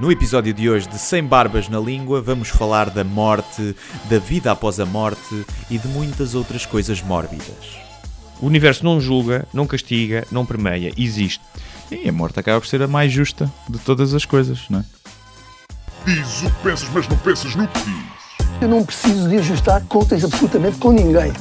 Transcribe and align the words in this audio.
No 0.00 0.10
episódio 0.10 0.54
de 0.54 0.68
hoje 0.70 0.88
de 0.88 0.98
Sem 0.98 1.22
Barbas 1.22 1.68
na 1.68 1.78
Língua, 1.78 2.22
vamos 2.22 2.48
falar 2.48 2.88
da 2.88 3.04
morte, 3.04 3.76
da 4.08 4.18
vida 4.18 4.50
após 4.50 4.80
a 4.80 4.86
morte 4.86 5.44
e 5.68 5.76
de 5.76 5.86
muitas 5.88 6.34
outras 6.34 6.64
coisas 6.64 7.02
mórbidas. 7.02 7.76
O 8.40 8.46
universo 8.46 8.82
não 8.84 8.98
julga, 9.00 9.46
não 9.52 9.66
castiga, 9.66 10.26
não 10.32 10.46
permeia, 10.46 10.92
existe. 10.96 11.42
E 11.90 12.08
a 12.08 12.12
morte 12.12 12.40
acaba 12.40 12.58
por 12.60 12.66
ser 12.66 12.80
a 12.82 12.88
mais 12.88 13.12
justa 13.12 13.52
de 13.68 13.78
todas 13.78 14.14
as 14.14 14.24
coisas, 14.24 14.60
não 14.70 14.80
é? 14.80 14.84
Diz 16.06 16.42
o 16.42 16.46
que 16.46 16.62
pensas, 16.62 16.88
mas 16.94 17.06
não 17.06 17.16
pensas 17.18 17.54
no 17.54 17.68
que 17.68 17.78
dizes. 17.80 18.10
Eu 18.62 18.68
não 18.68 18.82
preciso 18.84 19.28
de 19.28 19.36
ajustar 19.36 19.82
contas 19.84 20.24
absolutamente 20.24 20.78
com 20.78 20.92
ninguém. 20.92 21.32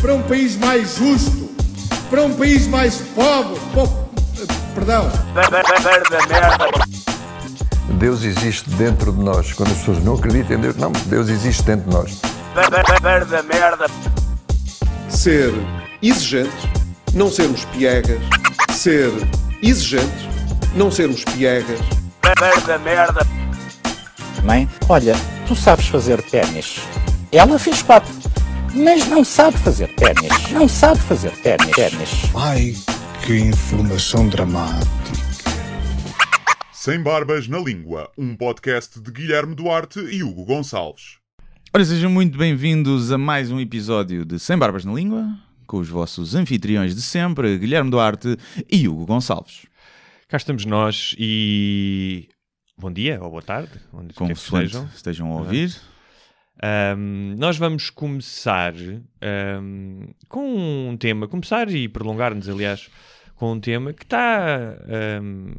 para 0.00 0.14
um 0.14 0.22
país 0.22 0.56
mais 0.56 0.96
justo, 0.96 1.50
para 2.10 2.24
um 2.24 2.34
país 2.34 2.66
mais 2.66 2.96
pobre, 3.14 3.60
po- 3.72 4.01
perdão, 4.74 5.10
Deus 7.98 8.24
existe 8.24 8.68
dentro 8.70 9.12
de 9.12 9.22
nós. 9.22 9.52
Quando 9.52 9.72
as 9.72 9.78
pessoas 9.78 10.02
não 10.02 10.14
acreditam 10.14 10.56
em 10.56 10.60
Deus, 10.60 10.76
não, 10.76 10.92
Deus 11.06 11.28
existe 11.28 11.62
dentro 11.62 11.88
de 11.88 11.96
nós. 11.96 12.20
ser 15.08 15.52
exigente, 16.02 16.70
não 17.14 17.30
sermos 17.30 17.64
piegas, 17.66 18.20
ser 18.70 19.12
exigente, 19.62 20.28
não 20.74 20.90
sermos 20.90 21.24
piegas, 21.24 21.78
Mãe, 24.44 24.68
olha, 24.88 25.14
tu 25.46 25.54
sabes 25.54 25.86
fazer 25.86 26.22
ténis. 26.22 26.80
Ela 27.30 27.58
fez 27.58 27.82
quatro, 27.82 28.12
mas 28.74 29.06
não 29.06 29.24
sabe 29.24 29.56
fazer 29.58 29.88
ténis. 29.94 30.50
Não 30.50 30.68
sabe 30.68 31.00
fazer 31.00 31.30
ténis. 31.42 31.70
ténis. 31.74 32.10
ai, 32.34 32.74
que 33.26 33.38
informação 33.38 34.28
dramática. 34.28 34.90
Sem 36.72 37.00
Barbas 37.00 37.46
na 37.46 37.58
Língua, 37.60 38.10
um 38.18 38.34
podcast 38.34 39.00
de 39.00 39.12
Guilherme 39.12 39.54
Duarte 39.54 40.00
e 40.00 40.24
Hugo 40.24 40.44
Gonçalves. 40.44 41.18
Ora, 41.72 41.84
sejam 41.84 42.10
muito 42.10 42.36
bem-vindos 42.36 43.12
a 43.12 43.18
mais 43.18 43.52
um 43.52 43.60
episódio 43.60 44.24
de 44.24 44.40
Sem 44.40 44.58
Barbas 44.58 44.84
na 44.84 44.92
Língua, 44.92 45.24
com 45.68 45.78
os 45.78 45.88
vossos 45.88 46.34
anfitriões 46.34 46.96
de 46.96 47.02
sempre, 47.02 47.56
Guilherme 47.58 47.90
Duarte 47.92 48.36
e 48.68 48.88
Hugo 48.88 49.06
Gonçalves. 49.06 49.66
Cá 50.26 50.36
estamos 50.36 50.64
nós 50.64 51.14
e. 51.16 52.28
Bom 52.76 52.90
dia 52.90 53.22
ou 53.22 53.30
boa 53.30 53.42
tarde, 53.42 53.70
onde 53.92 54.08
quer 54.08 54.14
que 54.14 54.18
Consoante 54.18 54.64
estejam. 54.66 54.90
estejam 54.92 55.32
a 55.32 55.36
ouvir. 55.36 55.80
Ahm, 56.60 57.34
nós 57.38 57.56
vamos 57.56 57.90
começar 57.90 58.74
ahm, 59.20 60.10
com 60.28 60.88
um 60.90 60.96
tema, 60.96 61.26
começar 61.26 61.68
e 61.70 61.88
prolongar-nos, 61.88 62.48
aliás, 62.48 62.88
com 63.42 63.54
um 63.54 63.58
tema 63.58 63.92
que 63.92 64.04
está, 64.04 64.76
ahm, 65.18 65.52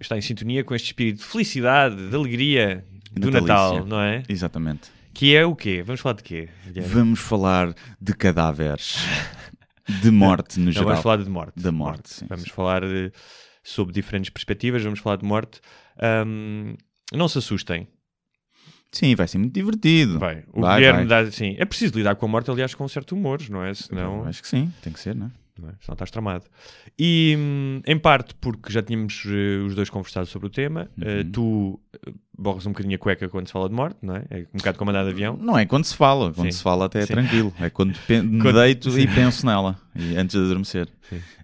está 0.00 0.18
em 0.18 0.20
sintonia 0.20 0.64
com 0.64 0.74
este 0.74 0.86
espírito 0.86 1.18
de 1.18 1.24
felicidade, 1.24 2.08
de 2.10 2.16
alegria 2.16 2.84
do. 3.12 3.30
Natal, 3.30 3.86
não 3.86 4.00
é? 4.00 4.24
Exatamente. 4.28 4.90
Que 5.14 5.36
é 5.36 5.46
o 5.46 5.54
quê? 5.54 5.80
Vamos 5.86 6.00
falar 6.00 6.14
de 6.16 6.24
quê? 6.24 6.48
Guilherme? 6.66 6.92
Vamos 6.92 7.20
falar 7.20 7.72
de 8.00 8.12
cadáveres, 8.12 8.96
de 10.02 10.10
morte 10.10 10.58
no 10.58 10.64
Não, 10.64 10.72
geral. 10.72 10.88
vamos 10.88 11.02
falar 11.04 11.16
de 11.18 11.30
morte. 11.30 11.52
Da 11.62 11.70
morte, 11.70 12.10
sim, 12.12 12.26
Vamos 12.28 12.42
sim. 12.46 12.50
falar 12.50 12.82
eh, 12.82 13.12
sobre 13.62 13.94
diferentes 13.94 14.30
perspectivas, 14.30 14.82
vamos 14.82 14.98
falar 14.98 15.14
de 15.14 15.24
morte. 15.24 15.60
Ahm, 15.96 16.74
não 17.12 17.28
se 17.28 17.38
assustem. 17.38 17.86
Sim, 18.90 19.14
vai 19.14 19.28
ser 19.28 19.38
muito 19.38 19.54
divertido. 19.54 20.18
Vai. 20.18 20.42
O 20.52 20.62
Vai, 20.62 20.74
Guilherme 20.80 21.06
vai. 21.06 21.22
dá 21.22 21.28
assim. 21.28 21.54
É 21.56 21.64
preciso 21.64 21.96
lidar 21.96 22.16
com 22.16 22.26
a 22.26 22.28
morte, 22.28 22.50
aliás, 22.50 22.74
com 22.74 22.84
um 22.84 22.88
certo 22.88 23.14
humor, 23.14 23.40
não 23.48 23.62
é? 23.62 23.72
Senão, 23.74 24.24
Acho 24.24 24.42
que 24.42 24.48
sim, 24.48 24.72
tem 24.82 24.92
que 24.92 24.98
ser, 24.98 25.14
não 25.14 25.26
é? 25.26 25.30
Não 25.58 25.68
é? 25.70 25.72
Senão 25.80 25.94
estás 25.94 26.10
tramado. 26.10 26.44
E 26.98 27.34
hum, 27.38 27.80
em 27.86 27.98
parte 27.98 28.34
porque 28.40 28.72
já 28.72 28.82
tínhamos 28.82 29.24
eh, 29.26 29.58
os 29.66 29.74
dois 29.74 29.90
conversado 29.90 30.26
sobre 30.26 30.46
o 30.46 30.50
tema. 30.50 30.88
Eh, 31.00 31.18
Uhum. 31.22 31.30
tu 31.32 31.80
eh, 32.06 32.12
borras 32.38 32.66
um 32.66 32.70
bocadinho 32.70 32.94
a 32.94 32.98
cueca 32.98 33.28
quando 33.28 33.46
se 33.46 33.52
fala 33.52 33.68
de 33.68 33.74
morte, 33.74 33.98
não 34.02 34.16
é? 34.16 34.24
É 34.30 34.38
um 34.54 34.58
bocado 34.58 34.78
como 34.78 34.90
andar 34.90 35.04
de 35.04 35.10
avião. 35.10 35.36
Não 35.36 35.58
é 35.58 35.66
quando 35.66 35.84
se 35.84 35.94
fala, 35.96 36.32
quando 36.32 36.46
Sim. 36.50 36.56
se 36.56 36.62
fala 36.62 36.86
até 36.86 37.00
é 37.00 37.06
Sim. 37.06 37.12
tranquilo. 37.14 37.52
É 37.60 37.68
quando 37.70 37.90
me 38.08 38.40
Quando- 38.42 38.60
deito 38.60 38.88
e 38.90 38.92
Sim. 38.92 39.14
penso 39.14 39.44
nela, 39.46 39.78
e 39.96 40.16
antes 40.16 40.36
de 40.38 40.44
adormecer. 40.44 40.88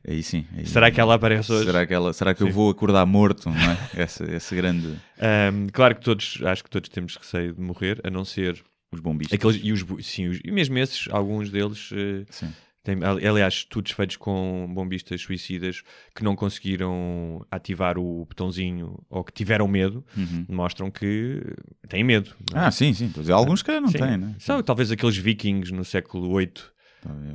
Aí 0.06 0.22
sim. 0.22 0.44
aí- 0.56 0.66
Será 0.66 0.90
que 0.90 1.00
ela 1.00 1.14
aparece 1.14 1.50
hoje? 1.50 1.64
Será 1.64 1.86
que, 1.86 1.94
ela, 1.94 2.12
será 2.12 2.34
que 2.34 2.42
eu 2.42 2.50
vou 2.50 2.70
acordar 2.70 3.04
morto, 3.06 3.48
não 3.48 3.56
é? 3.56 3.78
Esse, 4.04 4.22
esse 4.24 4.54
grande... 4.54 4.94
Ahm, 5.18 5.66
claro 5.72 5.94
que 5.94 6.02
todos, 6.02 6.38
acho 6.44 6.62
que 6.62 6.68
todos 6.70 6.88
temos 6.90 7.16
receio 7.16 7.54
de 7.54 7.60
morrer, 7.62 8.00
a 8.04 8.10
não 8.10 8.24
ser 8.24 8.62
Os 8.92 9.00
bombistas. 9.00 9.34
aqueles, 9.38 9.58
e, 9.64 9.72
os, 9.72 10.06
sim, 10.06 10.26
os- 10.28 10.40
e 10.44 10.50
mesmo 10.50 10.76
esses, 10.78 11.08
alguns 11.10 11.50
deles 11.50 11.88
Sim. 12.28 12.52
Tem, 12.84 13.02
ali- 13.02 13.26
aliás, 13.26 13.54
estudos 13.54 13.92
feitos 13.92 14.16
com 14.16 14.70
bombistas 14.74 15.20
suicidas 15.22 15.82
que 16.14 16.22
não 16.22 16.36
conseguiram 16.36 17.44
ativar 17.50 17.96
o 17.98 18.26
botãozinho 18.26 19.02
ou 19.08 19.24
que 19.24 19.32
tiveram 19.32 19.66
medo 19.66 20.04
Uhum. 20.16 20.44
mostram 20.48 20.90
que 20.90 21.42
têm 21.88 22.04
medo. 22.04 22.30
é? 22.54 22.58
Ah, 22.58 22.70
sim, 22.70 22.92
sim. 22.92 23.10
É, 23.26 23.32
Alguns 23.32 23.62
que 23.62 23.80
não 23.80 23.88
Sim. 23.88 23.98
têm, 23.98 24.16
né? 24.18 24.34
São 24.38 24.62
talvez 24.62 24.90
aqueles 24.92 25.16
vikings 25.16 25.72
no 25.72 25.82
século 25.84 26.36
VIII. 26.38 26.52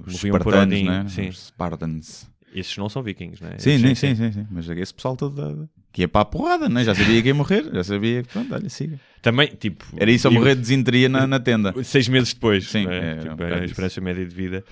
Os 0.06 0.14
moviam 0.14 0.38
por 0.38 0.42
Spartans, 0.42 0.74
Odin, 0.74 0.86
né? 0.86 1.06
sim. 1.10 1.28
Os 1.30 1.48
Spartans. 1.48 2.30
Esses 2.54 2.76
não 2.78 2.90
são 2.90 3.02
vikings, 3.04 3.42
não 3.44 3.50
é? 3.52 3.58
Sim, 3.60 3.72
Esses- 3.72 3.82
sim, 3.82 3.96
sim, 3.96 4.16
sim, 4.16 4.32
sim. 4.32 4.48
Mas 4.52 4.70
esse 4.70 4.94
pessoal 4.94 5.16
todo 5.16 5.70
que 5.92 6.02
ia 6.02 6.08
para 6.08 6.22
a 6.22 6.26
porrada, 6.26 6.70
né? 6.70 6.84
Já 6.84 6.94
sabia 6.94 7.22
que 7.22 7.28
ia 7.28 7.34
morrer. 7.36 7.64
Já 7.74 7.84
sabia 7.84 8.22
que, 8.24 8.30
pronto, 8.30 8.54
olha, 8.54 8.70
siga. 8.70 9.00
Também, 9.22 9.48
tipo... 9.48 9.86
Era 9.98 10.10
isso 10.12 10.28
a 10.28 10.32
morrer 10.32 10.54
de 10.56 10.62
desinteria 10.62 11.10
na, 11.10 11.26
na 11.28 11.40
tenda. 11.40 11.74
Seis 11.84 12.08
meses 12.08 12.34
depois, 12.34 12.70
Sim, 12.70 12.86
não 12.86 12.92
é? 12.92 13.12
é, 13.12 13.16
Tipo, 13.18 13.44
um 13.44 13.54
a 13.54 13.66
esperança 13.66 14.00
média 14.02 14.26
de 14.26 14.34
vida. 14.36 14.64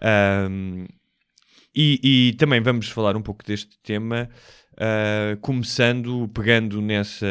Ahm, 0.00 0.86
e, 1.74 2.28
e 2.30 2.32
também 2.34 2.60
vamos 2.60 2.88
falar 2.88 3.16
um 3.16 3.22
pouco 3.22 3.44
deste 3.44 3.78
tema, 3.82 4.28
ah, 4.78 5.36
começando, 5.40 6.28
pegando 6.34 6.80
nessa, 6.80 7.26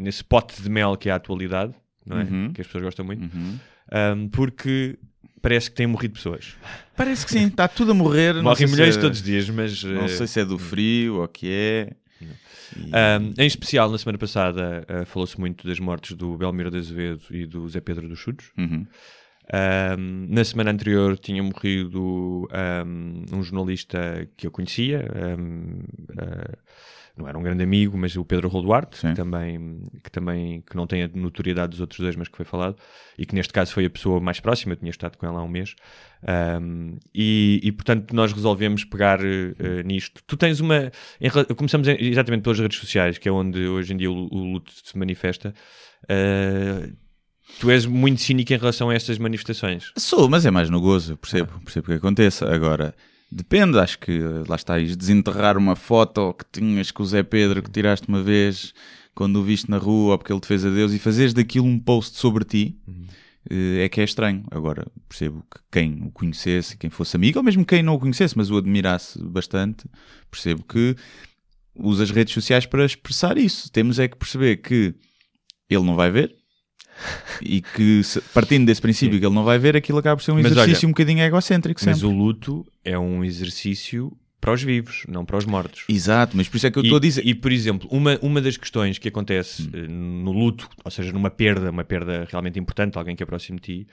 nesse 0.00 0.24
pote 0.24 0.62
de 0.62 0.70
mel 0.70 0.96
que 0.96 1.08
é 1.08 1.12
a 1.12 1.16
atualidade, 1.16 1.74
não 2.06 2.18
é? 2.18 2.24
Uhum. 2.24 2.52
Que 2.52 2.60
as 2.60 2.66
pessoas 2.66 2.84
gostam 2.84 3.04
muito, 3.04 3.22
Uhum. 3.34 3.58
Ahm, 3.92 4.28
porque 4.28 4.98
parece 5.42 5.68
que 5.70 5.76
têm 5.76 5.86
morrido 5.86 6.14
pessoas. 6.14 6.56
Parece 6.96 7.26
que 7.26 7.32
sim, 7.32 7.46
está 7.48 7.68
tudo 7.68 7.90
a 7.92 7.94
morrer. 7.94 8.34
Morrem 8.42 8.66
milhões 8.66 8.96
é- 8.96 9.00
todos 9.00 9.18
os 9.18 9.24
dias, 9.24 9.48
mas. 9.50 9.84
Não 9.84 10.04
eh, 10.04 10.08
sei 10.08 10.26
se 10.26 10.40
é 10.40 10.44
do 10.44 10.58
frio 10.58 11.16
ou 11.16 11.24
o 11.24 11.28
que 11.28 11.48
é. 11.50 11.90
E- 12.22 12.90
ahm, 12.94 13.34
em 13.36 13.46
especial, 13.46 13.90
na 13.90 13.98
semana 13.98 14.16
passada, 14.16 14.86
ah, 14.88 15.04
falou-se 15.04 15.38
muito 15.38 15.66
das 15.68 15.78
mortes 15.78 16.16
do 16.16 16.34
Belmiro 16.38 16.70
de 16.70 16.78
Azevedo 16.78 17.22
e 17.30 17.44
do 17.46 17.68
Zé 17.68 17.80
Pedro 17.80 18.08
dos 18.08 18.18
Chudos. 18.18 18.46
Uhum. 18.56 18.86
Um, 19.52 20.26
na 20.30 20.42
semana 20.42 20.70
anterior 20.70 21.18
tinha 21.18 21.42
morrido 21.42 22.48
um, 22.86 23.24
um 23.30 23.42
jornalista 23.42 24.26
que 24.36 24.46
eu 24.46 24.50
conhecia, 24.50 25.06
um, 25.38 25.80
uh, 26.12 26.58
não 27.16 27.28
era 27.28 27.38
um 27.38 27.42
grande 27.42 27.62
amigo, 27.62 27.96
mas 27.96 28.16
o 28.16 28.24
Pedro 28.24 28.48
Rolduarte, 28.48 28.96
Sim. 28.96 29.10
que 29.10 29.14
também, 29.14 29.82
que 30.02 30.10
também 30.10 30.60
que 30.62 30.74
não 30.74 30.86
tem 30.86 31.02
a 31.02 31.08
notoriedade 31.14 31.70
dos 31.70 31.80
outros 31.80 32.00
dois, 32.00 32.16
mas 32.16 32.26
que 32.26 32.36
foi 32.36 32.44
falado, 32.44 32.76
e 33.18 33.24
que 33.26 33.34
neste 33.34 33.52
caso 33.52 33.72
foi 33.72 33.84
a 33.84 33.90
pessoa 33.90 34.18
mais 34.18 34.40
próxima, 34.40 34.72
eu 34.72 34.76
tinha 34.76 34.90
estado 34.90 35.16
com 35.16 35.26
ela 35.26 35.38
há 35.38 35.42
um 35.42 35.48
mês, 35.48 35.76
e, 37.14 37.60
e, 37.62 37.70
portanto 37.70 38.14
nós 38.14 38.32
resolvemos 38.32 38.82
pegar 38.82 39.20
uh, 39.20 39.82
nisto. 39.84 40.22
Tu 40.26 40.36
tens 40.36 40.58
uma. 40.58 40.90
em 41.20 41.30
começamos 41.54 41.86
em- 41.86 41.98
exatamente 42.00 42.42
pelas 42.42 42.58
redes 42.58 42.78
sociais, 42.78 43.18
que 43.18 43.28
é 43.28 43.32
onde 43.32 43.60
hoje 43.68 43.92
em 43.92 43.96
dia 43.96 44.10
o, 44.10 44.26
o 44.32 44.52
luto 44.52 44.72
se 44.72 44.96
manifesta. 44.98 45.54
Uh, 46.04 47.03
Tu 47.60 47.70
és 47.70 47.86
muito 47.86 48.20
cínico 48.20 48.52
em 48.52 48.56
relação 48.56 48.90
a 48.90 48.94
estas 48.94 49.18
manifestações. 49.18 49.92
Sou, 49.96 50.28
mas 50.28 50.44
é 50.44 50.50
mais 50.50 50.70
no 50.70 50.80
gozo, 50.80 51.16
percebo, 51.16 51.60
percebo 51.60 51.86
que 51.86 51.92
aconteça. 51.94 52.52
Agora, 52.52 52.94
depende, 53.30 53.78
acho 53.78 53.98
que 53.98 54.12
eh, 54.12 54.44
lá 54.48 54.56
está, 54.56 54.78
ires 54.78 54.96
desenterrar 54.96 55.56
uma 55.56 55.76
foto 55.76 56.34
que 56.34 56.44
tinhas 56.60 56.90
com 56.90 57.02
o 57.02 57.06
Zé 57.06 57.22
Pedro 57.22 57.62
que 57.62 57.70
tiraste 57.70 58.08
uma 58.08 58.22
vez 58.22 58.72
quando 59.14 59.36
o 59.36 59.42
viste 59.44 59.70
na 59.70 59.78
rua 59.78 60.12
ou 60.12 60.18
porque 60.18 60.32
ele 60.32 60.40
te 60.40 60.48
fez 60.48 60.64
adeus 60.64 60.92
e 60.92 60.98
fazeres 60.98 61.32
daquilo 61.32 61.66
um 61.66 61.78
post 61.78 62.18
sobre 62.18 62.44
ti. 62.44 62.76
eh, 63.50 63.84
É 63.84 63.88
que 63.88 64.00
é 64.00 64.04
estranho. 64.04 64.44
Agora, 64.50 64.86
percebo 65.08 65.44
que 65.50 65.60
quem 65.70 66.02
o 66.02 66.10
conhecesse, 66.10 66.76
quem 66.76 66.90
fosse 66.90 67.16
amigo, 67.16 67.38
ou 67.38 67.44
mesmo 67.44 67.64
quem 67.64 67.82
não 67.82 67.94
o 67.94 68.00
conhecesse, 68.00 68.36
mas 68.36 68.50
o 68.50 68.56
admirasse 68.56 69.22
bastante, 69.22 69.84
percebo 70.30 70.64
que 70.64 70.96
usa 71.76 72.02
as 72.04 72.10
redes 72.10 72.32
sociais 72.34 72.66
para 72.66 72.84
expressar 72.84 73.36
isso. 73.38 73.70
Temos 73.70 73.98
é 73.98 74.08
que 74.08 74.16
perceber 74.16 74.56
que 74.56 74.94
ele 75.70 75.84
não 75.84 75.94
vai 75.94 76.10
ver 76.10 76.34
e 77.42 77.60
que, 77.60 78.00
partindo 78.32 78.66
desse 78.66 78.80
princípio 78.80 79.18
que 79.18 79.26
ele 79.26 79.34
não 79.34 79.44
vai 79.44 79.58
ver, 79.58 79.76
aquilo 79.76 79.98
acaba 79.98 80.16
por 80.16 80.22
ser 80.22 80.32
um 80.32 80.36
Mas 80.36 80.46
exercício 80.52 80.86
olha, 80.86 80.88
um 80.88 80.92
bocadinho 80.92 81.22
egocêntrico 81.22 81.80
Mas 81.84 81.98
sempre. 81.98 82.08
o 82.14 82.16
luto 82.16 82.66
é 82.84 82.98
um 82.98 83.24
exercício 83.24 84.16
para 84.40 84.52
os 84.52 84.62
vivos, 84.62 85.04
não 85.08 85.24
para 85.24 85.38
os 85.38 85.46
mortos. 85.46 85.84
Exato, 85.88 86.36
mas 86.36 86.48
por 86.48 86.58
isso 86.58 86.66
é 86.66 86.70
que 86.70 86.78
eu 86.78 86.82
estou 86.82 86.98
a 86.98 87.00
dizer. 87.00 87.26
E, 87.26 87.34
por 87.34 87.50
exemplo, 87.50 87.88
uma, 87.90 88.18
uma 88.20 88.40
das 88.42 88.56
questões 88.58 88.98
que 88.98 89.08
acontece 89.08 89.70
eh, 89.72 89.86
no 89.88 90.32
luto, 90.32 90.68
ou 90.84 90.90
seja, 90.90 91.12
numa 91.12 91.30
perda, 91.30 91.70
uma 91.70 91.82
perda 91.84 92.26
realmente 92.30 92.58
importante, 92.58 92.98
alguém 92.98 93.16
que 93.16 93.22
é 93.22 93.26
próximo 93.26 93.58
de 93.58 93.62
ti, 93.84 93.88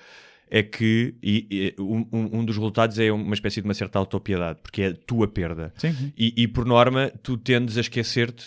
é 0.50 0.62
que 0.62 1.16
e- 1.24 1.48
e 1.78 1.82
um, 1.82 2.06
um- 2.12 2.44
dos 2.46 2.58
resultados 2.58 3.00
é 3.00 3.10
uma 3.14 3.34
espécie 3.34 3.62
de 3.62 3.66
uma 3.68 3.74
certa 3.74 3.98
autopiedade, 3.98 4.60
porque 4.62 4.82
é 4.82 4.88
a 4.88 4.94
tua 4.94 5.26
perda. 5.26 5.74
Sim, 5.78 5.94
sim. 5.94 6.12
E, 6.18 6.34
e, 6.36 6.48
por 6.50 6.66
norma, 6.66 7.10
tu 7.24 7.38
tendes 7.38 7.78
a 7.78 7.82
esquecer-te 7.82 8.46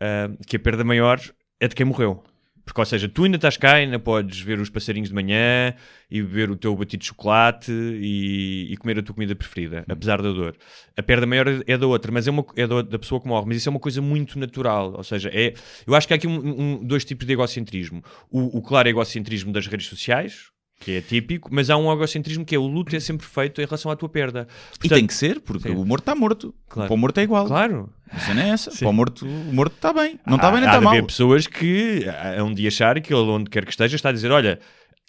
ah, 0.00 0.30
que 0.44 0.56
a 0.56 0.58
perda 0.58 0.82
maior 0.82 1.20
é 1.60 1.68
de 1.68 1.74
quem 1.76 1.86
morreu. 1.86 2.24
Porque, 2.68 2.82
ou 2.82 2.84
seja, 2.84 3.08
tu 3.08 3.24
ainda 3.24 3.36
estás 3.36 3.56
cá, 3.56 3.76
ainda 3.76 3.98
podes 3.98 4.40
ver 4.40 4.60
os 4.60 4.68
passarinhos 4.68 5.08
de 5.08 5.14
manhã 5.14 5.74
e 6.10 6.20
beber 6.20 6.50
o 6.50 6.56
teu 6.56 6.76
batido 6.76 7.00
de 7.00 7.06
chocolate 7.06 7.72
e, 7.72 8.70
e 8.70 8.76
comer 8.76 8.98
a 8.98 9.02
tua 9.02 9.14
comida 9.14 9.34
preferida, 9.34 9.86
apesar 9.88 10.20
da 10.20 10.30
dor. 10.30 10.54
A 10.94 11.02
perda 11.02 11.24
maior 11.26 11.46
é 11.66 11.78
da 11.78 11.86
outra, 11.86 12.12
mas 12.12 12.28
é, 12.28 12.30
uma, 12.30 12.44
é 12.54 12.66
da, 12.66 12.82
da 12.82 12.98
pessoa 12.98 13.22
que 13.22 13.26
morre. 13.26 13.46
Mas 13.48 13.56
isso 13.56 13.70
é 13.70 13.70
uma 13.70 13.80
coisa 13.80 14.02
muito 14.02 14.38
natural. 14.38 14.92
Ou 14.98 15.02
seja, 15.02 15.30
é, 15.32 15.54
eu 15.86 15.94
acho 15.94 16.06
que 16.06 16.12
há 16.12 16.16
aqui 16.16 16.26
um- 16.26 16.60
um- 16.80 16.84
dois 16.84 17.06
tipos 17.06 17.26
de 17.26 17.32
egocentrismo. 17.32 18.04
O, 18.30 18.58
o 18.58 18.60
claro 18.60 18.86
egocentrismo 18.86 19.50
das 19.50 19.66
redes 19.66 19.86
sociais, 19.86 20.50
que 20.78 20.92
é 20.92 21.00
típico, 21.00 21.48
mas 21.52 21.68
há 21.70 21.76
um 21.76 21.92
egocentrismo 21.92 22.44
que 22.44 22.54
é 22.54 22.58
o 22.58 22.66
luto 22.66 22.94
é 22.94 23.00
sempre 23.00 23.26
feito 23.26 23.60
em 23.60 23.64
relação 23.64 23.90
à 23.90 23.96
tua 23.96 24.08
perda. 24.08 24.46
E 24.48 24.78
Portanto, 24.78 24.94
tem 24.98 25.06
que 25.06 25.14
ser, 25.14 25.40
porque 25.40 25.68
Sim. 25.68 25.74
o 25.74 25.84
morto 25.84 26.02
está 26.02 26.14
morto. 26.14 26.54
Claro. 26.68 26.86
Para 26.88 26.94
o 26.94 26.96
morto 26.98 27.18
é 27.18 27.22
igual. 27.24 27.46
Claro. 27.46 27.90
A 28.10 28.18
cena 28.20 28.44
é 28.44 28.48
essa. 28.50 28.70
Sim. 28.70 28.78
Para 28.80 28.88
o 28.88 28.92
morto, 28.92 29.26
o 29.26 29.52
morto 29.54 29.74
está 29.74 29.92
bem. 29.92 30.18
Não 30.26 30.36
está 30.36 30.48
Há- 30.48 30.50
bem 30.52 30.60
nem 30.60 30.68
há 30.68 30.72
está 30.72 30.80
mal. 30.80 30.92
haver 30.92 31.04
pessoas 31.04 31.46
que 31.46 32.04
há 32.38 32.42
um 32.44 32.54
dia 32.54 32.68
achar 32.68 33.00
que 33.00 33.12
ele, 33.12 33.22
onde 33.22 33.50
quer 33.50 33.64
que 33.64 33.70
esteja, 33.70 33.96
está 33.96 34.08
a 34.10 34.12
dizer: 34.12 34.30
Olha, 34.30 34.60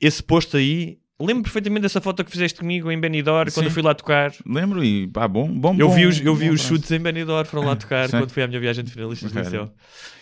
esse 0.02 0.24
posto 0.24 0.58
aí, 0.58 0.98
lembro 1.22 1.44
perfeitamente 1.44 1.84
dessa 1.84 2.02
foto 2.02 2.26
que 2.26 2.32
fizeste 2.32 2.60
comigo 2.60 2.92
em 2.92 3.00
Benidorm 3.00 3.50
quando 3.52 3.54
Sim. 3.54 3.66
eu 3.66 3.72
fui 3.72 3.84
lá 3.84 3.94
tocar. 3.94 4.34
Lembro 4.46 4.84
e 4.84 5.08
pá, 5.08 5.28
bom, 5.28 5.48
bom, 5.48 5.76
Eu 5.78 5.92
vi 5.92 6.06
os, 6.08 6.20
eu 6.20 6.34
vi 6.34 6.48
bom 6.48 6.54
os 6.56 6.62
chutes 6.62 6.92
em 6.92 7.00
Benidorm, 7.00 7.46
foram 7.48 7.68
lá 7.68 7.76
tocar 7.76 8.10
Sim. 8.10 8.18
quando 8.18 8.32
fui 8.32 8.42
à 8.42 8.48
minha 8.48 8.60
viagem 8.60 8.84
de 8.84 8.92
finalistas 8.92 9.32
do 9.32 9.40
liceu. 9.40 9.72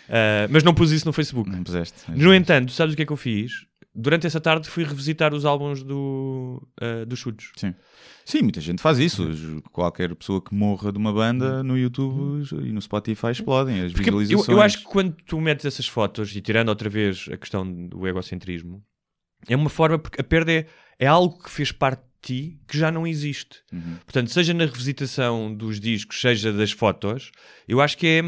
Ah, 0.10 0.48
mas 0.50 0.64
não 0.64 0.74
pus 0.74 0.92
isso 0.92 1.06
no 1.06 1.14
Facebook. 1.14 1.50
Não 1.50 1.64
puseste. 1.64 1.96
No 2.10 2.34
entanto, 2.34 2.72
sabes 2.74 2.94
o 2.94 2.96
que 2.98 3.04
é 3.04 3.06
que 3.06 3.14
eu 3.14 3.18
fiz? 3.18 3.52
Durante 4.00 4.28
essa 4.28 4.40
tarde 4.40 4.70
fui 4.70 4.84
revisitar 4.84 5.34
os 5.34 5.44
álbuns 5.44 5.82
do, 5.82 6.62
ah, 6.80 7.04
dos 7.04 7.18
chutes. 7.18 7.50
Sim. 7.56 7.74
Sim, 8.24 8.42
muita 8.44 8.62
gente 8.62 8.82
faz 8.82 9.00
isso. 9.00 9.62
Qualquer 9.72 10.14
pessoa 10.14 10.42
que 10.42 10.54
morra 10.54 10.92
de 10.92 10.98
uma 10.98 11.12
banda 11.12 11.64
no 11.64 11.78
YouTube 11.78 12.44
e 12.62 12.72
no 12.72 12.82
Spotify 12.82 13.32
explodem 13.32 13.82
as 13.82 13.94
Porque 13.94 14.10
eu, 14.10 14.18
visualizações. 14.20 14.56
eu 14.56 14.62
acho 14.62 14.78
que 14.80 14.84
quando 14.84 15.16
tu 15.26 15.40
metes 15.40 15.66
essas 15.66 15.88
fotos, 15.88 16.36
e 16.36 16.42
tirando 16.42 16.70
outra 16.70 16.90
vez 16.90 17.26
a 17.32 17.38
questão 17.38 17.66
do 17.88 18.06
egocentrismo, 18.06 18.84
é 19.48 19.56
uma 19.56 19.70
forma, 19.70 19.98
porque 19.98 20.20
a 20.20 20.24
perda 20.24 20.52
é, 20.52 20.66
é 21.00 21.08
algo 21.08 21.42
que 21.42 21.50
fez 21.50 21.72
parte 21.72 22.02
de 22.02 22.08
ti 22.22 22.60
que 22.68 22.78
já 22.78 22.92
não 22.92 23.08
existe. 23.08 23.62
Uhum. 23.72 23.96
Portanto, 24.06 24.30
seja 24.30 24.54
na 24.54 24.66
revisitação 24.66 25.54
dos 25.56 25.80
discos, 25.80 26.20
seja 26.20 26.52
das 26.52 26.72
fotos, 26.72 27.32
eu 27.68 27.82
acho 27.82 27.98
que 27.98 28.08
é. 28.08 28.22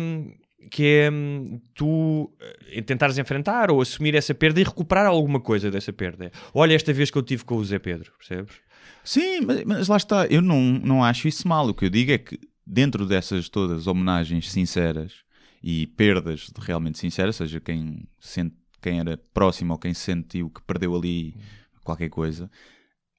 Que 0.72 0.86
é 0.86 1.12
hum, 1.12 1.60
tu 1.74 2.32
eh, 2.72 2.82
tentares 2.82 3.18
enfrentar 3.18 3.72
ou 3.72 3.82
assumir 3.82 4.14
essa 4.16 4.34
perda 4.34 4.60
e 4.60 4.64
recuperar 4.64 5.06
alguma 5.06 5.40
coisa 5.40 5.72
dessa 5.72 5.94
perda. 5.94 6.32
Olha, 6.54 6.74
esta 6.74 6.94
vez 6.94 7.10
que 7.10 7.18
eu 7.18 7.24
tive 7.24 7.44
com 7.44 7.56
o 7.56 7.66
Zé 7.66 7.80
Pedro, 7.80 8.12
percebes? 8.18 8.56
Sim, 9.04 9.42
mas, 9.42 9.64
mas 9.64 9.88
lá 9.88 9.98
está. 9.98 10.28
Eu 10.28 10.42
não, 10.42 10.62
não 10.62 11.04
acho 11.04 11.28
isso 11.28 11.48
mal. 11.48 11.68
O 11.68 11.74
que 11.74 11.86
eu 11.86 11.90
digo 11.90 12.12
é 12.12 12.18
que 12.18 12.40
dentro 12.66 13.06
dessas 13.06 13.50
todas 13.50 13.88
homenagens 13.88 14.52
sinceras 14.52 15.24
e 15.64 15.88
perdas 15.88 16.52
realmente 16.60 17.00
sinceras, 17.00 17.36
seja 17.36 17.60
quem, 17.60 18.08
sente, 18.20 18.56
quem 18.82 19.00
era 19.00 19.18
próximo 19.34 19.74
ou 19.74 19.80
quem 19.80 19.94
sentiu 19.94 20.50
que 20.50 20.62
perdeu 20.62 20.96
ali 20.96 21.36
qualquer 21.84 22.10
coisa, 22.10 22.50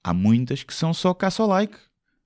há 0.02 0.14
muitas 0.14 0.62
que 0.62 0.72
são 0.72 0.94
só 0.94 1.12
caça 1.12 1.42
ao 1.42 1.48
like. 1.48 1.76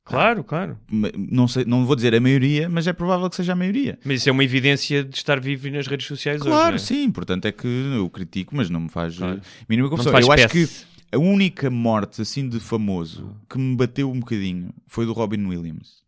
Claro, 0.04 0.44
claro. 0.44 0.78
Não, 1.16 1.48
sei, 1.48 1.64
não 1.64 1.86
vou 1.86 1.96
dizer 1.96 2.14
a 2.14 2.20
maioria, 2.20 2.68
mas 2.68 2.86
é 2.86 2.92
provável 2.92 3.28
que 3.30 3.36
seja 3.36 3.52
a 3.52 3.56
maioria. 3.56 3.98
Mas 4.04 4.20
isso 4.20 4.28
é 4.28 4.32
uma 4.32 4.44
evidência 4.44 5.02
de 5.02 5.16
estar 5.16 5.40
vivo 5.40 5.68
nas 5.70 5.86
redes 5.86 6.06
sociais 6.06 6.40
hoje. 6.42 6.50
Claro, 6.50 6.68
não 6.70 6.74
é? 6.74 6.78
sim, 6.78 7.10
portanto 7.10 7.46
é 7.46 7.52
que 7.52 7.66
eu 7.66 8.08
critico, 8.10 8.54
mas 8.54 8.68
não 8.68 8.80
me 8.80 8.88
faz 8.90 9.16
Claro. 9.16 9.38
eh, 9.38 9.64
mínima 9.68 9.88
confusão. 9.88 10.12
faz 10.12 10.26
Eu 10.26 10.32
acho 10.32 10.48
que 10.48 10.68
a 11.10 11.18
única 11.18 11.70
morte 11.70 12.20
assim 12.20 12.46
de 12.48 12.60
famoso 12.60 13.34
que 13.48 13.56
me 13.58 13.74
bateu 13.76 14.10
um 14.10 14.20
bocadinho 14.20 14.74
foi 14.86 15.06
do 15.06 15.12
Robin 15.12 15.42
Williams. 15.46 16.04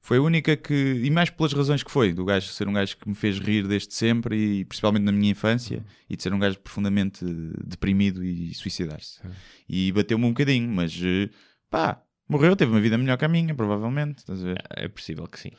Foi 0.00 0.18
a 0.18 0.20
única 0.22 0.54
que, 0.54 1.00
e 1.02 1.10
mais 1.10 1.30
pelas 1.30 1.54
razões 1.54 1.82
que 1.82 1.90
foi, 1.90 2.12
do 2.12 2.26
gajo 2.26 2.48
ser 2.48 2.68
um 2.68 2.74
gajo 2.74 2.94
que 2.98 3.08
me 3.08 3.14
fez 3.14 3.38
rir 3.38 3.66
desde 3.66 3.94
sempre 3.94 4.36
e 4.60 4.64
principalmente 4.66 5.02
na 5.02 5.10
minha 5.10 5.30
infância, 5.30 5.82
e 6.10 6.14
de 6.14 6.22
ser 6.22 6.30
um 6.34 6.38
gajo 6.38 6.58
profundamente 6.60 7.24
deprimido 7.66 8.22
e 8.22 8.52
suicidar-se. 8.52 9.18
E 9.66 9.90
bateu-me 9.92 10.26
um 10.26 10.28
bocadinho, 10.28 10.68
mas 10.68 10.94
eh, 11.02 11.30
pá, 11.70 12.02
morreu, 12.28 12.54
teve 12.56 12.70
uma 12.72 12.80
vida 12.80 12.96
melhor 12.98 13.16
que 13.16 13.24
a 13.24 13.28
minha, 13.28 13.54
provavelmente. 13.54 14.18
Estás 14.18 14.42
a 14.42 14.46
ver? 14.46 14.62
É 14.76 14.88
possível 14.88 15.26
que 15.26 15.38
sim. 15.40 15.50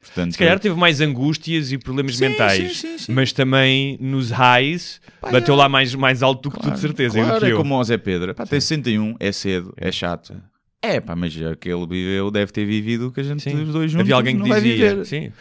Portanto, 0.00 0.32
Se 0.32 0.38
calhar 0.38 0.58
teve 0.58 0.74
mais 0.74 1.00
angústias 1.00 1.70
e 1.70 1.78
problemas 1.78 2.16
Sim, 2.16 2.28
mentais, 2.28 2.78
sim, 2.78 2.88
sim, 2.88 2.98
sim. 2.98 3.12
mas 3.12 3.32
também 3.32 3.96
nos 4.00 4.32
highs 4.32 5.00
Pá, 5.20 5.30
bateu 5.30 5.54
é. 5.54 5.58
lá 5.58 5.68
mais, 5.68 5.94
mais 5.94 6.24
alto 6.24 6.48
do 6.48 6.56
que 6.56 6.60
tu, 6.60 6.72
de 6.72 6.80
certeza. 6.80 7.20
Claro, 7.20 7.34
eu, 7.36 7.40
que 7.40 7.46
é 7.46 7.52
eu. 7.52 7.56
como 7.56 7.78
o 7.78 7.84
Zé 7.84 7.96
Pedro. 7.96 8.34
Pá, 8.34 8.44
tem 8.44 8.60
61, 8.60 9.14
é 9.20 9.30
cedo, 9.30 9.72
é 9.76 9.92
chato. 9.92 10.34
É 10.82 11.00
pá, 11.00 11.14
mas 11.14 11.32
já 11.32 11.54
que 11.54 11.68
ele 11.68 11.86
viveu, 11.86 12.32
deve 12.32 12.50
ter 12.50 12.64
vivido 12.66 13.06
o 13.06 13.12
que 13.12 13.20
a 13.20 13.22
gente 13.22 13.42
Sim. 13.44 13.62
os 13.62 13.72
dois 13.72 13.92
juntos 13.92 14.00
Havia 14.04 14.16
alguém 14.16 14.34
que 14.34 14.40
não 14.40 14.48
vai 14.48 14.60
dizia, 14.60 14.88
viver. 14.90 15.06
sim, 15.06 15.32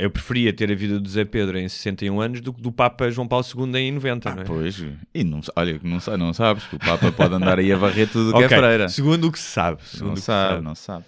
eu 0.00 0.10
preferia 0.10 0.52
ter 0.52 0.70
a 0.72 0.74
vida 0.74 0.98
do 0.98 1.08
Zé 1.08 1.24
Pedro 1.24 1.58
em 1.58 1.68
61 1.68 2.20
anos 2.20 2.40
do 2.40 2.52
que 2.52 2.60
do 2.62 2.72
Papa 2.72 3.10
João 3.10 3.28
Paulo 3.28 3.44
II 3.44 3.76
em 3.80 3.92
90, 3.92 4.34
não 4.34 4.42
é? 4.42 4.44
Pois, 4.44 4.84
e 5.14 5.24
não, 5.24 5.40
olha, 5.56 5.80
não, 5.82 5.98
não 6.18 6.32
sabes 6.32 6.64
que 6.64 6.76
o 6.76 6.78
Papa 6.78 7.12
pode 7.12 7.34
andar 7.34 7.58
aí 7.58 7.70
a 7.72 7.76
varrer 7.76 8.08
tudo 8.08 8.30
o 8.30 8.38
que 8.38 8.44
Ok, 8.44 8.56
é 8.56 8.60
freira. 8.60 8.88
Segundo 8.88 9.28
o 9.28 9.32
que 9.32 9.38
se 9.38 9.50
sabe. 9.50 9.82
Segundo 9.84 10.06
Não 10.06 10.12
o 10.12 10.16
que 10.16 10.22
sabe, 10.22 10.50
sabe. 10.54 10.64
não 10.64 10.74
sabe. 10.74 11.04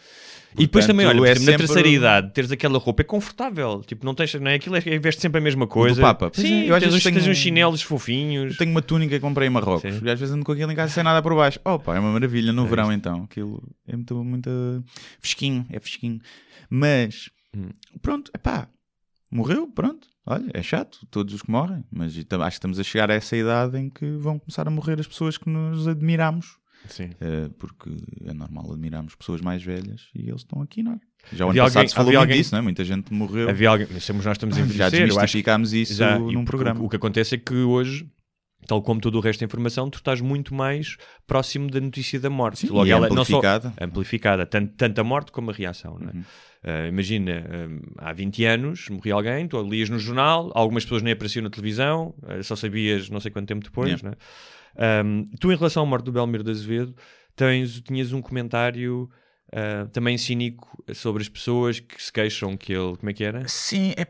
E 0.59 0.63
depois 0.63 0.85
também, 0.85 1.07
olha, 1.07 1.17
Portanto, 1.19 1.49
é 1.49 1.53
na 1.53 1.59
terceira 1.59 1.89
idade, 1.89 2.33
teres 2.35 2.51
aquela 2.51 2.77
roupa 2.77 3.03
é 3.03 3.05
confortável. 3.05 3.83
Tipo, 3.87 4.05
não 4.05 4.15
tens, 4.17 4.35
não 4.35 4.51
é? 4.51 4.55
Aquilo 4.57 4.75
é, 4.75 4.83
é 4.85 4.99
veste 4.99 5.23
sempre 5.23 5.39
a 5.39 5.41
mesma 5.41 5.65
coisa. 5.65 6.03
Papa? 6.03 6.29
Pois 6.29 6.45
Sim, 6.45 6.63
é, 6.65 6.71
eu 6.71 6.75
às 6.75 6.83
vezes 6.83 7.03
tens 7.05 7.15
tenho- 7.19 7.31
uns 7.31 7.39
chinelos 7.39 7.83
fofinhos. 7.83 8.51
Eu 8.53 8.59
tenho 8.59 8.73
uma 8.73 8.83
túnica 8.83 9.15
que 9.15 9.21
comprei 9.21 9.47
em 9.47 9.51
Marrocos 9.51 9.83
Sim. 9.95 10.01
e 10.05 10.11
às 10.11 10.19
vezes 10.19 10.35
ando 10.35 10.45
com 10.45 10.51
aquilo 10.51 10.73
em 10.73 10.75
casa 10.75 10.93
sem 10.93 11.05
nada 11.05 11.23
por 11.23 11.37
baixo. 11.37 11.61
Opa, 11.65 11.95
é 11.95 12.01
uma 12.01 12.11
maravilha 12.13 12.53
no 12.53 12.67
verão 12.67 12.93
então. 12.93 13.23
Aquilo 13.31 13.63
é 13.87 13.95
muito, 13.95 14.25
muito 14.25 14.85
fresquinho, 15.21 15.65
é 15.71 15.79
fresquinho. 15.79 16.19
Mas, 16.69 17.31
Hum. 17.57 17.71
pronto, 18.01 18.31
epá, 18.35 18.69
morreu, 19.31 19.67
pronto. 19.69 20.09
Olha, 20.27 20.49
é 20.55 20.63
chato, 20.63 21.07
todos 21.11 21.35
os 21.35 21.43
que 21.43 21.51
morrem, 21.51 21.85
mas 21.91 22.17
acho 22.17 22.25
que 22.27 22.49
estamos 22.51 22.79
a 22.79 22.83
chegar 22.85 23.11
a 23.11 23.15
essa 23.15 23.37
idade 23.37 23.77
em 23.79 23.89
que 23.91 24.09
vão 24.19 24.39
começar 24.39 24.67
a 24.69 24.71
morrer 24.71 25.01
as 25.01 25.07
pessoas 25.07 25.37
que 25.37 25.49
nos 25.49 25.89
admiramos. 25.89 26.59
Sim. 26.89 27.11
Eh, 27.21 27.51
porque 27.59 27.91
é 28.25 28.33
normal 28.33 28.73
admirarmos 28.73 29.15
pessoas 29.15 29.41
mais 29.41 29.63
velhas 29.63 30.09
e 30.15 30.29
eles 30.29 30.43
estão 30.43 30.63
aqui, 30.63 30.83
não 30.83 30.93
é? 30.93 31.01
Já 31.33 31.45
o 31.45 31.51
ano 31.51 31.61
Havia 31.61 31.63
passado 31.65 31.77
alguém- 31.79 31.89
se 31.89 31.95
falou 31.95 32.11
muito 32.13 32.21
alguém- 32.21 32.37
disso, 32.39 32.53
não 32.55 32.59
é? 32.59 32.63
Muita 32.63 32.85
gente 32.85 33.13
morreu. 33.13 33.51
Havia 33.51 33.69
alguém, 33.69 33.87
mas 33.91 34.05
somos 34.05 34.25
nós 34.25 34.37
estamos 34.37 34.57
a 34.57 34.61
Já 34.61 34.65
envelhecer. 34.65 35.01
Que 35.03 35.07
desmistificámos 35.09 35.73
isso 35.75 35.95
Já, 35.95 36.19
num 36.19 36.45
programa. 36.45 36.83
O 36.83 36.89
que 36.89 36.97
acontece 36.97 37.35
é 37.35 37.39
que 37.39 37.55
hoje, 37.55 38.11
tal 38.67 38.83
como 38.83 39.01
todo 39.01 39.17
o 39.17 39.21
resto 39.21 39.41
da 39.41 39.47
informação, 39.47 39.89
tu 39.91 39.97
estás 39.99 40.21
muito 40.21 40.55
mais 40.55 40.97
próximo 41.27 41.71
da 41.71 41.81
notícia 41.81 42.21
da 42.21 42.31
morte. 42.31 42.61
Sim, 42.67 42.85
e 42.85 42.91
é 42.91 42.99
não 42.99 43.09
só- 43.09 43.21
amplificada. 43.39 43.75
amplificada, 43.81 44.47
tanto, 44.47 44.75
tanto 44.77 45.01
a 45.01 45.05
morte 45.05 45.33
como 45.33 45.51
a 45.51 45.55
reação. 45.55 45.99
é? 46.01 46.17
Uhum. 46.17 46.25
Ah, 46.63 46.87
imagina, 46.89 47.45
ah, 47.99 48.11
há 48.11 48.13
20 48.13 48.45
anos 48.45 48.89
morria 48.91 49.15
alguém, 49.15 49.49
tu 49.49 49.61
lias 49.63 49.89
no 49.89 49.99
jornal, 49.99 50.51
algumas 50.55 50.85
pessoas 50.85 51.03
nem 51.03 51.13
apareciam 51.15 51.43
na 51.43 51.51
televisão, 51.51 52.15
ah, 52.23 52.43
só 52.43 52.55
sabias 52.55 53.09
não 53.09 53.19
sei 53.19 53.31
quanto 53.31 53.49
tempo 53.49 53.65
depois. 53.65 54.01
Yeah. 54.01 54.17
é? 54.77 55.01
Ahm, 55.01 55.25
tu, 55.41 55.51
em 55.51 55.57
relação 55.57 55.83
à 55.83 55.87
morte 55.87 56.05
do 56.05 56.13
Belmiro 56.13 56.45
de 56.45 56.51
Azevedo, 56.51 56.95
tens, 57.35 57.81
tinhas 57.81 58.13
um 58.13 58.21
comentário 58.21 59.09
ah, 59.53 59.87
também 59.93 60.17
cínico 60.19 60.85
sobre 60.95 61.23
as 61.23 61.29
pessoas 61.29 61.81
que 61.81 62.01
se 62.01 62.13
queixam 62.13 62.57
que 62.57 62.73
ele. 62.73 62.97
Como 62.97 63.09
é 63.11 63.13
que 63.15 63.25
era? 63.25 63.49
Sim, 63.49 63.95
é. 63.97 64.07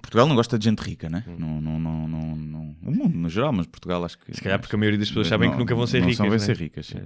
Portugal 0.00 0.26
não 0.26 0.34
gosta 0.34 0.58
de 0.58 0.64
gente 0.64 0.80
rica, 0.80 1.08
né? 1.08 1.24
Hum. 1.26 1.36
Não, 1.38 1.60
não, 1.60 1.78
não, 1.78 2.08
não, 2.08 2.36
não- 2.36 2.76
O 2.82 2.90
mundo 2.90 3.16
no 3.16 3.28
geral, 3.28 3.52
mas 3.52 3.66
Portugal 3.66 4.04
acho 4.04 4.18
que. 4.18 4.34
Se 4.34 4.42
calhar 4.42 4.58
porque 4.58 4.74
a 4.74 4.78
maioria 4.78 4.98
das 4.98 5.08
pessoas 5.08 5.28
sabem 5.28 5.50
que 5.50 5.56
nunca 5.56 5.74
vão 5.74 5.86
ser 5.86 6.00
não 6.00 6.08
ricas. 6.08 6.18
Não 6.18 6.26
vão 6.26 6.38
né? 6.38 6.44
ser 6.44 6.56
ricas, 6.56 6.86
sim. 6.86 6.98
É. 6.98 7.04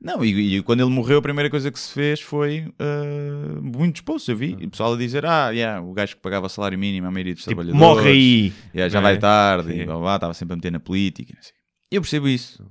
Não, 0.00 0.24
e, 0.24 0.58
e 0.58 0.62
quando 0.62 0.80
ele 0.80 0.90
morreu, 0.90 1.18
a 1.18 1.22
primeira 1.22 1.50
coisa 1.50 1.72
que 1.72 1.78
se 1.80 1.92
fez 1.92 2.20
foi 2.20 2.66
uh, 2.78 3.60
muitos 3.60 4.02
posts. 4.02 4.28
Eu 4.28 4.36
vi 4.36 4.56
e 4.60 4.66
o 4.66 4.70
pessoal 4.70 4.94
a 4.94 4.96
dizer: 4.96 5.26
Ah, 5.26 5.50
yeah, 5.50 5.80
o 5.84 5.92
gajo 5.92 6.14
que 6.16 6.22
pagava 6.22 6.48
salário 6.48 6.78
mínimo 6.78 7.08
à 7.08 7.10
maioria 7.10 7.34
dos 7.34 7.42
Tipo, 7.42 7.56
trabalhadores. 7.64 7.96
morre 7.96 8.10
aí! 8.10 8.52
Yeah, 8.74 8.88
já 8.92 9.00
não 9.00 9.08
é? 9.08 9.12
vai 9.12 9.18
tarde, 9.18 9.72
Sim. 9.72 9.80
e 9.80 9.84
blá, 9.84 9.98
blá, 9.98 10.14
estava 10.14 10.34
sempre 10.34 10.52
a 10.52 10.56
meter 10.56 10.70
na 10.70 10.78
política. 10.78 11.32
não 11.34 11.42
sei. 11.42 11.52
Eu 11.90 12.00
percebo 12.02 12.28
isso. 12.28 12.64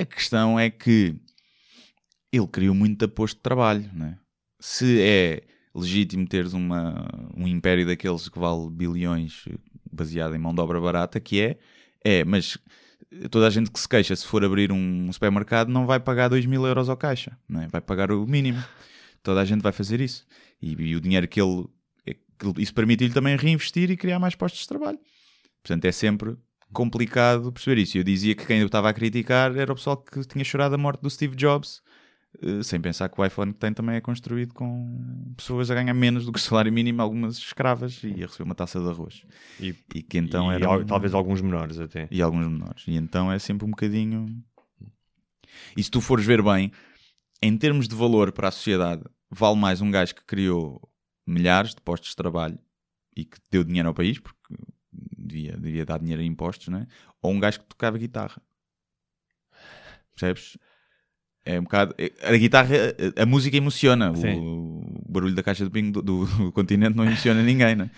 A 0.00 0.04
questão 0.04 0.58
é 0.58 0.68
que 0.70 1.14
ele 2.32 2.46
criou 2.48 2.74
muito 2.74 3.04
aposto 3.04 3.36
de 3.36 3.42
trabalho. 3.42 3.88
Né? 3.92 4.16
Se 4.58 5.00
é 5.00 5.42
legítimo 5.74 6.26
teres 6.26 6.52
uma, 6.52 7.06
um 7.36 7.46
império 7.46 7.86
daqueles 7.86 8.28
que 8.28 8.38
vale 8.38 8.70
bilhões 8.70 9.44
baseado 9.90 10.34
em 10.34 10.38
mão 10.38 10.54
de 10.54 10.60
obra 10.60 10.80
barata, 10.80 11.18
que 11.20 11.40
é, 11.40 11.58
é, 12.04 12.24
mas 12.24 12.58
toda 13.30 13.46
a 13.46 13.50
gente 13.50 13.70
que 13.70 13.80
se 13.80 13.88
queixa 13.88 14.14
se 14.14 14.26
for 14.26 14.44
abrir 14.44 14.70
um 14.72 15.12
supermercado 15.12 15.68
não 15.68 15.86
vai 15.86 15.98
pagar 15.98 16.28
2 16.28 16.46
mil 16.46 16.66
euros 16.66 16.88
ao 16.88 16.96
caixa, 16.96 17.36
não 17.48 17.62
é? 17.62 17.68
vai 17.68 17.80
pagar 17.80 18.10
o 18.12 18.26
mínimo. 18.26 18.62
Toda 19.22 19.40
a 19.40 19.44
gente 19.44 19.62
vai 19.62 19.72
fazer 19.72 20.00
isso. 20.00 20.24
E, 20.62 20.72
e 20.72 20.96
o 20.96 21.00
dinheiro 21.00 21.26
que 21.26 21.40
ele. 21.40 21.66
é 22.06 22.14
que 22.14 22.46
ele- 22.46 22.62
Isso 22.62 22.72
permite-lhe 22.72 23.12
também 23.12 23.36
reinvestir 23.36 23.90
e 23.90 23.96
criar 23.96 24.18
mais 24.18 24.34
postos 24.34 24.60
de 24.60 24.68
trabalho. 24.68 24.98
Portanto, 25.62 25.84
é 25.84 25.92
sempre 25.92 26.36
complicado 26.72 27.52
perceber 27.52 27.80
isso. 27.80 27.98
Eu 27.98 28.04
dizia 28.04 28.34
que 28.34 28.46
quem 28.46 28.60
eu 28.60 28.66
estava 28.66 28.88
a 28.88 28.92
criticar 28.92 29.56
era 29.56 29.72
o 29.72 29.74
pessoal 29.74 29.96
que 29.96 30.24
tinha 30.26 30.44
chorado 30.44 30.74
a 30.74 30.78
morte 30.78 31.00
do 31.02 31.10
Steve 31.10 31.34
Jobs, 31.34 31.82
sem 32.62 32.80
pensar 32.80 33.08
que 33.08 33.20
o 33.20 33.24
iPhone 33.24 33.52
que 33.52 33.58
tem 33.58 33.72
também 33.72 33.96
é 33.96 34.00
construído 34.00 34.52
com 34.54 35.32
pessoas 35.36 35.70
a 35.70 35.74
ganhar 35.74 35.94
menos 35.94 36.24
do 36.26 36.32
que 36.32 36.38
o 36.38 36.42
salário 36.42 36.72
mínimo, 36.72 37.00
algumas 37.02 37.36
escravas, 37.38 38.02
e 38.04 38.22
a 38.22 38.26
receber 38.26 38.44
uma 38.44 38.54
taça 38.54 38.78
de 38.80 38.88
arroz. 38.88 39.24
E, 39.58 39.74
E 39.94 40.02
que 40.02 40.18
então 40.18 40.50
era. 40.52 40.66
al- 40.66 40.84
talvez 40.84 41.14
alguns 41.14 41.40
menores 41.40 41.78
até. 41.80 42.06
E 42.10 42.20
alguns 42.22 42.46
menores. 42.46 42.84
E 42.86 42.94
então 42.94 43.30
é 43.32 43.38
sempre 43.38 43.66
um 43.66 43.70
bocadinho. 43.70 44.26
E 45.76 45.82
se 45.82 45.90
tu 45.90 46.00
fores 46.00 46.24
ver 46.24 46.42
bem, 46.42 46.70
em 47.42 47.56
termos 47.56 47.88
de 47.88 47.94
valor 47.94 48.30
para 48.32 48.48
a 48.48 48.50
sociedade, 48.50 49.02
vale 49.30 49.56
mais 49.56 49.80
um 49.80 49.90
gajo 49.90 50.14
que 50.14 50.24
criou 50.24 50.80
milhares 51.26 51.74
de 51.74 51.80
postos 51.80 52.10
de 52.10 52.16
trabalho 52.16 52.58
e 53.16 53.24
que 53.24 53.38
deu 53.50 53.64
dinheiro 53.64 53.88
ao 53.88 53.94
país, 53.94 54.18
porque 54.18 54.54
devia, 54.92 55.56
devia 55.56 55.84
dar 55.84 55.98
dinheiro 55.98 56.22
a 56.22 56.24
impostos, 56.24 56.68
não 56.68 56.78
é? 56.78 56.86
Ou 57.20 57.32
um 57.32 57.40
gajo 57.40 57.60
que 57.60 57.66
tocava 57.66 57.98
guitarra. 57.98 58.40
Percebes? 60.14 60.56
É 61.50 61.58
um 61.58 61.62
bocado. 61.62 61.94
é- 61.96 62.12
A 62.22 62.36
guitarra, 62.36 62.74
a, 63.16 63.24
música 63.24 63.56
emociona. 63.56 64.12
O, 64.12 64.80
o 64.80 65.02
barulho 65.08 65.34
da 65.34 65.42
caixa 65.42 65.64
de 65.64 65.70
bingo 65.70 66.02
do, 66.02 66.26
do 66.26 66.52
continente 66.52 66.94
não 66.94 67.04
emociona 67.04 67.42
ninguém, 67.42 67.74
não 67.74 67.86
é? 67.86 67.90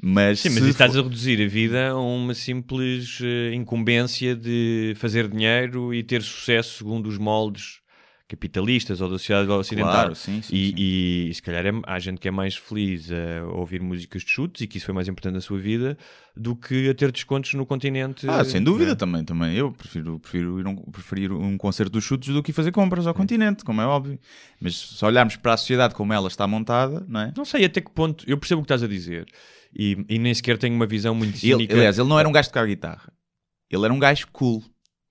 Mas, 0.00 0.40
Sim, 0.40 0.50
mas 0.50 0.58
isso 0.58 0.68
estás 0.70 0.92
for- 0.92 1.00
a 1.00 1.02
reduzir 1.02 1.42
a 1.44 1.48
vida 1.48 1.90
a 1.90 1.96
uma 2.00 2.32
simples 2.34 3.18
eh, 3.22 3.52
incumbência 3.54 4.34
de 4.36 4.94
fazer 4.96 5.28
dinheiro 5.28 5.92
e 5.92 6.02
ter 6.04 6.22
sucesso 6.22 6.78
segundo 6.78 7.08
os 7.08 7.18
moldes 7.18 7.80
capitalistas 8.28 9.00
ou 9.00 9.08
da 9.08 9.18
sociedade 9.18 9.50
ocidental. 9.50 9.92
Claro, 9.92 10.14
sim, 10.14 10.42
sim, 10.42 10.54
e, 10.54 10.68
sim. 10.68 10.74
e 10.76 11.34
se 11.34 11.42
calhar 11.42 11.64
é, 11.64 11.72
há 11.86 11.98
gente 11.98 12.20
que 12.20 12.28
é 12.28 12.30
mais 12.30 12.54
feliz 12.54 13.10
a 13.10 13.46
ouvir 13.46 13.80
músicas 13.80 14.22
de 14.22 14.30
chutes 14.30 14.60
e 14.60 14.66
que 14.66 14.76
isso 14.76 14.84
foi 14.84 14.94
mais 14.94 15.08
importante 15.08 15.34
na 15.34 15.40
sua 15.40 15.58
vida 15.58 15.96
do 16.36 16.54
que 16.54 16.90
a 16.90 16.94
ter 16.94 17.10
descontos 17.10 17.54
no 17.54 17.64
continente. 17.64 18.28
Ah, 18.28 18.44
sem 18.44 18.62
dúvida 18.62 18.92
é? 18.92 18.94
também, 18.94 19.24
também. 19.24 19.56
Eu 19.56 19.72
prefiro, 19.72 20.20
prefiro 20.20 20.60
ir 20.60 20.66
um, 20.66 20.76
preferir 20.76 21.32
um 21.32 21.56
concerto 21.56 21.92
dos 21.92 22.04
chutes 22.04 22.32
do 22.32 22.42
que 22.42 22.52
fazer 22.52 22.70
compras 22.70 23.06
ao 23.06 23.14
continente, 23.14 23.64
como 23.64 23.80
é 23.80 23.86
óbvio. 23.86 24.18
Mas 24.60 24.76
se 24.76 25.04
olharmos 25.04 25.36
para 25.36 25.54
a 25.54 25.56
sociedade 25.56 25.94
como 25.94 26.12
ela 26.12 26.28
está 26.28 26.46
montada, 26.46 27.04
não 27.08 27.20
é? 27.20 27.32
Não 27.34 27.46
sei 27.46 27.64
até 27.64 27.80
que 27.80 27.90
ponto, 27.90 28.24
eu 28.28 28.36
percebo 28.36 28.60
o 28.60 28.62
que 28.62 28.66
estás 28.66 28.82
a 28.82 28.86
dizer 28.86 29.26
e, 29.74 30.04
e 30.06 30.18
nem 30.18 30.34
sequer 30.34 30.58
tenho 30.58 30.74
uma 30.74 30.86
visão 30.86 31.14
muito 31.14 31.36
Ele, 31.36 31.52
cínica. 31.54 31.74
aliás, 31.74 31.98
ele 31.98 32.08
não 32.08 32.18
era 32.18 32.28
um 32.28 32.32
gajo 32.32 32.48
de 32.48 32.52
tocar 32.52 32.66
guitarra. 32.66 33.10
Ele 33.70 33.84
era 33.84 33.92
um 33.92 33.98
gajo 33.98 34.26
cool. 34.32 34.62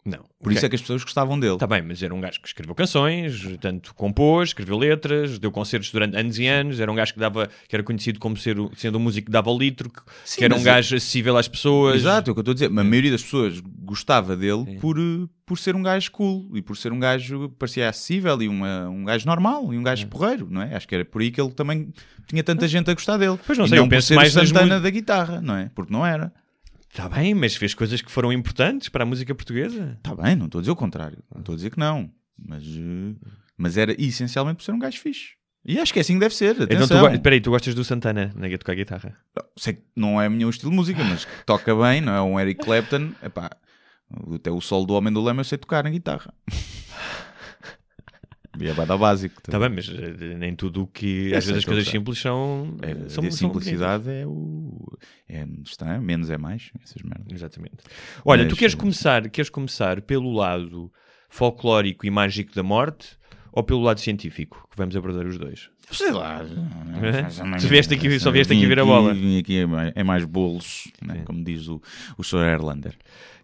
Não. 0.09 0.23
Por 0.41 0.51
isso 0.51 0.65
é 0.65 0.69
que 0.69 0.75
as 0.75 0.81
pessoas 0.81 1.03
gostavam 1.03 1.39
dele. 1.39 1.53
Está 1.55 1.67
bem, 1.67 1.81
mas 1.81 2.01
era 2.01 2.13
um 2.13 2.21
gajo 2.21 2.39
que 2.39 2.47
escreveu 2.47 2.73
canções, 2.75 3.41
tanto 3.59 3.93
compôs, 3.95 4.49
escreveu 4.49 4.77
letras, 4.77 5.39
deu 5.39 5.51
concertos 5.51 5.91
durante 5.91 6.15
anos 6.15 6.37
e 6.39 6.47
anos, 6.47 6.79
era 6.79 6.91
um 6.91 6.95
gajo 6.95 7.13
que 7.13 7.19
dava, 7.19 7.49
que 7.67 7.75
era 7.75 7.83
conhecido 7.83 8.19
como 8.19 8.37
ser, 8.37 8.55
sendo 8.75 8.97
um 8.97 9.01
músico 9.01 9.25
que 9.25 9.31
dava 9.31 9.49
o 9.51 9.57
litro, 9.57 9.89
que, 9.89 9.99
Sim, 10.23 10.37
que 10.39 10.45
era 10.45 10.53
um 10.53 10.57
mas 10.57 10.65
gajo 10.65 10.95
acessível 10.95 11.37
às 11.37 11.47
pessoas. 11.47 11.95
Exato, 11.97 12.29
é 12.29 12.31
o 12.31 12.35
que 12.35 12.39
eu 12.39 12.41
estou 12.41 12.51
a 12.51 12.55
dizer. 12.55 12.69
Mas 12.69 12.85
a 12.85 12.89
maioria 12.89 13.11
das 13.11 13.23
pessoas 13.23 13.59
gostava 13.59 14.35
dele 14.35 14.77
por, 14.79 14.97
eh, 14.99 15.27
por 15.45 15.57
ser 15.57 15.75
um 15.75 15.81
gajo 15.81 16.11
cool 16.11 16.49
e 16.53 16.61
por 16.61 16.77
ser 16.77 16.91
um 16.91 16.99
gajo 16.99 17.49
que 17.49 17.55
parecia 17.55 17.89
acessível 17.89 18.41
e 18.41 18.47
uma, 18.47 18.87
um 18.89 19.03
gajo 19.05 19.25
normal 19.25 19.73
e 19.73 19.77
um 19.77 19.83
gajo 19.83 20.07
porreiro, 20.07 20.47
não 20.49 20.61
é? 20.61 20.75
Acho 20.75 20.87
que 20.87 20.95
era 20.95 21.03
por 21.05 21.21
aí 21.21 21.31
que 21.31 21.39
ele 21.41 21.51
também 21.51 21.91
tinha 22.27 22.43
tanta 22.43 22.67
gente 22.67 22.89
a 22.91 22.93
gostar 22.93 23.17
dele. 23.17 23.39
Pois 23.45 23.57
não 23.57 23.65
e 23.65 23.69
sei, 23.69 23.77
eu 23.77 23.81
não 23.83 23.87
por 23.89 23.95
penso 23.95 24.07
ser 24.07 24.15
mais 24.15 24.33
Santana 24.33 24.75
mu- 24.77 24.81
da 24.83 24.89
guitarra, 24.89 25.41
não 25.41 25.55
é? 25.55 25.69
Porque 25.73 25.91
não 25.91 26.05
era. 26.05 26.31
Está 26.89 27.07
bem, 27.09 27.33
mas 27.33 27.55
fez 27.55 27.73
coisas 27.73 28.01
que 28.01 28.11
foram 28.11 28.33
importantes 28.33 28.89
para 28.89 29.03
a 29.03 29.05
música 29.05 29.33
portuguesa. 29.35 29.97
Está 29.97 30.15
bem, 30.15 30.35
não 30.35 30.45
estou 30.45 30.59
a 30.59 30.61
dizer 30.61 30.71
o 30.71 30.75
contrário. 30.75 31.19
Não 31.33 31.41
estou 31.41 31.53
a 31.53 31.55
dizer 31.55 31.69
que 31.69 31.79
não. 31.79 32.11
Mas, 32.37 32.63
eh, 32.63 33.15
mas 33.57 33.77
era 33.77 33.95
essencialmente 34.01 34.57
por 34.57 34.63
ser 34.63 34.71
um 34.71 34.79
gajo 34.79 34.99
fixe. 34.99 35.37
E 35.65 35.77
acho 35.79 35.91
que 35.91 35.99
é 35.99 36.01
assim 36.01 36.13
que 36.13 36.21
deve 36.21 36.33
ser. 36.33 36.55
Então, 36.61 36.87
tu, 36.87 37.21
peraí, 37.21 37.41
tu 37.41 37.49
gostas 37.49 37.75
do 37.75 37.83
Santana 37.83 38.31
na 38.35 38.49
tocar 38.57 38.73
guitarra? 38.73 39.13
Sei 39.57 39.73
que 39.73 39.83
não 39.95 40.21
é 40.21 40.27
o 40.27 40.31
meu 40.31 40.49
estilo 40.49 40.71
de 40.71 40.77
música, 40.77 41.03
mas 41.03 41.27
toca 41.45 41.75
bem, 41.75 41.99
não 41.99 42.13
é 42.13 42.21
um 42.21 42.39
Eric 42.39 42.63
Clapton. 42.63 43.11
Epá, 43.21 43.51
até 44.33 44.49
o 44.49 44.61
solo 44.61 44.85
do 44.85 44.93
Homem 44.93 45.11
do 45.11 45.21
Lema 45.21 45.41
eu 45.41 45.45
sei 45.45 45.57
tocar 45.57 45.83
na 45.83 45.89
guitarra. 45.89 46.33
E 48.59 48.67
é 48.67 48.73
bada 48.73 48.97
básico. 48.97 49.41
Está 49.45 49.59
bem, 49.59 49.69
mas 49.69 49.89
eh, 49.89 50.35
nem 50.35 50.55
tudo 50.55 50.83
o 50.83 50.87
que. 50.87 51.33
Às 51.33 51.45
vezes 51.45 51.59
as 51.59 51.65
coisas 51.65 51.87
simples 51.87 52.19
são. 52.19 52.77
É, 52.81 52.93
são 53.09 53.23
a 53.25 53.31
são 53.31 53.31
simplicidade 53.31 54.09
é 54.09 54.25
o. 54.25 54.85
É, 55.27 55.45
está, 55.65 55.99
menos 55.99 56.29
é 56.29 56.37
mais. 56.37 56.71
Essas 56.83 57.01
merdas. 57.01 57.31
Exatamente. 57.31 57.77
Olha, 58.25 58.45
tu 58.45 58.51
Mas, 58.51 58.59
queres 58.59 58.73
eh, 58.75 58.77
começar, 58.77 59.29
queres 59.29 59.49
começar 59.49 60.01
pelo 60.01 60.31
lado 60.31 60.91
folclórico 61.29 62.05
e 62.05 62.09
mágico 62.09 62.53
da 62.55 62.63
morte 62.63 63.17
ou 63.51 63.63
pelo 63.63 63.81
lado 63.81 63.99
científico? 63.99 64.67
Que 64.69 64.77
vamos 64.77 64.95
abordar 64.95 65.25
os 65.25 65.37
dois. 65.37 65.69
Sei 65.91 66.11
lá. 66.11 66.41
É? 66.41 67.59
Tu 67.59 67.67
vieste 67.67 67.93
aqui- 67.93 68.19
só 68.19 68.29
vieste 68.31 68.53
aqui 68.53 68.65
ver 68.65 68.79
a 68.79 68.85
bola. 68.85 69.13
Vim 69.13 69.39
aqui 69.39 69.59
é 69.59 69.65
mais, 69.65 69.93
é 69.95 70.03
mais 70.03 70.25
bolos, 70.25 70.91
né? 71.01 71.23
como 71.25 71.43
diz 71.43 71.67
o, 71.67 71.81
o 72.17 72.23
Sr. 72.23 72.45
Erlander. 72.45 72.95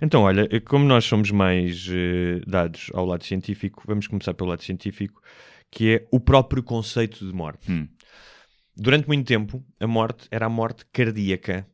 Então, 0.02 0.24
olha, 0.24 0.48
eh, 0.52 0.60
como 0.60 0.84
nós 0.86 1.06
somos 1.06 1.32
mais 1.32 1.88
eh, 1.90 2.42
dados 2.46 2.92
ao 2.94 3.06
lado 3.06 3.24
científico, 3.24 3.84
vamos 3.88 4.08
começar 4.08 4.34
pelo 4.34 4.50
lado 4.50 4.62
científico, 4.64 5.22
que 5.72 5.96
é 5.96 6.08
o 6.12 6.20
próprio 6.20 6.62
conceito 6.62 7.26
de 7.26 7.34
morte. 7.34 7.72
Hum. 7.72 7.88
Durante 8.76 9.08
muito 9.08 9.26
tempo, 9.26 9.64
a 9.80 9.88
morte 9.88 10.28
era 10.30 10.46
a 10.48 10.50
morte 10.50 10.84
cardíaca. 10.92 11.66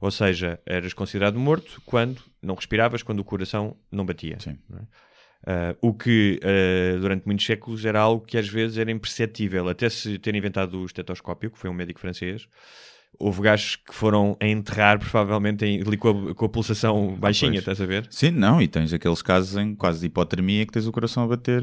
Ou 0.00 0.10
seja, 0.10 0.58
eras 0.66 0.92
considerado 0.92 1.38
morto 1.38 1.80
quando 1.86 2.20
não 2.42 2.56
respiravas, 2.56 3.04
quando 3.04 3.20
o 3.20 3.24
coração 3.24 3.76
não 3.92 4.04
batia. 4.04 4.40
Sim. 4.40 4.58
não 4.68 4.80
é? 4.80 4.82
Ah, 5.46 5.74
o 5.80 5.92
que 5.92 6.38
ah, 6.42 6.98
durante 7.00 7.26
muitos 7.26 7.44
séculos 7.46 7.84
era 7.84 8.00
algo 8.00 8.24
que 8.24 8.38
às 8.38 8.48
vezes 8.48 8.78
era 8.78 8.90
imperceptível. 8.90 9.68
Até 9.68 9.88
se 9.88 10.18
ter 10.18 10.34
inventado 10.34 10.78
o 10.80 10.86
estetoscópio, 10.86 11.50
que 11.50 11.58
foi 11.58 11.68
um 11.68 11.74
médico 11.74 11.98
francês, 12.00 12.46
houve 13.18 13.42
gajos 13.42 13.76
que 13.76 13.92
foram 13.94 14.36
a 14.40 14.46
enterrar, 14.46 14.98
provavelmente, 14.98 15.64
em- 15.66 15.82
ali 15.82 15.96
com 15.96 16.30
a, 16.30 16.34
com 16.34 16.44
a 16.44 16.48
pulsação 16.48 17.14
baixinha, 17.16 17.50
pois. 17.52 17.60
estás 17.62 17.80
a 17.80 17.86
ver? 17.86 18.06
Sim, 18.10 18.30
não, 18.30 18.60
e 18.62 18.66
tens 18.68 18.92
aqueles 18.92 19.20
casos 19.20 19.56
em 19.56 19.74
quase 19.74 20.00
de 20.00 20.06
hipotermia 20.06 20.64
que 20.64 20.72
tens 20.72 20.86
o 20.86 20.92
coração 20.92 21.24
a 21.24 21.26
bater. 21.26 21.62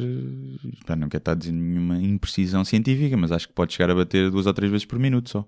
pá, 0.86 0.96
não 0.96 1.10
quero 1.10 1.22
estar 1.22 1.32
a 1.32 1.36
dizer 1.36 1.52
nenhuma 1.54 1.98
imprecisão 2.02 2.64
científica, 2.66 3.16
mas 3.18 3.32
acho 3.32 3.48
que 3.48 3.54
pode 3.54 3.74
chegar 3.74 3.90
a 3.92 3.96
bater 3.96 4.30
duas 4.30 4.46
ou 4.46 4.54
três 4.54 4.72
vezes 4.72 4.86
por 4.86 5.00
minuto 5.00 5.30
só. 5.30 5.46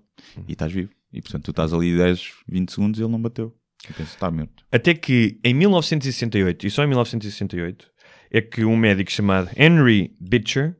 E 0.48 0.52
estás 0.52 0.72
vivo. 0.72 0.90
E 1.12 1.20
portanto 1.20 1.44
tu 1.44 1.50
estás 1.50 1.72
ali 1.72 1.96
10, 1.96 2.32
20 2.48 2.72
segundos 2.72 2.98
e 2.98 3.02
ele 3.02 3.12
não 3.12 3.20
bateu. 3.20 3.54
Eu 3.88 3.94
penso, 3.96 4.14
está 4.14 4.30
morto. 4.30 4.64
Até 4.70 4.94
que 4.94 5.38
em 5.44 5.52
1968, 5.54 6.66
e 6.66 6.70
só 6.70 6.84
em 6.84 6.86
1968, 6.86 7.90
é 8.32 8.40
que 8.40 8.64
um 8.64 8.76
médico 8.76 9.12
chamado 9.12 9.50
Henry 9.56 10.16
Bitcher 10.18 10.74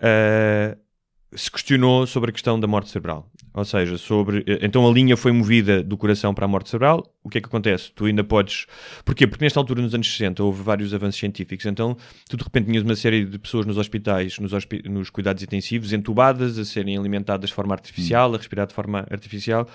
ah, 0.00 0.76
se 1.34 1.50
questionou 1.50 2.06
sobre 2.06 2.30
a 2.30 2.32
questão 2.32 2.58
da 2.58 2.66
morte 2.66 2.90
cerebral. 2.90 3.30
Ou 3.54 3.64
seja, 3.66 3.98
sobre. 3.98 4.42
eh, 4.46 4.60
Então 4.62 4.88
a 4.88 4.92
linha 4.92 5.16
foi 5.16 5.30
movida 5.30 5.82
do 5.82 5.96
coração 5.96 6.32
para 6.32 6.46
a 6.46 6.48
morte 6.48 6.70
cerebral. 6.70 7.04
O 7.22 7.28
que 7.28 7.36
é 7.38 7.40
que 7.40 7.46
acontece? 7.46 7.92
Tu 7.94 8.06
ainda 8.06 8.24
podes. 8.24 8.66
Porquê? 9.04 9.26
Porque 9.26 9.44
nesta 9.44 9.60
altura, 9.60 9.82
nos 9.82 9.94
anos 9.94 10.10
60, 10.10 10.42
houve 10.42 10.62
vários 10.62 10.94
avanços 10.94 11.20
científicos. 11.20 11.66
Então 11.66 11.96
tu 12.28 12.36
de 12.36 12.42
repente 12.44 12.66
tinhas 12.66 12.82
uma 12.82 12.96
série 12.96 13.24
de 13.26 13.38
pessoas 13.38 13.66
nos 13.66 13.76
hospitais, 13.76 14.38
nos, 14.38 14.52
hospi- 14.54 14.82
nos 14.88 15.10
cuidados 15.10 15.42
intensivos, 15.42 15.92
entubadas, 15.92 16.58
a 16.58 16.64
serem 16.64 16.96
alimentadas 16.96 17.50
de 17.50 17.54
forma 17.54 17.74
artificial, 17.74 18.34
a 18.34 18.38
respirar 18.38 18.66
de 18.66 18.74
forma 18.74 19.06
artificial. 19.10 19.68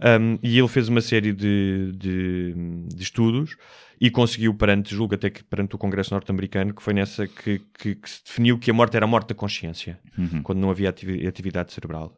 Um, 0.00 0.38
e 0.42 0.58
ele 0.58 0.68
fez 0.68 0.88
uma 0.88 1.00
série 1.00 1.32
de, 1.32 1.92
de, 1.96 2.54
de 2.94 3.02
estudos 3.02 3.56
e 4.00 4.10
conseguiu 4.10 4.52
perante, 4.54 4.94
julgo 4.94 5.14
até 5.14 5.30
que 5.30 5.42
perante 5.44 5.74
o 5.74 5.78
Congresso 5.78 6.12
norte-americano, 6.14 6.74
que 6.74 6.82
foi 6.82 6.92
nessa 6.94 7.26
que, 7.28 7.60
que- 7.78 7.94
que 7.96 8.10
se 8.10 8.22
definiu 8.24 8.58
que 8.58 8.70
a 8.70 8.74
morte 8.74 8.96
era 8.96 9.06
a 9.06 9.08
morte 9.08 9.28
da 9.28 9.34
consciência, 9.34 9.98
Uhum. 10.18 10.42
quando 10.42 10.58
não 10.60 10.70
havia 10.70 10.88
ativi- 10.88 11.26
atividade 11.26 11.72
cerebral. 11.72 12.16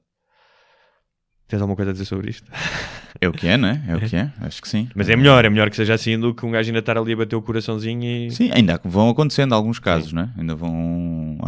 Tens 1.49 1.61
alguma 1.61 1.77
coisa 1.77 1.91
a 1.91 1.93
dizer 1.93 2.05
sobre 2.05 2.31
isto? 2.31 2.51
É 3.19 3.27
o 3.27 3.33
que 3.33 3.47
é, 3.49 3.57
não 3.57 3.69
é? 3.69 3.83
É 3.89 3.97
o 3.97 4.01
que 4.01 4.15
é, 4.15 4.31
acho 4.43 4.61
que 4.61 4.69
sim. 4.69 4.91
Mas 4.95 5.09
é 5.09 5.17
melhor, 5.17 5.43
é 5.43 5.49
melhor 5.49 5.71
que 5.71 5.77
seja 5.77 5.95
assim 5.95 6.19
do 6.21 6.35
que 6.35 6.45
um 6.45 6.51
gajo 6.51 6.69
ainda 6.69 6.81
estar 6.81 6.99
ali 6.99 7.15
a 7.15 7.17
bater 7.17 7.35
o 7.35 7.41
coraçãozinho 7.41 8.05
e... 8.05 8.31
Sim, 8.31 8.51
ainda 8.53 8.79
vão 8.85 9.09
acontecendo 9.09 9.55
alguns 9.55 9.79
casos, 9.79 10.13
não 10.13 10.25
é? 10.25 10.31
Ainda 10.37 10.55
vão. 10.55 11.39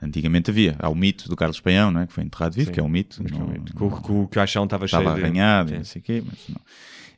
Antigamente 0.00 0.52
havia. 0.52 0.76
Há 0.78 0.88
o 0.88 0.94
mito 0.94 1.28
do 1.28 1.34
Carlos 1.34 1.58
Paião, 1.58 1.90
não 1.90 2.02
é? 2.02 2.06
Que 2.06 2.12
foi 2.12 2.22
enterrado 2.22 2.52
vivo, 2.54 2.66
Sim. 2.68 2.72
que 2.74 2.78
é 2.78 2.82
um 2.84 2.88
mito. 2.88 3.20
não- 3.24 3.64
Que, 3.64 3.82
o- 3.82 4.02
que 4.02 4.12
o 4.12 4.28
caixão 4.28 4.62
estava 4.62 4.86
cheio 4.86 5.00
estava 5.00 5.16
de... 5.18 5.24
arranhado, 5.24 5.70
e 5.70 5.72
Sim. 5.72 5.78
não 5.78 5.84
sei 5.84 6.00
o 6.00 6.02
quê, 6.04 6.22
mas 6.24 6.38
não. 6.48 6.60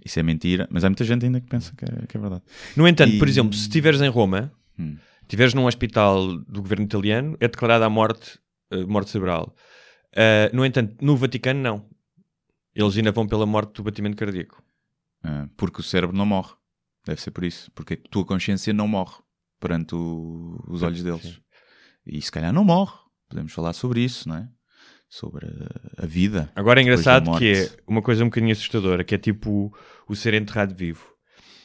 Isso 0.02 0.18
é 0.18 0.22
mentira. 0.22 0.66
Mas 0.70 0.82
há 0.82 0.88
muita 0.88 1.04
gente 1.04 1.26
ainda 1.26 1.38
que 1.38 1.46
pensa 1.46 1.74
que 1.76 1.84
é, 1.84 2.06
que 2.08 2.16
é 2.16 2.20
verdade. 2.20 2.42
No 2.74 2.88
entanto, 2.88 3.12
E- 3.12 3.18
por 3.18 3.28
exemplo, 3.28 3.52
se 3.52 3.60
estiveres 3.60 4.00
em 4.00 4.08
Roma, 4.08 4.50
Hum. 4.78 4.96
estiveres 5.20 5.52
num 5.52 5.66
hospital 5.66 6.38
do 6.48 6.62
governo 6.62 6.86
italiano, 6.86 7.36
é 7.40 7.46
declarada 7.46 7.84
a 7.84 7.90
morte, 7.90 8.38
eh, 8.70 8.86
morte 8.86 9.10
cerebral. 9.10 9.54
Ah, 10.16 10.48
no 10.54 10.64
entanto, 10.64 10.94
no 11.02 11.14
Vaticano, 11.14 11.60
não. 11.60 11.84
Eles 12.76 12.96
ainda 12.96 13.10
vão 13.12 13.26
pela 13.26 13.46
morte 13.46 13.72
do 13.74 13.82
batimento 13.82 14.16
cardíaco. 14.16 14.62
Ah, 15.24 15.48
porque 15.56 15.80
o 15.80 15.82
cérebro 15.84 16.16
não 16.16 16.26
morre. 16.26 16.52
Deve 17.06 17.20
ser 17.20 17.30
por 17.30 17.44
isso. 17.44 17.70
Porque 17.72 17.94
a 17.94 18.08
tua 18.10 18.24
consciência 18.24 18.72
não 18.72 18.86
morre 18.86 19.16
perante 19.58 19.94
o- 19.94 20.62
os 20.68 20.82
olhos 20.82 21.02
deles. 21.02 21.22
Sim. 21.22 21.36
E 22.06 22.20
se 22.22 22.30
calhar 22.30 22.52
não 22.52 22.64
morre. 22.64 22.94
Podemos 23.28 23.52
falar 23.52 23.72
sobre 23.72 24.00
isso, 24.00 24.28
não 24.28 24.36
é? 24.36 24.48
Sobre 25.08 25.46
a, 25.46 26.02
a 26.04 26.06
vida. 26.06 26.52
Agora 26.54 26.80
é 26.80 26.82
engraçado 26.82 27.24
que 27.38 27.52
é 27.52 27.70
uma 27.86 28.02
coisa 28.02 28.22
um 28.24 28.28
bocadinho 28.28 28.52
assustadora, 28.52 29.02
que 29.04 29.14
é 29.14 29.18
tipo 29.18 29.50
o, 29.50 29.72
o 30.12 30.14
ser 30.16 30.34
enterrado 30.34 30.74
vivo. 30.74 31.04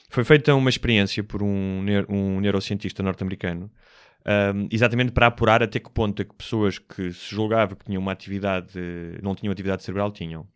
Foi 0.10 0.24
feita 0.24 0.54
uma 0.56 0.70
experiência 0.70 1.24
por 1.24 1.42
um, 1.44 1.84
um 2.10 2.40
neurocientista 2.40 3.02
norte-americano, 3.02 3.72
ahm, 4.26 4.68
exatamente 4.72 5.12
para 5.12 5.28
apurar 5.28 5.64
até 5.64 5.80
que 5.80 5.90
ponto 5.90 6.22
é 6.22 6.26
que 6.26 6.36
pessoas 6.36 6.78
que 6.80 7.12
se 7.14 7.34
julgava 7.34 7.76
que 7.76 7.86
tinham 7.86 8.02
uma 8.02 8.12
atividade, 8.12 8.74
não 9.24 9.34
tinham 9.36 9.52
atividade 9.52 9.84
cerebral, 9.84 10.12
tinham. 10.12 10.48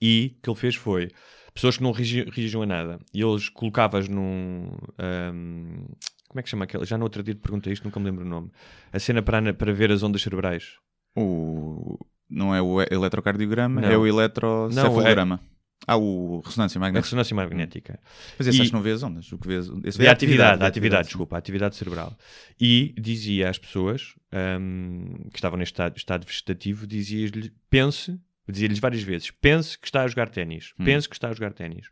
E 0.00 0.34
o 0.38 0.42
que 0.42 0.50
ele 0.50 0.58
fez 0.58 0.74
foi 0.74 1.10
pessoas 1.54 1.76
que 1.76 1.82
não 1.82 1.92
reagi- 1.92 2.24
reagiam 2.30 2.62
a 2.62 2.66
nada. 2.66 2.98
E 3.14 3.22
eles 3.22 3.48
colocavas 3.48 4.08
num. 4.08 4.70
ahm, 4.98 5.84
como 6.28 6.40
é 6.40 6.42
que 6.42 6.48
chama 6.48 6.64
aquela? 6.64 6.84
Já 6.86 6.96
no 6.96 7.04
outro 7.04 7.22
dia 7.22 7.34
te 7.34 7.40
perguntei 7.40 7.72
isto, 7.72 7.84
nunca 7.84 8.00
me 8.00 8.06
lembro 8.06 8.24
o 8.24 8.28
nome. 8.28 8.50
A 8.92 8.98
cena 8.98 9.20
para, 9.22 9.52
para 9.54 9.72
ver 9.72 9.92
as 9.92 10.02
ondas 10.02 10.22
cerebrais. 10.22 10.76
O, 11.16 11.98
não 12.30 12.54
é 12.54 12.62
o 12.62 12.80
eletrocardiograma, 12.80 13.82
Não. 13.82 13.88
é 13.90 13.96
o 13.98 14.06
eletrocefalograma. 14.06 15.40
é- 15.48 15.52
Ah, 15.86 15.96
o 15.96 16.40
ressonância 16.44 16.78
A 16.78 16.80
magnética. 16.80 17.04
ressonância 17.04 17.34
magnética. 17.36 18.00
Mas 18.38 18.46
esse 18.46 18.56
E- 18.58 18.60
acho 18.62 18.70
que 18.70 18.76
não 18.76 18.82
vê 18.82 18.92
as 18.92 19.02
ondas. 19.02 19.30
O 19.32 19.36
que 19.36 19.48
vê, 19.48 19.58
esse 19.84 19.98
Vê 19.98 20.06
a 20.06 20.12
atividade, 20.12 20.54
a 20.54 20.56
vê 20.58 20.64
atividade, 20.66 21.08
desculpa, 21.08 21.34
a 21.34 21.38
atividade 21.40 21.74
cerebral. 21.76 22.16
E 22.60 22.94
dizia 22.96 23.50
às 23.50 23.58
pessoas 23.58 24.14
ahm, 24.32 25.28
que 25.30 25.36
estavam 25.38 25.58
neste 25.58 25.72
estado, 25.74 25.96
estado 25.96 26.24
vegetativo, 26.24 26.86
dizia-lhe, 26.86 27.52
pense 27.68 28.16
dizia-lhes 28.48 28.78
várias 28.78 29.02
vezes: 29.02 29.30
pense 29.30 29.78
que 29.78 29.86
está 29.86 30.02
a 30.02 30.08
jogar 30.08 30.28
ténis, 30.28 30.72
Hum. 30.78 30.84
pense 30.84 31.08
que 31.08 31.14
está 31.14 31.28
a 31.28 31.32
jogar 31.32 31.52
ténis. 31.52 31.86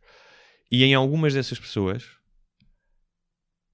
E 0.70 0.84
em 0.84 0.94
algumas 0.94 1.34
dessas 1.34 1.58
pessoas, 1.58 2.04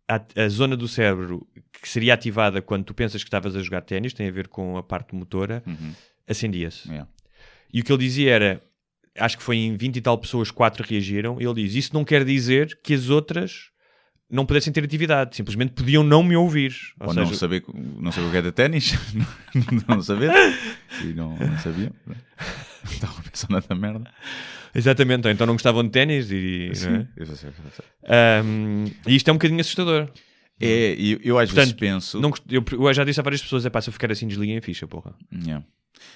a, 0.09 0.21
a 0.45 0.49
zona 0.49 0.77
do 0.77 0.87
cérebro 0.89 1.47
que 1.73 1.89
seria 1.89 2.15
ativada 2.15 2.63
quando 2.63 2.85
tu 2.85 2.95
pensas 2.95 3.23
que 3.23 3.29
estavas 3.29 3.57
a 3.57 3.63
jogar 3.63 3.83
ténis, 3.83 4.13
tem 4.13 4.29
a 4.29 4.33
ver 4.33 4.49
com 4.49 4.77
a 4.77 4.83
parte 4.83 5.15
motora, 5.15 5.63
Uhum. 5.67 5.93
acendia-se. 6.29 6.89
Yeah. 6.89 7.09
E 7.73 7.81
o 7.81 7.85
que 7.85 7.93
ele 7.93 8.03
dizia 8.05 8.33
era: 8.33 8.63
acho 9.19 9.37
que 9.37 9.43
foi 9.43 9.57
em 9.57 9.77
20 9.77 9.97
e 9.97 10.01
tal 10.01 10.17
pessoas, 10.19 10.51
4 10.51 10.85
reagiram. 10.89 11.41
Ele 11.41 11.55
diz: 11.55 11.75
Isso 11.75 11.93
não 11.95 12.05
quer 12.05 12.25
dizer 12.25 12.79
que 12.83 12.95
as 12.95 13.09
outras 13.11 13.71
não 14.31 14.45
pudessem 14.47 14.73
ter 14.73 14.83
atividade, 14.83 15.37
simplesmente 15.37 15.73
podiam 15.73 16.03
não 16.03 16.23
me 16.23 16.35
ouvir. 16.37 16.75
Ou, 17.01 17.09
Ou 17.09 17.15
seja, 17.15 17.27
não, 17.27 17.35
saber, 17.35 17.65
não 17.75 18.11
saber 18.13 18.27
o 18.27 18.31
que 18.31 18.37
é 18.39 18.43
de 18.43 18.53
ténis, 18.53 18.93
não 19.89 20.01
saber, 20.03 20.31
e 21.05 21.07
não, 21.15 21.37
não 21.37 21.59
sabiam. 21.59 21.93
Estavam 22.91 23.23
pensando 23.23 23.53
nessa 23.55 23.75
merda. 23.75 24.11
Exatamente, 24.75 25.29
então 25.29 25.47
não 25.47 25.55
gostavam 25.55 25.83
de 25.83 25.91
ténis 25.91 26.31
e. 26.31 26.67
não 26.67 26.73
é? 26.73 26.75
Sei, 26.75 27.09
eu 27.17 27.27
sei. 27.37 27.51
Ahm, 28.09 28.87
e 29.07 29.17
isto 29.17 29.29
é 29.29 29.33
um 29.33 29.37
bocadinho 29.37 29.61
assustador. 29.61 30.11
É, 30.61 30.95
eu, 30.99 31.19
eu 31.23 31.39
às 31.39 31.51
vezes 31.51 31.73
Portanto, 31.73 31.79
penso. 31.79 32.21
Não 32.21 32.33
eu, 32.49 32.65
eu 32.73 32.95
já 32.95 33.05
disse 33.05 33.21
a 33.21 33.23
várias 33.23 33.43
pessoas: 33.43 33.67
é 33.67 33.71
pá, 33.71 33.81
se 33.81 33.89
eu 33.89 33.93
ficar 33.93 34.11
assim, 34.11 34.27
desliguem 34.27 34.57
a 34.57 34.63
ficha, 34.63 34.87
porra. 34.87 35.15
Yeah. 35.33 35.65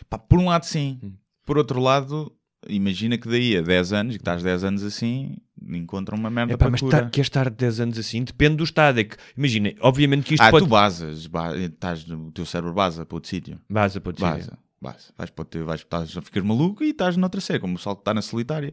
Pá, 0.08 0.18
por 0.18 0.38
um 0.38 0.46
lado, 0.46 0.64
sim. 0.64 0.98
Hum. 1.02 1.12
Por 1.44 1.58
outro 1.58 1.80
lado, 1.80 2.32
imagina 2.68 3.18
que 3.18 3.28
daí 3.28 3.56
a 3.56 3.62
10 3.62 3.92
anos, 3.92 4.16
que 4.16 4.22
estás 4.22 4.42
10 4.42 4.64
anos 4.64 4.82
assim, 4.82 5.36
encontram 5.68 6.16
uma 6.18 6.30
merda 6.30 6.54
É 6.54 6.56
pá, 6.56 6.66
para 6.66 6.70
mas 6.70 6.80
cura. 6.80 7.02
tá, 7.02 7.10
queres 7.10 7.26
estar 7.26 7.50
10 7.50 7.80
anos 7.80 7.98
assim? 7.98 8.22
Depende 8.24 8.56
do 8.56 8.64
estado. 8.64 9.00
É 9.00 9.04
que, 9.04 9.16
imagina, 9.36 9.72
obviamente 9.80 10.24
que 10.24 10.34
isto 10.34 10.42
ah, 10.42 10.50
pode. 10.50 10.64
tu 10.64 10.68
basas, 10.68 11.26
ba- 11.26 11.56
estás, 11.56 12.08
o 12.08 12.30
teu 12.30 12.46
cérebro 12.46 12.72
basa 12.72 13.04
para 13.04 13.16
outro 13.16 13.28
sítio. 13.28 13.60
Baza, 13.68 14.00
pode 14.00 14.18
ser. 14.18 14.24
Basa, 14.26 14.58
basa. 14.80 15.12
Vais 15.16 15.30
para 15.30 15.44
teu, 15.44 15.66
vais, 15.66 15.80
estás 15.80 16.16
a 16.16 16.22
ficar 16.22 16.42
maluco 16.42 16.82
e 16.82 16.90
estás 16.90 17.16
noutra 17.16 17.40
série, 17.40 17.60
como 17.60 17.74
o 17.74 17.76
pessoal 17.76 17.96
que 17.96 18.02
está 18.02 18.14
na 18.14 18.22
solitária, 18.22 18.72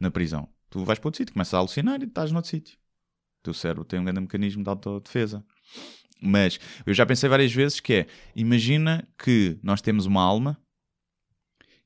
na 0.00 0.10
prisão. 0.10 0.48
Tu 0.70 0.84
vais 0.84 0.98
para 0.98 1.08
outro 1.08 1.18
sítio, 1.18 1.32
começas 1.32 1.54
a 1.54 1.58
alucinar 1.58 2.00
e 2.02 2.04
estás 2.04 2.30
noutro 2.32 2.50
sítio. 2.50 2.76
O 3.40 3.44
teu 3.44 3.54
cérebro 3.54 3.84
tem 3.84 4.00
um 4.00 4.04
grande 4.04 4.20
mecanismo 4.20 4.62
de 4.62 4.68
autodefesa. 4.68 5.44
Mas 6.20 6.58
eu 6.84 6.92
já 6.92 7.06
pensei 7.06 7.28
várias 7.28 7.52
vezes 7.52 7.80
que 7.80 7.92
é, 7.94 8.06
imagina 8.34 9.08
que 9.16 9.58
nós 9.62 9.80
temos 9.80 10.04
uma 10.04 10.22
alma 10.22 10.60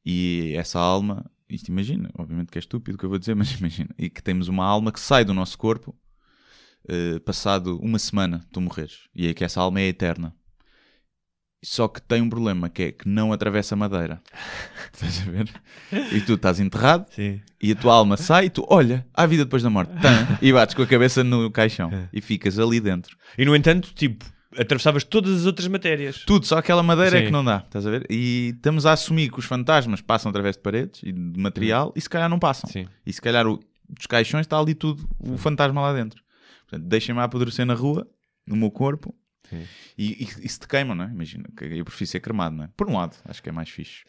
e 0.04 0.54
essa 0.56 0.80
alma, 0.80 1.30
isto 1.48 1.68
imagina, 1.68 2.10
obviamente 2.18 2.50
que 2.50 2.58
é 2.58 2.60
estúpido 2.60 2.96
o 2.96 2.98
que 2.98 3.04
eu 3.04 3.10
vou 3.10 3.18
dizer, 3.18 3.34
mas 3.36 3.52
imagina, 3.52 3.94
e 3.98 4.08
que 4.08 4.22
temos 4.22 4.48
uma 4.48 4.64
alma 4.64 4.90
que 4.90 5.00
sai 5.00 5.24
do 5.24 5.34
nosso 5.34 5.58
corpo 5.58 5.96
eh, 6.88 7.20
passado 7.20 7.78
uma 7.80 7.98
semana 7.98 8.44
tu 8.52 8.60
morreres, 8.60 9.08
e 9.14 9.28
é 9.28 9.34
que 9.34 9.44
essa 9.44 9.60
alma 9.60 9.80
é 9.80 9.86
eterna. 9.86 10.34
Só 11.64 11.86
que 11.86 12.02
tem 12.02 12.20
um 12.20 12.28
problema, 12.28 12.68
que 12.68 12.82
é 12.82 12.92
que 12.92 13.08
não 13.08 13.32
atravessa 13.32 13.76
madeira. 13.76 14.20
Estás 14.92 15.22
a 15.26 15.30
ver? 15.30 15.48
E 16.12 16.20
tu 16.20 16.34
estás 16.34 16.58
enterrado 16.58 17.06
Sim. 17.10 17.40
e 17.62 17.70
a 17.72 17.74
tua 17.76 17.94
alma 17.94 18.16
sai 18.16 18.46
e 18.46 18.50
tu, 18.50 18.66
olha, 18.68 19.06
há 19.14 19.24
vida 19.26 19.44
depois 19.44 19.62
da 19.62 19.70
morte. 19.70 19.92
E 20.40 20.52
bates 20.52 20.74
com 20.74 20.82
a 20.82 20.86
cabeça 20.86 21.22
no 21.22 21.50
caixão 21.50 21.90
e 22.12 22.20
ficas 22.20 22.58
ali 22.58 22.80
dentro. 22.80 23.16
E 23.38 23.44
no 23.44 23.54
entanto, 23.54 23.94
tipo, 23.94 24.24
atravessavas 24.58 25.04
todas 25.04 25.40
as 25.40 25.46
outras 25.46 25.68
matérias. 25.68 26.24
Tudo, 26.26 26.46
só 26.46 26.58
aquela 26.58 26.82
madeira 26.82 27.16
é 27.16 27.20
Sim. 27.20 27.26
que 27.26 27.32
não 27.32 27.44
dá, 27.44 27.58
estás 27.64 27.86
a 27.86 27.90
ver? 27.90 28.06
E 28.10 28.52
estamos 28.56 28.84
a 28.84 28.92
assumir 28.92 29.30
que 29.30 29.38
os 29.38 29.44
fantasmas 29.44 30.00
passam 30.00 30.30
através 30.30 30.56
de 30.56 30.62
paredes 30.62 31.00
e 31.02 31.12
de 31.12 31.40
material 31.40 31.92
e 31.96 32.00
se 32.00 32.10
calhar 32.10 32.28
não 32.28 32.38
passam. 32.38 32.68
Sim. 32.68 32.86
E 33.06 33.12
se 33.12 33.20
calhar 33.20 33.46
o, 33.46 33.60
dos 33.88 34.06
caixões 34.06 34.46
está 34.46 34.58
ali 34.58 34.74
tudo, 34.74 35.08
o 35.18 35.36
fantasma 35.38 35.80
lá 35.80 35.92
dentro. 35.92 36.22
Portanto, 36.68 36.88
deixem-me 36.88 37.20
apodrecer 37.20 37.64
na 37.64 37.74
rua, 37.74 38.06
no 38.46 38.56
meu 38.56 38.70
corpo, 38.70 39.14
Sim. 39.52 39.62
e, 39.96 40.24
e, 40.24 40.28
e 40.44 40.48
se 40.48 40.58
te 40.58 40.66
queimam, 40.66 40.94
não 40.96 41.04
é? 41.04 41.08
Imagina, 41.10 41.44
que 41.56 41.64
eu 41.64 41.84
prefiro 41.84 42.10
ser 42.10 42.20
cremado, 42.20 42.56
não 42.56 42.64
é? 42.64 42.68
Por 42.76 42.88
um 42.88 42.96
lado, 42.96 43.16
acho 43.24 43.42
que 43.42 43.48
é 43.48 43.52
mais 43.52 43.68
fixe. 43.68 44.02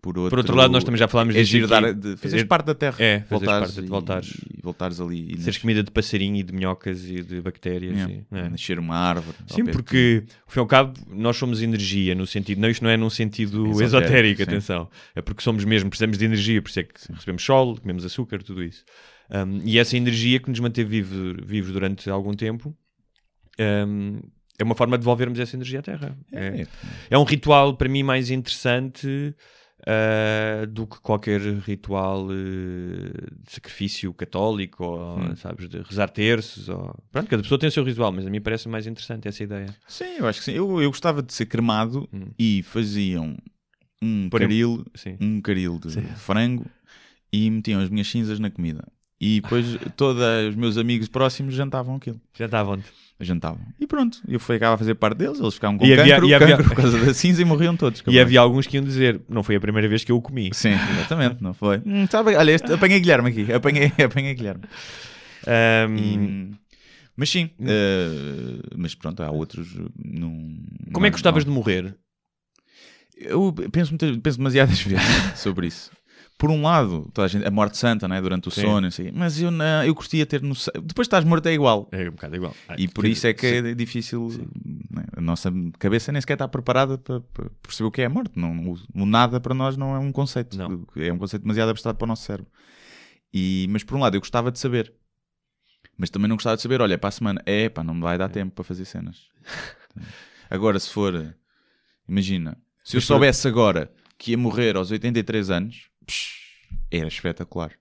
Por 0.00 0.18
outro, 0.18 0.30
Por 0.30 0.38
outro 0.40 0.56
lado, 0.56 0.72
nós 0.72 0.82
também 0.82 0.98
já 0.98 1.06
falámos 1.06 1.36
é 1.36 1.40
aqui. 1.42 1.64
dar, 1.64 1.94
de, 1.94 2.16
fazeres 2.16 2.42
É- 2.42 2.44
parte 2.44 2.66
da 2.66 2.74
terra. 2.74 2.96
é, 2.98 3.20
voltares 3.30 3.70
parte, 3.74 3.86
e, 3.86 3.88
voltares. 3.88 4.30
e 4.58 4.60
voltares 4.60 5.00
ali 5.00 5.32
e 5.32 5.40
Seres 5.40 5.58
comida 5.58 5.80
de 5.80 5.92
passarinho 5.92 6.34
e 6.38 6.42
de 6.42 6.52
minhocas 6.52 7.04
e 7.08 7.22
de 7.22 7.40
bactérias. 7.40 7.94
Yeah. 7.94 8.12
e- 8.12 8.24
é? 8.32 8.48
nascer 8.48 8.80
uma 8.80 8.96
árvore. 8.96 9.36
Sim, 9.46 9.62
de 9.62 9.70
porque, 9.70 10.24
ao 10.44 10.50
fim 10.52 10.58
e 10.58 10.62
ao 10.62 10.66
cabo, 10.66 10.98
nós 11.08 11.36
somos 11.36 11.62
energia, 11.62 12.16
no 12.16 12.26
sentido, 12.26 12.60
não, 12.60 12.68
isto 12.68 12.82
não 12.82 12.90
é 12.90 12.96
num 12.96 13.08
sentido 13.08 13.64
Esotérico, 13.70 13.84
esotérico, 13.84 14.36
sim. 14.38 14.42
atenção. 14.42 14.90
É 15.14 15.22
porque 15.22 15.40
somos 15.40 15.64
mesmo, 15.64 15.88
precisamos 15.88 16.18
de 16.18 16.24
energia, 16.24 16.60
por 16.60 16.68
isso 16.70 16.80
é 16.80 16.82
que 16.82 17.12
recebemos 17.12 17.44
sol, 17.44 17.78
comemos 17.78 18.04
açúcar, 18.04 18.42
tudo 18.42 18.60
isso. 18.64 18.84
Um, 19.30 19.60
e 19.64 19.78
essa 19.78 19.96
energia 19.96 20.40
que 20.40 20.50
nos 20.50 20.58
manteve 20.58 21.00
vivo- 21.00 21.36
vivos 21.46 21.70
durante 21.72 22.10
algum 22.10 22.34
tempo 22.34 22.76
um, 23.86 24.20
é 24.58 24.64
uma 24.64 24.74
forma 24.74 24.96
de 24.96 25.02
devolvermos 25.02 25.38
essa 25.40 25.56
energia 25.56 25.80
à 25.80 25.82
Terra. 25.82 26.16
É, 26.32 26.62
É, 26.62 26.66
é 27.10 27.18
um 27.18 27.24
ritual, 27.24 27.76
para 27.76 27.88
mim, 27.88 28.02
mais 28.02 28.30
interessante 28.30 29.34
uh, 29.80 30.66
do 30.68 30.86
que 30.86 31.00
qualquer 31.00 31.40
ritual 31.40 32.26
uh, 32.26 32.30
de 32.30 33.52
sacrifício 33.52 34.12
católico, 34.14 34.84
ou, 34.84 35.18
Hum. 35.18 35.36
sabes, 35.36 35.68
de 35.68 35.78
rezar 35.82 36.08
terços. 36.10 36.68
Ou... 36.68 36.94
Pronto, 37.10 37.28
cada 37.28 37.42
pessoa 37.42 37.58
tem 37.58 37.68
o 37.68 37.72
seu 37.72 37.84
ritual, 37.84 38.12
mas 38.12 38.26
a 38.26 38.30
mim 38.30 38.40
parece 38.40 38.68
mais 38.68 38.86
interessante 38.86 39.26
essa 39.28 39.42
ideia. 39.42 39.66
Sim, 39.86 40.16
eu 40.18 40.26
acho 40.26 40.38
que 40.40 40.44
sim. 40.44 40.52
Eu, 40.52 40.80
eu 40.80 40.90
gostava 40.90 41.22
de 41.22 41.32
ser 41.32 41.46
cremado 41.46 42.08
Hum. 42.12 42.26
e 42.38 42.62
faziam 42.62 43.36
um 44.00 44.28
caril, 44.28 44.84
Sim. 44.94 45.16
um 45.20 45.40
caril 45.40 45.78
de 45.78 46.00
frango 46.16 46.66
e 47.32 47.48
metiam 47.50 47.80
as 47.80 47.88
minhas 47.88 48.08
cinzas 48.08 48.38
na 48.40 48.50
comida. 48.50 48.84
E 49.24 49.40
depois 49.40 49.78
todos 49.96 50.20
os 50.48 50.56
meus 50.56 50.76
amigos 50.76 51.06
próximos 51.06 51.54
jantavam 51.54 51.94
aquilo. 51.94 52.20
Vontade. 52.36 52.82
Jantavam. 53.20 53.60
E 53.78 53.86
pronto, 53.86 54.20
eu 54.26 54.40
ficava 54.40 54.74
a 54.74 54.78
fazer 54.78 54.96
parte 54.96 55.18
deles, 55.18 55.38
eles 55.38 55.54
ficavam 55.54 55.78
com 55.78 55.84
E 55.86 55.92
havia- 55.92 56.14
cancro, 56.16 56.28
e 56.28 56.34
havia- 56.34 56.56
por 56.56 56.74
causa 56.74 56.98
da 56.98 57.14
cinza 57.14 57.40
e 57.40 57.44
morriam 57.44 57.76
todos. 57.76 58.02
E 58.08 58.18
havia 58.18 58.40
alguns 58.40 58.66
que 58.66 58.76
iam 58.76 58.84
dizer: 58.84 59.20
não 59.28 59.44
foi 59.44 59.54
a 59.54 59.60
primeira 59.60 59.86
vez 59.88 60.02
que 60.02 60.10
eu 60.10 60.16
o 60.16 60.20
comi. 60.20 60.50
Sim, 60.52 60.72
exatamente, 60.72 61.40
não 61.40 61.54
foi? 61.54 61.80
Hum, 61.86 62.04
sabe, 62.10 62.34
olha, 62.34 62.50
este, 62.50 62.72
apanhei 62.72 62.98
Guilherme 62.98 63.28
aqui, 63.30 63.52
apanhei, 63.52 63.92
apanhei 64.04 64.34
Guilherme. 64.34 64.64
Ahm, 65.46 65.96
E- 65.98 66.54
mas 67.16 67.30
sim, 67.30 67.50
eh, 67.60 68.58
mas 68.76 68.96
pronto, 68.96 69.22
há 69.22 69.30
outros. 69.30 69.68
Não, 70.04 70.56
como 70.92 71.06
é 71.06 71.10
que 71.10 71.14
gostavas 71.14 71.44
de 71.44 71.50
morrer? 71.50 71.94
Eu 73.16 73.52
penso, 73.70 73.92
muitas, 73.92 74.16
penso 74.16 74.38
demasiadas 74.38 74.80
vezes 74.82 75.38
sobre 75.38 75.68
isso. 75.68 75.92
Por 76.38 76.50
um 76.50 76.62
lado, 76.62 77.08
toda 77.14 77.26
a, 77.26 77.28
gente, 77.28 77.46
a 77.46 77.50
morte 77.50 77.76
santa, 77.78 78.08
né, 78.08 78.20
durante 78.20 78.48
o 78.48 78.50
Sim. 78.50 78.62
sono, 78.62 78.86
assim, 78.88 79.12
mas 79.14 79.40
eu, 79.40 79.50
não, 79.50 79.84
eu 79.84 79.94
curtia 79.94 80.26
ter 80.26 80.42
noção. 80.42 80.72
Depois 80.82 81.06
estás 81.06 81.24
morto 81.24 81.46
é 81.46 81.52
igual. 81.52 81.88
É 81.92 82.08
um 82.08 82.12
bocado 82.12 82.34
igual. 82.34 82.54
E 82.76 82.88
por 82.88 83.04
isso 83.04 83.26
é 83.28 83.32
que 83.32 83.46
é 83.46 83.74
difícil. 83.74 84.28
né, 84.90 85.04
A 85.16 85.20
nossa 85.20 85.52
cabeça 85.78 86.10
nem 86.10 86.20
sequer 86.20 86.32
está 86.34 86.48
preparada 86.48 86.98
para, 86.98 87.20
para 87.20 87.50
perceber 87.62 87.86
o 87.86 87.90
que 87.92 88.02
é 88.02 88.06
a 88.06 88.10
morte. 88.10 88.32
Não, 88.34 88.76
o, 88.94 89.06
nada 89.06 89.40
para 89.40 89.54
nós 89.54 89.76
não 89.76 89.94
é 89.94 89.98
um 90.00 90.10
conceito. 90.10 90.56
Não. 90.56 90.84
É 90.96 91.12
um 91.12 91.18
conceito 91.18 91.42
demasiado 91.42 91.68
abstrato 91.68 91.96
para 91.96 92.06
o 92.06 92.08
nosso 92.08 92.24
cérebro. 92.24 92.50
E, 93.32 93.66
mas 93.70 93.84
por 93.84 93.96
um 93.96 94.00
lado, 94.00 94.16
eu 94.16 94.20
gostava 94.20 94.50
de 94.50 94.58
saber. 94.58 94.92
Mas 95.96 96.10
também 96.10 96.28
não 96.28 96.36
gostava 96.36 96.56
de 96.56 96.62
saber, 96.62 96.80
olha, 96.80 96.98
para 96.98 97.08
a 97.08 97.12
semana, 97.12 97.40
é 97.46 97.68
pá, 97.68 97.84
não 97.84 97.94
me 97.94 98.00
vai 98.00 98.18
dar 98.18 98.28
tempo 98.28 98.52
para 98.52 98.64
fazer 98.64 98.84
cenas. 98.84 99.28
Agora, 100.50 100.78
se 100.78 100.90
for, 100.90 101.34
imagina, 102.08 102.58
se 102.84 102.96
eu 102.96 103.00
soubesse 103.00 103.46
agora 103.46 103.90
que 104.18 104.32
ia 104.32 104.38
morrer 104.38 104.76
aos 104.76 104.90
83 104.90 105.50
anos, 105.50 105.88
era 106.90 107.08
espetacular. 107.08 107.72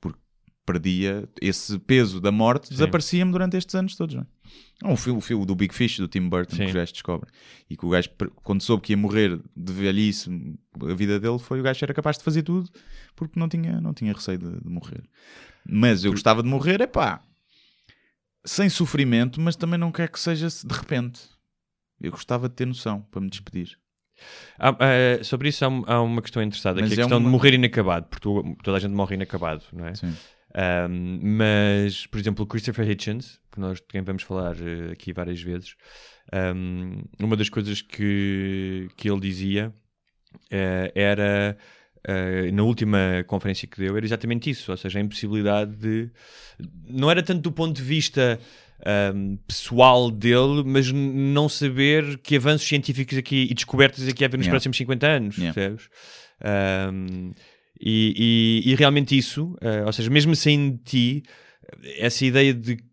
Porque 0.00 0.18
perdia 0.64 1.28
esse 1.40 1.78
peso 1.78 2.20
da 2.20 2.32
morte, 2.32 2.70
desaparecia-me 2.70 3.32
durante 3.32 3.56
estes 3.56 3.74
anos 3.74 3.96
todos. 3.96 4.14
Não 4.14 4.22
é? 4.22 4.26
Um 4.92 4.96
filme, 4.96 5.18
o 5.18 5.20
filme 5.20 5.44
do 5.44 5.54
Big 5.54 5.74
Fish, 5.74 5.98
do 5.98 6.08
Tim 6.08 6.28
Burton, 6.28 6.56
Sim. 6.56 6.62
que 6.62 6.68
os 6.68 6.74
gajos 6.74 6.92
descobrem. 6.92 7.32
E 7.68 7.76
que 7.76 7.84
o 7.84 7.90
gajo, 7.90 8.10
quando 8.42 8.62
soube 8.62 8.82
que 8.82 8.92
ia 8.92 8.96
morrer 8.96 9.38
de 9.54 9.72
velhice, 9.72 10.30
a 10.80 10.94
vida 10.94 11.20
dele 11.20 11.38
foi 11.38 11.60
o 11.60 11.62
gajo 11.62 11.84
era 11.84 11.92
capaz 11.92 12.16
de 12.18 12.24
fazer 12.24 12.42
tudo 12.42 12.70
porque 13.14 13.38
não 13.38 13.48
tinha, 13.48 13.80
não 13.80 13.92
tinha 13.92 14.12
receio 14.12 14.38
de, 14.38 14.60
de 14.60 14.68
morrer. 14.68 15.02
Mas 15.68 16.04
eu 16.04 16.10
gostava 16.10 16.42
de 16.42 16.48
morrer, 16.48 16.80
é 16.80 16.86
pá, 16.86 17.22
sem 18.44 18.68
sofrimento, 18.68 19.40
mas 19.40 19.56
também 19.56 19.78
não 19.78 19.92
quer 19.92 20.08
que 20.08 20.18
seja 20.18 20.48
de 20.48 20.74
repente. 20.74 21.20
Eu 22.00 22.10
gostava 22.10 22.48
de 22.48 22.54
ter 22.54 22.66
noção 22.66 23.02
para 23.10 23.20
me 23.20 23.28
despedir. 23.28 23.78
Há- 24.58 24.68
há- 25.18 25.24
sobre 25.24 25.48
isso 25.48 25.64
há, 25.64 25.68
há 25.94 26.02
uma 26.02 26.20
questão 26.22 26.42
interessada, 26.42 26.80
Mas 26.80 26.90
que 26.90 26.94
é 26.94 26.98
a 26.98 27.00
é 27.00 27.02
questão 27.04 27.18
uma- 27.18 27.24
de 27.26 27.30
morrer 27.32 27.54
inacabado, 27.54 28.06
porque 28.08 28.22
tu- 28.22 28.56
toda 28.62 28.76
a 28.76 28.80
gente 28.80 28.92
morre 28.92 29.14
inacabado, 29.14 29.62
não 29.72 29.86
é? 29.86 29.94
Sim. 29.94 30.14
Um, 30.52 31.20
mas, 31.38 32.06
por 32.06 32.18
exemplo, 32.18 32.44
o 32.44 32.46
Christopher 32.46 32.88
Hitchens, 32.90 33.38
que 33.52 33.60
nós 33.60 33.78
de 33.78 33.84
quem 33.88 34.02
vamos 34.02 34.24
falar 34.24 34.56
eh, 34.60 34.90
aqui 34.92 35.12
várias 35.12 35.40
vezes, 35.40 35.76
um, 36.54 37.02
uma 37.24 37.36
das 37.36 37.48
coisas 37.48 37.80
que, 37.80 38.88
que 38.96 39.08
ele 39.08 39.20
dizia 39.20 39.72
eh, 40.50 40.90
era, 40.94 41.56
eh, 42.04 42.50
na 42.52 42.62
última 42.64 43.24
conferência 43.28 43.68
que 43.68 43.78
deu, 43.78 43.96
era 43.96 44.04
exatamente 44.04 44.50
isso, 44.50 44.70
ou 44.70 44.76
seja, 44.76 44.98
a 44.98 45.02
impossibilidade 45.02 45.76
de. 45.76 46.10
Não 46.88 47.10
era 47.10 47.22
tanto 47.22 47.42
do 47.42 47.52
ponto 47.52 47.74
de 47.76 47.82
vista. 47.82 48.38
Um, 49.14 49.36
pessoal 49.46 50.10
dele, 50.10 50.62
mas 50.64 50.90
não 50.92 51.48
saber 51.48 52.18
que 52.18 52.36
avanços 52.36 52.66
científicos 52.66 53.16
aqui 53.18 53.46
e 53.50 53.54
descobertas 53.54 54.06
aqui 54.08 54.24
haver 54.24 54.36
nos 54.38 54.46
Yeah. 54.46 54.54
próximos 54.54 54.76
50 54.76 55.06
anos, 55.06 55.36
Yeah. 55.38 55.54
percebes? 55.54 55.88
Um, 56.42 57.32
e, 57.80 58.62
e- 58.66 58.70
e 58.70 58.74
realmente 58.74 59.16
isso, 59.16 59.56
eh, 59.60 59.84
ou 59.84 59.92
seja, 59.92 60.10
mesmo 60.10 60.34
sem 60.36 60.76
ti, 60.84 61.22
essa 61.98 62.24
ideia 62.24 62.52
de 62.52 62.76
que 62.76 62.84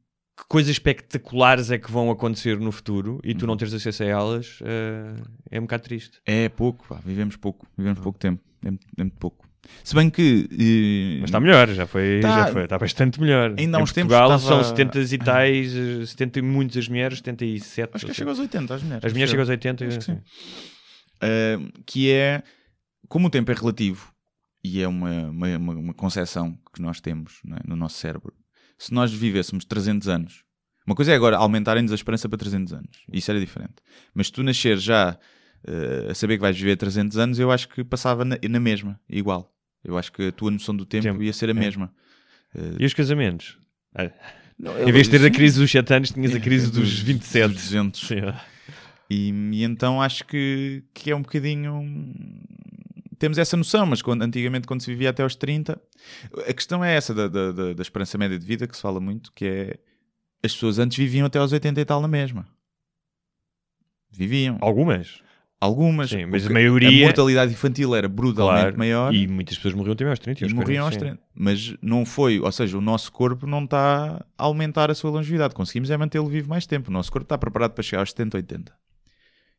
coisas 0.48 0.72
espetaculares 0.72 1.72
é 1.72 1.78
que 1.78 1.92
vão 1.92 2.12
acontecer 2.12 2.60
no 2.60 2.72
futuro 2.72 3.20
e 3.24 3.34
tu 3.34 3.42
Uhum. 3.42 3.48
não 3.48 3.58
teres 3.58 3.74
acesso 3.74 4.04
a 4.04 4.06
elas 4.06 4.60
eh, 4.64 5.14
é 5.52 5.60
um 5.60 5.64
bocado 5.64 5.84
triste. 5.84 6.20
É 6.26 6.48
pouco, 6.50 6.86
pá, 6.88 7.00
vivemos 7.04 7.36
pouco, 7.36 7.66
vivemos 7.78 8.00
pouco 8.00 8.20
tempo. 8.20 8.42
É 8.64 8.70
muito, 8.70 8.88
é 8.98 9.04
muito 9.04 9.18
pouco. 9.18 9.47
Se 9.84 9.96
bem 9.96 10.10
que. 10.10 10.48
eh, 10.52 11.20
Mas 11.22 11.30
está 11.30 11.40
melhor, 11.40 11.68
já 11.70 11.86
foi, 11.88 12.20
Tá. 12.22 12.46
já 12.46 12.52
foi, 12.54 12.64
está 12.64 12.78
bastante 12.78 13.20
melhor. 13.22 13.54
Ainda 13.58 13.78
há 13.78 13.80
em 13.80 13.84
uns 13.84 13.92
tempos 13.94 14.16
Portugal 14.16 14.38
estava- 14.38 14.64
são 14.64 14.70
70 14.70 15.00
e 15.00 15.18
tais, 15.18 15.76
eh, 15.76 16.06
70 16.06 16.40
e 16.40 16.42
muitas 16.42 16.78
as 16.78 16.88
mulheres, 16.88 17.18
77. 17.20 17.92
Acho 17.94 18.06
que 18.06 18.14
chega 18.14 18.30
aos 18.30 18.40
80, 18.40 18.76
as 18.76 18.84
mulheres. 18.84 19.06
As 19.06 19.12
mulheres 19.12 19.30
chegam 19.30 19.42
aos 19.44 19.50
80. 19.50 19.86
Acho 19.86 19.98
que 20.00 20.04
sim. 20.06 20.16
sim. 20.16 20.22
Uh, 21.18 21.82
que 21.86 22.12
é 22.12 22.44
como 23.08 23.28
o 23.28 23.30
tempo 23.30 23.52
é 23.52 23.56
relativo 23.56 24.14
e 24.64 24.82
é 24.82 24.88
uma, 24.88 25.30
uma, 25.30 25.58
uma, 25.58 25.94
concepção 25.94 26.58
que 26.74 26.82
nós 26.82 27.00
temos 27.02 27.42
é, 27.48 27.68
no 27.68 27.76
nosso 27.76 27.96
cérebro. 27.98 28.34
Se 28.78 28.94
nós 28.94 29.12
vivêssemos 29.12 29.66
300 29.66 30.08
anos, 30.08 30.44
uma 30.86 30.96
coisa 30.96 31.12
é 31.12 31.16
agora 31.16 31.38
aumentarem-nos 31.38 31.92
a 31.92 31.96
esperança 31.96 32.30
para 32.30 32.38
300 32.38 32.74
anos, 32.74 33.04
isso 33.12 33.32
era 33.32 33.40
diferente. 33.40 33.76
Mas 34.14 34.28
se 34.28 34.34
tu 34.34 34.44
nascer 34.44 34.78
já 34.78 35.18
uh, 35.68 36.12
a 36.12 36.14
saber 36.14 36.36
que 36.36 36.42
vais 36.42 36.58
viver 36.58 36.76
300 36.76 37.18
anos, 37.18 37.40
eu 37.40 37.52
acho 37.52 37.68
que 37.70 37.84
passava 37.84 38.24
na, 38.24 38.38
na 38.48 38.60
mesma, 38.60 39.00
igual. 39.10 39.52
Eu 39.84 39.98
acho 39.98 40.12
que 40.12 40.28
a 40.28 40.32
tua 40.32 40.52
noção 40.52 40.76
do 40.76 40.86
tempo, 40.86 41.04
Tempo, 41.04 41.24
ia 41.24 41.32
ser 41.34 41.48
a 41.48 41.52
é. 41.52 41.54
mesma. 41.54 41.94
E 42.80 42.86
os 42.86 42.94
casamentos? 42.94 43.58
Ah, 43.96 44.10
Não, 44.58 44.78
Em 44.88 44.92
vez 44.92 45.08
de 45.08 45.18
ter 45.20 45.26
a 45.26 45.30
crise 45.32 45.60
dos 45.60 45.70
7 45.72 45.94
anos, 45.94 46.12
tinhas 46.12 46.34
a 46.36 46.40
crise 46.42 46.66
dos 46.72 46.90
Dos 46.90 47.00
27. 47.00 47.54
200. 47.54 48.00
Sim. 48.08 48.16
E, 49.10 49.30
e 49.30 49.64
então 49.64 50.02
acho 50.02 50.26
que, 50.26 50.84
que 50.94 51.12
é 51.12 51.16
um 51.16 51.22
bocadinho. 51.22 51.82
Temos 53.20 53.38
essa 53.38 53.56
noção, 53.58 53.86
mas 53.86 54.02
quando, 54.02 54.22
antigamente, 54.24 54.68
quando 54.68 54.82
se 54.82 54.92
vivia 54.92 55.10
até 55.10 55.24
aos 55.24 55.36
30, 55.36 55.80
a 56.48 56.54
questão 56.54 56.84
é 56.84 56.96
essa 56.96 57.14
da, 57.14 57.28
da, 57.28 57.52
da- 57.52 57.74
da 57.74 57.82
esperança 57.82 58.18
média 58.18 58.38
de 58.38 58.46
vida, 58.46 58.68
que 58.68 58.76
se 58.76 58.82
fala 58.82 59.00
muito, 59.00 59.32
que 59.34 59.46
é 59.46 59.80
as 60.44 60.54
pessoas 60.54 60.78
antes 60.80 60.98
viviam 60.98 61.26
até 61.26 61.40
aos 61.40 61.52
80 61.52 61.80
e 61.82 61.86
tal 61.86 62.02
na 62.02 62.08
mesma. 62.08 62.48
Viviam. 64.12 64.58
Algumas, 64.62 65.22
Algumas. 65.60 66.12
Sim, 66.12 66.28
mas 66.28 66.46
a 66.46 66.50
maioria- 66.52 66.88
A 66.90 67.06
mortalidade 67.06 67.52
infantil 67.52 67.96
era 67.96 68.08
brutalmente 68.08 68.62
claro. 68.62 68.78
maior. 68.78 69.14
E 69.14 69.28
muitas 69.28 69.56
pessoas 69.56 69.74
morriam 69.74 69.96
também 69.96 70.12
aos 70.12 70.20
30 70.20 70.42
e 70.42 70.44
aos 70.44 70.54
morriam 70.54 70.84
40, 70.84 70.86
aos 70.86 70.94
sim. 70.94 71.00
30. 71.00 71.20
Mas 71.34 71.76
não 71.82 72.06
foi, 72.06 72.40
ou 72.40 72.52
seja, 72.52 72.78
o 72.78 72.82
nosso 72.82 73.12
corpo 73.12 73.48
não 73.48 73.64
está 73.64 74.24
a 74.38 74.44
aumentar 74.44 74.92
a 74.92 74.96
sua 74.96 75.10
longevidade. 75.10 75.56
Conseguimos 75.56 75.90
é 75.90 75.98
mantê-lo 75.98 76.28
vivo 76.28 76.48
mais 76.50 76.68
tempo. 76.68 76.90
O 76.90 76.94
nosso 76.94 77.12
corpo 77.12 77.26
está 77.26 77.38
preparado 77.38 77.72
para 77.72 77.84
chegar 77.84 78.02
aos 78.02 78.10
70, 78.12 78.38
80. 78.38 78.72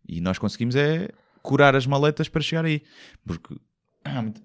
E 0.08 0.20
nós 0.20 0.38
conseguimos 0.38 0.76
é 0.76 1.08
curar 1.42 1.74
as 1.74 1.84
maletas 1.86 2.28
para 2.28 2.42
chegar 2.42 2.64
aí. 2.64 2.80
Porque 3.26 3.56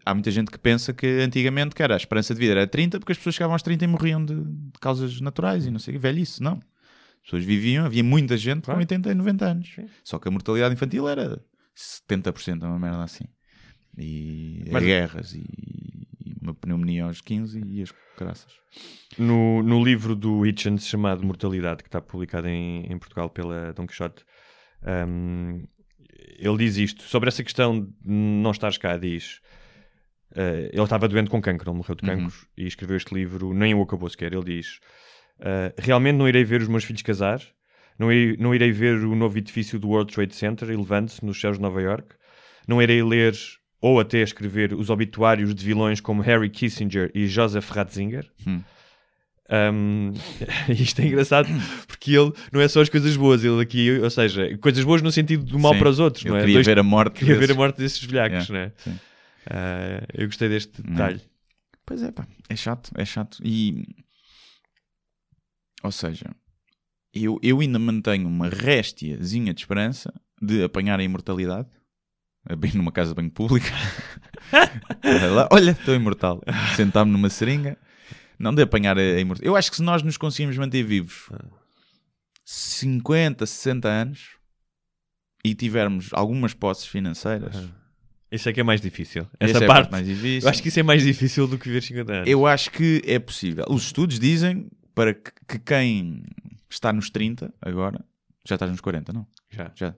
há 0.05 0.13
muita- 0.15 0.31
gente 0.31 0.49
que 0.49 0.57
pensa 0.57 0.91
que 0.91 1.05
antigamente, 1.21 1.75
cara, 1.75 1.93
a 1.93 1.97
esperança 1.97 2.33
de 2.33 2.39
vida 2.39 2.53
era 2.53 2.65
30 2.67 2.99
porque 2.99 3.11
as 3.11 3.17
pessoas 3.19 3.35
chegavam 3.35 3.53
aos 3.53 3.61
30 3.61 3.83
e 3.85 3.87
morriam 3.87 4.25
de, 4.25 4.35
causas 4.81 5.21
naturais 5.21 5.67
e 5.67 5.71
não 5.71 5.77
sei 5.79 5.93
o 5.93 5.97
que. 5.97 6.01
Velhice, 6.01 6.41
não. 6.41 6.59
As 7.23 7.27
pessoas 7.27 7.43
viviam, 7.45 7.85
havia 7.85 8.03
muita 8.03 8.35
gente 8.37 8.63
Claro. 8.63 8.77
com 8.77 8.81
80 8.81 9.11
e 9.11 9.15
90 9.15 9.45
anos. 9.45 9.73
Sim. 9.73 9.87
Só 10.03 10.19
que 10.19 10.27
a 10.27 10.31
mortalidade 10.31 10.73
infantil 10.75 11.07
era 11.07 11.41
70%, 11.75 12.63
uma 12.63 12.77
merda 12.79 13.03
assim. 13.03 13.25
E 13.97 14.63
Mas- 14.71 14.83
guerras 14.83 15.33
e, 15.33 15.45
uma 16.41 16.53
pneumonia 16.53 17.05
aos 17.05 17.21
15 17.21 17.61
e 17.65 17.81
as 17.81 17.93
graças. 18.17 18.51
No, 19.17 19.63
no 19.63 19.83
livro 19.83 20.15
do 20.15 20.45
Hitchens 20.45 20.85
chamado 20.87 21.23
Mortalidade, 21.25 21.81
que 21.83 21.87
está 21.87 22.01
publicado 22.01 22.47
em, 22.47 22.85
em 22.91 22.97
Portugal 22.97 23.29
pela 23.29 23.71
Dom 23.73 23.87
Quixote, 23.87 24.25
hum, 25.07 25.65
ele 26.37 26.57
diz 26.57 26.77
isto. 26.77 27.03
Sobre 27.03 27.29
essa 27.29 27.43
questão 27.43 27.79
de 27.81 27.89
não 28.03 28.51
estares 28.51 28.77
cá, 28.77 28.97
diz... 28.97 29.39
eh, 30.35 30.69
ele 30.73 30.83
estava 30.83 31.07
doente 31.07 31.29
com 31.29 31.39
cancro, 31.41 31.69
ele 31.69 31.77
morreu 31.77 31.95
de 31.95 32.03
Uhum. 32.09 32.17
cancro 32.25 32.47
e 32.57 32.65
escreveu 32.67 32.97
este 32.97 33.13
livro, 33.13 33.53
nem 33.53 33.73
o 33.73 33.81
acabou 33.81 34.09
sequer. 34.09 34.33
Ele 34.33 34.43
diz: 34.43 34.79
eh, 35.43 35.73
Realmente 35.77 36.15
não 36.15 36.27
irei 36.27 36.43
ver 36.43 36.61
os 36.61 36.67
meus 36.67 36.83
filhos 36.83 37.01
casar, 37.01 37.39
não 37.99 38.11
irei, 38.11 38.37
não 38.37 38.55
irei 38.55 38.71
ver 38.71 38.95
o 39.05 39.15
novo 39.15 39.37
edifício 39.37 39.77
do 39.79 39.89
World 39.89 40.11
Trade 40.13 40.33
Center 40.35 40.69
elevando-se 40.69 41.23
nos 41.25 41.39
céus 41.39 41.57
de 41.57 41.61
Nova 41.61 41.81
York, 41.81 42.15
não 42.67 42.81
irei 42.81 43.03
ler 43.03 43.33
ou 43.81 43.99
até 43.99 44.19
escrever 44.21 44.73
os 44.73 44.89
obituários 44.89 45.53
de 45.53 45.63
vilões 45.65 45.99
como 45.99 46.21
Harry 46.21 46.49
Kissinger 46.49 47.11
e 47.13 47.27
Joseph 47.27 47.69
Ratzinger. 47.69 48.25
Hum. 48.47 48.61
Um, 49.49 50.13
isto 50.71 51.01
é 51.01 51.05
engraçado 51.05 51.49
porque 51.85 52.11
ele 52.15 52.31
não 52.51 52.61
é 52.61 52.67
só 52.69 52.81
as 52.81 52.87
coisas 52.89 53.15
boas, 53.17 53.43
ele 53.43 53.61
aqui, 53.61 53.91
ou 53.99 54.09
seja, 54.09 54.57
coisas 54.59 54.83
boas 54.85 55.01
no 55.01 55.11
sentido 55.11 55.43
do 55.43 55.59
mal 55.59 55.73
Sim, 55.73 55.79
para 55.79 55.89
os 55.89 55.99
outros, 55.99 56.23
não 56.23 56.37
é? 56.37 56.39
queria 56.39 56.53
Dois- 56.55 56.65
ver 56.65 56.79
a 56.79 56.83
morte. 56.83 57.19
queria 57.19 57.33
ver 57.35 57.39
a 57.43 57.47
desses. 57.47 57.57
morte 57.57 57.77
desses 57.77 58.03
velhacos, 58.03 58.47
Yeah, 58.47 58.71
não 58.87 58.93
é? 58.93 58.99
Ah, 59.49 60.03
eu 60.13 60.25
gostei 60.27 60.47
deste 60.47 60.81
detalhe. 60.81 61.21
Pois 61.85 62.01
é, 62.01 62.11
pá. 62.11 62.25
É 62.49 62.55
chato, 62.55 62.89
é 62.95 63.03
chato. 63.03 63.39
E. 63.43 63.83
Ou 65.83 65.91
seja, 65.91 66.33
eu, 67.13 67.37
eu 67.43 67.59
ainda 67.59 67.77
mantenho 67.77 68.27
uma 68.27 68.47
réstiazinha 68.49 69.53
de 69.53 69.61
esperança 69.61 70.13
de 70.41 70.63
apanhar 70.63 70.99
a 70.99 71.03
imortalidade. 71.03 71.67
Bem 72.57 72.71
numa 72.73 72.91
casa 72.91 73.11
de 73.11 73.15
banho 73.15 73.31
pública. 73.31 73.67
Olha 75.51 75.71
estou 75.71 75.93
imortal. 75.95 76.41
Sentar-me 76.75 77.11
numa 77.11 77.29
seringa. 77.29 77.77
Não 78.37 78.53
de 78.53 78.61
apanhar 78.61 78.97
a 78.97 79.01
imortalidade. 79.19 79.47
Eu 79.47 79.55
acho 79.55 79.69
que 79.69 79.77
se 79.77 79.83
nós 79.83 80.03
nos 80.03 80.17
conseguimos 80.17 80.57
manter 80.57 80.83
vivos 80.83 81.29
50, 82.45 83.45
60 83.45 83.87
anos 83.87 84.29
e 85.45 85.53
tivermos 85.55 86.09
algumas 86.13 86.53
posses 86.53 86.85
financeiras, 86.85 87.55
Isso 88.31 88.49
é 88.49 88.53
que 88.53 88.59
é 88.59 88.63
mais 88.63 88.81
difícil. 88.81 89.27
essa 89.39 89.63
é 89.63 89.67
parte, 89.67 89.91
mais 89.91 90.05
difícil. 90.05 90.47
eu 90.47 90.49
acho 90.49 90.61
que 90.61 90.67
isso 90.69 90.79
é 90.79 90.83
mais 90.83 91.03
difícil 91.03 91.47
do 91.47 91.57
que 91.57 91.67
viver 91.67 91.81
50 91.83 92.13
anos. 92.13 92.29
Eu 92.29 92.45
acho 92.45 92.71
que 92.71 93.01
é 93.05 93.19
possível. 93.19 93.65
Os 93.69 93.83
estudos 93.83 94.19
dizem 94.19 94.69
para 94.95 95.13
que, 95.13 95.31
que 95.47 95.59
quem 95.59 96.23
está 96.69 96.91
nos 96.93 97.09
30 97.09 97.53
agora, 97.61 98.03
já 98.47 98.55
estás 98.55 98.71
nos 98.71 98.81
40, 98.81 99.13
não? 99.13 99.25
Já, 99.49 99.71
Já, 99.75 99.95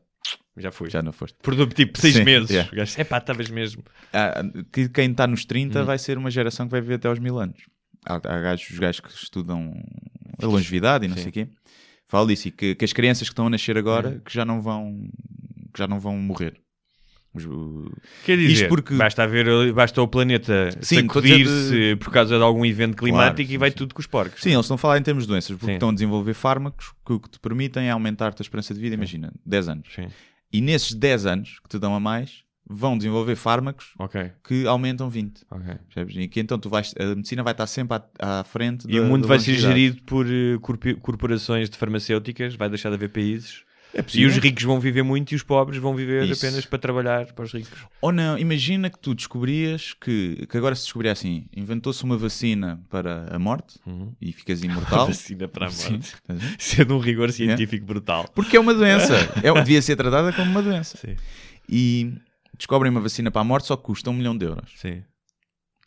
já 0.58 0.72
fui. 0.72 0.90
já 0.90 1.02
não 1.02 1.12
foste. 1.12 1.38
Por 1.42 1.56
tipo 1.74 2.00
6 2.00 2.14
Sim, 2.16 2.24
meses. 2.24 2.50
yeah. 2.50 2.70
Gajo, 2.76 3.00
Epá, 3.02 3.18
estavas 3.18 3.50
mesmo. 3.50 3.84
Ah, 4.14 4.44
que 4.72 4.90
quem 4.90 5.12
está 5.12 5.26
nos 5.28 5.46
30 5.46 5.82
Hum. 5.82 5.86
vai 5.86 5.98
ser 5.98 6.18
uma 6.18 6.30
geração 6.32 6.66
que 6.68 6.72
vai 6.72 6.82
viver 6.82 6.96
até 6.96 7.08
aos 7.08 7.20
mil 7.20 7.38
anos. 7.40 7.64
Há, 8.06 8.16
há 8.16 8.42
gajos, 8.42 8.70
os 8.70 8.80
gajos 8.80 9.00
que 9.02 9.10
estudam 9.12 9.74
a 10.42 10.46
longevidade 10.46 11.06
e 11.06 11.08
não 11.08 11.16
Sim. 11.18 11.24
sei 11.24 11.30
o 11.30 11.34
quê. 11.34 11.48
Falo 12.08 12.28
disso 12.28 12.48
e 12.50 12.52
que, 12.52 12.76
que 12.76 12.86
as 12.86 12.94
crianças 12.94 13.28
que 13.28 13.34
estão 13.34 13.48
a 13.48 13.50
nascer 13.50 13.78
agora 13.78 14.10
Hum. 14.10 14.20
que 14.24 14.34
já 14.34 14.46
não 14.46 14.62
vão 14.62 15.10
que 15.74 15.80
já 15.80 15.88
não 15.88 16.00
vão 16.00 16.18
morrer. 16.18 16.62
O- 17.44 17.92
Quer 18.24 18.38
dizer, 18.38 18.52
Isto 18.54 18.68
porque- 18.70 18.94
basta, 18.96 19.24
haver, 19.24 19.74
basta 19.74 20.02
o 20.02 20.08
planeta 20.08 20.70
sacudir-se 20.82 21.96
por 21.98 22.12
causa 22.12 22.38
de 22.38 22.44
algum 22.44 22.66
evento 22.66 22.96
climático 22.96 23.48
sim, 23.50 23.56
e 23.56 23.58
vai 23.58 23.70
sim. 23.72 23.78
tudo 23.78 23.94
com 23.94 24.00
os 24.02 24.08
porcos. 24.08 24.42
Sim, 24.42 24.52
eles 24.52 24.62
estão 24.66 24.76
a 24.76 24.78
falar 24.78 24.98
em 24.98 25.02
termos 25.02 25.24
de 25.24 25.30
doenças, 25.30 25.52
porque 25.52 25.66
Sim. 25.66 25.74
estão 25.74 25.90
a 25.90 25.94
desenvolver 25.94 26.34
fármacos 26.34 26.94
que 27.06 27.14
o 27.14 27.20
que 27.20 27.30
te 27.30 27.40
permitem 27.40 27.88
é 27.88 27.92
aumentar-te 27.92 28.42
a 28.42 28.44
esperança 28.44 28.74
de 28.74 28.80
vida, 28.80 28.96
imagina, 28.96 29.34
10 29.46 29.68
anos. 29.70 29.88
E 30.52 30.62
nesses 30.62 30.94
10 30.94 31.26
anos 31.26 31.60
que 31.62 31.70
te 31.70 31.80
dão 31.80 31.96
a 31.96 32.00
mais, 32.00 32.44
vão 32.68 32.98
desenvolver 32.98 33.36
fármacos 33.36 33.94
Ok, 34.00 34.32
que 34.44 34.66
aumentam 34.66 35.10
20. 35.10 35.42
ok. 35.52 35.76
Percebes? 35.88 36.16
E 36.18 36.28
que 36.28 36.40
então 36.40 36.58
tu 36.58 36.70
vais, 36.70 36.94
a 37.00 37.16
medicina 37.16 37.44
vai 37.44 37.52
estar 37.54 37.68
sempre 37.68 37.98
à, 38.20 38.40
à 38.40 38.44
frente 38.44 38.88
E 38.90 38.96
da- 38.98 39.02
o 39.02 39.06
mundo 39.06 39.28
vai 39.28 39.40
ser 39.40 39.54
gerido 39.56 40.02
por 40.04 40.26
corpi- 40.62 40.96
corporações 40.96 41.70
de 41.70 41.78
farmacêuticas, 41.78 42.56
vai 42.56 42.70
deixar 42.70 42.90
de 42.90 42.96
haver 42.96 43.10
países. 43.10 43.64
É 43.98 44.04
E 44.14 44.26
os 44.26 44.36
ricos 44.36 44.64
vão 44.64 44.78
viver 44.78 45.04
muito 45.04 45.32
e 45.32 45.36
os 45.36 45.42
pobres 45.42 45.80
vão 45.80 45.96
viver 45.96 46.26
Isso. 46.26 46.46
apenas 46.46 46.66
para 46.66 46.78
trabalhar 46.78 47.32
para 47.34 47.46
os 47.46 47.54
ricos. 47.54 47.80
Ou 48.02 48.12
não, 48.12 48.38
imagina 48.38 48.90
que 48.90 49.00
tu 49.00 49.16
descobrias 49.16 49.94
que, 49.94 50.46
que 50.50 50.58
agora 50.58 50.76
se 50.76 50.84
descobrir 50.84 51.08
assim, 51.08 51.46
inventou-se 51.56 52.04
uma 52.04 52.18
vacina 52.18 52.84
para 52.90 53.34
a 53.34 53.40
morte 53.40 53.80
e 54.20 54.34
ficas 54.34 54.62
imortal. 54.64 55.08
Vacina 55.08 55.48
para 55.48 55.68
a 55.68 55.72
Sim, 55.72 55.94
morte. 55.94 56.14
a 56.28 56.34
ver? 56.34 56.56
Sendo 56.60 56.96
um 56.96 57.00
rigor 57.00 57.32
científico 57.32 57.86
brutal. 57.86 58.28
Porque 58.36 58.58
é 58.58 58.60
uma 58.60 58.74
doença. 58.74 59.16
É, 59.42 59.54
devia 59.54 59.82
ser 59.82 59.96
tratada 59.96 60.34
como 60.34 60.52
uma 60.52 60.62
doença. 60.62 60.98
Sim. 60.98 61.16
E 61.70 62.14
descobrem 62.58 62.92
uma 62.92 63.00
vacina 63.00 63.32
para 63.32 63.42
a 63.42 63.46
morte, 63.46 63.68
só 63.68 63.78
que 63.78 63.84
custa 63.84 64.10
um 64.10 64.14
milhão 64.14 64.38
de 64.38 64.46
euros. 64.46 64.72
Sim. 64.76 65.04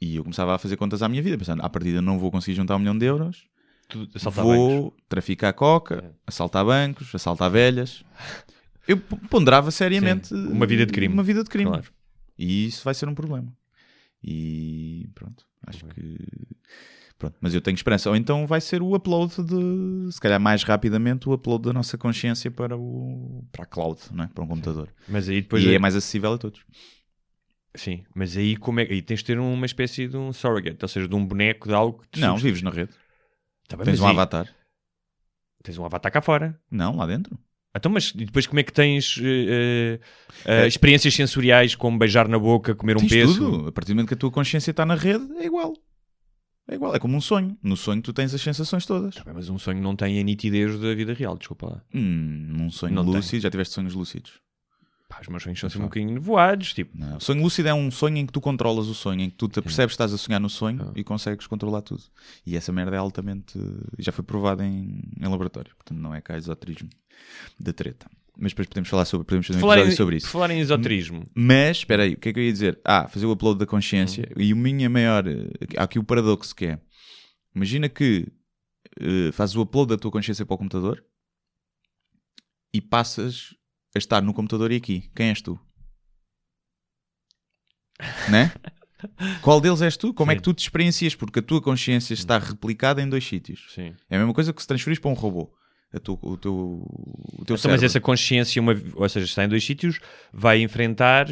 E 0.01 0.17
eu 0.17 0.23
começava 0.23 0.55
a 0.55 0.59
fazer 0.59 0.77
contas 0.77 1.03
à 1.03 1.09
minha 1.09 1.23
vida, 1.23 1.37
pensando, 1.37 1.61
à 1.63 1.69
partida 1.69 2.01
não 2.01 2.19
vou 2.19 2.31
conseguir 2.31 2.57
juntar 2.57 2.77
um 2.77 2.79
milhão 2.79 2.97
de 2.97 3.05
euros, 3.05 3.45
Tudo, 3.89 4.11
assaltar 4.15 4.45
vou 4.45 4.83
bancos. 4.91 5.03
traficar 5.09 5.53
coca, 5.55 6.15
assaltar 6.27 6.65
bancos, 6.65 7.15
assaltar 7.15 7.51
velhas. 7.51 8.05
Eu 8.87 8.99
ponderava 8.99 9.71
seriamente 9.71 10.29
Sim, 10.29 10.47
uma 10.49 10.67
vida 10.67 10.85
de 10.87 10.93
crime. 10.93 11.13
Uma 11.15 11.23
vida 11.23 11.43
de 11.43 11.51
crime. 11.51 11.71
Claro. 11.71 11.87
E 12.39 12.67
isso 12.67 12.85
vai 12.85 12.95
ser 12.95 13.09
um 13.09 13.15
problema. 13.15 13.53
E 14.23 15.09
pronto, 15.15 15.45
acho 15.67 15.85
que. 15.87 16.19
Pronto, 17.19 17.37
mas 17.41 17.53
eu 17.53 17.61
tenho 17.61 17.75
esperança. 17.75 18.09
Ou 18.09 18.15
então 18.17 18.47
vai 18.47 18.61
ser 18.61 18.81
o 18.81 18.95
upload 18.95 19.35
de, 19.43 20.13
se 20.13 20.21
calhar 20.21 20.39
mais 20.41 20.63
rapidamente, 20.63 21.29
o 21.29 21.33
upload 21.33 21.65
da 21.65 21.73
nossa 21.73 21.99
consciência 21.99 22.49
para, 22.51 22.77
o, 22.77 23.45
para 23.51 23.65
a 23.65 23.67
cloud, 23.67 24.01
não 24.13 24.25
é? 24.25 24.29
para 24.29 24.45
um 24.45 24.47
computador. 24.47 24.89
Mas 25.09 25.29
aí 25.29 25.41
depois. 25.43 25.65
e 25.65 25.75
é 25.75 25.79
mais 25.81 25.97
acessível 25.97 26.33
a 26.35 26.39
todos. 26.39 26.61
Sim, 27.75 28.05
mas 28.15 28.37
aí 28.37 28.57
como 28.57 28.81
é 28.81 28.85
aí 28.85 29.03
tens 29.03 29.19
de 29.21 29.25
ter 29.27 29.39
uma 29.39 29.67
espécie 29.67 30.09
de 30.09 30.17
um 30.17 30.33
surrogate, 30.33 30.79
ou 30.81 30.89
seja, 30.89 31.07
de 31.09 31.15
um 31.15 31.25
boneco 31.25 31.69
de 31.69 31.75
algo 31.75 32.01
que 32.03 32.09
te 32.11 32.21
Não, 32.21 32.31
subs- 32.31 32.43
vives 32.43 32.63
na 32.63 32.71
rede. 32.71 32.93
Tá 33.69 33.77
bem, 33.77 33.85
Tens 33.85 34.01
um 34.01 34.07
aí- 34.07 34.13
avatar. 34.13 34.49
Tens 35.63 35.77
um 35.79 35.85
avatar 35.85 36.11
cá 36.11 36.21
fora. 36.21 36.59
Não, 36.71 36.97
lá 36.97 37.07
dentro. 37.07 37.39
Então, 37.77 37.93
mas 37.93 38.13
e 38.15 38.25
depois 38.25 38.47
como 38.47 38.59
é 38.59 38.63
que 38.63 38.73
tens 38.73 39.21
eh, 39.23 40.01
eh, 40.45 40.67
experiências 40.67 41.15
sensoriais 41.15 41.75
como 41.75 41.99
beijar 41.99 42.27
na 42.27 42.39
boca, 42.39 42.75
comer 42.75 42.97
um 42.97 43.01
Tens 43.01 43.11
peso? 43.13 43.39
tudo. 43.39 43.69
A 43.69 43.73
partir 43.73 43.93
do 43.93 43.97
momento 43.97 44.09
que 44.09 44.15
a 44.15 44.17
tua 44.17 44.31
consciência 44.31 44.71
está 44.71 44.85
na 44.87 44.95
rede, 44.95 45.31
é 45.37 45.45
igual. 45.45 45.75
É 46.67 46.75
igual. 46.75 46.95
É 46.95 46.99
como 46.99 47.17
um 47.17 47.21
sonho. 47.21 47.57
No 47.63 47.77
sonho 47.77 48.01
tu 48.03 48.13
tens 48.13 48.33
as 48.35 48.41
sensações 48.41 48.85
todas. 48.87 49.15
Tá 49.15 49.23
bem, 49.25 49.35
mas 49.35 49.49
um 49.49 49.59
sonho 49.59 49.81
não 49.83 49.95
tem 49.95 50.19
a 50.19 50.23
nitidez 50.23 50.79
da 50.81 50.95
vida 50.95 51.13
real, 51.13 51.37
desculpa 51.37 51.67
lá. 51.67 51.83
Hum, 51.95 52.47
num 52.57 52.71
sonho 52.71 52.95
Não 52.95 53.05
tem. 53.05 53.15
lúcido. 53.15 53.43
Já 53.43 53.51
tiveste 53.51 53.75
sonhos 53.75 53.95
lúcidos? 53.95 54.41
Pá, 55.19 55.23
os 55.23 55.29
meus 55.29 55.43
sonhos 55.43 55.59
são 55.59 55.69
sempre 55.69 55.85
um 55.85 55.89
bocadinho 55.89 56.13
nevoados, 56.15 56.73
tipo, 56.73 56.97
Não, 56.97 57.17
o 57.17 57.21
sonho 57.21 57.43
lúcido 57.43 57.69
é 57.69 57.75
um 57.75 57.91
sonho 57.91 58.19
em 58.19 58.27
que 58.27 58.33
tu 58.33 58.41
controlas 58.41 58.87
o 58.87 58.95
sonho, 58.95 59.21
em 59.23 59.31
que 59.31 59.37
tu 59.37 59.49
te 59.49 59.61
percebes 59.61 59.91
que 59.93 59.95
estás 59.95 60.13
a 60.13 60.19
sonhar 60.19 60.39
no 60.41 60.47
Ah. 60.47 60.51
sonho 60.51 60.93
e 60.95 61.03
consegues 61.03 61.47
controlar 61.47 61.83
tudo. 61.83 62.03
E 62.47 62.57
essa 62.57 62.71
merda 62.73 62.95
é 62.95 62.99
altamente. 62.99 63.59
já 63.99 64.13
foi 64.13 64.25
provada 64.25 64.65
em, 64.65 65.01
em 65.21 65.27
laboratório, 65.29 65.75
portanto 65.75 65.99
não 65.99 66.15
é 66.15 66.21
cá 66.21 66.37
esoterismo 66.37 66.89
da 67.59 67.73
treta. 67.73 68.09
Mas 68.41 68.53
depois 68.53 68.69
podemos 68.69 68.89
falar 68.89 69.05
sobre, 69.05 69.27
podemos 69.27 69.49
fazer 69.49 69.59
um 69.59 69.61
falar 69.61 69.79
em, 69.81 69.91
sobre 69.91 70.17
isso. 70.19 70.29
falar 70.29 70.51
em 70.53 70.61
esoterismo, 70.61 71.25
Mas, 71.35 71.79
espera 71.79 72.05
aí, 72.05 72.15
o 72.15 72.17
que 72.17 72.29
é 72.29 72.33
que 72.33 72.39
eu 72.39 72.45
ia 72.45 72.53
dizer? 72.53 72.79
Ah, 72.85 73.09
fazer 73.09 73.27
o 73.27 73.33
upload 73.33 73.59
da 73.59 73.67
consciência. 73.67 74.29
Uhum. 74.37 74.43
E 74.43 74.53
o 74.53 74.57
minha 74.57 74.89
maior. 74.89 75.25
Há 75.77 75.83
aqui 75.83 75.99
o 75.99 76.05
paradoxo 76.05 76.55
que 76.55 76.67
é: 76.67 76.79
imagina 77.53 77.89
que 77.89 78.29
eh, 79.01 79.33
fazes 79.33 79.57
o 79.57 79.63
upload 79.63 79.89
da 79.89 79.97
tua 79.99 80.13
consciência 80.13 80.47
para 80.47 80.55
o 80.55 80.59
computador 80.59 81.05
e 82.73 82.81
passas 82.81 83.55
a 83.99 84.01
estar 84.01 84.23
no 84.23 84.33
computador 84.33 84.73
e 84.73 84.77
aqui. 84.77 85.11
Quem 85.15 85.29
és 85.29 85.43
tu? 85.43 85.59
né? 88.31 88.53
Qual 89.43 89.61
deles 89.61 89.81
és 89.83 89.97
tu? 89.97 90.13
Como 90.13 90.31
é 90.31 90.35
Sim. 90.35 90.39
que 90.39 90.43
tu 90.45 90.55
te 90.55 90.61
experiencias? 90.63 91.15
Porque 91.15 91.39
a 91.39 91.43
tua 91.43 91.61
consciência 91.63 92.15
está 92.15 92.39
replicada 92.39 93.01
em 93.03 93.09
dois 93.09 93.25
sítios. 93.27 93.67
sim. 93.75 93.95
É 94.11 94.17
a 94.17 94.19
mesma 94.19 94.35
coisa 94.35 94.53
que 94.53 94.61
se 94.61 94.67
transferires 94.67 95.01
para 95.01 95.11
um 95.11 95.15
robô. 95.15 95.53
Tu- 96.03 96.19
o 96.21 96.37
teu, 96.37 96.55
o 96.55 97.45
teu 97.47 97.57
Então, 97.57 97.71
mas 97.71 97.83
essa 97.83 98.01
consciência, 98.01 98.61
uma, 98.61 98.75
ou 98.95 99.09
seja, 99.09 99.25
está 99.25 99.45
em 99.45 99.49
dois 99.49 99.65
sítios, 99.65 100.01
vai 100.33 100.61
enfrentar 100.61 101.27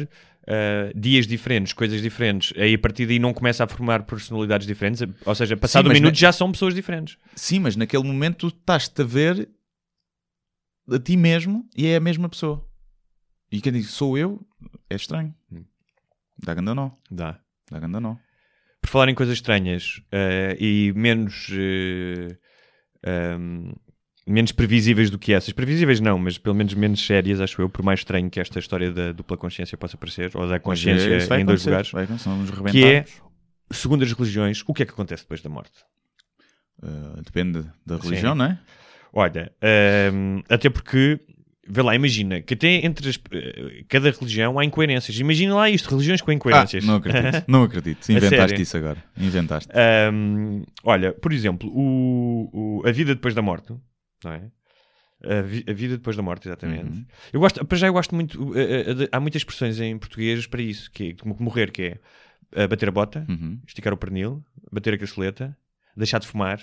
ah, 0.47 0.91
dias 0.95 1.27
diferentes, 1.27 1.73
coisas 1.73 2.01
diferentes. 2.01 2.53
Aí 2.57 2.73
a 2.73 2.79
partir 2.79 3.05
daí 3.05 3.19
não 3.19 3.33
começa 3.33 3.63
a 3.63 3.67
formar 3.67 4.03
personalidades 4.03 4.65
diferentes. 4.65 5.03
Ou 5.25 5.35
seja, 5.35 5.55
passado 5.57 5.83
Sim, 5.85 5.89
um 5.91 5.93
minuto 5.93 6.13
na- 6.13 6.19
já 6.19 6.31
são 6.31 6.51
pessoas 6.51 6.73
diferentes. 6.73 7.17
Sim, 7.35 7.59
mas 7.59 7.75
naquele 7.75 8.03
momento 8.03 8.47
estás-te 8.47 9.01
a 9.01 9.05
ver 9.05 9.47
a 10.89 10.99
ti 10.99 11.17
mesmo 11.17 11.67
e 11.75 11.87
é 11.87 11.95
a 11.95 11.99
mesma 11.99 12.29
pessoa. 12.29 12.65
E 13.51 13.61
quem 13.61 13.71
diz 13.71 13.89
sou 13.89 14.17
eu 14.17 14.45
é 14.89 14.95
estranho. 14.95 15.33
Dá 16.37 16.53
ganda 16.53 16.75
nó. 16.75 16.91
Dá. 17.09 17.39
Dá 17.71 17.79
ganda 17.79 17.99
nó. 17.99 18.15
Por 18.81 18.89
falar 18.89 19.09
em 19.09 19.15
coisas 19.15 19.35
estranhas 19.35 20.01
ah, 20.11 20.55
e 20.59 20.93
menos. 20.95 21.49
eh, 21.51 22.37
ahm, 23.05 23.71
menos 24.27 24.51
previsíveis 24.51 25.09
do 25.09 25.17
que 25.17 25.33
essas. 25.33 25.53
Previsíveis 25.53 26.01
não, 26.01 26.19
mas 26.19 26.37
pelo 26.37 26.53
menos 26.53 26.73
menos 26.73 27.03
sérias, 27.03 27.39
acho 27.39 27.61
eu, 27.61 27.69
por 27.69 27.83
mais 27.83 28.01
estranho 28.01 28.29
que 28.29 28.39
esta 28.39 28.59
história 28.59 28.91
da 28.91 29.13
dupla 29.13 29.37
consciência 29.37 29.77
possa 29.77 29.97
parecer, 29.97 30.31
ou 30.35 30.47
da 30.47 30.59
consciência 30.59 31.09
eh, 31.09 31.17
isso 31.17 31.29
vai 31.29 31.41
em 31.41 31.45
dois 31.45 31.65
lugares, 31.65 31.91
Vai 31.91 32.05
que 32.69 32.83
é, 32.83 33.05
segundo 33.71 34.03
as 34.03 34.11
religiões, 34.11 34.61
o 34.67 34.73
que 34.73 34.83
é 34.83 34.85
que 34.85 34.91
acontece 34.91 35.23
depois 35.23 35.41
da 35.41 35.49
morte? 35.49 35.79
Uh, 36.83 37.21
depende 37.23 37.65
da 37.85 37.97
religião, 37.97 38.35
não 38.35 38.45
é? 38.45 38.59
Olha, 39.13 39.51
hum, 40.13 40.41
até 40.49 40.69
porque, 40.69 41.19
vê 41.67 41.81
lá, 41.81 41.95
imagina 41.95 42.41
que 42.41 42.53
até 42.53 42.85
entre 42.85 43.09
as- 43.09 43.19
eh, 43.31 43.83
cada 43.87 44.11
religião 44.11 44.57
há 44.59 44.65
incoerências. 44.65 45.17
Imagina 45.19 45.55
lá 45.55 45.69
isto, 45.69 45.89
religiões 45.89 46.21
com 46.21 46.31
Ah, 46.31 46.33
incoerências. 46.33 46.85
não 46.85 46.95
acredito. 46.95 47.43
não 47.47 47.63
acredito. 47.63 48.11
Inventaste 48.11 48.61
isso 48.61 48.77
agora. 48.77 49.03
Inventaste. 49.17 49.71
Hum, 50.13 50.63
olha, 50.83 51.13
por 51.13 51.31
exemplo, 51.33 51.69
o, 51.73 52.49
o- 52.83 52.87
a 52.87 52.91
vida 52.91 53.15
depois 53.15 53.33
da 53.33 53.41
morte, 53.41 53.73
não 54.23 54.31
é? 54.33 54.51
A, 55.23 55.41
vi- 55.41 55.65
a 55.67 55.73
vida 55.73 55.97
depois 55.97 56.15
da 56.15 56.21
morte, 56.21 56.47
exatamente. 56.47 56.91
Uhum. 56.95 57.05
Eu 57.33 57.39
gosto, 57.39 57.65
para 57.65 57.77
já 57.77 57.87
eu 57.87 57.93
gosto 57.93 58.13
muito, 58.13 58.55
eh, 58.55 58.81
eh, 58.91 58.93
de- 58.93 59.09
há 59.11 59.19
muitas 59.19 59.39
expressões 59.41 59.79
em 59.81 59.97
português 59.97 60.45
para 60.45 60.61
isso, 60.61 60.91
que 60.91 61.09
é 61.09 61.13
como 61.15 61.35
morrer, 61.39 61.71
que 61.71 61.97
é 62.53 62.67
bater 62.67 62.87
a 62.87 62.91
bota, 62.91 63.25
Uhum. 63.27 63.59
esticar 63.67 63.91
o 63.93 63.97
pernil, 63.97 64.43
bater 64.71 64.93
a 64.93 64.97
caçoleta, 64.97 65.57
deixar 65.97 66.19
de 66.19 66.27
fumar. 66.27 66.61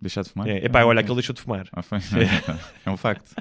Deixar 0.00 0.22
de 0.22 0.30
fumar? 0.30 0.48
É, 0.48 0.66
epá, 0.66 0.80
Ah, 0.80 0.86
olha, 0.86 1.00
aquele 1.00 1.14
deixou 1.14 1.34
de 1.34 1.40
fumar. 1.40 1.66
Ah, 1.72 1.82
foi. 1.82 1.98
é 2.84 2.90
um 2.90 2.96
facto. 2.96 3.34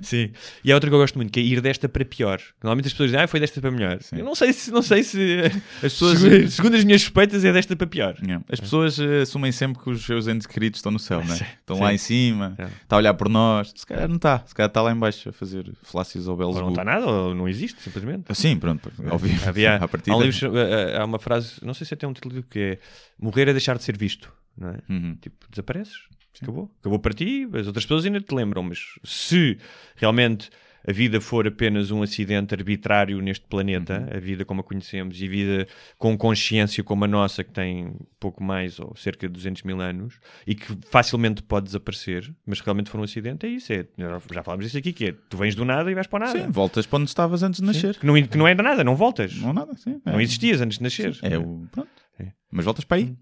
Sim. 0.00 0.30
E 0.64 0.72
há 0.72 0.74
outra 0.74 0.90
que 0.90 0.94
eu 0.94 0.98
gosto 0.98 1.16
muito, 1.16 1.30
que 1.30 1.38
é 1.38 1.42
ir 1.42 1.60
desta 1.60 1.88
para 1.88 2.04
pior. 2.04 2.40
Normalmente 2.62 2.86
as 2.86 2.92
pessoas 2.92 3.10
dizem, 3.10 3.22
ah, 3.24 3.28
foi 3.28 3.38
desta 3.38 3.60
para 3.60 3.70
melhor. 3.70 4.02
Sim. 4.02 4.16
Eu 4.18 4.24
não 4.24 4.34
sei 4.34 4.52
se, 4.52 4.70
não 4.70 4.82
sei 4.82 5.02
se... 5.04 5.42
As 5.76 5.82
pessoas, 5.92 6.18
segundo, 6.52 6.74
as 6.76 6.84
minhas 6.84 7.02
suspeitas, 7.02 7.44
é 7.44 7.52
desta 7.52 7.76
para 7.76 7.86
pior. 7.86 8.16
Yeah. 8.22 8.44
As 8.48 8.58
pessoas 8.58 8.98
eh, 8.98 9.22
assumem 9.22 9.52
sempre 9.52 9.82
que 9.82 9.90
os 9.90 10.04
seus 10.04 10.26
entes 10.26 10.46
queridos 10.46 10.78
estão 10.78 10.90
no 10.90 10.98
céu, 10.98 11.20
é? 11.20 11.26
Sim. 11.26 11.44
Estão 11.60 11.76
Sim. 11.76 11.82
lá 11.82 11.94
em 11.94 11.98
cima, 11.98 12.54
É. 12.58 12.64
está 12.64 12.96
a 12.96 12.98
olhar 12.98 13.14
por 13.14 13.28
nós. 13.28 13.72
Se 13.74 13.86
calhar 13.86 14.08
não 14.08 14.16
está, 14.16 14.42
se 14.44 14.54
calhar 14.54 14.68
está 14.68 14.82
lá 14.82 14.92
em 14.92 14.98
baixo 14.98 15.28
a 15.28 15.32
fazer 15.32 15.70
flácios 15.82 16.26
ao 16.26 16.36
Ou 16.36 16.54
não 16.60 16.70
está 16.70 16.84
nada, 16.84 17.06
ou 17.06 17.34
não 17.34 17.48
existe, 17.48 17.80
simplesmente. 17.80 18.24
Ah, 18.28 18.34
Sim, 18.34 18.56
pronto, 18.58 18.90
óbvio. 19.10 19.32
Havia, 19.46 19.76
à 19.78 19.84
há, 19.84 19.84
eh, 19.84 20.94
eh, 20.94 20.98
há 20.98 21.04
uma 21.04 21.18
frase, 21.18 21.54
não 21.62 21.74
sei 21.74 21.86
se 21.86 21.94
até 21.94 22.06
um 22.06 22.12
título 22.12 22.42
que 22.42 22.58
é 22.58 22.78
Morrer 23.18 23.48
é 23.48 23.52
deixar 23.52 23.76
de 23.76 23.84
ser 23.84 23.96
visto. 23.96 24.32
Não 24.56 24.68
é? 24.70 24.78
Uhum. 24.88 25.16
Tipo, 25.20 25.46
desapareces, 25.50 25.94
acabou. 26.40 26.70
Acabou 26.80 26.98
para 26.98 27.12
ti, 27.14 27.46
as 27.54 27.66
outras 27.66 27.84
pessoas 27.84 28.04
ainda 28.04 28.20
te 28.20 28.34
lembram, 28.34 28.62
mas 28.62 28.78
se 29.04 29.58
realmente 29.96 30.50
a 30.84 30.90
vida 30.92 31.20
for 31.20 31.46
apenas 31.46 31.92
um 31.92 32.02
acidente 32.02 32.52
arbitrário 32.52 33.20
neste 33.22 33.46
planeta, 33.46 34.00
Uhum. 34.00 34.16
a 34.16 34.18
vida 34.18 34.44
como 34.44 34.62
a 34.62 34.64
conhecemos 34.64 35.20
e 35.20 35.26
a 35.26 35.28
vida 35.28 35.68
com 35.96 36.18
consciência 36.18 36.82
como 36.82 37.04
a 37.04 37.06
nossa, 37.08 37.44
que 37.44 37.52
tem 37.52 37.94
pouco 38.18 38.42
mais 38.42 38.80
ou 38.80 38.92
cerca 38.96 39.28
de 39.28 39.32
200 39.32 39.62
mil 39.62 39.80
anos 39.80 40.18
e 40.44 40.56
que 40.56 40.66
facilmente 40.90 41.40
pode 41.40 41.66
desaparecer, 41.66 42.34
mas 42.44 42.58
realmente 42.58 42.90
for 42.90 42.98
um 42.98 43.04
acidente, 43.04 43.46
é 43.46 43.48
isso. 43.48 43.72
É, 43.72 43.86
já 44.32 44.42
falámos 44.42 44.64
disso 44.66 44.76
aqui, 44.76 44.92
que 44.92 45.04
é 45.06 45.12
tu 45.12 45.36
vens 45.36 45.54
do 45.54 45.64
nada 45.64 45.88
e 45.88 45.94
vais 45.94 46.08
para 46.08 46.16
o 46.16 46.26
nada. 46.26 46.36
Sim, 46.46 46.50
voltas 46.50 46.84
para 46.84 46.98
onde 46.98 47.10
estavas 47.10 47.44
antes 47.44 47.60
de 47.60 47.66
nascer. 47.66 47.96
Que 47.96 48.04
não, 48.04 48.14
que 48.20 48.36
não 48.36 48.48
era 48.48 48.60
nada, 48.60 48.82
não 48.82 48.96
voltas. 48.96 49.36
Não 49.36 49.52
nada, 49.52 49.76
sim. 49.76 50.00
Não 50.04 50.20
existias 50.20 50.60
antes 50.60 50.78
de 50.78 50.82
nascer. 50.82 51.16
É 51.22 51.38
o. 51.38 51.64
Pronto. 51.70 51.90
É. 52.18 52.32
Mas 52.50 52.64
voltas 52.64 52.84
para 52.84 52.96
aí. 52.96 53.16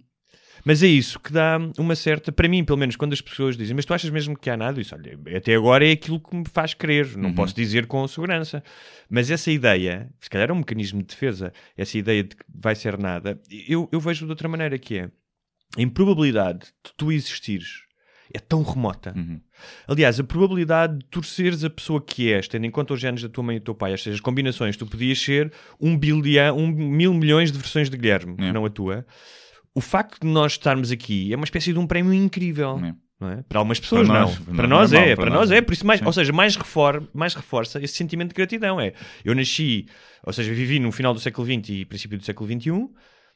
Mas 0.65 0.83
é 0.83 0.87
isso 0.87 1.19
que 1.19 1.33
dá 1.33 1.59
uma 1.79 1.95
certa. 1.95 2.31
Para 2.31 2.49
mim, 2.49 2.65
pelo 2.65 2.79
menos, 2.79 2.97
quando 2.97 3.13
as 3.13 3.21
pessoas 3.21 3.57
dizem, 3.57 3.75
mas 3.75 3.85
tu 3.85 3.95
achas 3.95 4.11
mesmo 4.11 4.37
que 4.37 4.51
há 4.51 4.57
nada? 4.57 4.81
Isso, 4.81 4.95
olha, 4.95 5.19
até 5.37 5.55
agora 5.55 5.87
é 5.87 5.93
aquilo 5.93 6.21
que 6.21 6.35
me 6.37 6.45
faz 6.53 6.75
crer. 6.75 7.17
Não 7.17 7.33
posso 7.33 7.55
dizer 7.55 7.87
com 7.87 8.07
segurança. 8.07 8.63
Mas 9.09 9.31
essa 9.31 9.51
ideia, 9.51 10.09
se 10.21 10.29
calhar 10.31 10.51
é 10.51 10.53
um 10.53 10.57
mecanismo 10.59 11.01
de 11.01 11.09
defesa, 11.09 11.53
essa 11.77 11.97
ideia 11.99 12.23
de 12.25 12.37
que 12.37 12.45
vai 12.55 12.75
ser 12.75 12.99
nada, 12.99 13.41
eu, 13.69 13.89
eu 13.91 14.01
vejo 14.01 14.25
de 14.27 14.31
outra 14.33 14.49
maneira 14.49 14.79
que 14.79 14.99
é 14.99 15.11
a 15.77 15.83
improbabilidade 15.83 16.67
de 16.85 16.93
tu 16.97 17.13
existires 17.13 17.89
é 18.33 18.39
tão 18.39 18.63
remota. 18.63 19.13
Uhum. 19.17 19.41
Aliás, 19.89 20.21
a 20.21 20.25
probabilidade 20.25 20.99
de 20.99 21.05
tu 21.11 21.23
seres 21.23 21.65
a 21.65 21.71
pessoa 21.71 22.01
que 22.01 22.33
és, 22.33 22.47
tendo 22.47 22.65
em 22.65 22.71
conta 22.71 22.95
os 22.95 23.01
genes 23.01 23.23
da 23.23 23.29
tua 23.29 23.43
mãe 23.43 23.57
e 23.57 23.59
do 23.59 23.65
teu 23.65 23.75
pai, 23.75 23.91
ou 23.93 23.99
seja, 23.99 24.15
as 24.15 24.21
combinações, 24.21 24.77
tu 24.77 24.87
podias 24.87 25.19
ser 25.21 25.53
um 25.81 25.99
bilhão, 25.99 26.57
um 26.57 26.69
mil 26.69 27.13
milhões 27.13 27.51
de 27.51 27.59
versões 27.59 27.91
de 27.91 27.97
Guilherme, 27.97 28.37
É. 28.39 28.53
não 28.53 28.65
a 28.65 28.71
tua. 28.71 29.05
O 29.75 29.81
facto 29.81 30.21
de 30.21 30.27
nós 30.27 30.53
estarmos 30.53 30.91
aqui 30.91 31.33
é 31.33 31.37
uma 31.37 31.45
espécie 31.45 31.73
de 31.73 31.79
um 31.79 31.87
prémio 31.87 32.13
incrível. 32.13 32.81
É. 32.85 32.95
É? 33.23 33.43
Para 33.47 33.59
algumas 33.59 33.79
pessoas 33.79 34.07
Para 34.09 34.21
não. 34.21 34.27
nós, 34.29 34.39
para 34.39 34.55
não 34.67 34.77
é 34.77 34.81
nós 34.81 34.93
mau, 34.93 35.03
é, 35.03 35.05
para 35.09 35.17
para 35.17 35.31
nós 35.31 35.41
nós 35.41 35.51
é. 35.51 35.57
é, 35.59 35.61
por 35.61 35.75
isso 35.75 35.87
mais, 35.87 36.01
Sim. 36.01 36.07
ou 36.07 36.13
seja, 36.13 36.33
mais, 36.33 36.57
refor, 36.57 37.07
mais 37.13 37.35
reforça 37.35 37.79
esse 37.83 37.95
sentimento 37.95 38.31
de 38.31 38.35
gratidão 38.35 38.81
é. 38.81 38.95
Eu 39.23 39.35
nasci, 39.35 39.85
ou 40.25 40.33
seja, 40.33 40.51
vivi 40.55 40.79
no 40.79 40.91
final 40.91 41.13
do 41.13 41.21
século 41.21 41.47
XX 41.47 41.69
e 41.69 41.85
princípio 41.85 42.17
do 42.17 42.25
século 42.25 42.49
XXI, 42.51 42.89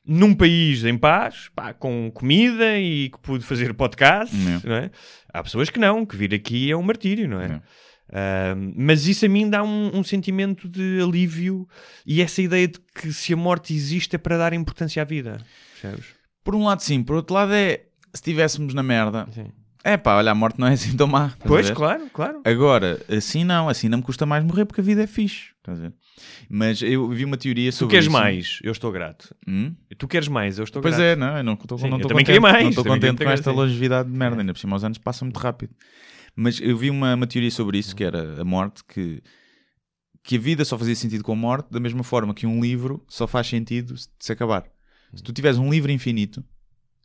num 0.06 0.34
país 0.34 0.84
em 0.86 0.96
paz, 0.96 1.50
pá, 1.54 1.74
com 1.74 2.10
comida 2.14 2.78
e 2.78 3.10
que 3.10 3.18
pude 3.20 3.44
fazer 3.44 3.74
podcast, 3.74 4.34
É. 4.66 4.84
é? 4.86 4.90
Há 5.30 5.42
pessoas 5.42 5.68
que 5.68 5.78
não, 5.78 6.06
que 6.06 6.16
vir 6.16 6.32
aqui 6.34 6.70
é 6.70 6.76
um 6.76 6.82
martírio, 6.82 7.28
não 7.28 7.40
é? 7.42 7.46
É. 7.46 8.52
Ahm, 8.52 8.72
mas 8.76 9.06
isso 9.06 9.26
a 9.26 9.28
mim 9.28 9.50
dá 9.50 9.62
um, 9.62 9.98
um 9.98 10.02
sentimento 10.04 10.66
de 10.66 10.98
alívio 11.02 11.68
e 12.06 12.22
essa 12.22 12.40
ideia 12.40 12.68
de 12.68 12.78
que 12.94 13.12
se 13.12 13.32
a 13.32 13.36
morte 13.36 13.74
existe 13.74 14.14
é 14.16 14.18
para 14.18 14.38
dar 14.38 14.52
importância 14.54 15.02
à 15.02 15.04
vida. 15.04 15.38
Percebes? 15.80 16.06
Por 16.44 16.54
um 16.54 16.64
lado, 16.64 16.80
sim. 16.80 17.02
Por 17.02 17.16
outro 17.16 17.34
lado, 17.34 17.52
é. 17.52 17.78
Se 18.12 18.20
estivéssemos 18.20 18.74
na 18.74 18.82
merda. 18.82 19.26
Sim. 19.32 19.50
É 19.82 19.96
pá, 19.98 20.16
olha, 20.16 20.30
a 20.30 20.34
morte 20.34 20.58
não 20.58 20.66
é 20.68 20.72
assim 20.74 20.96
tão 20.96 21.06
má. 21.06 21.32
Pois, 21.46 21.70
claro, 21.70 22.08
claro. 22.12 22.40
Agora, 22.44 23.04
assim 23.08 23.44
não, 23.44 23.68
assim 23.68 23.86
não 23.88 23.98
me 23.98 24.04
custa 24.04 24.24
mais 24.24 24.42
morrer 24.44 24.64
porque 24.64 24.80
a 24.80 24.84
vida 24.84 25.02
é 25.02 25.06
fixe. 25.06 25.48
Estás 25.58 25.78
a 25.78 25.82
ver? 25.82 25.92
Mas 26.48 26.80
eu 26.80 27.06
vi 27.10 27.24
uma 27.24 27.36
teoria 27.36 27.70
Tu 27.70 27.74
sobre 27.76 27.90
queres 27.90 28.04
isso. 28.06 28.12
mais, 28.12 28.58
eu 28.62 28.72
estou 28.72 28.90
grato. 28.92 29.34
Hum? 29.46 29.74
Tu 29.98 30.06
queres 30.08 30.28
mais, 30.28 30.58
eu 30.58 30.64
estou 30.64 30.80
Pois 30.80 30.96
grato. 30.96 31.06
é, 31.06 31.16
não, 31.16 31.36
eu 31.36 31.42
não 31.44 31.52
estou 31.54 31.76
não 31.76 31.84
eu 31.86 31.90
também 31.90 32.00
contente, 32.08 32.24
queria 32.26 32.40
mais, 32.40 32.62
não 32.62 32.70
estou 32.70 32.84
contente 32.84 33.22
com 33.24 33.30
esta 33.30 33.50
longevidade 33.50 34.10
de 34.10 34.16
merda, 34.16 34.36
É. 34.36 34.40
ainda 34.40 34.52
por 34.54 34.58
cima 34.60 34.76
os 34.76 34.84
anos 34.84 34.96
passam 34.96 35.26
muito 35.26 35.38
rápido. 35.38 35.74
Mas 36.36 36.60
eu 36.60 36.76
vi 36.78 36.88
uma, 36.88 37.14
uma 37.14 37.26
teoria 37.26 37.50
sobre 37.50 37.76
isso, 37.78 37.94
que 37.94 38.04
era 38.04 38.40
a 38.40 38.44
morte, 38.44 38.82
que, 38.88 39.22
que 40.22 40.36
a 40.36 40.40
vida 40.40 40.64
só 40.64 40.78
fazia 40.78 40.94
sentido 40.96 41.22
com 41.24 41.32
a 41.32 41.36
morte, 41.36 41.68
da 41.70 41.78
mesma 41.80 42.02
forma 42.02 42.32
que 42.32 42.46
um 42.46 42.58
livro 42.60 43.04
só 43.06 43.26
faz 43.26 43.48
sentido 43.48 43.96
se 43.98 44.08
se 44.18 44.32
acabar. 44.32 44.64
Se 45.16 45.22
tu 45.22 45.32
tiveres 45.32 45.58
um 45.58 45.70
livro 45.70 45.90
infinito, 45.90 46.44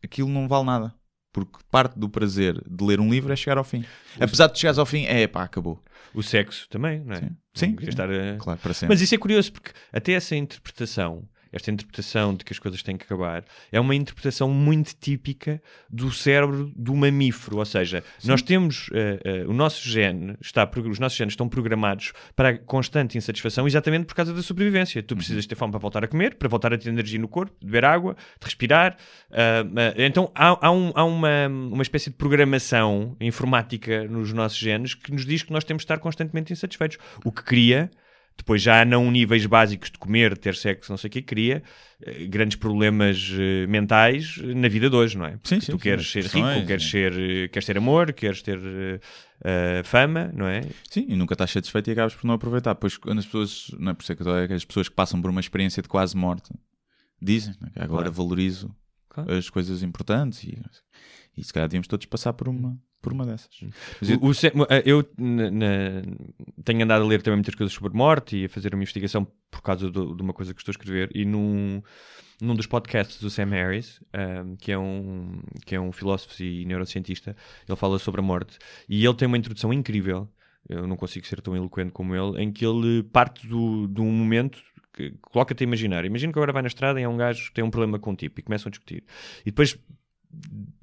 aquilo 0.04 0.30
não 0.30 0.48
vale 0.48 0.66
nada. 0.66 0.94
Porque 1.32 1.60
parte 1.70 1.98
do 2.00 2.10
prazer 2.10 2.60
de 2.68 2.84
ler 2.84 3.00
um 3.00 3.10
livro 3.10 3.32
é 3.32 3.36
chegar 3.36 3.58
ao 3.58 3.64
fim. 3.64 3.86
Apesar 4.20 4.48
de 4.48 4.58
chegares 4.58 4.80
ao 4.80 4.86
fim, 4.86 5.06
é 5.06 5.28
pá, 5.28 5.44
acabou. 5.44 5.82
O 6.14 6.24
sexo 6.24 6.68
também, 6.70 7.02
não 7.04 7.14
é? 7.16 7.20
Sim. 7.20 7.30
Sim, 7.54 7.76
sim. 7.80 8.02
a- 8.02 8.38
Claro, 8.40 8.60
para 8.60 8.74
sempre. 8.74 8.94
Mas 8.96 9.02
isso 9.02 9.14
é 9.14 9.18
curioso 9.18 9.52
porque 9.54 9.72
até 9.94 10.14
essa 10.14 10.36
interpretação, 10.36 11.28
esta 11.52 11.72
interpretação 11.72 12.34
de 12.36 12.44
que 12.46 12.54
as 12.54 12.60
coisas 12.60 12.82
têm 12.84 12.98
que 12.98 13.04
acabar, 13.06 13.44
é 13.72 13.80
uma 13.80 13.96
interpretação 13.96 14.50
muito 14.50 14.94
típica 15.00 15.62
do 15.90 16.12
cérebro 16.12 16.72
do 16.76 16.96
mamífero. 16.96 17.58
Ou 17.58 17.66
seja, 17.66 18.04
nós 18.24 18.42
temos 18.42 18.90
eh, 18.94 19.20
eh, 19.24 19.46
o 19.48 19.54
nosso 19.54 19.88
gene, 19.88 20.36
está, 20.42 20.70
os 20.90 21.00
nossos 21.00 21.18
genes 21.18 21.34
estão 21.34 21.50
programados 21.50 22.14
para 22.36 22.50
a 22.50 22.58
constante 22.58 23.18
insatisfação 23.18 23.66
exatamente 23.68 24.06
por 24.06 24.16
causa 24.16 24.34
da 24.34 24.42
sobrevivência. 24.42 25.02
Tu 25.04 25.16
precisas 25.16 25.46
ter 25.46 25.56
fome 25.56 25.72
para 25.72 25.80
voltar 25.80 26.04
a 26.04 26.08
comer, 26.08 26.36
para 26.36 26.48
voltar 26.50 26.74
a 26.74 26.78
ter 26.78 26.90
energia 26.90 27.20
no 27.20 27.28
corpo, 27.28 27.56
de 27.60 27.66
beber 27.66 27.86
água, 27.86 28.16
de 28.40 28.46
respirar. 28.46 28.98
ah, 29.32 29.64
então 29.98 30.32
há, 30.36 30.68
há 30.68 30.72
um- 30.72 30.92
há 30.96 31.04
uma, 31.04 31.48
uma 31.48 31.82
espécie 31.82 32.10
de 32.10 32.16
programação 32.16 33.16
informática 33.20 34.08
nos 34.08 34.32
nossos 34.34 34.58
genes 34.58 34.94
que 34.94 35.12
nos 35.12 35.26
diz 35.26 35.44
que 35.44 35.52
nós 35.52 35.64
temos 35.64 35.82
de 35.82 35.86
estar 35.86 35.98
constantemente 36.00 36.54
insatisfeitos. 36.54 36.98
O 37.26 37.32
que 37.32 37.44
cria 37.44 37.90
depois 38.40 38.62
já 38.62 38.84
não 38.86 39.10
níveis 39.12 39.46
básicos 39.46 39.92
de 39.92 39.98
comer, 39.98 40.38
ter 40.38 40.56
sexo, 40.56 40.92
não 40.92 40.98
sei 40.98 41.08
o 41.10 41.12
que, 41.12 41.22
cria 41.22 41.62
eh, 42.02 42.26
grandes 42.26 42.58
problemas 42.58 43.32
eh, 43.38 43.68
mentais 43.68 44.38
na 44.38 44.68
vida 44.68 44.90
de 44.90 44.96
hoje, 44.96 45.18
não 45.18 45.26
é? 45.26 45.32
Porque 45.38 45.50
Sim, 45.50 45.60
tu 45.60 45.72
sim, 45.74 45.78
queres 45.78 46.10
sim, 46.10 46.22
ser 46.22 46.26
rico, 46.32 46.66
queres, 46.68 46.84
sim. 46.84 46.90
ser, 46.90 47.50
queres 47.50 47.66
ter 47.66 47.78
amor, 47.78 48.14
queres 48.14 48.42
ter 48.42 48.60
eh, 49.44 49.82
fama, 49.84 50.32
não 50.34 50.48
é? 50.48 50.62
Sim, 50.90 51.06
e 51.10 51.16
nunca 51.16 51.34
estás 51.34 51.52
satisfeito 51.52 51.90
e 51.90 51.94
acabas 51.94 52.16
por 52.16 52.26
não 52.26 52.34
aproveitar. 52.36 52.76
Pois 52.76 52.98
quando 52.98 53.20
as 53.20 53.26
pessoas, 53.26 53.72
não 53.78 53.92
é 53.92 53.94
por 53.94 54.04
isso 54.04 54.16
que 54.16 54.24
que 54.48 54.54
as 54.54 54.66
pessoas 54.66 54.90
que 54.90 54.96
passam 54.96 55.22
por 55.22 55.30
uma 55.30 55.40
experiência 55.42 55.82
de 55.84 55.90
quase 55.90 56.16
morte 56.16 56.50
dizem 57.22 57.54
que 57.54 57.80
agora 57.80 58.04
Claro. 58.04 58.14
valorizo 58.14 58.76
Claro. 59.10 59.34
as 59.34 59.50
coisas 59.50 59.84
importantes 59.84 60.44
e, 60.44 60.62
e 61.36 61.44
se 61.44 61.52
calhar 61.52 61.68
devíamos 61.68 61.88
todos 61.88 62.06
passar 62.06 62.32
por 62.34 62.48
uma, 62.48 62.80
por 63.02 63.14
uma 63.14 63.26
dessas. 63.26 63.50
Mas 64.02 64.10
eu- 64.10 64.20
O- 64.22 64.66
eh, 64.70 64.84
eu 64.86 65.10
na- 65.18 65.52
na- 65.52 66.02
tenho 66.64 66.84
andado 66.84 67.04
a 67.04 67.08
ler 67.08 67.22
também 67.22 67.38
muitas 67.38 67.56
coisas 67.56 67.74
sobre 67.74 67.96
morte 67.98 68.38
e 68.38 68.46
a 68.46 68.50
fazer 68.50 68.74
uma 68.74 68.82
investigação 68.84 69.26
por 69.50 69.62
causa 69.62 69.90
do- 69.90 70.16
de 70.16 70.22
uma 70.22 70.34
coisa 70.34 70.54
que 70.54 70.60
estou 70.62 70.72
a 70.72 70.74
escrever 70.74 71.10
e 71.16 71.24
num, 71.26 71.82
num 72.42 72.56
dos 72.56 72.66
podcasts 72.68 73.20
do 73.22 73.30
Sam 73.30 73.50
Harris, 73.52 74.02
ahm, 74.14 74.56
que, 74.58 74.72
é 74.72 74.78
um, 74.78 75.42
que 75.66 75.76
é 75.76 75.80
um 75.80 75.92
filósofo 75.92 76.42
e 76.44 76.66
neurocientista, 76.66 77.36
ele 77.68 77.76
fala 77.78 78.00
sobre 78.00 78.22
a 78.22 78.24
morte 78.24 78.58
e 78.88 79.06
ele 79.06 79.16
tem 79.16 79.28
uma 79.28 79.38
introdução 79.38 79.72
incrível, 79.74 80.28
eu 80.68 80.86
não 80.88 80.96
consigo 80.96 81.26
ser 81.26 81.42
tão 81.42 81.56
eloquente 81.56 81.92
como 81.92 82.16
ele, 82.16 82.42
em 82.44 82.52
que 82.52 82.66
ele 82.66 83.04
parte 83.04 83.48
do, 83.48 83.88
de 83.88 84.02
um 84.02 84.12
momento 84.12 84.60
que 84.94 85.12
coloca-te 85.22 85.64
a 85.64 85.66
imaginar. 85.66 86.04
Imagina 86.04 86.34
que 86.34 86.40
agora 86.40 86.52
vai 86.52 86.62
na 86.62 86.68
estrada 86.68 87.00
e 87.00 87.04
há 87.04 87.10
um 87.10 87.16
gajo 87.16 87.46
que 87.48 87.54
tem 87.54 87.64
um 87.64 87.70
problema 87.72 87.98
com 87.98 88.12
um 88.12 88.16
tipo 88.16 88.40
e 88.40 88.44
começam 88.44 88.70
a 88.70 88.72
discutir. 88.72 89.04
E 89.42 89.46
depois 89.46 89.78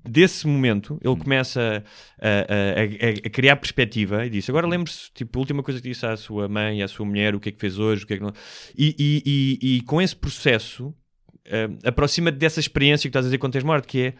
desse 0.05 0.47
momento 0.47 0.99
ele 1.03 1.17
começa 1.17 1.85
a, 2.21 2.29
a- 2.29 2.81
a- 2.83 3.27
a 3.27 3.31
criar 3.31 3.57
perspectiva 3.57 4.27
e 4.27 4.31
diz 4.31 4.49
agora 4.49 4.67
lembre-se, 4.67 5.11
tipo, 5.15 5.39
a 5.39 5.41
última 5.41 5.63
coisa 5.63 5.81
que 5.81 5.89
disse 5.89 6.05
à 6.07 6.17
sua 6.17 6.49
mãe, 6.49 6.83
à 6.83 6.89
sua 6.89 7.07
mulher, 7.07 7.35
o 7.35 7.41
que 7.41 7.49
é 7.49 7.53
que 7.53 7.61
fez 7.61 7.79
hoje, 7.79 8.05
o 8.05 8.07
que 8.07 8.15
é 8.15 8.17
que 8.17 8.23
não... 8.23 8.33
E, 8.77 8.95
e- 8.99 9.23
e- 9.63 9.77
e 9.77 9.81
com 9.83 10.01
esse 10.01 10.15
processo 10.17 10.95
eh, 11.45 11.69
aproxima-te 11.85 12.39
dessa 12.39 12.59
experiência 12.61 13.03
que 13.09 13.11
estás 13.11 13.25
a 13.25 13.29
dizer 13.29 13.39
quando 13.39 13.53
tens 13.53 13.65
morte, 13.65 13.87
que 13.87 14.01
é 14.01 14.15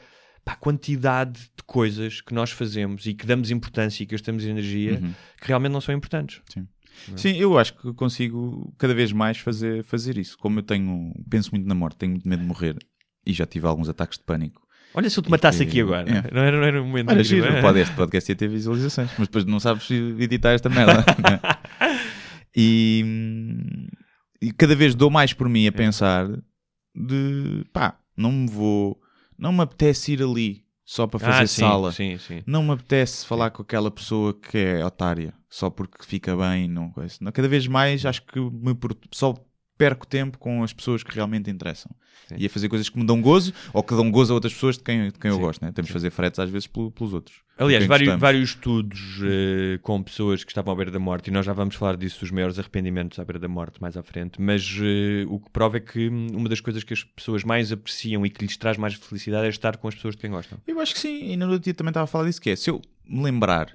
pá, 0.45 0.53
a 0.53 0.57
quantidade 0.57 1.41
de 1.41 1.63
coisas 1.67 2.21
que 2.21 2.33
nós 2.33 2.51
fazemos 2.53 3.05
e 3.07 3.15
que 3.15 3.27
damos 3.27 3.51
importância 3.51 4.03
e 4.03 4.07
que 4.07 4.13
gastamos 4.13 4.45
energia 4.45 5.01
Uhum. 5.03 5.13
que 5.41 5.49
realmente 5.49 5.73
não 5.73 5.81
são 5.81 5.95
importantes. 5.95 6.41
Sim, 7.17 7.37
eu 7.37 7.59
acho 7.59 7.75
que 7.77 7.93
consigo 7.95 8.73
cada 8.79 8.95
vez 8.95 9.13
mais 9.13 9.39
fazer, 9.39 9.85
fazer 9.85 10.17
isso. 10.17 10.39
Como 10.39 10.61
eu 10.61 10.63
tenho, 10.63 11.13
penso 11.29 11.51
muito 11.53 11.67
na 11.67 11.75
morte, 11.75 11.97
tenho 11.99 12.13
muito 12.13 12.27
medo 12.29 12.41
de 12.41 12.47
morrer 12.47 12.77
e 13.27 13.33
já 13.35 13.45
tive 13.45 13.67
alguns 13.67 13.89
ataques 13.89 14.19
de 14.19 14.25
pânico. 14.25 14.66
Olha 14.97 15.11
se 15.11 15.19
eu 15.19 15.23
te 15.23 15.31
matasse 15.31 15.63
aqui 15.63 15.83
agora. 15.83 16.09
é. 16.09 16.35
Não, 16.35 16.41
era, 16.43 16.57
não 16.57 16.65
era 16.65 16.83
um 16.83 16.87
momento 16.87 17.11
Olha, 17.11 17.23
giro, 17.23 17.47
é? 17.47 17.61
pode, 17.61 17.81
este 17.81 17.95
podcast 17.95 18.33
ia 18.33 18.37
ter 18.37 18.49
visualizações, 18.49 19.11
mas 19.19 19.29
depois 19.29 19.45
não 19.45 19.61
sabes 19.61 19.91
editar 19.91 20.53
esta 20.53 20.71
merda. 20.71 21.05
né? 21.23 21.39
e, 22.57 23.05
e 24.41 24.53
cada 24.53 24.75
vez 24.75 24.95
dou 24.95 25.11
mais 25.11 25.35
por 25.35 25.51
mim 25.51 25.67
a 25.67 25.73
pensar 25.73 26.27
de 26.95 27.63
pá, 27.75 27.99
não 28.17 28.33
me 28.33 28.49
vou, 28.49 28.99
não 29.39 29.53
me 29.53 29.61
apetece 29.61 30.13
ir 30.15 30.23
ali 30.23 30.65
só 30.83 31.07
para 31.07 31.19
fazer 31.19 31.43
Ah, 31.43 31.47
sim, 31.47 31.61
sala. 31.61 31.93
Sim, 31.93 32.17
sim. 32.17 32.43
Não 32.47 32.63
me 32.63 32.73
apetece 32.73 33.27
falar 33.27 33.51
com 33.51 33.61
aquela 33.61 33.91
pessoa 33.91 34.33
que 34.33 34.57
é 34.57 34.85
otária 34.85 35.35
só 35.51 35.69
porque 35.69 36.05
fica 36.07 36.35
bem. 36.37 36.69
Não, 36.69 36.91
Cada 37.33 37.49
vez 37.49 37.67
mais 37.67 38.07
acho 38.07 38.23
que 38.23 38.41
me 38.41 38.75
só 39.13 39.35
perco 39.79 40.07
tempo 40.07 40.39
com 40.39 40.63
as 40.63 40.73
pessoas 40.73 41.03
que 41.03 41.15
realmente 41.15 41.51
interessam 41.51 41.91
Sim. 42.29 42.37
e 42.39 42.47
a 42.47 42.51
fazer 42.51 42.69
coisas 42.69 42.89
que 42.89 42.99
me 42.99 43.05
dão 43.07 43.21
gozo 43.21 43.53
ou 43.73 43.83
que 43.83 43.95
dão 43.95 44.11
gozo 44.11 44.33
a 44.33 44.35
outras 44.35 44.53
pessoas 44.55 44.77
de 44.79 44.83
quem, 44.85 45.09
de 45.11 45.19
quem 45.19 45.31
eu 45.31 45.39
gosto. 45.39 45.63
Né? 45.65 45.71
Temos 45.73 45.89
de 45.89 45.93
fazer 45.93 46.11
fretes 46.11 46.41
às 46.41 46.49
vezes 46.51 46.67
pelo- 46.67 46.91
pelos 46.91 47.13
outros. 47.13 47.37
Aliás, 47.59 47.83
Quem 47.83 47.89
vários, 47.89 48.07
gostamos. 48.09 48.21
vários 48.21 48.49
estudos 48.51 49.19
eh, 49.23 49.79
com 49.83 50.03
pessoas 50.03 50.45
que 50.45 50.51
estavam 50.51 50.73
à 50.73 50.77
beira 50.77 50.91
da 50.91 50.99
morte, 50.99 51.29
e 51.29 51.31
nós 51.31 51.47
já 51.47 51.53
vamos 51.55 51.75
falar 51.75 51.97
disso, 51.97 52.21
dos 52.21 52.31
maiores 52.31 52.59
arrependimentos 52.59 53.19
à 53.19 53.25
beira 53.25 53.39
da 53.39 53.49
morte 53.49 53.81
mais 53.81 53.97
à 53.97 54.03
frente, 54.03 54.41
mas 54.41 54.63
eh, 54.83 55.25
o 55.29 55.39
que 55.41 55.51
prova 55.51 55.77
é 55.79 55.81
que 55.81 56.09
hum, 56.09 56.27
uma 56.35 56.49
das 56.49 56.61
coisas 56.61 56.83
que 56.85 56.93
as 56.93 57.03
pessoas 57.05 57.45
mais 57.45 57.73
apreciam 57.73 58.27
e 58.27 58.31
que 58.31 58.45
lhes 58.45 58.57
traz 58.57 58.77
mais 58.77 58.95
felicidade 58.95 59.47
é 59.47 59.49
estar 59.51 59.77
com 59.79 59.89
as 59.89 59.95
pessoas 59.95 60.15
de 60.17 60.21
quem 60.21 60.31
gostam. 60.31 60.59
Eu 60.67 60.81
acho 60.81 60.93
que 60.95 61.01
sim, 61.01 61.33
e 61.33 61.37
no 61.37 61.47
outro 61.47 61.61
dia 61.65 61.75
também 61.75 61.91
estava 61.91 62.05
a 62.05 62.07
falar 62.07 62.25
disso, 62.27 62.41
que 62.41 62.51
é, 62.51 62.57
se 62.57 62.69
eu 62.71 62.83
me 63.09 63.23
lembrar 63.23 63.75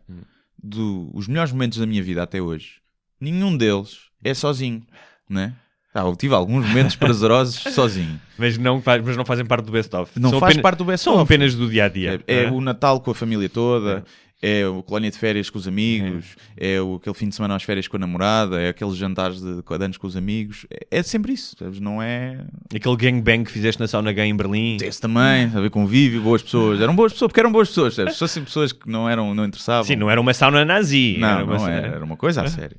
dos 0.64 1.28
melhores 1.28 1.52
momentos 1.52 1.78
da 1.78 1.86
minha 1.86 2.04
vida 2.04 2.22
até 2.22 2.42
hoje, 2.42 2.82
nenhum 3.20 3.56
deles 3.58 3.98
é 4.24 4.34
sozinho, 4.34 4.86
né? 5.30 5.56
Ah, 5.94 6.02
eu 6.02 6.16
tive 6.16 6.34
alguns 6.34 6.66
momentos 6.66 6.96
prazerosos 6.96 7.56
sozinho. 7.74 8.20
Mas 8.38 8.58
não, 8.58 8.82
faz- 8.82 9.04
mas 9.06 9.18
não 9.18 9.26
fazem 9.26 9.46
parte 9.46 9.66
do 9.66 9.72
best-of. 9.72 10.12
Não 10.20 10.30
São 10.30 10.40
faz 10.40 10.52
apenas- 10.52 10.64
parte 10.64 10.78
do 10.78 10.86
best 10.86 11.04
São 11.04 11.20
apenas 11.20 11.54
do 11.54 11.70
dia-a-dia. 11.70 12.22
É, 12.28 12.44
é 12.44 12.48
não 12.50 12.58
o 12.58 12.62
Natal 12.62 13.00
com 13.02 13.12
a 13.12 13.16
família 13.16 13.50
toda, 13.50 14.04
é, 14.42 14.66
o 14.66 14.82
colónia 14.82 15.12
de 15.12 15.18
férias 15.18 15.50
com 15.50 15.60
os 15.60 15.68
amigos, 15.68 16.36
é, 16.58 16.82
o, 16.82 16.96
aquele 16.96 17.14
fim 17.14 17.28
de 17.30 17.36
semana 17.36 17.56
às 17.56 17.62
férias 17.64 17.88
com 17.88 17.98
a 17.98 18.00
namorada, 18.00 18.60
é 18.60 18.70
aqueles 18.70 18.96
jantares 18.96 19.40
de, 19.42 19.62
de 19.62 19.84
anos 19.84 19.98
com 19.98 20.08
os 20.08 20.16
amigos. 20.18 20.66
É, 20.72 21.00
é 21.00 21.04
sempre 21.04 21.34
isso, 21.34 21.56
sabes? 21.60 21.80
não 21.80 22.02
é. 22.02 22.40
Aquele 22.74 22.96
gangbang 22.96 23.44
que 23.44 23.52
fizeste 23.52 23.80
na 23.80 23.88
sauna 23.88 24.12
gay 24.14 24.26
em 24.26 24.36
Berlim. 24.36 24.78
Esse 24.82 25.00
também, 25.00 25.52
a 25.54 25.60
ver 25.62 25.70
convívio, 25.70 26.22
boas 26.22 26.42
pessoas. 26.42 26.80
Eram 26.80 26.96
boas 26.96 27.12
pessoas, 27.12 27.28
porque 27.30 27.40
eram 27.42 27.52
boas 27.52 27.68
pessoas, 27.68 27.94
sabes? 27.96 28.14
Se 28.14 28.20
fossem 28.20 28.44
pessoas 28.44 28.72
que 28.72 28.90
não 28.90 29.08
eram, 29.10 29.36
não 29.36 29.46
interessavam. 29.46 29.84
Sim, 29.84 29.98
não 29.98 30.10
era 30.10 30.20
uma 30.20 30.34
sauna 30.34 30.64
nazi. 30.66 31.18
Não, 31.20 31.28
era 31.28 31.44
uma 31.44 31.58
não 31.58 31.68
era, 31.68 31.88
era 31.88 32.06
uma 32.06 32.18
coisa 32.18 32.42
a 32.42 32.48
sério. 32.48 32.78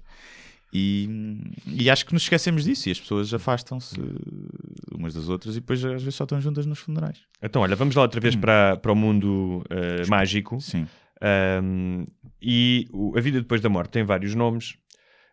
E, 0.75 1.07
e 1.67 1.91
acho 1.91 2.07
que 2.07 2.15
nos 2.15 2.23
esquecemos 2.23 2.65
disso 2.65 2.89
e 2.89 2.93
as 2.93 2.99
pessoas 3.01 3.33
afastam-se 3.35 3.95
umas 4.97 5.13
das 5.13 5.29
outras 5.29 5.55
e 5.57 5.61
depois 5.61 5.85
às 5.85 6.03
vezes 6.03 6.15
só 6.15 6.25
estão 6.25 6.41
juntas 6.41 6.65
nos 6.65 6.79
funerais. 6.79 7.19
Então, 7.43 7.61
olha, 7.63 7.77
vamos 7.77 7.95
lá 7.95 8.03
outra 8.03 8.21
vez 8.21 8.35
para, 8.35 8.77
para 8.79 8.91
o 8.93 8.97
mundo 8.97 9.63
eh, 9.69 10.07
mágico. 10.09 10.61
Sim. 10.61 10.87
Um, 11.63 12.05
e 12.41 12.89
o- 12.91 13.17
a 13.17 13.21
vida 13.21 13.39
depois 13.41 13.61
da 13.61 13.69
morte 13.69 13.91
tem 13.91 14.03
vários 14.05 14.35
nomes: 14.35 14.75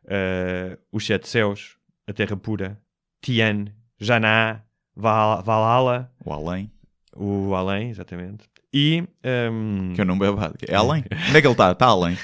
Uh, 0.05 0.77
os 0.91 1.05
Sete 1.05 1.27
Céus, 1.27 1.75
a 2.07 2.13
Terra 2.13 2.35
Pura, 2.35 2.79
Tian, 3.21 3.65
Janá, 3.99 4.61
Val- 4.95 5.43
Valhalla, 5.43 6.11
O 6.25 6.33
além, 6.33 6.71
o 7.15 7.53
Além, 7.53 7.89
exatamente. 7.89 8.45
E 8.73 9.03
um, 9.51 9.93
que 9.93 10.01
eu 10.01 10.05
não 10.05 10.17
bebo. 10.17 10.37
É 10.67 10.75
além. 10.75 11.03
Onde 11.27 11.37
é 11.37 11.41
que 11.41 11.47
ele 11.47 11.51
está? 11.53 11.71
Está 11.71 11.85
além. 11.87 12.17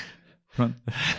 Pronto. 0.56 0.76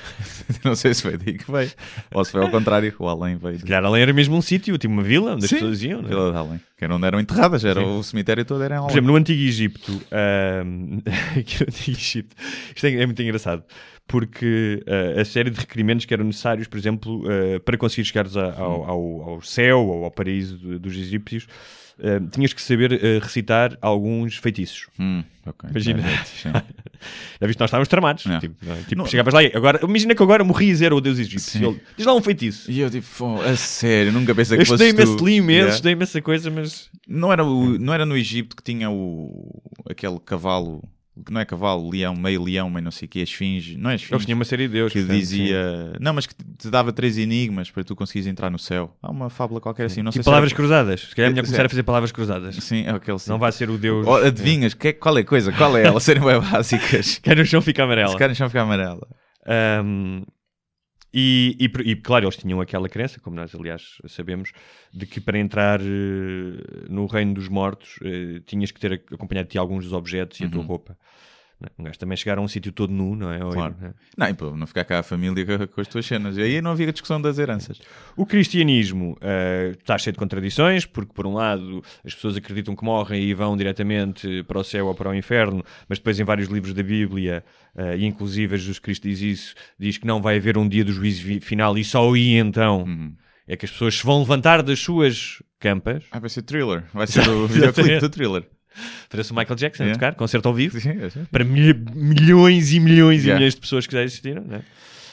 não 0.64 0.75
sei 0.75 0.94
se 0.94 1.03
foi 1.03 1.16
daí 1.18 1.37
que 1.37 1.51
veio. 1.51 1.70
Ou 2.14 2.25
se 2.25 2.33
foi 2.33 2.42
ao 2.42 2.51
contrário, 2.51 2.94
o 2.99 3.09
além 3.09 3.37
veio 3.37 3.59
se 3.59 3.64
calhar 3.64 3.85
Além 3.85 4.03
era 4.03 4.12
mesmo 4.12 4.37
um 4.37 4.42
sítio, 4.42 4.77
tipo 4.79 4.92
uma 4.94 5.03
vila 5.03 5.35
onde 5.35 5.44
as 5.44 5.51
Sim, 5.51 5.57
pessoas 5.57 5.83
iam. 5.83 6.01
não 6.01 6.07
é? 6.09 6.11
Vila 6.11 6.33
de 6.33 6.38
Além. 6.38 6.61
Que 6.79 6.85
onde 6.87 7.07
eram 7.07 7.20
enterradas, 7.20 7.64
era 7.64 7.81
Sim. 7.81 7.99
o 7.99 8.03
cemitério 8.03 8.44
todo 8.44 8.62
era 8.62 8.75
em 8.75 8.79
Por 8.79 8.85
além. 8.85 8.92
exemplo, 8.94 9.11
no 9.12 9.16
Antigo 9.16 9.40
Egito, 9.42 9.92
um, 10.64 10.99
aqui 11.38 11.61
no 11.61 11.66
Antigo 11.68 11.96
Egito, 11.99 12.37
isto 12.75 12.87
é, 12.87 12.92
é 12.94 13.07
muito 13.07 13.22
engraçado, 13.22 13.62
porque 14.07 14.83
uh, 14.87 15.20
a 15.20 15.25
série 15.25 15.51
de 15.51 15.59
requerimentos 15.59 16.05
que 16.07 16.14
eram 16.14 16.25
necessários, 16.25 16.66
por 16.68 16.77
exemplo, 16.79 17.22
uh, 17.27 17.61
para 17.61 17.77
conseguir 17.79 18.05
chegares 18.05 18.37
a- 18.37 18.53
ao, 18.59 18.85
ao, 18.85 19.22
ao 19.31 19.42
céu 19.42 19.81
ou 19.87 20.05
ao 20.05 20.11
paraíso 20.11 20.57
do- 20.59 20.79
dos 20.79 20.94
egípcios, 20.96 21.46
uh, 21.99 22.27
tinhas 22.31 22.53
que 22.53 22.61
saber 22.63 22.93
uh, 22.93 23.23
recitar 23.23 23.77
alguns 23.81 24.37
feitiços. 24.37 24.89
Hum, 24.99 25.23
ok. 25.47 25.71
Imagina. 25.71 26.03
Sim. 26.25 26.51
Já 27.41 27.47
viste, 27.47 27.61
nós 27.61 27.69
estávamos 27.69 27.89
tramados. 27.89 28.27
É. 28.27 28.39
Tipo, 28.41 28.55
é? 28.71 28.77
Tipo, 28.83 28.95
Não- 28.97 29.07
chegavas 29.07 29.35
lá 29.35 29.43
e 29.43 29.53
agora, 29.55 29.79
imagina 29.83 30.15
que 30.15 30.23
agora 30.23 30.43
morrias 30.43 30.81
era 30.83 30.95
o 30.95 31.01
deus 31.01 31.19
egípcio. 31.19 31.71
Ele, 31.71 31.81
Diz 31.97 32.07
lá 32.07 32.15
um 32.15 32.23
feitiço. 32.23 32.71
E 32.71 32.81
eu 32.81 32.91
tipo, 32.91 33.07
"Fô, 33.07 33.41
a 33.43 33.55
sério, 33.57 34.13
nunca 34.13 34.35
pensei 34.35 34.57
Eu 34.57 34.61
que 34.63 34.67
fosse 34.67 34.83
estudei 34.85 35.05
imenso, 35.05 35.17
tu." 35.19 35.27
li 35.27 35.37
imenso, 35.37 35.53
Yeah. 35.57 35.75
estudei 35.75 35.93
imensa 35.93 36.23
coisa, 36.23 36.51
mas 36.51 36.91
Não 37.07 37.33
era, 37.33 37.45
o, 37.45 37.79
não 37.79 37.93
era 37.95 38.05
no 38.07 38.17
Egito 38.17 38.57
que 38.57 38.63
tinha 38.63 38.91
o, 38.91 39.63
aquele 39.89 40.19
cavalo, 40.19 40.83
que 41.25 41.33
não 41.33 41.41
é 41.41 41.45
cavalo, 41.45 41.89
leão, 41.91 42.15
meio 42.15 42.43
leão, 42.43 42.69
meio 42.69 42.85
não 42.85 42.91
sei 42.91 43.07
o 43.07 43.09
que, 43.09 43.21
esfinge, 43.21 43.77
não 43.77 43.91
é 43.91 43.95
eles 43.95 44.03
esfinge, 44.03 44.25
tinham 44.27 44.39
uma 44.39 44.45
série 44.45 44.67
de 44.67 44.75
deus. 44.75 44.93
que 44.93 44.99
portanto, 44.99 45.19
dizia, 45.19 45.93
não, 46.01 46.13
mas 46.13 46.27
que 46.27 46.35
te 46.35 46.69
dava 46.71 46.93
três 46.93 47.17
enigmas 47.19 47.71
para 47.71 47.83
tu 47.85 47.97
conseguires 47.97 48.27
entrar 48.27 48.51
no 48.51 48.59
céu. 48.59 48.95
Há 49.03 49.11
uma 49.11 49.31
fábula 49.31 49.61
qualquer 49.61 49.87
assim, 49.87 50.03
não 50.03 50.11
Tipo 50.11 50.23
sei 50.23 50.23
se 50.23 50.27
palavras 50.27 50.51
era... 50.53 50.57
cruzadas. 50.57 51.01
Se 51.01 51.15
calhar 51.15 51.29
é 51.29 51.33
melhor 51.33 51.45
Sim. 51.45 51.51
começar 51.53 51.67
a 51.67 51.69
fazer 51.69 51.83
palavras 51.83 52.13
cruzadas. 52.13 52.55
Sim, 52.57 52.85
é 52.87 52.91
aquele 52.91 53.19
sim. 53.19 53.31
Não 53.31 53.39
vai 53.39 53.53
ser 53.53 53.71
o 53.71 53.79
Deus. 53.79 54.07
Oh, 54.07 54.17
adivinhas, 54.17 54.75
que, 54.75 54.93
qual 54.93 55.17
é 55.17 55.21
a 55.21 55.25
coisa? 55.25 55.53
Qual 55.53 55.77
é? 55.77 55.85
Elas 55.85 56.03
serem 56.03 56.23
bem 56.23 56.39
básicas. 56.53 57.19
Quer 57.23 57.37
no 57.37 57.45
chão 57.47 57.61
fica 57.63 57.85
amarela. 57.85 58.11
Se 58.11 58.17
querem 58.17 58.35
chão 58.35 58.49
ficar 58.49 58.63
amarela. 58.63 59.07
Ahm, 59.47 60.23
e, 61.19 61.57
e, 61.59 61.91
e, 61.93 61.97
claro, 61.97 62.27
eles 62.27 62.37
tinham 62.37 62.61
aquela 62.61 62.91
crença, 62.91 63.19
como 63.19 63.37
nós 63.37 63.55
aliás 63.55 63.97
sabemos, 64.07 64.53
de 64.93 65.07
que 65.07 65.19
para 65.19 65.39
entrar 65.39 65.81
eh, 65.81 66.85
no 66.91 67.07
reino 67.07 67.33
dos 67.33 67.49
mortos 67.49 67.99
eh, 68.03 68.43
tinhas 68.45 68.71
que 68.71 68.79
ter 68.79 69.03
acompanhado 69.11 69.47
de 69.47 69.53
ti 69.53 69.59
alguns 69.59 69.85
dos 69.85 69.95
objetos 69.95 70.39
e 70.41 70.45
a 70.45 70.51
tua 70.51 70.63
roupa. 70.63 70.99
Não 71.61 71.66
é? 71.69 71.71
Um 71.79 71.85
gajo 71.85 71.99
também 71.99 72.16
chegar 72.16 72.37
a 72.37 72.40
um 72.42 72.49
sítio 72.49 72.71
todo 72.71 72.92
nu, 72.92 73.16
não 73.16 73.33
é? 73.33 73.42
Ou- 73.42 73.53
Claro. 73.53 73.75
não 73.81 73.88
é? 73.88 73.95
Não, 74.16 74.29
e 74.29 74.35
pô, 74.35 74.55
não 74.57 74.66
ficar 74.66 74.85
cá 74.85 74.99
a 74.99 75.03
família 75.03 75.45
com, 75.69 75.81
as 75.81 75.88
tuas 75.88 76.05
cenas. 76.05 76.37
E 76.37 76.42
aí 76.42 76.61
não 76.61 76.73
havia 76.73 76.92
discussão 76.92 77.21
das 77.21 77.39
heranças. 77.39 77.81
O 78.16 78.26
cristianismo 78.26 79.16
eh, 79.20 79.72
está 79.78 79.97
cheio 79.97 80.12
de 80.12 80.18
contradições, 80.18 80.85
porque 80.85 81.12
por 81.14 81.26
um 81.26 81.33
lado 81.35 81.83
as 82.05 82.14
pessoas 82.14 82.37
acreditam 82.37 82.76
que 82.76 82.85
morrem 82.85 83.22
e 83.22 83.33
vão 83.35 83.57
diretamente 83.57 84.43
para 84.45 84.59
o 84.59 84.64
céu 84.64 84.87
ou 84.87 84.95
para 84.95 85.11
o 85.11 85.14
inferno, 85.14 85.64
mas 85.89 85.99
depois 85.99 86.20
em 86.20 86.24
vários 86.24 86.49
livros 86.49 86.74
da 86.74 86.83
Bíblia, 86.83 87.43
eh, 87.76 87.97
e 87.99 88.05
inclusive 88.05 88.57
Jesus 88.57 88.78
Cristo 88.78 89.09
diz 89.09 89.20
isso, 89.22 89.55
diz 89.78 89.97
que 89.97 90.07
não 90.07 90.20
vai 90.20 90.37
haver 90.37 90.59
um 90.59 90.68
dia 90.68 90.85
do 90.85 90.93
juízo 90.93 91.41
final 91.41 91.76
e 91.78 91.85
só 91.85 92.12
aí 92.12 92.35
então 92.35 92.85
é 93.49 93.57
que 93.57 93.64
as 93.64 93.70
pessoas 93.70 93.97
se 93.97 94.05
vão 94.05 94.18
levantar 94.18 94.62
das 94.62 94.78
suas 94.81 95.43
campas. 95.59 96.05
Ah, 96.11 96.18
vai 96.18 96.28
ser 96.28 96.43
thriller. 96.43 96.85
Vai 96.93 97.07
ser 97.07 97.26
o 97.28 97.47
videoclipe 97.49 97.99
do 98.01 98.11
thriller. 98.11 98.45
Parece 99.09 99.33
o 99.33 99.35
Michael 99.35 99.57
Jackson 99.57 99.83
a 99.83 99.87
Yeah. 99.87 99.99
tocar, 100.01 100.14
concerto 100.16 100.49
ao 100.49 100.55
vivo, 100.55 100.81
Sim, 100.81 100.91
é, 101.01 101.11
sim. 101.11 101.24
para 101.31 101.45
milha- 101.45 101.81
milhões 101.95 102.72
e 102.72 102.81
milhões 102.81 103.20
e 103.22 103.27
Yeah. 103.27 103.35
milhões 103.39 103.55
de 103.55 103.61
pessoas 103.61 103.87
que 103.87 103.93
já 103.93 104.03
existiram, 104.03 104.45
não 104.47 104.57
é? 104.57 104.62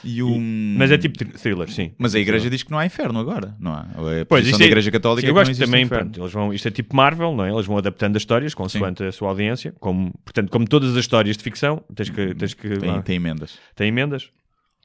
E 0.05 0.21
o... 0.21 0.37
Mas 0.37 0.91
é 0.91 0.97
tipo 0.97 1.17
thr- 1.17 1.37
thriller, 1.37 1.71
sim. 1.71 1.93
Mas 1.97 2.13
a 2.13 2.19
igreja 2.19 2.49
diz 2.49 2.61
que 2.61 2.69
não 2.71 2.77
há 2.77 2.85
inferno 2.85 3.17
agora, 3.19 3.55
não 3.57 3.71
há? 3.73 3.87
É 4.17 4.21
a 4.21 4.25
Pois, 4.25 4.45
isto 4.45 4.57
da 4.59 4.65
é- 4.65 4.67
igreja 4.67 4.91
católica 4.91 5.21
sim, 5.21 5.27
é 5.27 5.29
eu 5.29 5.33
gosto 5.33 5.57
também, 5.57 5.87
pronto, 5.87 6.19
eles 6.19 6.31
vão, 6.33 6.53
isto 6.53 6.67
é 6.67 6.71
tipo 6.71 6.93
Marvel, 6.93 7.33
não 7.33 7.45
é? 7.45 7.51
Eles 7.53 7.65
vão 7.65 7.77
adaptando 7.77 8.17
as 8.17 8.21
histórias 8.21 8.53
consoante 8.53 9.01
a 9.01 9.11
sua 9.13 9.29
audiência, 9.29 9.73
como, 9.79 10.11
portanto, 10.25 10.49
como 10.49 10.67
todas 10.67 10.91
as 10.91 10.97
histórias 10.97 11.37
de 11.37 11.43
ficção, 11.43 11.81
tens 11.95 12.09
que, 12.09 12.35
tens 12.35 12.53
que 12.53 12.67
Tem, 12.79 13.01
tem 13.01 13.15
emendas. 13.15 13.57
tem 13.75 13.87
emendas. 13.87 14.29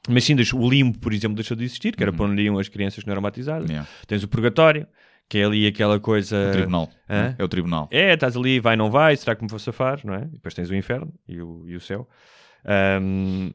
Mas 0.07 0.23
sim, 0.23 0.37
o 0.53 0.69
limbo, 0.69 0.97
por 0.97 1.11
exemplo, 1.13 1.35
deixou 1.35 1.57
de 1.57 1.65
existir, 1.65 1.93
que 1.97 2.01
era 2.01 2.13
para 2.13 2.25
onde 2.25 2.41
iam 2.41 2.57
as 2.57 2.69
crianças 2.69 3.03
que 3.03 3.07
não 3.07 3.11
eram 3.11 3.21
batizadas. 3.21 3.65
Uhum. 3.65 3.71
Yeah. 3.71 3.89
Tens 4.07 4.23
o 4.23 4.27
purgatório, 4.29 4.87
que 5.29 5.37
é 5.37 5.45
ali 5.45 5.67
aquela 5.67 5.99
coisa... 5.99 6.49
O 6.49 6.51
tribunal. 6.51 6.89
hã? 7.07 7.35
É 7.37 7.43
o 7.43 7.47
tribunal. 7.47 7.87
É, 7.91 8.13
estás 8.13 8.35
ali, 8.35 8.59
vai, 8.59 8.75
não 8.75 8.89
vai, 8.89 9.15
será 9.15 9.35
que 9.35 9.43
me 9.43 9.49
vou 9.49 9.59
safar, 9.59 9.99
não 10.03 10.15
é? 10.15 10.23
E 10.23 10.35
depois 10.37 10.53
tens 10.55 10.69
o 10.69 10.75
inferno 10.75 11.13
e 11.27 11.39
o, 11.39 11.63
e 11.67 11.75
o 11.75 11.79
céu. 11.79 12.09
Ahm, 12.65 13.51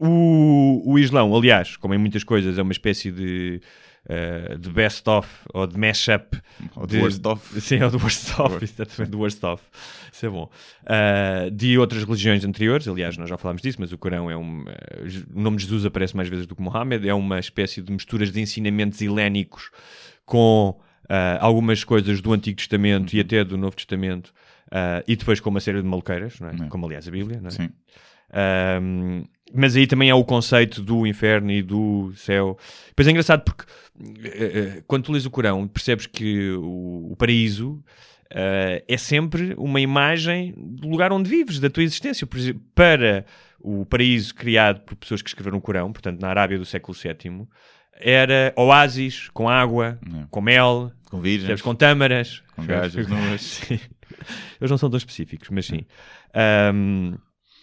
o, 0.00 0.82
o 0.92 0.98
Islão, 0.98 1.34
aliás, 1.36 1.76
como 1.76 1.92
em 1.94 1.98
muitas 1.98 2.24
coisas, 2.24 2.56
é 2.58 2.62
uma 2.62 2.72
espécie 2.72 3.10
de, 3.10 3.60
eh, 4.08 4.56
de 4.58 4.70
best-of 4.70 5.28
ou 5.52 5.66
de 5.66 5.76
mash-up. 5.76 6.40
Ou 6.76 6.86
de 6.86 6.98
worst 6.98 7.26
of. 7.26 7.42
Sim, 7.60 7.82
ou 7.82 7.90
do 7.90 7.98
worst-of, 7.98 8.62
exatamente, 8.62 9.10
do 9.10 9.18
worst-of. 9.18 9.62
Isso 10.12 10.24
é 10.24 10.28
bom. 10.28 10.48
Ah, 10.86 11.48
de 11.52 11.76
outras 11.78 12.04
religiões 12.04 12.44
anteriores, 12.44 12.86
aliás, 12.88 13.16
nós 13.18 13.28
já 13.28 13.36
falámos 13.36 13.60
disso, 13.60 13.78
mas 13.80 13.92
o 13.92 13.98
Corão 13.98 14.30
é 14.30 14.36
um. 14.36 14.64
eh, 14.68 15.22
o 15.34 15.40
nome 15.40 15.56
de 15.56 15.64
Jesus 15.64 15.84
aparece 15.84 16.16
mais 16.16 16.28
vezes 16.28 16.46
do 16.46 16.54
que 16.54 16.62
Mohammed, 16.62 17.08
é 17.08 17.12
uma 17.12 17.38
espécie 17.38 17.82
de 17.82 17.92
misturas 17.92 18.32
de 18.32 18.40
ensinamentos 18.40 19.02
helénicos 19.02 19.70
com 20.28 20.78
ah, 21.08 21.38
algumas 21.40 21.82
coisas 21.82 22.20
do 22.20 22.32
Antigo 22.32 22.58
Testamento 22.58 23.12
Uhum. 23.12 23.18
e 23.18 23.20
até 23.20 23.42
do 23.42 23.56
Novo 23.56 23.74
Testamento, 23.74 24.32
ah, 24.70 25.02
e 25.08 25.16
depois 25.16 25.40
com 25.40 25.50
uma 25.50 25.60
série 25.60 25.80
de 25.80 25.88
maluqueiras, 25.88 26.38
não 26.38 26.50
é? 26.50 26.54
É. 26.54 26.68
como 26.68 26.86
aliás 26.86 27.08
a 27.08 27.10
Bíblia. 27.10 27.40
Não 27.40 27.48
é? 27.48 27.50
Sim. 27.50 27.70
Um, 28.82 29.24
mas 29.54 29.74
aí 29.74 29.86
também 29.86 30.10
há 30.10 30.14
o 30.14 30.24
conceito 30.24 30.82
do 30.82 31.06
inferno 31.06 31.50
e 31.50 31.62
do 31.62 32.12
céu. 32.14 32.58
Pois 32.94 33.08
é 33.08 33.10
engraçado 33.10 33.42
porque 33.42 33.64
eh, 34.22 34.82
quando 34.86 35.04
tu 35.04 35.12
lês 35.12 35.24
o 35.24 35.30
Corão 35.30 35.66
percebes 35.66 36.06
que 36.06 36.50
o, 36.50 37.12
o 37.12 37.16
paraíso 37.16 37.82
eh, 38.30 38.84
é 38.86 38.96
sempre 38.98 39.54
uma 39.56 39.80
imagem 39.80 40.52
do 40.54 40.88
lugar 40.88 41.10
onde 41.10 41.30
vives, 41.30 41.58
da 41.58 41.70
tua 41.70 41.82
existência. 41.82 42.26
Por 42.26 42.38
exemplo, 42.38 42.62
para 42.74 43.24
o 43.58 43.86
paraíso 43.86 44.34
criado 44.34 44.80
por 44.82 44.94
pessoas 44.96 45.22
que 45.22 45.30
escreveram 45.30 45.56
o 45.56 45.62
Corão, 45.62 45.90
portanto 45.90 46.20
na 46.20 46.28
Arábia 46.28 46.58
do 46.58 46.66
século 46.66 46.96
VII, 46.96 47.48
era 48.00 48.52
oásis 48.56 49.28
com 49.32 49.48
água, 49.48 49.98
É. 50.06 50.26
com 50.30 50.40
mel, 50.40 50.92
Com 51.10 51.20
virgens. 51.20 51.60
com 51.62 51.74
tâmaras, 51.74 52.42
Com 52.54 52.64
percebes? 52.66 53.06
gajas 53.06 53.08
nuas. 53.30 53.40
Sim. 53.42 53.80
Eles 54.60 54.70
não 54.70 54.78
são 54.78 54.90
tão 54.90 54.96
específicos, 54.98 55.48
mas 55.50 55.66
sim. 55.66 55.80
Ahm, 56.34 57.14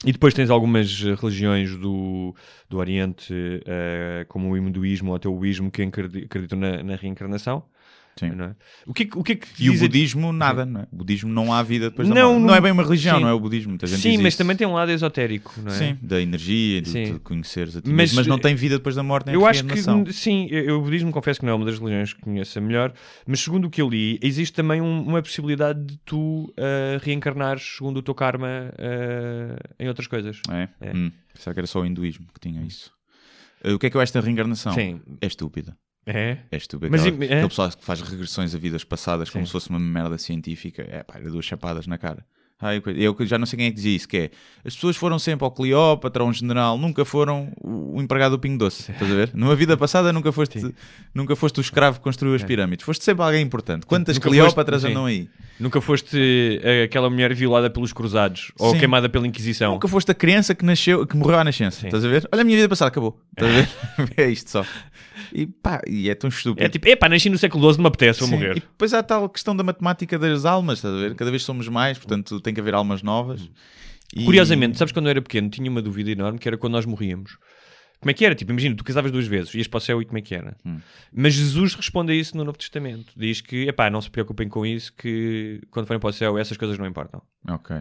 e 0.06 0.12
depois 0.12 0.34
tens 0.34 0.50
algumas 0.50 1.02
religiões 1.02 1.76
do, 1.78 2.36
do 2.70 2.78
Oriente, 2.78 3.34
eh, 3.66 4.26
como 4.30 4.52
o 4.52 4.58
hinduísmo 4.58 5.10
ou 5.12 5.16
até 5.16 5.28
o 5.28 5.34
budismo, 5.36 5.72
que 5.72 5.82
acredi- 5.82 6.26
acreditam 6.26 6.60
na, 6.60 6.84
na 6.84 6.96
reencarnação. 6.96 7.64
É? 8.22 8.56
O 8.88 8.94
que, 8.94 9.04
é 9.04 9.06
que- 9.08 9.18
o 9.18 9.24
que 9.24 9.32
é 9.34 9.36
que 9.36 9.48
E 9.60 9.70
o 9.70 9.78
budismo, 9.78 10.32
nada, 10.32 10.66
não 10.66 10.82
é? 10.82 10.88
O 10.90 10.96
budismo 10.96 11.30
não 11.30 11.52
há 11.52 11.62
vida 11.62 11.90
depois 11.90 12.08
da 12.08 12.16
Não, 12.16 12.30
morte. 12.30 12.40
Não, 12.40 12.48
não- 12.48 12.56
é 12.56 12.62
bem 12.62 12.72
uma 12.72 12.82
religião, 12.84 13.18
sim. 13.18 13.24
não 13.24 13.30
é 13.30 13.34
o 13.34 13.40
budismo. 13.42 13.72
Muita 13.72 13.88
gente 13.88 14.00
Sim, 14.00 14.18
mas 14.20 14.28
isso. 14.28 14.38
também 14.38 14.56
tem 14.56 14.66
um 14.66 14.72
lado 14.74 14.90
esotérico, 14.90 15.54
não 15.62 15.70
é? 15.70 15.76
Sim, 15.76 15.98
da 16.02 16.22
energia, 16.22 16.82
de, 16.82 16.90
Sim. 16.90 17.04
de 17.16 17.20
conheceres 17.20 17.76
a 17.76 17.82
ti 17.82 17.90
Mas. 17.90 18.14
Mas 18.14 18.26
não 18.26 18.38
eh, 18.38 18.40
tem 18.40 18.56
vida 18.56 18.78
depois 18.78 18.96
da 18.96 19.04
morte 19.04 19.26
nem 19.26 19.36
Eu 19.36 19.46
acho 19.46 19.66
que, 19.66 20.14
sim, 20.14 20.48
eu, 20.50 20.80
o 20.80 20.82
budismo 20.84 21.12
confesso 21.12 21.42
que 21.42 21.46
não 21.46 21.52
é 21.52 21.56
uma 21.58 21.66
das 21.66 21.78
religiões 21.78 22.14
que 22.14 22.22
conheço 22.22 22.58
a 22.58 22.62
melhor, 22.62 22.94
mas 23.28 23.42
segundo 23.42 23.66
o 23.66 23.70
que 23.70 23.82
eu 23.82 23.90
li, 23.90 24.18
existe 24.24 24.54
também 24.54 24.80
um- 24.82 25.02
uma 25.02 25.22
possibilidade 25.22 25.84
de 25.84 25.98
tu 26.06 26.54
ah, 26.58 26.98
reencarnares 27.04 27.76
segundo 27.78 27.98
o 27.98 28.02
teu 28.02 28.16
karma 28.16 28.48
ah, 28.80 29.60
em 29.78 29.90
outras 29.90 30.08
coisas. 30.08 30.40
É? 30.50 30.70
É. 30.80 30.94
Hum, 30.96 31.12
pensava 31.34 31.54
que 31.54 31.60
era 31.60 31.68
só 31.68 31.82
o 31.82 31.86
hinduísmo 31.86 32.28
que 32.34 32.40
tinha 32.40 32.62
isso. 32.66 32.92
O 33.66 33.78
que 33.80 33.88
é 33.88 33.90
que 33.90 33.98
eu 33.98 34.02
acho 34.02 34.14
da 34.14 34.22
reencarnação? 34.22 34.74
Sim. 34.74 35.02
É 35.20 35.26
estúpida. 35.28 35.76
É? 36.06 36.38
É 36.52 36.58
estúpida. 36.58 36.90
Mas 36.92 37.02
Aquela, 37.06 37.24
é? 37.24 37.28
aquele 37.28 37.48
pessoal 37.48 37.70
que 37.72 37.84
faz 37.84 38.02
regressões 38.02 38.54
a 38.54 38.58
vidas 38.58 38.84
passadas 38.84 39.30
como 39.30 39.44
Sim. 39.44 39.48
se 39.48 39.52
fosse 39.52 39.70
uma 39.70 39.80
merda 39.80 40.18
científica. 40.18 40.84
É 40.88 41.04
pá, 41.04 41.16
era 41.18 41.30
duas 41.30 41.46
chapadas 41.46 41.88
na 41.88 41.98
cara. 41.98 42.26
Ai, 42.62 42.80
coisa- 42.80 42.98
eu 42.98 43.14
já 43.26 43.38
não 43.38 43.46
sei 43.46 43.58
quem 43.58 43.68
é 43.68 43.70
que 43.70 43.76
dizia 43.76 43.96
isso, 43.96 44.08
que 44.08 44.16
é 44.18 44.30
as 44.64 44.74
pessoas 44.76 44.96
foram 44.96 45.20
sempre 45.20 45.44
ao 45.44 45.52
Cleópatra, 45.52 46.24
a 46.24 46.26
um 46.26 46.32
general, 46.32 46.78
nunca 46.78 47.04
foram 47.04 47.52
o 47.62 48.02
empregado 48.02 48.32
do 48.32 48.40
Pingo 48.40 48.58
Doce, 48.58 48.92
estás 48.94 49.12
a 49.12 49.14
ver? 49.14 49.32
Numa 49.34 49.56
vida 49.58 49.76
passada 49.76 50.14
nunca 50.14 50.32
foste, 50.32 50.74
nunca 51.14 51.36
foste 51.36 51.60
o 51.60 51.62
escravo 51.62 51.98
que 51.98 52.04
construiu 52.04 52.34
as 52.34 52.44
pirâmides, 52.44 52.86
foste 52.86 53.04
sempre 53.04 53.24
alguém 53.26 53.42
importante. 53.42 53.86
Quantas 53.86 54.16
É. 54.16 54.20
Nunca 54.20 54.30
Cleópatras 54.30 54.82
foste- 54.84 54.92
andam 54.92 55.06
aí? 55.06 55.28
Nunca 55.60 55.80
foste 55.82 56.60
eh, 56.64 56.84
aquela 56.84 57.10
mulher 57.10 57.34
violada 57.34 57.70
pelos 57.70 57.92
cruzados 57.94 58.52
ou 58.58 58.72
Sim. 58.72 58.80
queimada 58.80 59.08
pela 59.10 59.28
Inquisição. 59.28 59.74
Nunca 59.74 59.88
foste 59.88 60.12
a 60.12 60.14
criança 60.16 60.56
que 60.56 60.64
nasceu, 60.66 61.06
que 61.06 61.16
morreu 61.16 61.40
à 61.40 61.44
nascença, 61.44 61.82
Sim. 61.82 61.88
estás 61.88 62.04
a 62.06 62.08
ver? 62.08 62.28
Olha 62.32 62.42
a 62.42 62.46
minha 62.46 62.58
vida 62.58 62.70
passada, 62.70 62.88
acabou, 62.88 63.22
estás 63.38 63.52
a 63.52 63.56
ver? 64.06 64.14
é 64.18 64.28
isto 64.32 64.50
só. 64.50 64.66
E 65.34 65.46
pá, 65.48 65.82
e 65.88 66.10
é 66.10 66.16
tão 66.16 66.30
estúpido. 66.30 66.66
É 66.66 66.70
tipo, 66.70 66.88
epá, 66.88 67.08
nasci 67.10 67.30
no 67.30 67.38
século 67.38 67.64
XII, 67.70 67.78
não 67.78 67.84
me 67.84 67.88
apetece, 67.88 68.20
vou 68.22 68.30
morrer. 68.30 68.52
E 68.58 68.60
depois 68.62 68.94
há 68.94 69.00
a 69.00 69.04
tal 69.04 69.28
questão 69.30 69.56
da 69.56 69.64
matemática 69.64 70.18
das 70.20 70.46
almas, 70.46 70.80
estás 70.80 70.94
a 70.94 70.98
ver? 70.98 71.16
Cada 71.16 71.32
vez 71.32 71.44
somos 71.44 71.68
mais, 71.70 71.98
portanto 71.98 72.40
tem 72.46 72.54
que 72.54 72.62
haver 72.62 72.74
almas 72.74 73.04
novas. 73.04 73.50
E- 74.16 74.24
Curiosamente, 74.24 74.78
sabes 74.78 74.92
quando 74.94 75.08
eu 75.08 75.10
era 75.12 75.22
pequeno, 75.22 75.50
tinha 75.50 75.70
uma 75.70 75.82
dúvida 75.82 76.10
enorme 76.12 76.40
que 76.40 76.48
era 76.48 76.58
quando 76.58 76.74
nós 76.74 76.86
morríamos. 76.86 77.38
Como 78.00 78.12
é 78.12 78.14
que 78.14 78.26
era? 78.26 78.36
Tipo, 78.36 78.52
imagina, 78.52 78.76
tu 78.76 78.84
casavas 78.84 79.12
duas 79.12 79.26
vezes, 79.26 79.54
ias 79.56 79.68
para 79.68 79.78
o 79.78 79.82
céu 79.82 80.02
e 80.02 80.06
como 80.06 80.18
é 80.18 80.22
que 80.22 80.36
era? 80.36 80.56
Hum. 80.66 80.80
Mas 81.12 81.34
Jesus 81.34 81.74
responde 81.76 82.12
a 82.12 82.16
isso 82.16 82.38
no 82.38 82.44
Novo 82.44 82.58
Testamento. 82.58 83.12
Diz 83.18 83.42
que, 83.42 83.68
epá, 83.68 83.90
não 83.90 84.00
se 84.02 84.10
preocupem 84.12 84.48
com 84.48 84.66
isso, 84.66 84.94
que 84.96 85.62
quando 85.72 85.88
forem 85.88 86.00
para 86.00 86.10
o 86.10 86.14
céu 86.14 86.38
essas 86.38 86.56
coisas 86.58 86.78
não 86.78 86.86
importam. 86.86 87.22
Ok. 87.50 87.78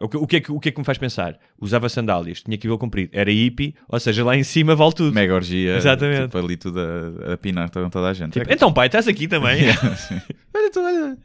O 0.00 0.08
que, 0.08 0.16
o 0.16 0.26
que 0.26 0.36
é 0.36 0.40
que, 0.40 0.52
o 0.52 0.60
que 0.60 0.68
é 0.68 0.72
que 0.72 0.78
me 0.78 0.84
faz 0.84 0.96
pensar? 0.96 1.38
Usava 1.60 1.88
sandálias, 1.88 2.40
tinha 2.42 2.56
cabelo 2.56 2.78
comprido, 2.78 3.10
era 3.12 3.30
hippie, 3.32 3.74
ou 3.88 3.98
seja, 3.98 4.24
lá 4.24 4.36
em 4.36 4.44
cima 4.44 4.74
vale 4.76 4.92
tudo. 4.94 5.12
Mega 5.12 5.34
orgia. 5.34 5.76
Exatamente. 5.76 6.22
Tipo, 6.22 6.38
ali 6.38 6.56
tudo 6.56 6.78
a, 6.80 7.32
a 7.34 7.36
pinar 7.36 7.68
toda, 7.68 7.90
toda 7.90 8.08
a 8.08 8.14
gente. 8.14 8.32
Tipo, 8.32 8.48
É 8.50 8.54
então 8.54 8.72
pai, 8.72 8.86
estás 8.86 9.06
aqui 9.08 9.26
também. 9.28 9.64
Olha 10.54 10.70
tu, 10.72 10.80
olha. 10.80 11.18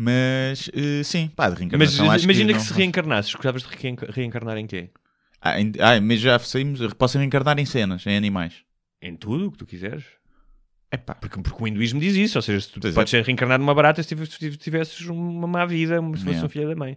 Mas 0.00 0.70
eh, 0.72 1.02
sim, 1.02 1.26
pá, 1.28 1.46
de 1.46 1.50
Mas 1.50 1.58
reencarnação 1.60 2.10
acho 2.10 2.24
imagina 2.24 2.52
que, 2.52 2.58
não- 2.58 2.64
se 2.64 2.72
reencarnasses, 2.72 3.34
gostavas 3.34 3.62
de 3.64 3.68
reenca- 3.76 4.08
reencarnar 4.12 4.56
em 4.56 4.66
quê? 4.66 4.90
Ah, 5.40 5.60
em- 5.60 5.72
ah, 5.80 6.00
mas 6.00 6.20
já 6.20 6.38
saímos, 6.38 6.80
posso 6.94 7.18
reencarnar 7.18 7.58
em 7.58 7.66
cenas, 7.66 8.06
em 8.06 8.16
animais. 8.16 8.54
Em 9.02 9.16
tudo 9.16 9.48
o 9.48 9.52
que 9.52 9.58
tu 9.58 9.66
quiseres. 9.66 10.04
Epá, 10.90 11.14
Porque, 11.16 11.40
porque 11.42 11.62
o 11.64 11.66
hinduísmo 11.66 11.98
diz 12.00 12.14
isso, 12.14 12.38
ou 12.38 12.42
seja, 12.42 12.60
se 12.60 12.68
tu 12.72 12.80
Pois 12.80 12.94
é. 12.94 12.94
podes 12.94 13.10
ser 13.10 13.24
reencarnado 13.24 13.60
numa 13.60 13.74
barata 13.74 14.00
se 14.02 14.08
tivesses, 14.08 14.34
se 14.36 14.56
tivesses 14.56 15.00
uma 15.08 15.46
má 15.48 15.66
vida, 15.66 15.96
se 16.00 16.02
fosse 16.12 16.24
Yeah. 16.26 16.46
um 16.46 16.48
filho 16.48 16.68
da 16.68 16.76
mãe. 16.76 16.96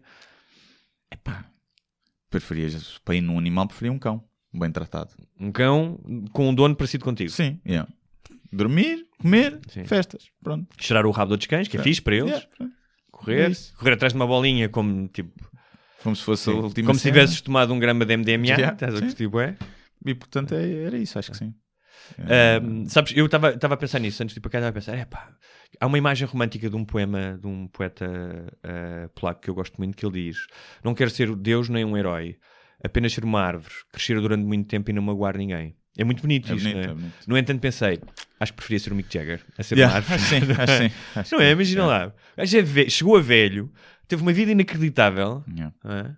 epá. 1.11 1.45
Preferias, 2.29 2.97
para 3.03 3.15
ir 3.15 3.21
num 3.21 3.37
animal, 3.37 3.67
preferia 3.67 3.91
um 3.91 3.99
cão. 3.99 4.23
Bem 4.53 4.71
tratado. 4.71 5.09
Um 5.39 5.51
cão 5.51 5.99
com 6.31 6.49
um 6.49 6.53
dono 6.55 6.75
parecido 6.75 7.03
contigo. 7.03 7.29
Sim, 7.31 7.59
yeah. 7.65 7.89
Dormir, 8.53 9.05
comer, 9.17 9.59
Sim. 9.69 9.83
festas. 9.85 10.29
Pronto. 10.43 10.67
Cheirar 10.79 11.05
o 11.05 11.11
rabo 11.11 11.31
outros 11.31 11.47
cães, 11.47 11.67
que 11.67 11.77
é 11.77 11.81
fixe 11.83 12.01
para 12.01 12.15
eles. 12.15 12.29
Yeah. 12.59 12.75
Correr, 13.23 13.45
É 13.45 13.49
isso. 13.49 13.73
correr 13.77 13.93
atrás 13.93 14.13
de 14.13 14.17
uma 14.19 14.27
bolinha 14.27 14.67
como 14.69 15.07
tipo. 15.07 15.33
Como 16.03 16.15
se 16.15 16.23
fosse 16.23 16.49
a 16.49 16.53
última 16.53 16.87
como 16.87 16.97
se 16.97 17.03
cena. 17.03 17.13
tivesses 17.15 17.41
tomado 17.41 17.71
um 17.73 17.79
grama 17.79 18.03
de 18.05 18.17
MDMA. 18.17 18.47
Yeah, 18.47 18.73
Estás 18.73 18.95
a 18.95 18.97
sim. 18.97 19.05
curtir, 19.05 19.27
bué? 19.27 19.55
E 20.05 20.15
portanto 20.15 20.55
é- 20.55 20.83
era 20.85 20.97
isso, 20.97 21.19
acho 21.19 21.31
que 21.31 21.37
sim. 21.37 21.53
Ahm, 22.19 22.85
sabes, 22.87 23.13
eu 23.15 23.25
estava 23.27 23.49
a 23.73 23.77
pensar 23.77 23.99
nisso 23.99 24.21
antes 24.23 24.33
de 24.33 24.39
ir 24.39 24.41
para 24.41 24.51
cá, 24.51 24.57
estava 24.57 24.69
a 24.69 24.73
pensar, 24.73 24.97
epá, 24.97 25.29
há 25.79 25.85
uma 25.87 25.97
imagem 25.97 26.27
romântica 26.27 26.69
de 26.69 26.75
um 26.75 26.83
poema 26.83 27.37
de 27.39 27.47
um 27.47 27.67
poeta 27.67 28.05
ah, 28.63 29.09
polaco 29.13 29.41
que 29.41 29.49
eu 29.49 29.53
gosto 29.55 29.77
muito, 29.77 29.95
que 29.95 30.05
ele 30.05 30.23
diz: 30.25 30.37
Não 30.83 30.93
quero 30.95 31.09
ser 31.11 31.33
Deus 31.35 31.69
nem 31.69 31.85
um 31.85 31.95
herói, 31.95 32.37
apenas 32.83 33.13
ser 33.13 33.23
uma 33.23 33.39
árvore, 33.41 33.73
crescer 33.93 34.19
durante 34.19 34.43
muito 34.43 34.67
tempo 34.67 34.89
e 34.89 34.93
não 34.93 35.03
magoar 35.03 35.37
ninguém. 35.37 35.75
É 35.97 36.03
muito 36.03 36.21
bonito 36.21 36.51
É 36.51 36.55
isto, 36.55 36.63
bonito, 36.63 36.77
não 36.77 36.81
é? 36.83 36.91
é 36.91 36.93
bonito. 36.95 37.13
No 37.27 37.37
entanto, 37.37 37.59
pensei, 37.59 37.99
acho 38.39 38.53
que 38.53 38.57
preferia 38.57 38.79
ser 38.79 38.93
o 38.93 38.95
Mick 38.95 39.13
Jagger 39.13 39.41
a 39.57 39.63
ser 39.63 39.77
Yeah, 39.77 39.93
uma 39.93 39.97
árvore. 39.97 40.15
acho 40.15 40.25
sim, 40.29 40.51
acho 40.61 40.77
sim, 40.77 40.91
acho 41.19 41.35
Não 41.35 41.41
é? 41.41 41.51
Imagina 41.51 41.85
lá. 41.85 42.07
O 42.07 42.37
gajo 42.37 42.57
é 42.57 42.89
chegou 42.89 43.17
a 43.17 43.21
velho, 43.21 43.71
teve 44.07 44.21
uma 44.21 44.31
vida 44.33 44.51
inacreditável. 44.51 45.43
Yeah. 45.49 45.73
é? 45.85 46.11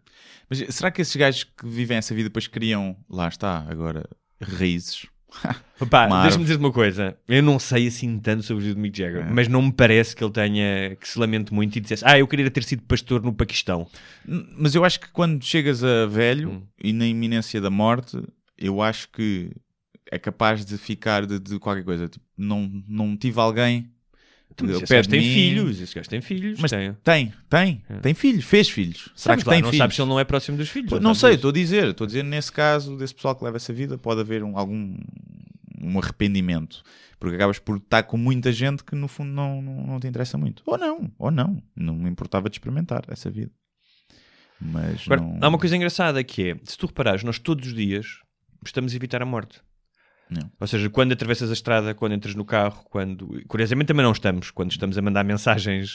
Mas 0.49 0.59
será 0.75 0.91
que 0.91 1.01
esses 1.01 1.15
gajos 1.15 1.43
que 1.45 1.67
vivem 1.67 1.97
essa 1.97 2.13
vida 2.13 2.29
depois 2.29 2.47
criam, 2.47 2.95
lá 3.09 3.27
está, 3.27 3.65
agora, 3.69 4.07
raízes? 4.41 5.05
Opa, 5.81 6.05
Uma 6.05 6.21
deixa-me 6.21 6.43
dizer-te 6.43 6.59
uma 6.59 6.71
coisa. 6.71 7.17
Eu 7.27 7.41
não 7.41 7.57
sei 7.57 7.87
assim 7.87 8.19
tanto 8.19 8.43
sobre 8.43 8.61
o 8.61 8.65
vida 8.67 8.75
do 8.75 8.81
Mick 8.81 8.95
Jagger, 8.95 9.21
É. 9.25 9.29
mas 9.31 9.47
não 9.47 9.63
me 9.63 9.71
parece 9.73 10.15
que 10.15 10.23
ele 10.23 10.31
tenha 10.31 10.95
que 10.95 11.07
se 11.09 11.17
lamente 11.17 11.51
muito 11.51 11.75
e 11.75 11.81
dissesse: 11.81 12.03
Ah, 12.05 12.19
eu 12.19 12.27
queria 12.27 12.49
ter 12.51 12.63
sido 12.63 12.83
pastor 12.83 13.23
no 13.23 13.33
Paquistão. 13.33 13.87
Mas 14.27 14.75
eu 14.75 14.85
acho 14.85 14.99
que 14.99 15.09
quando 15.11 15.43
chegas 15.43 15.83
a 15.83 16.05
velho 16.05 16.51
Hum. 16.51 16.63
e 16.81 16.93
na 16.93 17.07
iminência 17.07 17.59
da 17.59 17.71
morte, 17.71 18.15
eu 18.57 18.81
acho 18.81 19.09
que 19.09 19.51
é 20.11 20.19
capaz 20.19 20.65
de 20.65 20.77
ficar 20.77 21.25
de, 21.25 21.39
de 21.39 21.59
qualquer 21.59 21.83
coisa. 21.83 22.07
Tipo, 22.07 22.25
não, 22.37 22.69
não 22.87 23.17
tive 23.17 23.39
alguém. 23.39 23.89
Tu, 24.55 24.65
mas 24.65 24.81
gajo 24.83 25.03
de 25.03 25.09
tem 25.09 25.19
mim. 25.19 25.33
filhos, 25.33 25.81
esse 25.81 25.95
gajo 25.95 26.09
tem 26.09 26.21
filhos. 26.21 26.59
Mas 26.59 26.69
tem. 26.69 26.93
Tem, 27.03 27.33
tem, 27.49 27.83
tem 28.01 28.13
filhos, 28.13 28.45
fez 28.45 28.69
filhos. 28.69 29.09
Será 29.15 29.35
que 29.35 29.43
lá, 29.43 29.53
tem 29.53 29.63
não 29.63 29.69
filhos? 29.69 29.81
sabes 29.83 29.95
se 29.95 30.01
ele 30.01 30.09
não 30.09 30.19
é 30.19 30.23
próximo 30.23 30.57
dos 30.57 30.69
filhos. 30.69 30.89
Pô, 30.91 30.99
Não 30.99 31.15
sei, 31.15 31.33
estou 31.33 31.49
a 31.49 31.53
dizer, 31.53 31.87
estou 31.87 32.05
a 32.05 32.07
dizer 32.07 32.23
nesse 32.23 32.51
caso 32.51 32.95
desse 32.95 33.15
pessoal 33.15 33.35
que 33.35 33.43
leva 33.43 33.57
essa 33.57 33.73
vida 33.73 33.97
pode 33.97 34.21
haver 34.21 34.43
um, 34.43 34.55
algum 34.55 34.95
um 35.81 35.99
arrependimento, 35.99 36.83
porque 37.19 37.35
acabas 37.35 37.57
por 37.57 37.77
estar 37.77 38.03
com 38.03 38.15
muita 38.15 38.51
gente 38.51 38.83
que 38.83 38.95
no 38.95 39.07
fundo 39.07 39.31
não, 39.31 39.59
não, 39.61 39.87
não 39.87 39.99
te 39.99 40.07
interessa 40.07 40.37
muito. 40.37 40.61
Ou 40.67 40.77
não, 40.77 41.11
ou 41.17 41.31
não, 41.31 41.61
não 41.75 41.95
me 41.95 42.09
importava 42.09 42.47
de 42.47 42.55
experimentar 42.55 43.03
essa 43.07 43.31
vida. 43.31 43.51
Mas 44.61 45.01
Agora, 45.07 45.21
não... 45.21 45.39
há 45.41 45.49
uma 45.49 45.57
coisa 45.57 45.75
engraçada 45.75 46.23
que 46.23 46.51
é: 46.51 46.55
se 46.63 46.77
tu 46.77 46.85
reparares, 46.85 47.23
nós 47.23 47.39
todos 47.39 47.67
os 47.67 47.73
dias 47.73 48.19
estamos 48.69 48.93
a 48.93 48.95
evitar 48.95 49.21
a 49.21 49.25
morte. 49.25 49.59
Não. 50.29 50.49
Ou 50.59 50.65
seja, 50.67 50.89
quando 50.89 51.11
atravessas 51.11 51.49
a 51.49 51.53
estrada, 51.53 51.93
quando 51.93 52.13
entras 52.13 52.33
no 52.33 52.45
carro, 52.45 52.83
quando. 52.89 53.41
Curiosamente 53.47 53.87
também 53.87 54.03
não 54.03 54.11
estamos, 54.13 54.49
quando 54.51 54.71
estamos 54.71 54.97
a 54.97 55.01
mandar 55.01 55.23
mensagens 55.23 55.93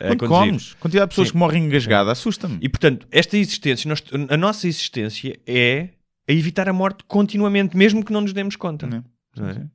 a 0.00 0.06
Quando 0.08 0.18
conduzir. 0.20 0.28
comes, 0.46 0.74
quantidade 0.74 1.06
de 1.06 1.10
pessoas 1.10 1.28
Sim. 1.28 1.32
que 1.32 1.38
morrem 1.38 1.64
engasgada, 1.64 2.10
assusta-me. 2.12 2.58
E 2.62 2.68
portanto, 2.68 3.06
esta 3.10 3.36
existência, 3.36 3.88
nós- 3.88 4.04
a 4.30 4.36
nossa 4.36 4.66
existência 4.68 5.38
é 5.46 5.88
a 6.28 6.32
evitar 6.32 6.68
a 6.68 6.72
morte 6.72 7.04
continuamente, 7.06 7.76
mesmo 7.76 8.04
que 8.04 8.12
não 8.12 8.20
nos 8.22 8.32
demos 8.32 8.56
conta. 8.56 8.86
Não. 8.86 9.04
Não 9.36 9.48
é? 9.48 9.54
Sim. 9.54 9.70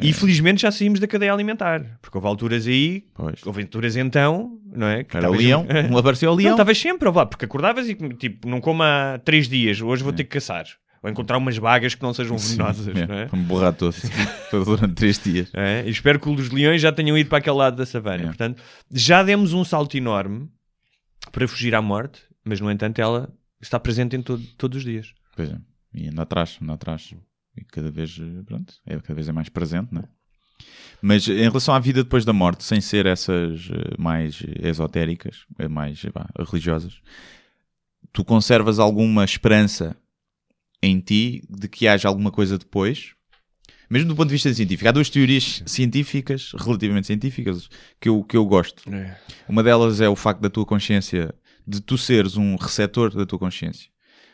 E 0.00 0.12
felizmente 0.14 0.62
já 0.62 0.72
saímos 0.72 0.98
da 0.98 1.06
cadeia 1.06 1.32
alimentar, 1.32 1.98
porque 2.00 2.16
houve 2.16 2.26
alturas 2.26 2.66
aí, 2.66 3.04
Pois. 3.14 3.46
houve 3.46 3.62
alturas 3.62 3.96
então, 3.96 4.58
não 4.64 4.86
é? 4.86 5.04
Que 5.04 5.14
Era 5.16 5.30
o 5.30 5.34
leão, 5.34 5.66
um 5.92 5.98
apareceu 5.98 6.30
o 6.30 6.32
Não, 6.34 6.38
leão. 6.42 6.52
estavas 6.52 6.78
sempre, 6.78 7.06
ó 7.06 7.12
vá, 7.12 7.26
porque 7.26 7.44
acordavas 7.44 7.86
e 7.88 7.94
tipo, 7.94 8.48
não 8.48 8.62
como 8.62 8.82
há 8.82 9.20
três 9.22 9.46
dias, 9.46 9.80
hoje 9.82 10.02
vou 10.02 10.12
ter 10.12 10.24
que 10.24 10.30
caçar. 10.30 10.64
Ou 11.04 11.10
encontrar 11.10 11.36
umas 11.36 11.56
vagas 11.58 11.94
que 11.94 12.02
não 12.02 12.14
sejam 12.14 12.38
venenosas, 12.38 12.88
É, 12.88 13.06
não 13.06 13.14
é? 13.14 13.26
Para 13.26 13.38
me 13.38 13.44
borrar 13.44 13.74
todo. 13.74 13.94
todo 14.50 14.64
durante 14.64 14.94
três 14.94 15.18
dias. 15.22 15.50
É, 15.52 15.84
e 15.86 15.90
espero 15.90 16.18
que 16.18 16.28
os 16.30 16.48
leões 16.50 16.80
já 16.80 16.90
tenham 16.90 17.16
ido 17.18 17.28
para 17.28 17.38
aquele 17.38 17.56
lado 17.56 17.76
da 17.76 17.84
savana. 17.84 18.22
É. 18.22 18.26
Portanto, 18.26 18.62
já 18.90 19.22
demos 19.22 19.52
um 19.52 19.62
salto 19.64 19.96
enorme 19.96 20.48
para 21.30 21.46
fugir 21.46 21.74
à 21.74 21.82
morte, 21.82 22.22
mas 22.42 22.58
no 22.60 22.70
entanto 22.70 22.98
ela 23.00 23.30
está 23.60 23.78
presente 23.78 24.16
em 24.16 24.22
todo- 24.22 24.42
todos 24.56 24.78
os 24.78 24.84
dias. 24.84 25.12
Pois 25.36 25.50
é. 25.50 25.58
E 25.92 26.08
anda 26.08 26.22
atrás, 26.22 26.58
anda 26.62 26.72
atrás. 26.72 27.12
E 27.56 27.64
cada 27.64 27.90
vez, 27.90 28.18
pronto, 28.46 28.72
é, 28.86 28.98
cada 28.98 29.14
vez 29.14 29.28
é 29.28 29.32
mais 29.32 29.48
presente, 29.50 29.92
não 29.92 30.00
é? 30.00 30.04
Mas 31.02 31.28
em 31.28 31.34
relação 31.42 31.74
à 31.74 31.78
vida 31.78 32.02
depois 32.02 32.24
da 32.24 32.32
morte, 32.32 32.64
sem 32.64 32.80
ser 32.80 33.04
essas 33.04 33.68
eh, 33.70 33.94
mais 33.98 34.42
esotéricas, 34.62 35.44
eh, 35.58 35.68
mais 35.68 36.00
vá, 36.14 36.26
religiosas, 36.50 36.94
tu 38.12 38.24
conservas 38.24 38.78
alguma 38.78 39.22
esperança 39.24 39.94
em 40.82 41.00
ti 41.00 41.42
de 41.48 41.68
que 41.68 41.86
haja 41.88 42.08
alguma 42.08 42.30
coisa 42.30 42.58
depois? 42.58 43.12
Mesmo 43.90 44.08
do 44.08 44.16
ponto 44.16 44.28
de 44.28 44.34
vista 44.34 44.52
científico. 44.52 44.88
Há 44.88 44.92
duas 44.92 45.10
teorias 45.10 45.62
científicas, 45.66 46.52
relativamente 46.58 47.06
científicas, 47.06 47.68
que 48.00 48.08
eu, 48.08 48.24
que 48.24 48.36
eu 48.36 48.44
gosto. 48.46 48.82
Uma 49.48 49.62
delas 49.62 50.00
é 50.00 50.08
o 50.08 50.16
facto 50.16 50.40
da 50.40 50.48
tua 50.50 50.64
consciência, 50.64 51.34
de 51.66 51.80
tu 51.80 51.96
seres 51.98 52.36
um 52.36 52.56
receptor 52.56 53.14
da 53.14 53.26
tua 53.26 53.38
consciência. 53.38 53.88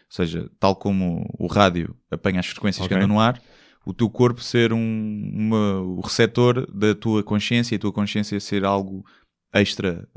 Ou 0.09 0.15
seja, 0.17 0.49
tal 0.59 0.75
como 0.77 1.25
o 1.39 1.47
rádio 1.47 1.95
apanha 2.11 2.41
as 2.41 2.47
frequências 2.47 2.87
que 2.87 2.95
Ok. 2.95 3.05
andam 3.05 3.17
no 3.17 3.21
ar, 3.21 3.41
o 3.85 3.93
teu 3.93 4.09
corpo 4.09 4.41
ser 4.43 4.73
um, 4.73 5.31
uma- 5.35 5.81
o 5.81 6.01
receptor 6.01 6.69
da 6.73 6.95
tua 6.95 7.23
consciência 7.23 7.75
e 7.75 7.77
a 7.77 7.79
tua 7.81 7.93
consciência 7.93 8.39
ser 8.41 8.65
algo 8.65 9.05
extra 9.53 10.09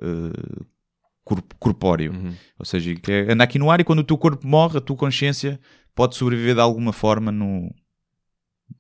corp- 1.24 1.54
corpóreo. 1.60 2.12
Uhum. 2.14 2.34
Ou 2.60 2.66
seja, 2.66 2.94
que 2.96 3.12
é, 3.12 3.32
anda 3.32 3.44
aqui 3.44 3.58
no 3.60 3.72
ar 3.72 3.80
e 3.80 3.84
quando 3.84 4.00
o 4.00 4.04
teu 4.04 4.18
corpo 4.18 4.46
morre, 4.48 4.78
a 4.78 4.82
tua 4.82 4.96
consciência 4.96 5.60
pode 5.96 6.16
sobreviver 6.16 6.56
de 6.56 6.62
alguma 6.62 6.94
forma 6.94 7.32
no, 7.32 7.74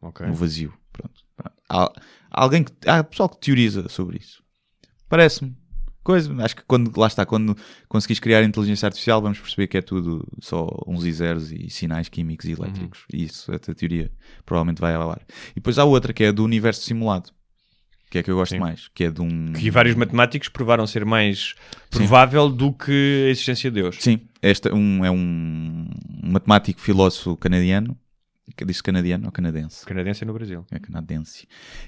Ok. 0.01 0.25
no 0.25 0.33
vazio. 0.33 0.73
Pronto. 0.91 1.21
Há, 1.69 1.91
alguém 2.29 2.63
que, 2.63 2.71
há 2.87 3.03
pessoal 3.03 3.29
que 3.29 3.39
teoriza 3.39 3.87
sobre 3.89 4.17
isso. 4.17 4.43
Parece-me. 5.09 5.55
Coisa, 6.03 6.33
acho 6.43 6.57
que 6.57 6.63
quando, 6.63 6.91
lá 6.99 7.07
está, 7.07 7.25
quando 7.25 7.55
conseguis 7.87 8.19
criar 8.19 8.43
inteligência 8.43 8.87
artificial, 8.87 9.21
vamos 9.21 9.39
perceber 9.39 9.67
que 9.67 9.77
é 9.77 9.81
tudo 9.81 10.27
só 10.41 10.67
uns 10.85 11.05
e 11.05 11.11
zeros 11.13 11.49
e 11.49 11.69
sinais 11.69 12.09
químicos 12.09 12.45
e 12.45 12.51
elétricos. 12.51 13.05
E 13.13 13.23
isso, 13.23 13.53
essa 13.53 13.73
teoria, 13.73 14.11
provavelmente 14.45 14.81
vai 14.81 14.93
ao 14.95 15.11
ar. 15.11 15.21
E 15.51 15.55
depois 15.55 15.79
há 15.79 15.85
outra, 15.85 16.11
que 16.11 16.25
é 16.25 16.31
do 16.33 16.43
universo 16.43 16.81
simulado. 16.81 17.31
Que 18.13 18.19
é 18.19 18.23
que 18.23 18.29
eu 18.29 18.35
gosto 18.35 18.51
Sim. 18.51 18.59
mais. 18.59 18.91
Que 18.93 19.05
é 19.05 19.09
de 19.09 19.23
um. 19.23 19.53
Que 19.53 19.71
vários 19.71 19.95
matemáticos 19.95 20.47
provaram 20.47 20.85
ser 20.85 21.03
mais 21.03 21.55
provável 21.89 22.47
do 22.47 22.71
que 22.71 23.25
a 23.25 23.31
existência 23.31 23.71
de 23.71 23.81
Deus. 23.81 23.95
Sim, 23.99 24.19
este 24.39 24.71
um, 24.71 25.03
é 25.03 25.09
um, 25.09 25.89
matemático 26.21 26.79
filósofo 26.79 27.35
canadiano. 27.35 27.97
Que 28.55 28.63
disse 28.65 28.83
canadiano 28.83 29.25
ou 29.25 29.31
canadense? 29.31 29.83
Canadense 29.83 30.23
é 30.23 30.27
no 30.27 30.33
Brasil. 30.33 30.63
é 30.69 30.77
canadense, 30.77 31.47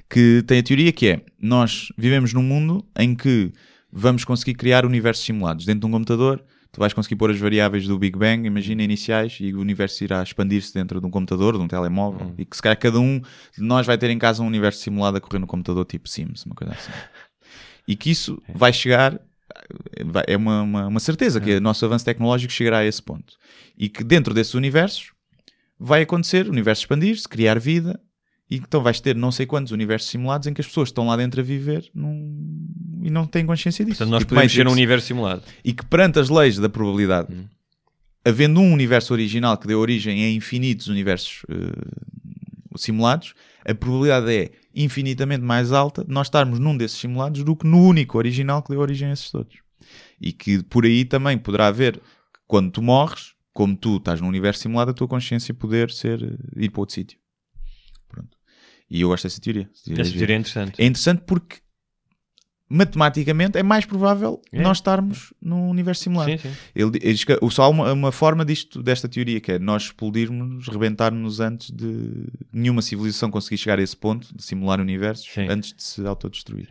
que 0.09 0.43
tem 0.47 0.57
a 0.57 0.63
teoria 0.63 0.91
que 0.91 1.09
é, 1.09 1.21
nós 1.39 1.89
vivemos 1.95 2.33
num 2.33 2.41
mundo 2.41 2.83
em 2.97 3.13
que 3.13 3.53
vamos 3.91 4.25
conseguir 4.25 4.55
criar 4.55 4.83
universos 4.83 5.23
simulados. 5.23 5.63
Dentro 5.63 5.81
de 5.81 5.85
um 5.85 5.91
computador, 5.91 6.43
tu 6.75 6.79
vais 6.79 6.91
conseguir 6.91 7.15
pôr 7.15 7.31
as 7.31 7.39
variáveis 7.39 7.87
do 7.87 7.97
Big 7.97 8.19
Bang, 8.19 8.45
imagina, 8.45 8.83
iniciais, 8.83 9.37
e 9.39 9.53
o 9.53 9.61
universo 9.61 10.03
irá 10.03 10.21
expandir-se 10.21 10.73
dentro 10.73 10.99
de 10.99 11.07
um 11.07 11.09
computador, 11.09 11.57
de 11.57 11.63
um 11.63 11.69
telemóvel, 11.69 12.33
e 12.37 12.43
que 12.43 12.53
se 12.53 12.61
calhar 12.61 12.77
cada 12.77 12.99
um 12.99 13.21
de 13.57 13.61
nós 13.61 13.87
vai 13.87 13.97
ter 13.97 14.09
em 14.09 14.19
casa 14.19 14.43
um 14.43 14.45
universo 14.45 14.81
simulado 14.81 15.15
a 15.15 15.21
correr 15.21 15.39
no 15.39 15.47
computador, 15.47 15.85
tipo 15.85 16.09
Sims, 16.09 16.45
uma 16.45 16.53
coisa 16.53 16.73
assim. 16.73 16.91
E 17.87 17.95
que 17.95 18.11
isso 18.11 18.41
vai 18.53 18.73
chegar... 18.73 19.17
É 20.27 20.35
uma, 20.35 20.63
uma, 20.63 20.87
uma 20.87 20.99
certeza 20.99 21.39
que 21.39 21.55
o 21.55 21.61
nosso 21.61 21.85
avanço 21.85 22.03
tecnológico 22.03 22.51
chegará 22.51 22.79
a 22.79 22.85
esse 22.85 23.01
ponto. 23.01 23.35
E 23.77 23.87
que 23.87 24.03
dentro 24.03 24.33
desses 24.33 24.53
universos 24.53 25.13
vai 25.79 26.01
acontecer, 26.01 26.45
o 26.45 26.51
universo 26.51 26.81
expandir-se, 26.81 27.25
criar 27.25 27.57
vida, 27.57 27.97
e 28.51 28.57
então 28.57 28.83
vais 28.83 28.99
ter 28.99 29.15
não 29.15 29.31
sei 29.31 29.45
quantos 29.45 29.71
universos 29.71 30.09
simulados 30.09 30.45
em 30.45 30.53
que 30.53 30.59
as 30.59 30.67
pessoas 30.67 30.89
estão 30.89 31.07
lá 31.07 31.15
dentro 31.15 31.39
a 31.39 31.43
viver 31.43 31.89
num- 31.95 32.64
e 33.05 33.09
não 33.11 33.25
têm 33.27 33.45
consciência 33.45 33.85
disso. 33.85 33.99
Portanto, 33.99 34.11
nós 34.11 34.21
Tipo 34.21 34.29
podemos 34.29 34.51
ser 34.51 34.61
um 34.61 34.63
Matrix. 34.63 34.77
universo 34.77 35.07
simulado. 35.07 35.43
E 35.63 35.73
que 35.73 35.85
perante 35.85 36.17
as 36.19 36.29
leis 36.29 36.57
da 36.57 36.67
probabilidade, 36.67 37.27
havendo 38.25 38.59
um 38.59 38.73
universo 38.73 39.13
original 39.13 39.57
que 39.57 39.67
deu 39.67 39.79
origem 39.79 40.23
a 40.23 40.29
infinitos 40.31 40.87
universos 40.87 41.43
eh, 41.49 42.75
simulados, 42.75 43.33
a 43.63 43.75
probabilidade 43.75 44.31
é 44.33 44.51
infinitamente 44.73 45.43
mais 45.43 45.71
alta 45.71 46.03
de 46.03 46.11
nós 46.11 46.27
estarmos 46.27 46.57
num 46.59 46.75
desses 46.75 46.97
simulados 46.97 47.43
do 47.43 47.55
que 47.55 47.67
no 47.67 47.79
único 47.81 48.17
original 48.17 48.61
que 48.63 48.69
deu 48.69 48.79
origem 48.79 49.09
a 49.09 49.13
esses 49.13 49.29
todos. 49.29 49.55
E 50.19 50.31
que 50.33 50.63
por 50.63 50.83
aí 50.85 51.05
também 51.05 51.37
poderá 51.37 51.67
haver, 51.67 52.01
quando 52.47 52.71
tu 52.71 52.81
morres, 52.81 53.33
como 53.53 53.75
tu 53.75 53.97
estás 53.97 54.19
num 54.19 54.27
universo 54.27 54.61
simulado, 54.63 54.91
a 54.91 54.93
tua 54.93 55.07
consciência 55.07 55.53
poder 55.53 55.91
ser 55.91 56.23
eh, 56.23 56.63
ir 56.63 56.69
para 56.71 56.81
outro 56.81 56.95
sítio. 56.95 57.19
Pronto. 58.09 58.35
E 58.89 59.01
eu 59.01 59.09
gosto 59.09 59.23
dessa 59.25 59.39
teoria. 59.39 59.69
Essa 59.97 60.11
teoria 60.11 60.35
é 60.35 60.39
interessante. 60.39 60.73
É 60.81 60.85
interessante 60.85 61.21
porque 61.25 61.57
matematicamente 62.69 63.57
é 63.57 63.63
mais 63.63 63.85
provável 63.85 64.41
É. 64.51 64.61
nós 64.61 64.77
estarmos 64.77 65.33
num 65.41 65.69
universo 65.69 66.03
simulado. 66.03 66.31
Sim, 66.31 66.37
sim. 66.37 66.51
Ele, 66.75 66.97
ele 67.01 67.13
diz 67.13 67.23
que 67.23 67.37
só 67.51 67.63
há 67.63 67.69
uma, 67.69 67.93
uma 67.93 68.11
forma 68.11 68.43
disto, 68.43 68.81
desta 68.81 69.07
teoria, 69.07 69.39
que 69.39 69.53
é 69.53 69.59
nós 69.59 69.83
explodirmos, 69.83 70.67
rebentarmos 70.67 71.39
antes 71.39 71.69
de 71.71 72.27
nenhuma 72.51 72.81
civilização 72.81 73.29
conseguir 73.29 73.57
chegar 73.57 73.79
a 73.79 73.81
esse 73.81 73.95
ponto 73.95 74.35
de 74.35 74.43
simular 74.43 74.79
universos 74.81 75.27
Sim. 75.31 75.47
antes 75.49 75.73
de 75.73 75.83
se 75.83 76.05
autodestruir. 76.05 76.67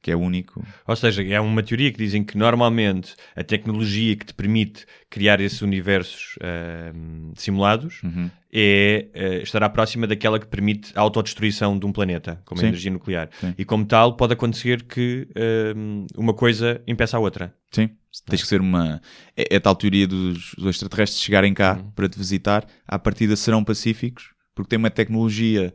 Que 0.00 0.10
é 0.10 0.16
o 0.16 0.20
único. 0.20 0.62
Ou 0.86 0.96
seja, 0.96 1.22
é 1.22 1.40
uma 1.40 1.62
teoria 1.62 1.90
que 1.90 1.96
dizem 1.96 2.22
que 2.22 2.36
normalmente 2.36 3.14
a 3.34 3.42
tecnologia 3.42 4.14
que 4.16 4.26
te 4.26 4.34
permite 4.34 4.84
criar 5.14 5.40
esses 5.40 5.62
universos 5.62 6.36
ahm, 6.42 7.32
simulados 7.36 8.02
Uhum. 8.02 8.28
é, 8.52 9.06
eh, 9.14 9.42
estará 9.42 9.68
próxima 9.70 10.06
daquela 10.08 10.40
que 10.40 10.46
permite 10.46 10.92
a 10.96 11.00
autodestruição 11.00 11.78
de 11.78 11.86
um 11.86 11.92
planeta, 11.92 12.40
como 12.44 12.58
Sim. 12.60 12.66
a 12.66 12.68
energia 12.70 12.90
nuclear. 12.90 13.28
Sim. 13.40 13.54
E 13.56 13.64
como 13.64 13.84
tal, 13.86 14.16
pode 14.16 14.32
acontecer 14.32 14.82
que 14.82 15.28
ahm, 15.36 16.06
uma 16.16 16.34
coisa 16.34 16.80
impeça 16.86 17.16
a 17.16 17.20
outra. 17.20 17.54
Sim. 17.70 17.90
Tens 18.26 18.42
que 18.42 18.48
ser 18.48 18.60
uma. 18.60 19.00
É, 19.36 19.56
é 19.56 19.60
tal 19.60 19.74
teoria 19.76 20.06
dos, 20.06 20.52
dos 20.56 20.68
extraterrestres 20.74 21.22
chegarem 21.22 21.54
cá 21.54 21.76
Uhum. 21.76 21.90
para 21.92 22.08
te 22.08 22.18
visitar, 22.18 22.66
à 22.86 22.98
partida 22.98 23.36
serão 23.36 23.62
pacíficos, 23.64 24.32
porque 24.54 24.68
têm 24.70 24.78
uma 24.78 24.90
tecnologia 24.90 25.72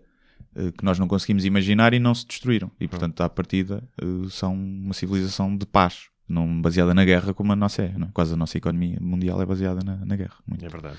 eh, 0.56 0.72
que 0.78 0.84
nós 0.84 1.00
não 1.00 1.08
conseguimos 1.08 1.46
imaginar 1.46 1.94
e 1.94 2.00
não 2.00 2.14
se 2.14 2.26
destruíram. 2.28 2.70
E 2.80 2.88
portanto, 2.90 3.22
à 3.22 3.30
partida, 3.30 3.84
eh, 4.02 4.06
são 4.30 4.54
uma 4.54 4.94
civilização 4.94 5.56
de 5.56 5.66
paz, 5.66 6.09
não 6.30 6.62
baseada 6.62 6.94
na 6.94 7.04
guerra 7.04 7.34
como 7.34 7.52
a 7.52 7.56
nossa 7.56 7.82
é. 7.82 7.86
é? 7.88 8.08
Quase 8.14 8.34
a 8.34 8.38
nossa 8.38 8.58
economia 8.58 8.98
mundial 9.02 9.42
é 9.42 9.46
baseada 9.46 9.82
na, 9.84 9.98
na 10.06 10.16
guerra. 10.16 10.36
Muito. 10.48 10.64
É 10.66 10.70
verdade. 10.70 10.98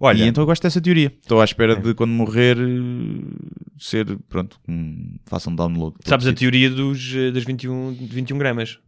Olha, 0.00 0.24
E 0.24 0.28
então 0.28 0.42
eu 0.42 0.46
gosto 0.46 0.62
dessa 0.62 0.80
teoria. 0.80 1.12
Estou 1.20 1.40
à 1.40 1.44
espera 1.44 1.74
de 1.76 1.92
quando 1.92 2.12
morrer 2.12 2.56
eh, 2.56 3.22
ser, 3.78 4.16
pronto, 4.28 4.58
um, 4.68 5.18
façam 5.26 5.54
download. 5.54 5.96
para 5.98 6.08
sabes 6.08 6.26
a 6.26 6.32
teoria 6.32 6.70
dos, 6.70 7.14
eh, 7.14 7.30
das 7.32 7.44
21, 7.44 7.92
21 7.94 8.38
gramas? 8.38 8.78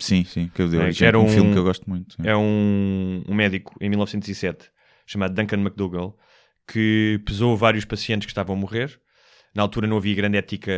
Sim, 0.00 0.24
sim, 0.24 0.50
que 0.54 0.60
eu 0.62 0.68
dei 0.68 0.80
É, 0.80 0.92
que 0.92 1.04
era 1.04 1.18
um 1.18 1.24
um- 1.24 1.28
filme 1.28 1.52
que 1.52 1.58
eu 1.58 1.64
gosto 1.64 1.88
muito. 1.88 2.16
É 2.22 2.36
um, 2.36 3.22
um 3.28 3.34
médico 3.34 3.74
em 3.80 3.88
1907 3.88 4.70
chamado 5.06 5.34
Duncan 5.34 5.56
McDougall 5.58 6.18
que 6.70 7.20
pesou 7.24 7.56
vários 7.56 7.84
pacientes 7.86 8.26
que 8.26 8.30
estavam 8.32 8.54
a 8.56 8.58
morrer. 8.58 8.98
Na 9.58 9.64
altura 9.64 9.88
não 9.88 9.96
havia 9.96 10.14
grande 10.14 10.36
ética, 10.36 10.70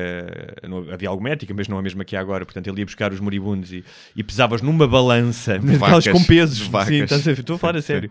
não, 0.66 0.90
havia 0.90 1.06
alguma 1.06 1.28
ética, 1.28 1.52
mas 1.54 1.68
não 1.68 1.76
a 1.76 1.82
mesma 1.82 2.02
que 2.02 2.16
há 2.16 2.20
agora. 2.20 2.46
Portanto, 2.46 2.66
ele 2.66 2.80
ia 2.80 2.86
buscar 2.86 3.12
os 3.12 3.20
moribundos 3.20 3.70
e, 3.74 3.84
e 4.16 4.24
pesavas 4.24 4.62
numa 4.62 4.88
balança, 4.88 5.58
daquelas 5.58 6.08
com 6.08 6.24
pesos. 6.24 6.60
vacas. 6.60 6.88
Sim, 6.88 7.02
estás 7.02 7.28
a 7.28 7.32
ver? 7.34 7.40
estou 7.40 7.56
a 7.56 7.58
falar 7.58 7.76
a 7.76 7.82
sério. 7.82 8.08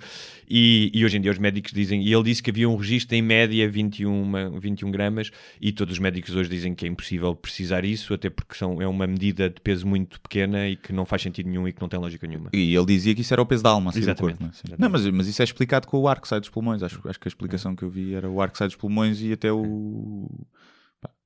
E, 0.47 0.91
e 0.93 1.03
hoje 1.03 1.17
em 1.17 1.21
dia 1.21 1.31
os 1.31 1.39
médicos 1.39 1.71
dizem, 1.71 2.03
e 2.03 2.13
ele 2.13 2.23
disse 2.23 2.43
que 2.43 2.51
havia 2.51 2.69
um 2.69 2.75
registro 2.75 3.15
em 3.15 3.21
média 3.21 3.67
21, 3.67 4.59
21 4.59 4.91
gramas, 4.91 5.31
e 5.59 5.71
todos 5.71 5.93
os 5.93 5.99
médicos 5.99 6.35
hoje 6.35 6.49
dizem 6.49 6.75
que 6.75 6.85
é 6.85 6.87
impossível 6.89 7.35
precisar 7.35 7.83
isso, 7.83 8.13
até 8.13 8.29
porque 8.29 8.55
são, 8.55 8.79
é 8.79 8.87
uma 8.87 9.07
medida 9.07 9.49
de 9.49 9.59
peso 9.61 9.87
muito 9.87 10.21
pequena 10.21 10.67
e 10.67 10.75
que 10.75 10.93
não 10.93 11.03
faz 11.03 11.23
sentido 11.23 11.49
nenhum 11.49 11.67
e 11.67 11.73
que 11.73 11.81
não 11.81 11.89
tem 11.89 11.99
lógica 11.99 12.27
nenhuma. 12.27 12.49
E 12.53 12.75
ele 12.75 12.85
dizia 12.85 13.15
que 13.15 13.21
isso 13.21 13.33
era 13.33 13.41
o 13.41 13.45
peso 13.45 13.63
da 13.63 13.71
alma, 13.71 13.89
assim, 13.89 14.01
do 14.01 14.03
Exatamente. 14.03 14.37
corpo. 14.37 14.53
Não, 14.67 14.75
é? 14.75 14.77
Não, 14.79 14.89
mas, 14.89 15.05
mas 15.07 15.27
isso 15.27 15.41
é 15.41 15.45
explicado 15.45 15.87
com 15.87 15.97
o 15.97 16.07
ar 16.07 16.19
que 16.19 16.27
sai 16.27 16.39
dos 16.39 16.49
pulmões. 16.49 16.81
Acho, 16.81 16.99
acho 17.07 17.19
que 17.19 17.27
a 17.27 17.29
explicação 17.29 17.75
que 17.75 17.83
eu 17.83 17.89
vi 17.89 18.13
era 18.13 18.29
o 18.29 18.39
ar 18.39 18.51
que 18.51 18.57
sai 18.57 18.67
dos 18.67 18.75
pulmões 18.75 19.21
e 19.21 19.31
até 19.31 19.51
o. 19.51 20.29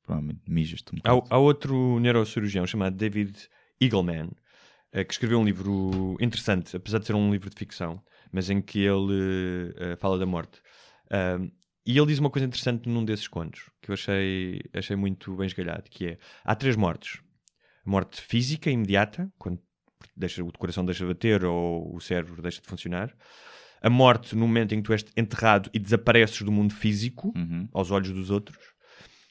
Provavelmente 0.04 0.42
mijas-te 0.48 0.94
um 0.94 1.00
Há, 1.04 1.14
bocado. 1.16 1.34
há 1.34 1.38
outro 1.38 2.00
neurocirurgião 2.00 2.68
chamado 2.68 2.96
David 2.96 3.36
Eagleman 3.82 4.30
eh, 4.92 5.04
que 5.04 5.14
escreveu 5.14 5.40
um 5.40 5.46
livro 5.46 6.16
interessante, 6.20 6.76
apesar 6.76 7.00
de 7.00 7.08
ser 7.08 7.16
um 7.16 7.32
livro 7.32 7.50
de 7.50 7.56
ficção, 7.56 8.02
mas 8.32 8.50
em 8.50 8.62
que 8.62 8.80
ele 8.80 9.74
eh, 9.78 9.96
fala 9.96 10.18
da 10.20 10.26
morte. 10.26 10.62
E 11.86 11.98
ele 11.98 12.08
diz 12.08 12.20
uma 12.20 12.30
coisa 12.30 12.46
interessante 12.48 12.88
num 12.88 13.04
desses 13.04 13.28
contos, 13.28 13.70
que 13.82 13.92
eu 13.92 13.94
achei, 13.94 14.62
achei 14.74 14.96
muito 14.96 15.36
bem 15.36 15.46
esgalhado, 15.48 15.84
que 15.90 16.08
é, 16.08 16.18
há 16.44 16.56
três 16.56 16.76
mortes. 16.78 17.22
A 17.86 17.90
morte 17.90 18.22
física, 18.22 18.70
imediata, 18.72 19.30
quando 19.38 19.60
deixa, 20.16 20.42
o 20.44 20.52
coração 20.58 20.86
deixa 20.86 21.06
de 21.06 21.14
bater 21.14 21.44
ou 21.44 21.94
o 21.94 22.00
cérebro 22.00 22.42
deixa 22.42 22.62
de 22.62 22.68
funcionar. 22.68 23.14
A 23.82 23.90
morte 23.90 24.34
no 24.34 24.48
momento 24.48 24.74
em 24.74 24.78
que 24.78 24.84
tu 24.84 24.94
és 24.94 25.04
enterrado 25.18 25.70
e 25.74 25.80
desapareces 25.80 26.42
do 26.42 26.52
mundo 26.54 26.74
físico, 26.74 27.34
Uhum. 27.36 27.68
aos 27.74 27.92
olhos 27.92 28.12
dos 28.12 28.30
outros. 28.30 28.58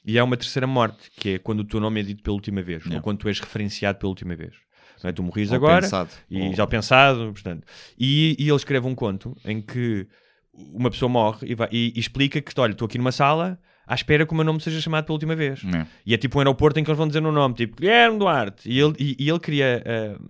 E 0.05 0.19
há 0.19 0.23
uma 0.23 0.35
terceira 0.37 0.67
morte, 0.67 1.09
que 1.15 1.29
é 1.35 1.37
quando 1.39 1.61
o 1.61 1.63
teu 1.63 1.79
nome 1.79 1.99
é 2.01 2.03
dito 2.03 2.21
pela 2.23 2.33
última 2.35 2.61
vez, 2.61 2.83
Yeah. 2.83 2.97
ou 2.97 3.01
quando 3.01 3.19
tu 3.19 3.27
és 3.29 3.39
referenciado 3.39 3.97
pela 3.99 4.09
última 4.09 4.35
vez. 4.35 4.53
Não 5.01 5.09
é? 5.09 5.13
Tu 5.13 5.23
morris 5.23 5.49
Ou 5.49 5.55
agora, 5.55 5.81
pensado. 5.81 6.09
e 6.29 6.41
Ou- 6.41 6.53
já 6.53 6.65
pensado, 6.67 7.31
portanto. 7.33 7.65
E, 7.97 8.35
e 8.39 8.47
ele 8.47 8.55
escreve 8.55 8.85
um 8.87 8.95
conto 8.95 9.35
em 9.45 9.61
que 9.61 10.07
uma 10.53 10.89
pessoa 10.91 11.09
morre 11.09 11.47
e, 11.51 11.55
vai- 11.55 11.69
e- 11.71 11.93
e 11.95 11.99
explica 11.99 12.39
que, 12.41 12.53
olha, 12.59 12.71
estou 12.73 12.85
aqui 12.85 12.97
numa 12.97 13.11
sala 13.11 13.59
à 13.87 13.95
espera 13.95 14.25
que 14.25 14.31
o 14.31 14.35
meu 14.35 14.45
nome 14.45 14.61
seja 14.61 14.79
chamado 14.79 15.05
pela 15.05 15.15
última 15.15 15.35
vez. 15.35 15.61
É. 15.65 15.85
E 16.05 16.13
é 16.13 16.17
tipo 16.17 16.37
um 16.37 16.41
aeroporto 16.41 16.79
em 16.79 16.83
que 16.83 16.89
eles 16.89 16.97
vão 16.97 17.07
dizer 17.07 17.23
o 17.25 17.31
nome, 17.31 17.55
tipo 17.55 17.77
Guilherme 17.81 18.17
Duarte. 18.19 18.69
E 18.69 18.79
ele, 18.79 18.93
e, 18.99 19.15
e 19.19 19.29
ele 19.29 19.39
cria 19.39 19.83
ah, 19.85 20.21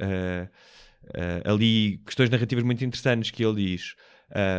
ah, 0.00 0.48
ah, 1.44 1.52
ali 1.52 2.00
questões 2.04 2.30
narrativas 2.30 2.64
muito 2.64 2.84
interessantes 2.84 3.30
que 3.30 3.44
ele 3.44 3.54
diz. 3.66 3.94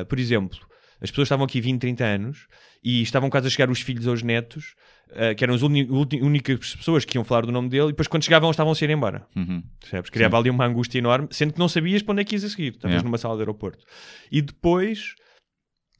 por 0.07 0.17
exemplo, 0.19 0.59
as 1.01 1.09
pessoas 1.11 1.25
estavam 1.27 1.45
aqui 1.45 1.59
20, 1.61 1.79
30 1.81 2.03
anos 2.05 2.47
e 2.89 3.01
estavam 3.01 3.29
quase 3.29 3.47
a 3.47 3.49
chegar 3.49 3.69
os 3.69 3.81
filhos 3.81 4.07
aos 4.07 4.23
netos, 4.23 4.73
ah, 5.11 5.35
que 5.35 5.43
eram 5.43 5.53
as 5.53 5.61
únicas 5.61 6.73
pessoas 6.73 7.03
que 7.03 7.17
iam 7.17 7.23
falar 7.25 7.45
do 7.45 7.51
nome 7.51 7.67
dele, 7.67 7.87
e 7.87 7.87
depois 7.87 8.07
quando 8.07 8.23
chegavam 8.23 8.49
estavam 8.49 8.71
a 8.71 8.75
se 8.75 8.85
ir 8.85 8.89
embora. 8.89 9.27
Uhum. 9.35 9.61
Criava 10.09 10.37
ali 10.37 10.49
uma 10.49 10.65
angústia 10.65 10.97
enorme, 10.97 11.27
sendo 11.31 11.51
que 11.51 11.59
não 11.59 11.67
sabias 11.67 12.01
para 12.01 12.13
onde 12.13 12.21
é 12.21 12.23
que 12.23 12.35
ias 12.35 12.45
a 12.45 12.49
seguir. 12.49 12.69
Estavas 12.69 12.93
Yeah. 12.93 13.05
numa 13.05 13.17
sala 13.17 13.35
de 13.35 13.41
aeroporto. 13.41 13.83
E 14.31 14.41
depois, 14.41 15.15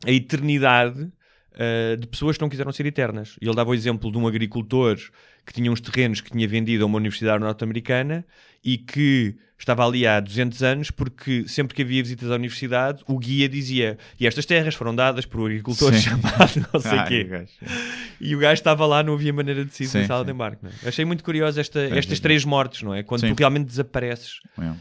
a 0.05 0.11
eternidade 0.11 1.01
uh, 1.01 1.97
de 1.97 2.07
pessoas 2.07 2.37
que 2.37 2.41
não 2.41 2.49
quiseram 2.49 2.71
ser 2.71 2.85
eternas. 2.85 3.35
E 3.41 3.45
ele 3.45 3.55
dava 3.55 3.71
o 3.71 3.73
exemplo 3.73 4.09
de 4.09 4.17
um 4.17 4.25
agricultor 4.25 4.97
que 5.47 5.53
tinha 5.53 5.71
uns 5.71 5.79
terrenos 5.81 6.19
que 6.21 6.29
tinha 6.29 6.45
vendido 6.47 6.83
a 6.83 6.87
uma 6.87 6.97
universidade 6.97 7.39
norte-americana 7.41 8.25
e 8.63 8.77
que 8.77 9.35
estava 9.57 9.83
ali 9.87 10.05
há 10.05 10.19
200 10.19 10.61
anos 10.61 10.91
porque 10.91 11.47
sempre 11.47 11.73
que 11.73 11.81
havia 11.81 12.03
visitas 12.03 12.29
à 12.29 12.35
universidade 12.35 13.01
o 13.07 13.17
guia 13.17 13.47
dizia 13.47 13.97
e 14.19 14.27
estas 14.27 14.45
terras 14.45 14.75
foram 14.75 14.93
dadas 14.93 15.25
por 15.25 15.39
um 15.39 15.45
agricultor 15.45 15.93
Sim. 15.93 16.01
chamado 16.11 16.67
não 16.73 16.79
sei 16.81 16.91
Ai, 16.99 17.07
quê. 17.09 17.45
E 18.19 18.35
o 18.35 18.39
gajo 18.39 18.53
estava 18.59 18.85
lá, 18.85 19.01
não 19.01 19.13
havia 19.13 19.31
maneira 19.33 19.63
de 19.65 19.73
sair 19.73 19.87
Sim, 19.87 20.01
da 20.01 20.07
sala 20.07 20.19
sim. 20.19 20.25
de 20.25 20.31
embarque. 20.33 20.65
é? 20.83 20.89
Achei 20.89 21.05
muito 21.05 21.23
curioso 21.23 21.59
esta, 21.59 21.79
Pois 21.87 21.97
estas 21.97 22.19
é. 22.19 22.21
três 22.21 22.43
mortes, 22.45 22.83
não 22.83 22.93
é? 22.93 23.01
Quando 23.01 23.21
Sim. 23.21 23.33
tu 23.33 23.39
realmente 23.39 23.67
desapareces. 23.67 24.39
É. 24.59 24.73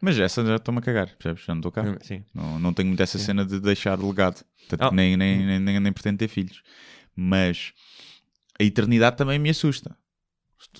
Mas 0.00 0.18
essa 0.18 0.44
já 0.44 0.56
estou-me 0.56 0.78
a 0.78 0.82
cagar, 0.82 1.08
percebes? 1.16 1.44
Já 1.44 1.54
não 1.54 1.60
estou 1.60 1.70
cá. 1.72 1.96
Sim. 2.02 2.24
Não, 2.34 2.58
não 2.58 2.72
tenho 2.72 2.88
muito 2.88 3.02
essa 3.02 3.18
cena 3.18 3.44
de 3.44 3.60
deixar 3.60 3.98
legado. 3.98 4.42
Tanto 4.68 4.82
Ah. 4.84 4.88
que 4.88 4.94
nem, 4.94 5.16
nem, 5.16 5.44
nem, 5.46 5.60
nem, 5.60 5.80
nem 5.80 5.92
pretendo 5.92 6.18
ter 6.18 6.28
filhos. 6.28 6.62
Mas 7.14 7.72
a 8.58 8.64
eternidade 8.64 9.16
também 9.16 9.38
me 9.38 9.50
assusta. 9.50 9.96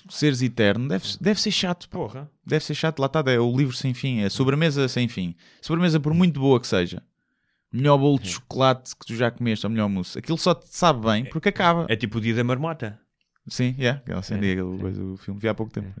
Seres 0.09 0.41
eterno 0.41 0.87
deve, 0.87 1.05
deve 1.21 1.39
ser 1.39 1.51
chato. 1.51 1.87
Porra. 1.89 2.29
Deve 2.45 2.63
ser 2.63 2.73
chato. 2.75 2.99
Lá 2.99 3.05
está, 3.07 3.23
é 3.27 3.39
o 3.39 3.55
livro 3.55 3.75
sem 3.75 3.93
fim. 3.93 4.19
É 4.21 4.25
a 4.25 4.29
sobremesa 4.29 4.87
sem 4.87 5.07
fim. 5.07 5.35
Sobremesa, 5.61 5.99
por 5.99 6.13
muito 6.13 6.39
boa 6.39 6.59
que 6.59 6.67
seja. 6.67 7.03
Melhor 7.71 7.97
bolo 7.97 8.19
de 8.19 8.29
chocolate 8.29 8.95
que 8.95 9.05
tu 9.05 9.15
já 9.15 9.29
comeste, 9.29 9.65
ou 9.65 9.69
melhor 9.69 9.89
mousse. 9.89 10.17
Aquilo 10.17 10.37
só 10.37 10.55
te 10.55 10.67
sabe 10.69 11.05
bem 11.05 11.25
porque 11.25 11.49
acaba. 11.49 11.85
É 11.89 11.95
tipo 11.95 12.17
o 12.17 12.21
dia 12.21 12.33
da 12.33 12.43
marmota. 12.43 12.99
Sim, 13.47 13.75
yeah, 13.77 13.99
aquela 13.99 14.21
cena, 14.21 14.45
É, 14.45 14.51
aquele 14.53 14.77
coisa, 14.77 15.03
o 15.03 15.17
filme 15.17 15.39
vi 15.39 15.47
há 15.47 15.53
pouco 15.53 15.71
tempo. 15.71 15.93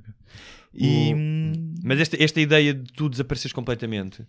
E. 0.73 1.13
hum, 1.13 1.75
Mas 1.83 1.99
esta, 1.99 2.21
esta 2.21 2.41
ideia 2.41 2.73
de 2.73 2.91
tu 2.93 3.09
desapareceres 3.09 3.53
completamente, 3.53 4.25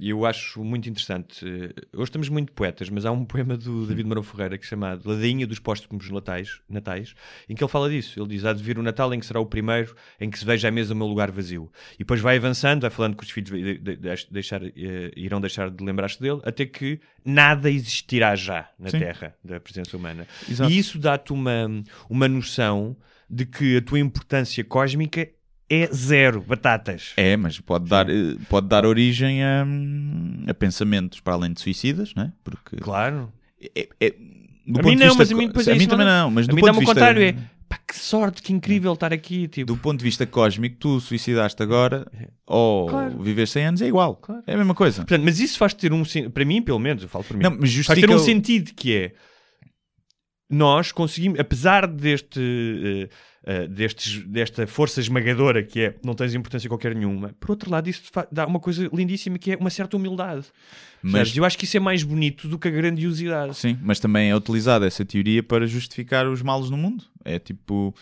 eu 0.00 0.24
acho 0.26 0.62
muito 0.64 0.88
interessante. 0.88 1.44
Eh, 1.46 1.72
Hoje 1.94 2.04
estamos 2.04 2.28
muito 2.28 2.52
poetas, 2.52 2.88
mas 2.88 3.04
há 3.04 3.12
um 3.12 3.24
poema 3.24 3.56
do 3.56 3.86
David 3.86 4.08
Marão 4.08 4.22
Ferreira 4.22 4.56
que 4.58 4.64
é 4.64 4.68
chamado 4.68 5.08
Ladainha 5.08 5.46
dos 5.46 5.58
Póstumos 5.58 6.08
natais, 6.10 6.60
natais, 6.68 7.14
em 7.48 7.54
que 7.54 7.62
ele 7.62 7.70
fala 7.70 7.88
disso. 7.90 8.18
Ele 8.20 8.28
diz: 8.28 8.44
há 8.44 8.52
de 8.52 8.62
vir 8.62 8.78
o 8.78 8.82
Natal 8.82 9.12
em 9.14 9.20
que 9.20 9.26
será 9.26 9.38
o 9.40 9.46
primeiro 9.46 9.94
em 10.20 10.30
que 10.30 10.38
se 10.38 10.44
veja 10.44 10.68
à 10.68 10.70
mesa 10.70 10.94
o 10.94 10.96
meu 10.96 11.06
lugar 11.06 11.30
vazio. 11.30 11.70
E 11.94 11.98
depois 11.98 12.20
vai 12.20 12.36
avançando, 12.36 12.82
vai 12.82 12.90
falando 12.90 13.16
que 13.16 13.24
os 13.24 13.30
filhos 13.30 13.50
de- 13.50 13.78
de- 13.78 13.96
de- 13.96 14.26
deixar, 14.30 14.62
eh, 14.64 15.12
irão 15.16 15.40
deixar 15.40 15.70
de 15.70 15.84
lembrar-se 15.84 16.20
dele, 16.20 16.40
até 16.44 16.64
que 16.66 17.00
nada 17.24 17.70
existirá 17.70 18.34
já 18.34 18.68
na 18.78 18.88
Sim. 18.90 18.98
Terra 18.98 19.34
da 19.44 19.60
presença 19.60 19.96
humana. 19.96 20.26
Exato. 20.48 20.70
E 20.70 20.78
isso 20.78 20.98
dá-te 20.98 21.32
uma, 21.32 21.68
uma 22.08 22.26
noção 22.28 22.96
de 23.28 23.46
que 23.46 23.76
a 23.76 23.82
tua 23.82 23.98
importância 23.98 24.62
cósmica 24.64 25.28
é 25.74 25.86
zero, 25.92 26.42
batatas. 26.42 27.12
É, 27.16 27.36
mas 27.36 27.58
pode 27.60 27.88
dar, 27.88 28.08
eh, 28.10 28.36
pode 28.48 28.68
dar 28.68 28.84
origem 28.84 29.42
a, 29.42 29.64
a 30.48 30.54
pensamentos 30.54 31.20
para 31.20 31.34
além 31.34 31.52
de 31.52 31.60
suicidas, 31.60 32.14
não 32.14 32.24
é? 32.24 32.32
Porque 32.44 32.76
Claro. 32.76 33.32
é, 33.74 33.88
é- 34.00 34.06
A 34.06 34.72
ponto 34.74 34.84
mim 34.88 34.96
de 34.96 35.00
não, 35.00 35.06
vista 35.06 35.18
mas 35.18 35.32
a 35.32 35.34
mim 35.34 35.44
é 35.44 35.72
a 35.72 35.74
mim 35.76 35.86
também 35.86 36.06
não- 36.06 36.24
não, 36.24 36.30
mas 36.30 36.46
a 36.46 36.50
do 36.50 36.54
mim 36.56 36.60
ponto 36.60 36.72
de 36.72 36.76
o 36.76 36.80
vista 36.80 36.94
contrário, 36.94 37.22
é 37.22 37.32
pá, 37.68 37.78
que 37.88 37.96
sorte, 37.98 38.42
que 38.42 38.52
incrível 38.52 38.92
estar 38.92 39.12
aqui. 39.12 39.48
Tipo, 39.48 39.72
do 39.72 39.76
ponto 39.78 39.98
de 39.98 40.04
vista 40.04 40.26
cósmico, 40.26 40.76
tu 40.78 41.00
suicidaste 41.00 41.62
agora 41.62 42.06
ou 42.46 42.86
Claro. 42.88 43.18
viver 43.22 43.48
100 43.48 43.64
anos 43.66 43.82
é 43.82 43.86
igual. 43.86 44.16
Claro. 44.16 44.42
É 44.46 44.54
a 44.54 44.56
mesma 44.58 44.74
coisa. 44.74 44.98
Portanto, 45.02 45.22
mas 45.24 45.40
isso 45.40 45.56
faz 45.58 45.72
ter 45.74 45.92
um 45.92 46.02
para 46.32 46.44
mim, 46.44 46.60
pelo 46.62 46.78
menos, 46.78 47.02
eu 47.02 47.08
falo 47.08 47.24
para 47.24 47.36
mim, 47.36 47.42
Não, 47.42 47.56
mas 47.58 47.74
faz 47.86 47.98
ter 47.98 48.10
um 48.10 48.14
o- 48.16 48.18
sentido 48.18 48.72
que 48.74 48.94
é 48.94 49.12
nós 50.50 50.92
conseguimos, 50.92 51.40
apesar 51.40 51.86
deste, 51.86 52.38
eh, 52.40 53.08
eh, 53.44 53.66
destes, 53.66 54.24
desta 54.26 54.66
força 54.66 55.00
esmagadora 55.00 55.62
que 55.62 55.80
é 55.80 55.94
não 56.04 56.14
tens 56.14 56.34
importância 56.34 56.68
qualquer 56.68 56.94
nenhuma, 56.94 57.34
por 57.40 57.50
outro 57.50 57.70
lado, 57.70 57.88
isso 57.88 58.02
dá 58.30 58.46
uma 58.46 58.60
coisa 58.60 58.88
lindíssima 58.92 59.38
que 59.38 59.52
é 59.52 59.56
uma 59.56 59.70
certa 59.70 59.96
humildade. 59.96 60.46
Mas- 61.02 61.12
Mas 61.30 61.36
eu 61.36 61.44
acho 61.44 61.58
que 61.58 61.64
isso 61.64 61.76
é 61.76 61.80
mais 61.80 62.02
bonito 62.04 62.46
do 62.48 62.58
que 62.58 62.68
a 62.68 62.70
grandiosidade. 62.70 63.56
Sim, 63.56 63.76
mas 63.82 63.98
também 63.98 64.30
é 64.30 64.36
utilizada 64.36 64.86
essa 64.86 65.04
teoria 65.04 65.42
para 65.42 65.66
justificar 65.66 66.26
os 66.28 66.40
males 66.42 66.70
no 66.70 66.76
mundo. 66.76 67.04
É 67.24 67.38
tipo, 67.40 67.92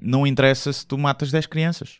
não 0.00 0.26
interessa 0.26 0.72
se 0.72 0.86
tu 0.86 0.98
matas 0.98 1.30
10 1.30 1.46
crianças. 1.46 1.98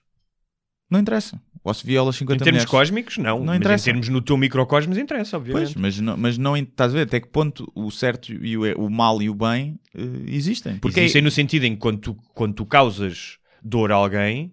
Não 0.91 1.01
interessa. 1.01 1.41
Ou 1.63 1.75
se 1.75 1.87
violas 1.87 2.17
50 2.17 2.37
Em 2.37 2.45
termos 2.45 2.59
mulheres. 2.63 2.71
cósmicos, 2.71 3.19
não. 3.19 3.39
Não 3.39 3.45
mas 3.47 3.57
interessa. 3.59 3.83
em 3.85 3.93
termos 3.93 4.09
no 4.09 4.23
teu 4.23 4.37
microcosmos, 4.39 4.97
interessa, 4.97 5.37
obviamente. 5.37 5.75
Pois, 5.75 5.75
mas 5.75 6.01
não, 6.01 6.17
mas 6.17 6.39
não 6.39 6.57
estás 6.57 6.93
a 6.93 6.97
ver 6.97 7.03
até 7.03 7.21
que 7.21 7.29
ponto 7.29 7.71
o 7.75 7.91
certo 7.91 8.33
e 8.33 8.57
o, 8.57 8.63
o 8.87 8.91
mal 8.91 9.21
e 9.21 9.29
o 9.29 9.35
bem 9.35 9.79
eh, 9.95 10.01
existem. 10.29 10.77
Porque 10.79 11.01
Existem 11.01 11.21
no 11.21 11.31
sentido 11.31 11.65
em 11.65 11.75
que 11.75 11.81
quando 11.81 11.99
tu, 11.99 12.15
quando 12.35 12.55
tu 12.55 12.65
causas 12.65 13.37
dor 13.63 13.93
a 13.93 13.97
alguém, 13.97 14.53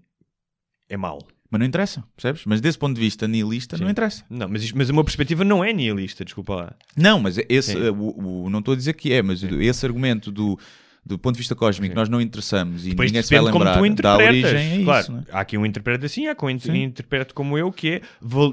é 0.89 0.97
mau. 0.97 1.19
Mas 1.49 1.59
não 1.59 1.65
interessa, 1.65 2.03
percebes? 2.13 2.41
Mas 2.45 2.59
desse 2.59 2.77
ponto 2.77 2.93
de 2.95 2.99
vista 2.99 3.25
nihilista, 3.25 3.77
não 3.77 3.85
Sim. 3.85 3.91
interessa. 3.91 4.25
Não, 4.29 4.49
mas, 4.49 4.63
isto- 4.63 4.77
mas 4.77 4.89
a 4.89 4.91
minha 4.91 5.03
perspectiva 5.05 5.45
não 5.45 5.63
é 5.63 5.71
nihilista, 5.71 6.25
desculpa 6.25 6.55
lá. 6.55 6.75
Não, 6.93 7.21
mas 7.21 7.37
esse, 7.47 7.71
Sim. 7.71 7.85
eh, 7.85 7.89
o, 7.89 8.43
o- 8.43 8.49
não 8.49 8.59
estou 8.59 8.73
a 8.73 8.77
dizer 8.77 8.91
que 8.95 9.13
é, 9.13 9.21
mas 9.21 9.41
esse 9.43 9.85
argumento 9.85 10.29
do, 10.29 10.59
do 11.07 11.17
ponto 11.17 11.33
de 11.35 11.39
vista 11.39 11.55
cósmico, 11.55 11.95
nós 11.95 12.09
não 12.09 12.19
interessamos 12.21 12.85
e 12.85 12.89
Depois 12.89 13.09
ninguém 13.11 13.23
se 13.23 13.29
vai 13.33 13.39
depende 13.39 13.51
como 13.53 13.63
lembrar, 13.65 13.79
tu 13.79 13.85
interpretas. 13.85 14.51
origem 14.53 14.81
a 14.81 14.83
claro, 14.83 15.01
isso. 15.03 15.17
é? 15.17 15.23
há 15.35 15.39
aqui 15.39 15.57
um 15.57 15.65
interpreta 15.65 16.05
assim, 16.05 16.27
há 16.27 16.35
quem 16.35 16.59
Sim. 16.59 16.83
interprete 16.83 17.33
como 17.33 17.57
eu, 17.57 17.71
que 17.71 17.89
é 17.89 18.01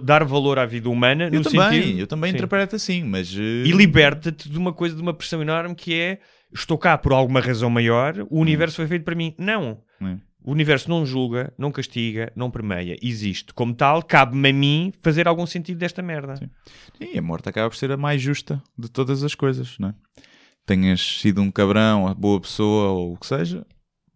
dar 0.03 0.25
valor 0.25 0.59
à 0.59 0.65
vida 0.67 0.89
humana 0.89 1.29
Eu 1.33 1.43
também, 1.43 1.83
sentido... 1.83 1.99
eu 1.99 2.07
também 2.07 2.31
Sim. 2.31 2.37
interpreto 2.37 2.77
assim, 2.77 3.03
mas... 3.05 3.35
eh, 3.37 3.67
E 3.67 3.73
liberta-te 3.73 4.49
de 4.49 4.59
uma 4.59 4.73
coisa, 4.73 4.95
de 4.95 5.03
uma 5.03 5.13
pressão 5.13 5.43
enorme 5.43 5.75
que 5.75 5.95
é 5.95 6.19
estou 6.53 6.79
cá 6.79 6.97
por 6.97 7.13
alguma 7.13 7.41
razão 7.41 7.69
maior, 7.69 8.15
o 8.31 8.39
universo 8.39 8.77
foi 8.77 8.87
feito 8.87 9.05
para 9.05 9.15
mim. 9.15 9.35
Não. 9.37 9.79
Hum. 10.01 10.19
O 10.47 10.53
universo 10.53 10.91
não 10.91 11.07
julga, 11.07 11.53
não 11.57 11.73
castiga, 11.73 12.31
não 12.37 12.51
permeia. 12.51 12.97
Existe. 13.03 13.55
Como 13.55 13.73
tal, 13.75 14.03
cabe-me 14.03 14.51
a 14.51 14.53
mim 14.53 14.93
fazer 15.03 15.27
algum 15.27 15.47
sentido 15.47 15.79
desta 15.79 16.03
merda. 16.03 16.35
E 17.01 17.19
a 17.19 17.23
morte 17.23 17.49
acaba 17.49 17.71
por 17.71 17.77
ser 17.77 17.91
a 17.91 17.97
mais 17.97 18.21
justa 18.21 18.63
de 18.79 18.91
todas 18.91 19.25
as 19.25 19.35
coisas, 19.35 19.77
não 19.79 19.89
é? 19.89 19.95
Tenhas 20.67 21.01
sido 21.21 21.43
um 21.43 21.51
cabrão, 21.51 22.07
a 22.09 22.15
boa 22.15 22.41
pessoa 22.41 22.89
ou 22.91 23.13
o 23.15 23.17
que 23.19 23.27
seja, 23.27 23.67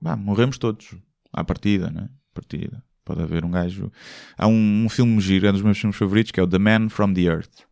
vá, 0.01 0.17
morremos 0.17 0.57
todos. 0.59 0.95
À 1.33 1.45
partida, 1.45 1.91
não 1.91 2.03
é? 2.03 2.09
Partida. 2.33 2.83
Pode 3.05 3.23
haver 3.23 3.45
um 3.45 3.51
gajo. 3.51 3.91
Há 4.37 4.47
um, 4.47 4.85
um 4.85 4.89
filme 4.89 5.21
giro, 5.21 5.47
é 5.47 5.51
um 5.51 5.53
dos 5.53 5.63
meus 5.63 5.79
filmes 5.79 5.97
favoritos, 5.97 6.33
que 6.33 6.41
é 6.41 6.43
o 6.43 6.47
The 6.47 6.59
Man 6.59 6.89
from 6.89 7.13
the 7.13 7.23
Earth, 7.23 7.63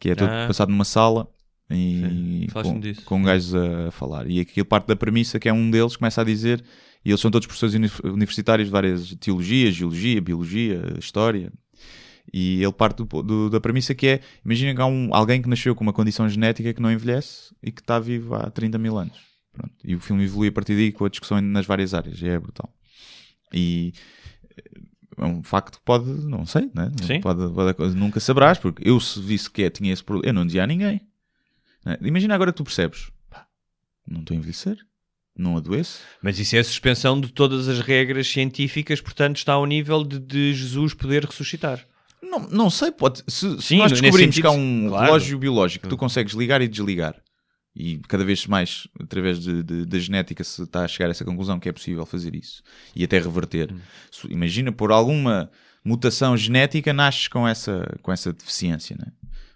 que 0.00 0.10
é 0.10 0.14
todo 0.14 0.28
Ah. 0.30 0.46
passado 0.48 0.70
numa 0.70 0.84
sala 0.84 1.28
e 1.70 2.46
com, 2.52 2.80
disso. 2.80 3.02
com 3.04 3.22
gajos 3.22 3.54
a, 3.54 3.90
falar. 3.90 4.28
E 4.28 4.40
aquilo 4.40 4.66
parte 4.66 4.86
da 4.86 4.96
premissa 4.96 5.38
que 5.38 5.48
é 5.48 5.52
um 5.52 5.70
deles 5.70 5.96
começa 5.96 6.20
a 6.20 6.24
dizer, 6.24 6.64
e 7.04 7.10
eles 7.10 7.20
são 7.20 7.30
todos 7.30 7.46
professores 7.46 7.74
uni- 7.74 8.12
universitários 8.12 8.68
de 8.68 8.72
várias 8.72 9.14
teologias, 9.16 9.74
geologia, 9.74 10.20
biologia, 10.20 10.82
história. 10.98 11.52
E 12.32 12.62
ele 12.62 12.72
parte 12.72 12.98
do- 13.02 13.22
do- 13.22 13.50
da 13.50 13.60
premissa 13.60 13.94
que 13.94 14.06
é: 14.06 14.20
imagina 14.44 14.74
que 14.74 14.80
há 14.80 14.86
um, 14.86 15.14
alguém 15.14 15.40
que 15.40 15.48
nasceu 15.48 15.74
com 15.74 15.82
uma 15.82 15.92
condição 15.92 16.28
genética 16.28 16.74
que 16.74 16.82
não 16.82 16.92
envelhece 16.92 17.54
e 17.62 17.72
que 17.72 17.80
está 17.80 17.98
vivo 17.98 18.34
há 18.34 18.50
30 18.50 18.76
mil 18.78 18.98
anos. 18.98 19.16
Pronto. 19.52 19.74
E 19.82 19.94
o 19.94 20.00
filme 20.00 20.24
evolui 20.24 20.48
a 20.48 20.52
partir 20.52 20.74
daí 20.74 20.92
com 20.92 21.04
a 21.04 21.08
discussão 21.08 21.40
nas 21.40 21.66
várias 21.66 21.94
áreas. 21.94 22.20
E 22.20 22.28
é 22.28 22.38
brutal. 22.38 22.72
E 23.52 23.92
é 25.16 25.24
um 25.24 25.42
facto 25.42 25.78
que 25.78 25.84
pode, 25.84 26.04
não 26.26 26.44
sei, 26.46 26.70
né? 26.74 26.92
Sim. 27.02 27.20
Pode, 27.20 27.40
pode- 27.74 27.94
nunca 27.94 28.20
saberás, 28.20 28.58
porque 28.58 28.86
eu 28.88 29.00
se 29.00 29.50
que 29.50 29.62
é, 29.64 29.70
tinha 29.70 29.92
esse 29.92 30.04
problema, 30.04 30.28
eu 30.30 30.34
não 30.34 30.46
dizia 30.46 30.62
a 30.64 30.66
ninguém. 30.66 31.00
né? 31.84 31.96
Imagina 32.02 32.34
agora 32.34 32.52
que 32.52 32.56
tu 32.58 32.64
percebes: 32.64 33.10
pá, 33.30 33.46
não 34.06 34.20
estou 34.20 34.34
a 34.34 34.38
envelhecer, 34.38 34.76
não 35.36 35.56
adoeço. 35.56 36.00
Mas 36.22 36.38
isso 36.38 36.54
é 36.56 36.58
a 36.60 36.64
suspensão 36.64 37.20
de 37.20 37.32
todas 37.32 37.68
as 37.68 37.80
regras 37.80 38.28
científicas, 38.28 39.00
portanto 39.00 39.36
está 39.38 39.54
ao 39.54 39.66
nível 39.66 40.04
de, 40.04 40.18
de 40.20 40.54
Jesus 40.54 40.92
poder 40.94 41.24
ressuscitar. 41.24 41.84
Não, 42.22 42.40
não 42.48 42.70
sei, 42.70 42.90
pode. 42.90 43.22
Se, 43.28 43.56
se 43.56 43.62
Sim, 43.62 43.78
nós 43.78 43.92
descobrimos 43.92 44.34
que 44.38 44.46
há 44.46 44.50
sentido, 44.50 44.62
um 44.62 44.88
claro. 44.88 45.04
relógio 45.06 45.38
biológico 45.38 45.84
que 45.84 45.88
tu 45.88 45.96
consegues 45.96 46.34
ligar 46.34 46.60
e 46.60 46.68
desligar 46.68 47.14
E 47.76 47.98
cada 48.08 48.24
vez 48.24 48.44
mais, 48.46 48.88
através 49.00 49.38
de- 49.38 49.62
de- 49.62 49.84
da 49.86 49.98
genética, 50.00 50.42
se 50.42 50.62
está 50.62 50.84
a 50.84 50.88
chegar 50.88 51.06
a 51.06 51.10
essa 51.10 51.24
conclusão 51.24 51.60
que 51.60 51.68
é 51.68 51.72
possível 51.72 52.04
fazer 52.04 52.34
isso 52.34 52.60
e 52.96 53.04
até 53.04 53.18
reverter. 53.20 53.72
Se- 54.10 54.26
Imagina, 54.28 54.72
por 54.72 54.90
alguma 54.90 55.48
mutação 55.84 56.36
genética, 56.36 56.92
nasces 56.92 57.28
com 57.28 57.46
essa, 57.46 57.86
com 58.02 58.10
essa 58.12 58.32
deficiência, 58.32 58.96
né? 58.98 59.12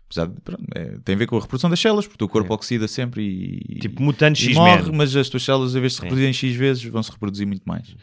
Apesar 0.06 0.26
de, 0.28 0.40
pronto, 0.42 0.62
é, 0.74 0.98
tem 1.04 1.14
a 1.16 1.18
ver 1.18 1.26
com 1.26 1.36
a 1.36 1.40
reprodução 1.40 1.68
das 1.70 1.80
células, 1.80 2.04
porque 2.06 2.14
o 2.14 2.18
teu 2.18 2.28
corpo 2.28 2.54
oxida 2.54 2.86
sempre 2.86 3.22
e, 3.68 3.78
Tipo, 3.80 4.00
mutante 4.02 4.44
X-Men. 4.44 4.54
morre, 4.56 4.92
mas 4.92 5.16
as 5.16 5.28
tuas 5.28 5.42
células, 5.42 5.74
em 5.74 5.80
vez 5.80 5.92
de 5.92 5.96
se 5.96 6.02
reproduzirem 6.02 6.32
X 6.34 6.54
vezes, 6.54 6.84
vão 6.84 7.02
se 7.02 7.10
reproduzir 7.10 7.46
muito 7.46 7.64
mais. 7.64 7.96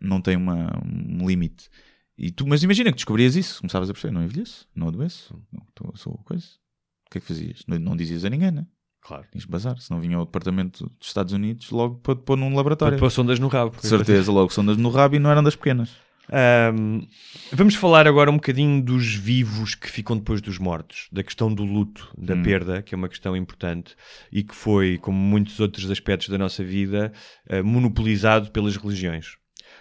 Não 0.00 0.20
tem 0.20 0.36
uma, 0.36 0.70
um 0.84 1.26
limite. 1.26 1.68
E 2.18 2.30
tu, 2.32 2.46
mas 2.46 2.62
imagina 2.64 2.90
que 2.90 2.96
descobrias 2.96 3.36
isso, 3.36 3.60
começavas 3.60 3.88
a 3.88 3.92
perceber, 3.92 4.12
não 4.12 4.24
envelheço, 4.24 4.66
não 4.74 4.88
adoeço, 4.88 5.40
não, 5.52 5.64
tô- 5.74 5.96
sou 5.96 6.14
coisa. 6.24 6.46
O 7.06 7.10
que 7.10 7.18
é 7.18 7.20
que 7.20 7.26
fazias? 7.26 7.62
Não, 7.68 7.78
não 7.78 7.96
dizias 7.96 8.24
a 8.24 8.30
ninguém, 8.30 8.50
né? 8.50 8.66
Claro. 9.00 9.24
Tinhas 9.30 9.44
de 9.44 9.50
bazar, 9.50 9.78
se 9.78 9.90
não 9.90 10.00
vinha 10.00 10.16
ao 10.16 10.26
departamento 10.26 10.90
dos 10.98 11.06
Estados 11.08 11.32
Unidos 11.32 11.70
logo 11.70 11.96
para 12.00 12.16
pôr 12.16 12.36
num 12.36 12.54
laboratório. 12.54 12.98
Pôr 12.98 13.10
sondas 13.10 13.38
no 13.38 13.46
rabo. 13.48 13.76
De 13.80 13.86
certeza, 13.86 14.32
logo 14.32 14.52
sondas 14.52 14.76
no 14.76 14.90
rabo 14.90 15.14
e 15.14 15.18
não 15.20 15.30
eram 15.30 15.42
das 15.42 15.54
pequenas. 15.56 15.90
Ahm, 16.30 17.06
vamos 17.52 17.74
falar 17.74 18.06
agora 18.06 18.30
um 18.30 18.34
bocadinho 18.34 18.82
dos 18.84 19.14
vivos 19.14 19.74
que 19.74 19.88
ficam 19.90 20.14
depois 20.18 20.42
dos 20.42 20.58
mortos, 20.58 21.08
da 21.10 21.22
questão 21.22 21.50
do 21.54 21.64
luto, 21.64 22.12
da 22.18 22.34
Hum. 22.34 22.42
perda, 22.42 22.82
que 22.82 22.94
é 22.94 22.98
uma 22.98 23.08
questão 23.08 23.34
importante 23.34 23.96
e 24.30 24.42
que 24.42 24.54
foi, 24.54 24.98
como 24.98 25.16
muitos 25.18 25.58
outros 25.58 25.90
aspectos 25.90 26.28
da 26.28 26.36
nossa 26.36 26.62
vida, 26.62 27.12
ah, 27.48 27.62
monopolizado 27.62 28.50
pelas 28.50 28.76
religiões. 28.76 29.37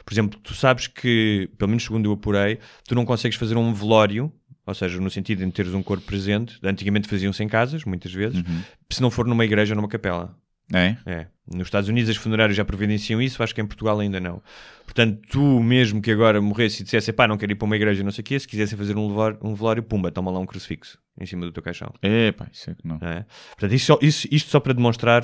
Por 0.07 0.13
exemplo, 0.13 0.39
tu 0.41 0.53
sabes 0.53 0.87
que, 0.87 1.49
pelo 1.57 1.67
menos 1.67 1.83
segundo 1.83 2.05
eu 2.07 2.13
apurei, 2.13 2.59
tu 2.87 2.95
não 2.95 3.03
consegues 3.03 3.37
fazer 3.37 3.57
um 3.57 3.73
velório, 3.73 4.31
ou 4.65 4.73
seja, 4.73 5.01
no 5.01 5.09
sentido 5.11 5.45
de 5.45 5.51
teres 5.51 5.73
um 5.73 5.83
corpo 5.83 6.05
presente, 6.05 6.57
antigamente 6.63 7.09
faziam-se 7.09 7.43
em 7.43 7.47
casas, 7.49 7.83
muitas 7.83 8.13
vezes, 8.13 8.37
Uhum. 8.39 8.61
se 8.89 9.01
não 9.01 9.11
for 9.11 9.27
numa 9.27 9.43
igreja 9.43 9.73
ou 9.73 9.75
numa 9.75 9.89
capela. 9.89 10.33
É? 10.73 10.95
É. 11.05 11.27
Nos 11.53 11.67
Estados 11.67 11.89
Unidos 11.89 12.09
as 12.09 12.15
funerárias 12.15 12.55
já 12.55 12.63
providenciam 12.63 13.21
isso, 13.21 13.43
acho 13.43 13.53
que 13.53 13.59
em 13.59 13.65
Portugal 13.65 13.99
ainda 13.99 14.17
não. 14.21 14.41
Portanto, 14.85 15.19
tu 15.29 15.61
mesmo 15.61 16.01
que 16.01 16.09
agora 16.11 16.41
morresse 16.41 16.81
e 16.81 16.85
dissesse, 16.85 17.11
pá, 17.11 17.27
não 17.27 17.37
quero 17.37 17.51
ir 17.51 17.55
para 17.55 17.65
uma 17.65 17.75
igreja, 17.75 18.01
não 18.01 18.11
sei 18.11 18.21
o 18.21 18.25
quê, 18.25 18.39
se 18.39 18.47
quisessem 18.47 18.77
fazer 18.77 18.95
um 18.95 19.09
velório, 19.09 19.37
um 19.41 19.53
velório, 19.55 19.83
pumba, 19.83 20.09
toma 20.09 20.31
lá 20.31 20.39
um 20.39 20.45
crucifixo 20.45 20.97
em 21.19 21.25
cima 21.25 21.45
do 21.45 21.51
teu 21.51 21.61
caixão. 21.63 21.93
É, 22.01 22.31
pá, 22.31 22.47
isso 22.51 22.69
é 22.69 22.75
que 22.75 22.87
não. 22.87 22.95
É. 23.01 23.25
Portanto, 23.51 23.73
isto 23.73 23.85
só, 23.87 23.99
isso- 24.01 24.27
isto 24.31 24.49
só 24.49 24.59
para 24.61 24.71
demonstrar. 24.73 25.23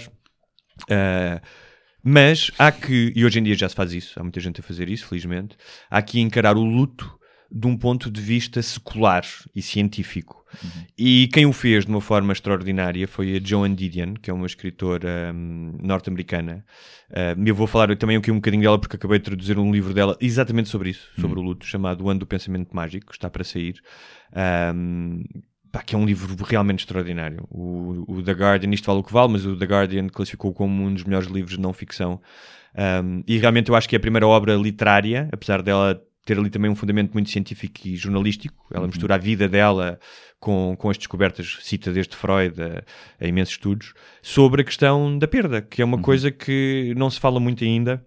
ah, 0.90 1.42
mas 2.04 2.52
há 2.58 2.72
que, 2.72 3.14
e 3.16 3.26
hoje 3.26 3.40
em 3.40 3.44
dia 3.44 3.56
já 3.56 3.70
se 3.70 3.76
faz 3.76 3.94
isso, 3.94 4.20
há 4.20 4.24
muita 4.24 4.40
gente 4.40 4.60
a 4.60 4.64
fazer 4.64 4.90
isso, 4.90 5.08
felizmente, 5.08 5.56
há 5.90 6.02
que 6.02 6.20
encarar 6.20 6.58
o 6.58 6.64
luto 6.64 7.20
de 7.50 7.68
um 7.68 7.78
ponto 7.78 8.10
de 8.10 8.20
vista 8.20 8.62
secular 8.62 9.24
e 9.56 9.62
científico. 9.62 10.44
E 10.98 11.30
quem 11.34 11.46
o 11.46 11.54
fez 11.54 11.86
de 11.86 11.92
uma 11.92 12.02
forma 12.02 12.34
extraordinária 12.34 13.08
foi 13.08 13.38
a 13.38 13.40
Joan 13.44 13.74
Didion, 13.74 14.16
que 14.16 14.30
é 14.30 14.34
uma 14.34 14.46
escritora 14.46 15.32
hum, 15.34 15.78
norte-americana. 15.82 16.66
Ah, 17.12 17.36
eu 17.44 17.56
vou 17.56 17.68
falar 17.68 17.96
também 17.96 18.18
aqui 18.18 18.32
um 18.32 18.36
bocadinho 18.36 18.64
dela 18.64 18.80
porque 18.80 18.96
acabei 18.96 19.20
de 19.20 19.26
traduzir 19.26 19.58
um 19.58 19.72
livro 19.72 19.94
dela 19.94 20.18
exatamente 20.20 20.70
sobre 20.70 20.90
isso, 20.90 21.10
sobre 21.20 21.40
o 21.40 21.44
luto, 21.44 21.66
chamado 21.66 22.04
O 22.04 22.10
Ano 22.10 22.22
do 22.22 22.28
Pensamento 22.28 22.76
Mágico, 22.76 23.08
que 23.08 23.14
está 23.14 23.30
para 23.30 23.44
sair. 23.44 23.76
Hum, 24.76 25.24
pá, 25.74 25.82
que 25.82 25.96
é 25.96 25.98
um 25.98 26.06
livro 26.06 26.38
realmente 26.46 26.82
extraordinário. 26.82 27.48
O, 27.50 28.06
o 28.08 28.24
The 28.24 28.32
Guardian, 28.32 28.72
isto 28.72 28.86
vale 28.86 29.00
o 29.00 29.04
que 29.04 29.12
vale, 29.12 29.34
mas 29.34 29.44
o 29.44 29.58
The 29.58 29.66
Guardian 29.66 30.08
classificou 30.08 30.54
como 30.54 30.84
um 30.84 30.94
dos 30.94 31.04
melhores 31.04 31.28
livros 31.28 31.56
de 31.56 31.60
não 31.62 31.74
ficção. 31.74 32.22
Um, 33.04 33.24
e 33.28 33.40
realmente 33.40 33.70
eu 33.70 33.76
acho 33.76 33.90
que 33.90 33.96
é 33.96 33.98
a 33.98 34.00
primeira 34.00 34.28
obra 34.28 34.54
literária, 34.54 35.28
apesar 35.32 35.64
dela 35.64 36.00
ter 36.24 36.38
ali 36.38 36.52
também 36.52 36.70
um 36.70 36.76
fundamento 36.76 37.12
muito 37.14 37.32
científico 37.32 37.88
e 37.88 37.96
jornalístico. 37.96 38.68
Ela 38.72 38.86
mistura 38.86 39.16
a 39.16 39.18
vida 39.18 39.50
dela 39.50 40.00
com, 40.40 40.76
com 40.78 40.92
as 40.92 40.98
descobertas, 40.98 41.58
cita 41.62 41.92
desde 41.92 42.16
Freud 42.16 42.62
a, 42.62 42.84
a 43.20 43.28
imensos 43.28 43.56
estudos, 43.56 43.96
sobre 44.22 44.62
a 44.62 44.64
questão 44.64 45.18
da 45.18 45.28
perda, 45.28 45.60
que 45.60 45.82
é 45.82 45.86
uma 45.86 45.98
coisa 45.98 46.30
que 46.30 46.94
não 46.96 47.10
se 47.10 47.20
fala 47.20 47.40
muito 47.40 47.64
ainda. 47.64 48.06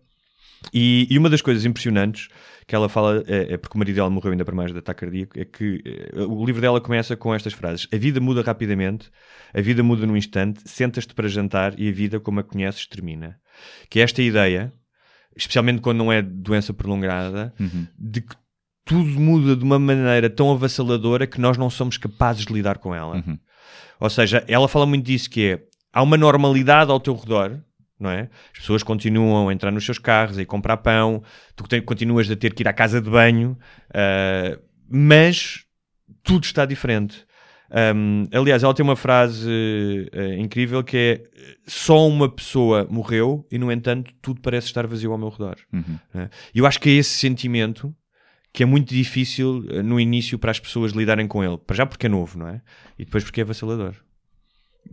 E, 0.73 1.09
e 1.11 1.19
uma 1.19 1.29
das 1.29 1.43
coisas 1.43 1.65
impressionantes 1.65 2.29
que 2.67 2.75
ela 2.75 2.89
fala, 2.89 3.23
é, 3.29 3.55
é 3.55 3.57
porque 3.57 3.77
o 3.77 3.79
marido 3.79 3.95
dela 3.97 4.11
morreu 4.11 4.33
ainda 4.33 4.45
para 4.45 4.55
mais 4.55 4.73
de 4.73 4.79
ataque 4.79 5.01
cardíaco, 5.01 5.39
é 5.39 5.45
que 5.45 5.83
eh, 5.85 6.23
o 6.23 6.45
livro 6.45 6.61
dela 6.61 6.81
começa 6.81 7.17
com 7.17 7.33
estas 7.33 7.53
frases: 7.53 7.87
A 7.93 7.97
vida 7.97 8.21
muda 8.21 8.43
rapidamente, 8.43 9.09
a 9.55 9.61
vida 9.61 9.83
muda 9.83 10.05
num 10.05 10.17
instante, 10.17 10.63
sentas-te 10.65 11.15
para 11.15 11.29
jantar 11.29 11.79
e 11.79 11.89
a 11.89 11.93
vida, 11.93 12.19
como 12.19 12.41
a 12.41 12.43
conheces, 12.43 12.87
termina. 12.87 13.39
Que 13.89 14.01
é 14.01 14.03
esta 14.03 14.21
ideia, 14.21 14.73
especialmente 15.37 15.81
quando 15.81 15.99
não 15.99 16.13
é 16.13 16.21
doença 16.21 16.75
prolongada, 16.75 17.55
de 17.97 18.21
que 18.23 18.35
tudo 18.85 19.21
muda 19.21 19.57
de 19.57 19.65
uma 19.65 19.79
maneira 19.79 20.31
tão 20.31 20.51
avassaladora 20.51 21.27
que 21.27 21.41
nós 21.41 21.57
não 21.57 21.69
somos 21.71 21.97
capazes 21.97 22.47
de 22.47 22.53
lidar 22.53 22.79
com 22.79 22.95
ela. 22.95 23.17
Ou 24.01 24.11
seja, 24.11 24.45
ela 24.49 24.69
fala 24.69 24.87
muito 24.87 25.05
disso 25.07 25.29
que 25.31 25.53
é, 25.53 25.63
há 25.93 26.03
uma 26.03 26.17
normalidade 26.17 26.91
ao 26.91 27.01
teu 27.01 27.15
redor, 27.15 27.59
não 27.99 28.11
é? 28.11 28.29
As 28.53 28.59
pessoas 28.61 28.83
continuam 28.83 29.49
a 29.49 29.53
entrar 29.53 29.71
nos 29.71 29.85
seus 29.85 29.99
carros, 29.99 30.39
ir 30.39 30.45
comprar 30.47 30.77
pão, 30.79 31.23
tu 31.55 31.65
te- 31.67 31.81
continuas 31.81 32.31
a 32.31 32.37
ter 32.37 32.53
que 32.55 32.63
ir 32.63 32.69
à 32.69 32.73
casa 32.73 33.01
de 33.01 33.09
banho, 33.11 33.59
ah, 33.95 34.59
mas 34.89 35.65
tudo 36.23 36.45
está 36.45 36.65
diferente. 36.65 37.25
Um, 37.69 38.29
aliás, 38.33 38.63
ela 38.63 38.73
tem 38.73 38.85
uma 38.85 38.95
frase 38.95 39.51
eh, 40.13 40.37
incrível 40.39 40.85
que 40.85 40.97
é 40.97 41.23
só 41.67 42.07
uma 42.07 42.29
pessoa 42.29 42.87
morreu 42.89 43.45
e, 43.51 43.59
no 43.59 43.73
entanto, 43.73 44.13
tudo 44.23 44.41
parece 44.41 44.69
estar 44.69 44.87
vazio 44.87 45.11
ao 45.11 45.19
meu 45.19 45.29
redor. 45.31 45.57
né? 46.15 46.31
E 46.55 46.61
eu 46.61 46.67
acho 46.67 46.81
que 46.81 46.89
é 46.89 46.93
esse 46.93 47.11
sentimento 47.11 47.93
que 48.53 48.63
é 48.63 48.67
muito 48.67 48.95
difícil 48.95 49.67
eh, 49.69 49.83
no 49.83 49.99
início 49.99 50.39
para 50.39 50.53
as 50.53 50.61
pessoas 50.61 50.93
lidarem 50.93 51.27
com 51.27 51.43
ele. 51.43 51.59
Para 51.59 51.75
já 51.77 51.85
porque 51.85 52.07
é 52.07 52.09
novo, 52.09 52.39
não 52.39 52.47
é? 52.49 52.61
E 52.97 53.05
depois 53.05 53.25
porque 53.25 53.41
é 53.41 53.43
avassalador. 53.43 53.95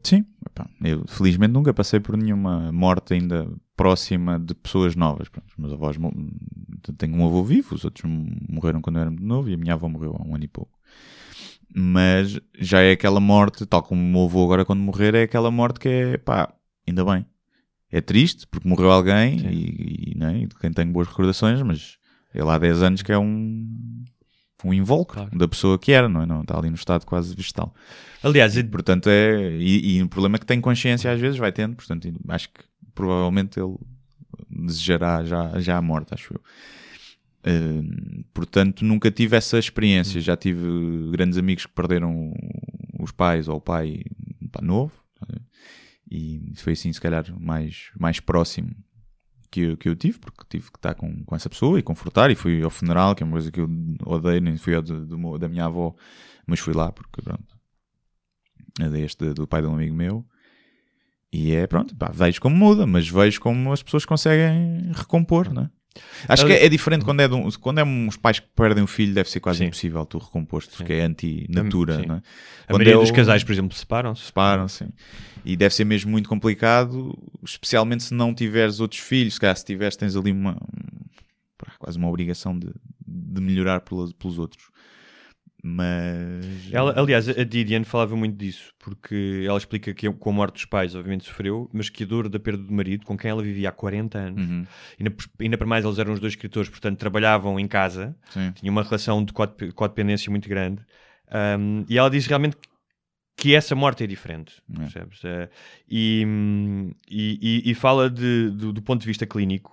Sim, 0.04 0.26
epá, 0.45 0.70
eu 0.84 1.08
felizmente 1.08 1.54
nunca 1.54 1.74
passei 1.74 1.99
por 1.99 2.18
nenhuma 2.18 2.72
morte 2.74 3.14
ainda 3.14 3.49
próxima 3.76 4.38
de 4.38 4.54
pessoas 4.54 4.95
novas. 4.95 5.30
Pronto, 5.30 5.47
os 5.49 5.58
meus 5.58 5.72
avós, 5.72 5.97
tenho 6.97 7.16
um 7.16 7.26
avô 7.26 7.41
vivo, 7.43 7.74
os 7.74 7.86
outros 7.86 8.12
morreram 8.49 8.82
quando 8.82 8.97
eu 8.97 9.01
era 9.01 9.12
muito 9.12 9.24
novo 9.24 9.49
e 9.49 9.54
a 9.54 9.58
minha 9.58 9.74
avó 9.74 9.88
morreu 9.88 10.16
há 10.20 10.28
um 10.28 10.36
ano 10.36 10.43
e 10.43 10.47
pouco. 10.47 10.78
Mas 11.74 12.39
já 12.60 12.82
é 12.82 12.91
aquela 12.91 13.20
morte, 13.20 13.66
tal 13.66 13.82
como 13.82 14.01
o 14.01 14.06
meu 14.06 14.26
avô 14.26 14.43
agora 14.43 14.66
quando 14.66 14.82
morrer, 14.82 15.16
é 15.16 15.24
aquela 15.24 15.49
morte 15.49 15.80
que 15.80 15.88
é, 15.88 16.18
pá, 16.18 16.54
ainda 16.86 17.06
bem. 17.06 17.26
É 17.89 18.01
triste 18.01 18.45
porque 18.47 18.68
morreu 18.68 18.91
alguém 18.91 19.38
e, 19.51 20.12
e, 20.12 20.18
né, 20.18 20.39
e 20.39 20.47
de 20.47 20.56
quem 20.56 20.72
tenho 20.72 20.91
boas 20.91 21.08
recordações, 21.08 21.62
mas 21.62 21.97
ele 22.34 22.49
há 22.49 22.58
10 22.58 22.84
anos 22.84 23.01
que 23.01 23.12
é 23.12 23.18
um, 23.18 24.04
um 24.64 24.74
invólucro 24.74 25.30
da 25.32 25.47
pessoa 25.47 25.78
que 25.78 25.91
era, 25.91 26.07
não 26.07 26.22
é? 26.22 26.26
Não, 26.26 26.41
está 26.41 26.57
ali 26.57 26.70
no 26.70 26.76
estado 26.76 27.05
quase 27.05 27.36
vegetal. 27.36 27.74
Aliás, 28.22 28.55
E, 28.55 28.64
portanto, 28.64 29.09
é. 29.09 29.57
E, 29.57 29.97
e 29.97 30.03
o 30.03 30.09
problema 30.09 30.36
é 30.38 30.39
que 30.39 30.45
tem 30.45 30.61
consciência 30.61 31.11
às 31.11 31.20
vezes, 31.20 31.38
vai 31.38 31.51
tendo, 31.51 31.76
portanto, 31.76 32.07
acho 32.30 32.49
que 32.49 32.61
provavelmente 32.95 33.59
ele 33.59 33.76
desejará 34.49 35.24
já, 35.24 35.59
já 35.59 35.78
a 35.78 35.82
morte, 35.82 36.14
acho 36.14 36.34
eu. 36.34 36.41
Hum, 37.45 38.24
portanto, 38.34 38.86
nunca 38.86 39.11
tive 39.11 39.36
essa 39.36 39.59
experiência. 39.59 40.22
Já 40.22 40.38
tive 40.38 41.09
grandes 41.11 41.38
amigos 41.38 41.66
que 41.66 41.74
perderam 41.74 42.34
os 42.99 43.11
pais 43.11 43.47
ou 43.47 43.57
o 43.57 43.61
pai 43.61 44.03
pá, 44.51 44.61
novo, 44.61 44.93
ver? 45.28 45.41
e 46.09 46.53
foi 46.55 46.74
assim, 46.74 46.93
se 46.93 47.01
calhar, 47.01 47.26
mais, 47.39 47.91
mais 47.99 48.20
próximo 48.20 48.74
que 49.54 49.62
eu, 49.62 49.78
que 49.78 49.88
eu 49.88 49.95
tive, 49.95 50.18
porque 50.18 50.43
tive 50.49 50.72
que 50.72 50.80
estar 50.80 50.95
com, 50.95 51.24
com 51.24 51.36
essa 51.36 51.47
pessoa 51.47 51.78
e 51.78 51.84
confortar. 51.84 52.32
E 52.32 52.36
fui 52.36 52.64
ao 52.64 52.72
funeral, 52.72 53.14
que 53.14 53.22
é 53.22 53.26
uma 53.26 53.34
coisa 53.34 53.51
que 53.51 53.60
eu 53.60 53.70
odeio, 54.04 54.41
nem 54.41 54.58
fui 54.58 54.74
ao 54.74 54.82
do, 54.82 55.06
do 55.06 55.38
da 55.38 55.47
minha 55.47 55.66
avó, 55.66 55.93
mas 56.47 56.60
fui 56.60 56.74
lá 56.74 56.91
porque, 56.91 57.22
pronto, 57.22 57.56
é 58.80 58.89
deste 58.89 59.32
do 59.32 59.45
pai 59.45 59.62
de 59.62 59.68
um 59.68 59.76
amigo 59.76 59.93
meu. 59.93 60.26
E 61.32 61.54
é 61.54 61.68
pronto, 61.68 61.95
pá, 61.95 62.10
vejo 62.12 62.41
como 62.41 62.56
muda, 62.56 62.88
mas 62.88 63.08
vejo 63.08 63.39
como 63.39 63.72
as 63.72 63.84
pessoas 63.84 64.06
conseguem 64.06 64.91
recompor, 64.91 65.54
né? 65.54 65.70
Acho 66.28 66.46
que 66.46 66.54
é, 66.54 66.66
é 66.66 66.70
diferente 66.70 67.06
quando 67.06 67.20
é, 67.22 67.28
de 67.28 67.36
um- 67.36 67.50
quando 67.52 67.80
é 67.80 67.84
uns 67.84 68.18
pais 68.18 68.39
que 68.39 68.48
perdem 68.56 68.84
um 68.84 68.88
filho, 68.88 69.14
deve 69.14 69.30
ser 69.30 69.39
quase 69.39 69.60
Sim. 69.60 69.66
impossível 69.66 70.06
tu 70.06 70.18
recompor 70.18 70.64
porque 70.76 70.94
é 70.94 71.02
anti-natura, 71.04 71.98
né? 72.00 72.22
a 72.64 72.68
Quando 72.68 72.80
maioria 72.80 72.94
é 72.94 72.98
dos 72.98 73.10
o- 73.10 73.14
casais, 73.14 73.44
por 73.44 73.52
exemplo, 73.52 73.76
separam-se. 73.78 74.26
separam, 74.26 74.68
sim. 74.68 74.89
E 75.46 75.56
deve 75.56 75.76
ser 75.76 75.86
mesmo 75.86 76.10
muito 76.10 76.28
complicado, 76.30 77.16
especialmente 77.44 78.04
se 78.04 78.14
não 78.14 78.34
tiveres 78.34 78.80
outros 78.80 79.02
filhos. 79.02 79.36
Se 79.36 79.39
calhar, 79.39 79.56
se 79.56 79.66
tiveres, 79.66 79.96
tens 79.96 80.16
ali 80.16 80.32
uma 80.32 80.58
quase 81.80 81.98
uma 81.98 82.08
obrigação 82.10 82.58
de, 82.58 82.68
de 83.06 83.41
melhorar 83.41 83.82
pelos, 83.82 84.14
pelos 84.14 84.38
outros. 84.39 84.66
Mas 85.66 86.72
Ela, 86.74 86.93
aliás, 86.99 87.30
a 87.30 87.43
Didiane 87.45 87.86
falava 87.86 88.16
muito 88.18 88.36
disso, 88.38 88.74
porque 88.78 89.45
ela 89.47 89.57
explica 89.57 89.93
que 89.93 90.11
com 90.11 90.30
a 90.30 90.34
morte 90.34 90.55
dos 90.55 90.66
pais, 90.66 90.93
obviamente, 90.93 91.24
sofreu, 91.24 91.70
mas 91.72 91.89
que 91.89 92.03
a 92.03 92.05
dor 92.05 92.28
da 92.28 92.38
perda 92.38 92.61
do 92.64 92.74
marido, 92.74 93.05
com 93.05 93.18
quem 93.18 93.32
ela 93.32 93.41
vivia 93.41 93.70
há 93.70 93.72
40 93.72 94.18
anos, 94.18 94.41
Uhum. 94.43 94.66
ainda, 94.99 95.11
por- 95.11 95.26
ainda 95.39 95.57
para 95.57 95.66
mais 95.68 95.86
eles 95.86 95.97
eram 95.97 96.11
os 96.14 96.20
dois 96.20 96.34
escritores, 96.34 96.70
portanto 96.70 96.99
trabalhavam 96.99 97.57
em 97.57 97.68
casa, 97.68 98.14
Sim. 98.32 98.51
tinham 98.51 98.74
uma 98.74 98.84
relação 98.84 99.24
de 99.24 99.32
code- 99.32 99.72
codependência 99.74 100.30
muito 100.30 100.49
grande, 100.49 100.82
um, 101.57 101.86
e 101.88 101.97
ela 101.97 102.09
diz 102.09 102.26
realmente 102.28 102.57
que 103.38 103.55
essa 103.55 103.74
morte 103.76 104.03
é 104.03 104.07
diferente, 104.07 104.61
É. 104.72 104.80
percebes? 104.80 105.24
Eh, 105.24 105.49
e, 105.89 106.24
hum, 106.28 106.91
e, 107.09 107.61
e- 107.66 107.72
e 107.72 107.74
fala 107.74 108.09
de- 108.09 108.51
do, 108.51 108.72
do 108.74 108.82
ponto 108.82 109.01
de 109.01 109.07
vista 109.07 109.26
clínico 109.26 109.72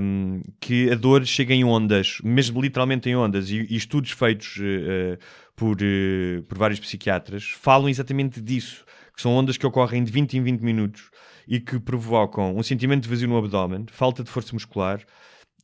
um, 0.00 0.42
que 0.60 0.90
a 0.90 0.94
dor 0.94 1.24
chega 1.24 1.54
em 1.54 1.64
ondas, 1.64 2.18
mesmo 2.22 2.60
literalmente 2.60 3.08
em 3.08 3.16
ondas, 3.16 3.50
e, 3.50 3.66
e 3.70 3.76
estudos 3.76 4.10
feitos 4.10 4.58
eh, 4.60 5.18
por, 5.54 5.76
eh, 5.80 6.42
por 6.48 6.58
vários 6.58 6.78
psiquiatras 6.80 7.44
falam 7.60 7.88
exatamente 7.88 8.40
disso. 8.40 8.84
que 9.14 9.22
são 9.22 9.32
ondas 9.34 9.56
que 9.56 9.66
ocorrem 9.66 10.04
de 10.04 10.12
20 10.12 10.34
em 10.36 10.42
20 10.42 10.60
minutos 10.60 11.10
e 11.48 11.58
que 11.58 11.78
provocam 11.80 12.54
um 12.56 12.62
sentimento 12.62 13.04
de 13.04 13.08
vazio 13.08 13.28
no 13.28 13.38
abdômen, 13.38 13.86
falta 13.90 14.22
de 14.22 14.30
força 14.30 14.52
muscular 14.52 15.00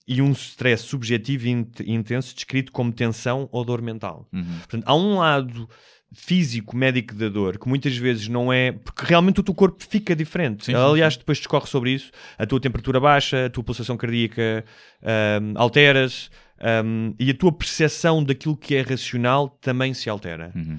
e 0.08 0.22
um 0.22 0.32
stress 0.32 0.84
subjetivo 0.84 1.46
e 1.46 1.50
int- 1.50 1.80
intenso 1.80 2.34
descrito 2.34 2.72
como 2.72 2.90
tensão 2.92 3.48
ou 3.52 3.62
dor 3.64 3.82
mental. 3.82 4.26
Portanto, 4.32 4.84
há 4.86 4.94
um 4.96 5.18
lado 5.18 5.68
físico, 6.14 6.76
médico 6.76 7.14
da 7.14 7.28
dor, 7.28 7.58
que 7.58 7.68
muitas 7.68 7.96
vezes 7.96 8.28
não 8.28 8.52
é. 8.52 8.72
Porque 8.72 9.04
realmente 9.04 9.40
o 9.40 9.42
teu 9.42 9.54
corpo 9.54 9.82
fica 9.88 10.14
diferente. 10.14 10.64
Sim, 10.64 10.72
sim, 10.72 10.78
Aliás, 10.78 11.16
depois 11.16 11.38
discorre 11.38 11.66
sobre 11.66 11.90
isso. 11.92 12.10
A 12.38 12.46
tua 12.46 12.60
temperatura 12.60 13.00
baixa, 13.00 13.46
a 13.46 13.50
tua 13.50 13.64
pulsação 13.64 13.96
cardíaca 13.96 14.64
ahm, 15.02 15.54
altera-se 15.56 16.28
ahm, 16.60 17.14
e 17.18 17.30
a 17.30 17.34
tua 17.34 17.52
percepção 17.52 18.22
daquilo 18.22 18.56
que 18.56 18.74
é 18.74 18.82
racional 18.82 19.48
também 19.48 19.94
se 19.94 20.08
altera. 20.10 20.52
Uhum. 20.54 20.78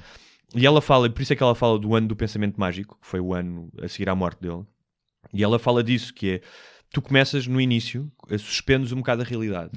E 0.56 0.66
ela 0.66 0.82
fala, 0.82 1.10
por 1.10 1.22
isso 1.22 1.34
é 1.34 1.36
que 1.36 1.44
ela 1.44 1.56
fala 1.56 1.80
do 1.80 1.96
ano 1.96 2.08
do 2.08 2.16
pensamento 2.16 2.60
mágico, 2.60 2.98
que 3.02 3.08
foi 3.08 3.20
o 3.20 3.34
ano 3.34 3.72
a 3.82 3.88
seguir 3.88 4.10
à 4.10 4.16
morte 4.16 4.40
dele. 4.42 4.64
E 5.34 5.44
ela 5.44 5.58
fala 5.58 5.84
disso, 5.84 6.14
que 6.14 6.30
é 6.30 6.42
tu 6.92 7.02
começas 7.02 7.48
no 7.48 7.60
início, 7.60 8.10
a 8.30 8.38
suspendes 8.38 8.92
um 8.92 8.98
bocado 8.98 9.24
a 9.24 9.26
realidade. 9.26 9.72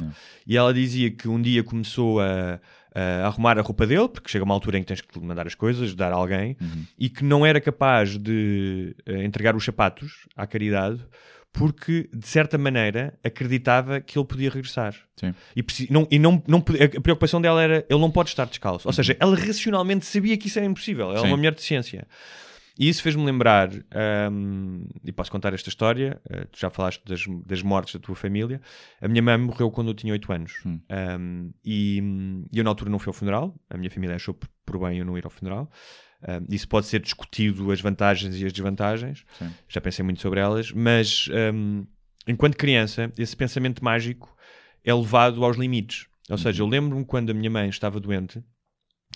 E 0.47 0.55
ela 0.55 0.73
dizia 0.75 1.11
que 1.11 1.27
um 1.27 1.41
dia 1.41 1.65
começou 1.65 2.21
a, 2.21 2.61
a 2.97 3.27
arrumar 3.27 3.59
a 3.59 3.63
roupa 3.63 3.87
dele, 3.87 4.09
porque 4.09 4.31
chega 4.31 4.45
uma 4.45 4.55
altura 4.55 4.79
em 4.79 4.81
que 4.81 4.87
tens 4.87 5.01
que 5.01 5.21
mandar 5.21 5.47
as 5.47 5.55
coisas, 5.55 5.95
dar 5.95 6.13
a 6.13 6.17
alguém, 6.17 6.57
e 6.99 7.09
que 7.09 7.23
não 7.23 7.45
era 7.45 7.61
capaz 7.61 8.17
de 8.17 8.97
eh, 9.05 9.25
entregar 9.25 9.55
os 9.55 9.65
sapatos 9.65 10.27
à 10.35 10.47
caridade, 10.47 11.05
porque 11.53 12.09
de 12.13 12.27
certa 12.27 12.59
maneira 12.59 13.15
acreditava 13.25 14.01
que 14.01 14.19
ele 14.19 14.27
podia 14.27 14.51
regressar. 14.51 14.95
Sim. 15.17 15.35
E, 15.55 15.65
não, 15.91 16.07
e 16.11 16.19
não, 16.19 16.43
não, 16.47 16.59
a 16.59 17.01
preocupação 17.01 17.41
dela 17.41 17.63
era 17.63 17.87
ele 17.89 18.01
não 18.01 18.11
pode 18.11 18.29
estar 18.29 18.45
descalço. 18.45 18.87
Ou 18.87 18.93
seja, 18.93 19.17
ela 19.19 19.35
racionalmente 19.35 20.05
sabia 20.05 20.37
que 20.37 20.49
isso 20.49 20.59
era 20.59 20.67
impossível. 20.67 21.11
Ela 21.11 21.21
é 21.21 21.23
uma 21.23 21.37
mulher 21.37 21.55
de 21.55 21.63
ciência. 21.63 22.07
E 22.79 22.89
isso 22.89 23.03
fez-me 23.03 23.25
lembrar, 23.25 23.71
hum, 24.31 24.87
e 25.03 25.11
posso 25.11 25.31
contar 25.31 25.55
esta 25.55 25.69
história, 25.69 26.21
eh, 26.29 26.45
tu 26.45 26.59
já 26.59 26.69
falaste 26.69 27.03
das, 27.07 27.25
das 27.47 27.63
mortes 27.63 27.95
da 27.95 28.01
tua 28.01 28.15
família. 28.15 28.61
A 29.01 29.09
minha 29.09 29.23
mãe 29.23 29.39
morreu 29.39 29.71
quando 29.71 29.89
eu 29.89 29.95
tinha 29.95 30.13
8 30.13 30.33
anos. 30.33 30.53
Um, 30.65 31.53
e, 31.65 32.03
eu 32.53 32.63
na 32.63 32.71
altura 32.71 32.91
não 32.91 32.99
fui 32.99 33.09
ao 33.09 33.15
funeral. 33.15 33.59
A 33.71 33.79
minha 33.79 33.91
família 33.91 34.17
achou 34.17 34.35
por, 34.35 34.79
bem 34.79 34.99
eu 34.99 35.07
não 35.07 35.17
ir 35.17 35.25
ao 35.25 35.31
funeral. 35.31 35.71
Um, 36.23 36.55
isso 36.55 36.69
pode 36.69 36.87
ser 36.87 37.01
discutido, 37.01 37.71
as 37.71 37.81
vantagens 37.81 38.39
e 38.39 38.45
as 38.45 38.53
desvantagens. 38.53 39.25
Sim. 39.39 39.51
Já 39.69 39.81
pensei 39.81 40.05
muito 40.05 40.21
sobre 40.21 40.41
elas. 40.41 40.71
Mas 40.71 41.31
um, 41.55 41.87
enquanto 42.29 42.59
criança, 42.59 43.11
esse 43.17 43.35
pensamento 43.35 43.83
mágico 43.83 44.37
é 44.85 44.93
levado 44.93 45.43
aos 45.43 45.57
limites. 45.57 46.07
Ou 46.29 46.37
seja, 46.37 46.63
eu 46.63 46.67
lembro-me 46.67 47.07
quando 47.07 47.31
a 47.31 47.35
minha 47.35 47.51
mãe 47.51 47.69
estava 47.71 47.99
doente 47.99 48.43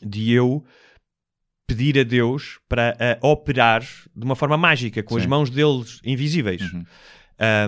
de 0.03 0.33
eu 0.33 0.65
pedir 1.75 1.99
a 1.99 2.03
Deus 2.03 2.59
para 2.69 2.97
a 3.21 3.27
operar 3.27 3.83
de 3.83 4.25
uma 4.25 4.35
forma 4.37 4.57
mágica, 4.57 5.03
com 5.03 5.17
as 5.17 5.23
Sim. 5.23 5.29
mãos 5.29 5.51
deles 5.51 6.01
invisíveis. 6.05 6.63
Uhum. 6.73 6.85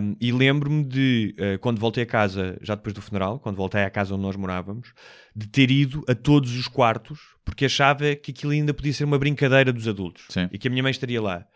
Um, 0.03 0.16
e 0.20 0.30
lembro-me 0.32 0.84
de, 0.84 1.34
uh, 1.38 1.59
quando 1.59 1.78
voltei 1.80 2.03
a 2.03 2.07
casa, 2.07 2.59
já 2.61 2.74
depois 2.74 2.94
do 2.94 3.00
funeral, 3.00 3.38
quando 3.38 3.57
voltei 3.57 3.82
à 3.82 3.88
casa 3.88 4.12
onde 4.14 4.22
nós 4.22 4.36
morávamos, 4.36 4.92
de 5.34 5.46
ter 5.48 5.70
ido 5.70 6.05
a 6.07 6.14
todos 6.14 6.55
os 6.55 6.68
quartos, 6.68 7.18
porque 7.42 7.64
achava 7.64 8.14
que 8.14 8.32
aquilo 8.32 8.53
ainda 8.53 8.74
podia 8.74 8.92
ser 8.92 9.05
uma 9.05 9.18
brincadeira 9.18 9.72
dos 9.72 9.88
adultos 9.88 10.24
Sim. 10.28 10.46
e 10.53 10.59
que 10.59 10.68
a 10.68 10.70
minha 10.70 10.82
mãe 10.82 10.90
estaria 10.90 11.22
lá. 11.22 11.46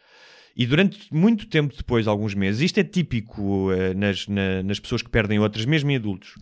E 0.56 0.64
durante 0.64 1.12
muito 1.12 1.46
tempo 1.46 1.74
depois, 1.76 2.06
alguns 2.08 2.32
meses, 2.34 2.62
isto 2.62 2.80
é 2.80 2.84
típico 2.84 3.70
uh, 3.70 3.92
nas, 3.94 4.26
na- 4.26 4.62
nas 4.62 4.80
pessoas 4.80 5.02
que 5.02 5.10
perdem 5.10 5.38
outras, 5.38 5.66
mesmo 5.66 5.90
em 5.90 5.96
adultos. 5.96 6.32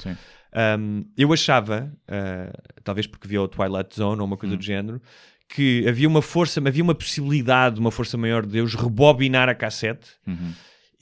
Um, 0.79 1.05
eu 1.19 1.33
achava, 1.33 1.93
uh, 2.09 2.81
talvez 2.85 3.09
porque 3.09 3.27
via 3.27 3.43
o 3.43 3.49
Twilight 3.49 3.97
Zone 3.97 4.21
ou 4.21 4.27
uma 4.29 4.37
coisa 4.37 4.57
do 4.57 4.63
género, 4.63 5.03
que 5.49 5.87
havia 5.89 6.09
uma 6.09 6.23
força, 6.23 6.61
havia 6.65 6.83
uma 6.83 6.95
possibilidade, 6.95 7.79
uma 7.81 7.91
força 7.91 8.17
maior 8.17 8.45
de 8.45 8.53
Deus, 8.53 8.75
rebobinar 8.75 9.49
a 9.49 9.55
cassete. 9.55 10.09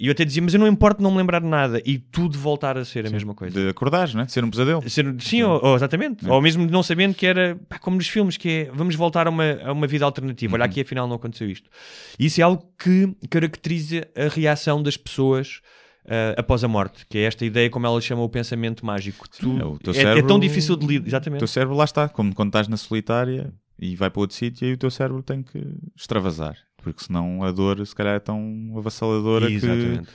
E 0.01 0.07
eu 0.09 0.13
até 0.13 0.25
dizia, 0.25 0.43
mas 0.43 0.53
eu 0.53 0.59
não 0.59 0.67
importo 0.67 1.01
não 1.01 1.13
me 1.13 1.19
lembrar 1.19 1.39
de 1.41 1.47
nada 1.47 1.81
e 1.87 1.97
tudo 1.97 2.37
voltar 2.37 2.77
a 2.77 2.85
ser 2.85 3.07
a 3.07 3.11
mesma 3.11 3.35
coisa. 3.35 3.61
De 3.63 3.69
acordares, 3.69 4.13
não 4.15 4.23
é? 4.23 4.25
De 4.25 4.33
ser 4.33 4.43
um 4.43 4.51
pesadelo. 4.51 4.83
Ser- 4.91 5.15
sim, 5.21 5.43
ou, 5.45 5.65
ou 5.65 5.77
exatamente. 5.77 6.29
Ou 6.29 6.43
mesmo 6.43 6.67
não 6.67 6.83
sabendo 6.83 7.15
que 7.15 7.25
era 7.25 7.57
pá, 7.69 7.79
como 7.79 7.97
nos 7.97 8.09
filmes, 8.09 8.37
que 8.37 8.49
é 8.49 8.71
vamos 8.75 8.97
voltar 8.97 9.29
a 9.29 9.31
uma, 9.31 9.61
a 9.63 9.71
uma 9.73 9.87
vida 9.87 10.05
alternativa. 10.05 10.55
Olha, 10.55 10.65
aqui 10.65 10.81
afinal 10.81 11.07
não 11.07 11.17
aconteceu 11.17 11.49
isto. 11.49 11.71
E 12.19 12.27
isso 12.27 12.41
é 12.41 12.43
algo 12.45 12.67
que 12.83 13.15
caracteriza 13.31 14.09
a 14.17 14.27
reação 14.29 14.83
das 14.83 14.97
pessoas 14.97 15.61
ah, 16.09 16.35
após 16.37 16.65
a 16.65 16.69
morte, 16.69 17.07
que 17.09 17.19
é 17.19 17.23
esta 17.23 17.45
ideia, 17.45 17.71
como 17.71 17.87
ela 17.87 18.01
chama, 18.01 18.23
o 18.23 18.29
pensamento 18.29 18.85
mágico. 18.85 19.29
Tu- 19.29 19.61
é 19.61 19.65
o 19.65 19.79
teu 19.79 19.93
é, 19.93 19.97
é 19.99 20.01
cérebro- 20.03 20.27
tão 20.27 20.41
difícil 20.41 20.75
de 20.77 20.85
lidar. 20.85 21.05
O 21.05 21.09
Exatamente. 21.11 21.39
teu 21.39 21.47
cérebro 21.49 21.77
lá 21.77 21.85
está, 21.85 22.09
como 22.09 22.35
quando 22.35 22.49
estás 22.49 22.67
na 22.67 22.77
solitária 22.77 23.53
e 23.85 23.97
vai 23.97 24.09
para 24.11 24.21
outro 24.21 24.37
sítio 24.37 24.67
e 24.69 24.73
o 24.75 24.77
teu 24.79 24.91
cérebro 24.91 25.23
tem 25.23 25.43
que 25.43 25.59
extravasar. 25.97 26.57
Porque 26.79 27.05
senão 27.05 27.43
a 27.45 27.51
dor 27.51 27.85
se 27.87 27.95
calhar 27.95 28.15
é 28.17 28.21
tão 28.21 28.75
avassaladora 28.77 29.47
que, 29.49 29.55
Exatamente. 29.55 30.09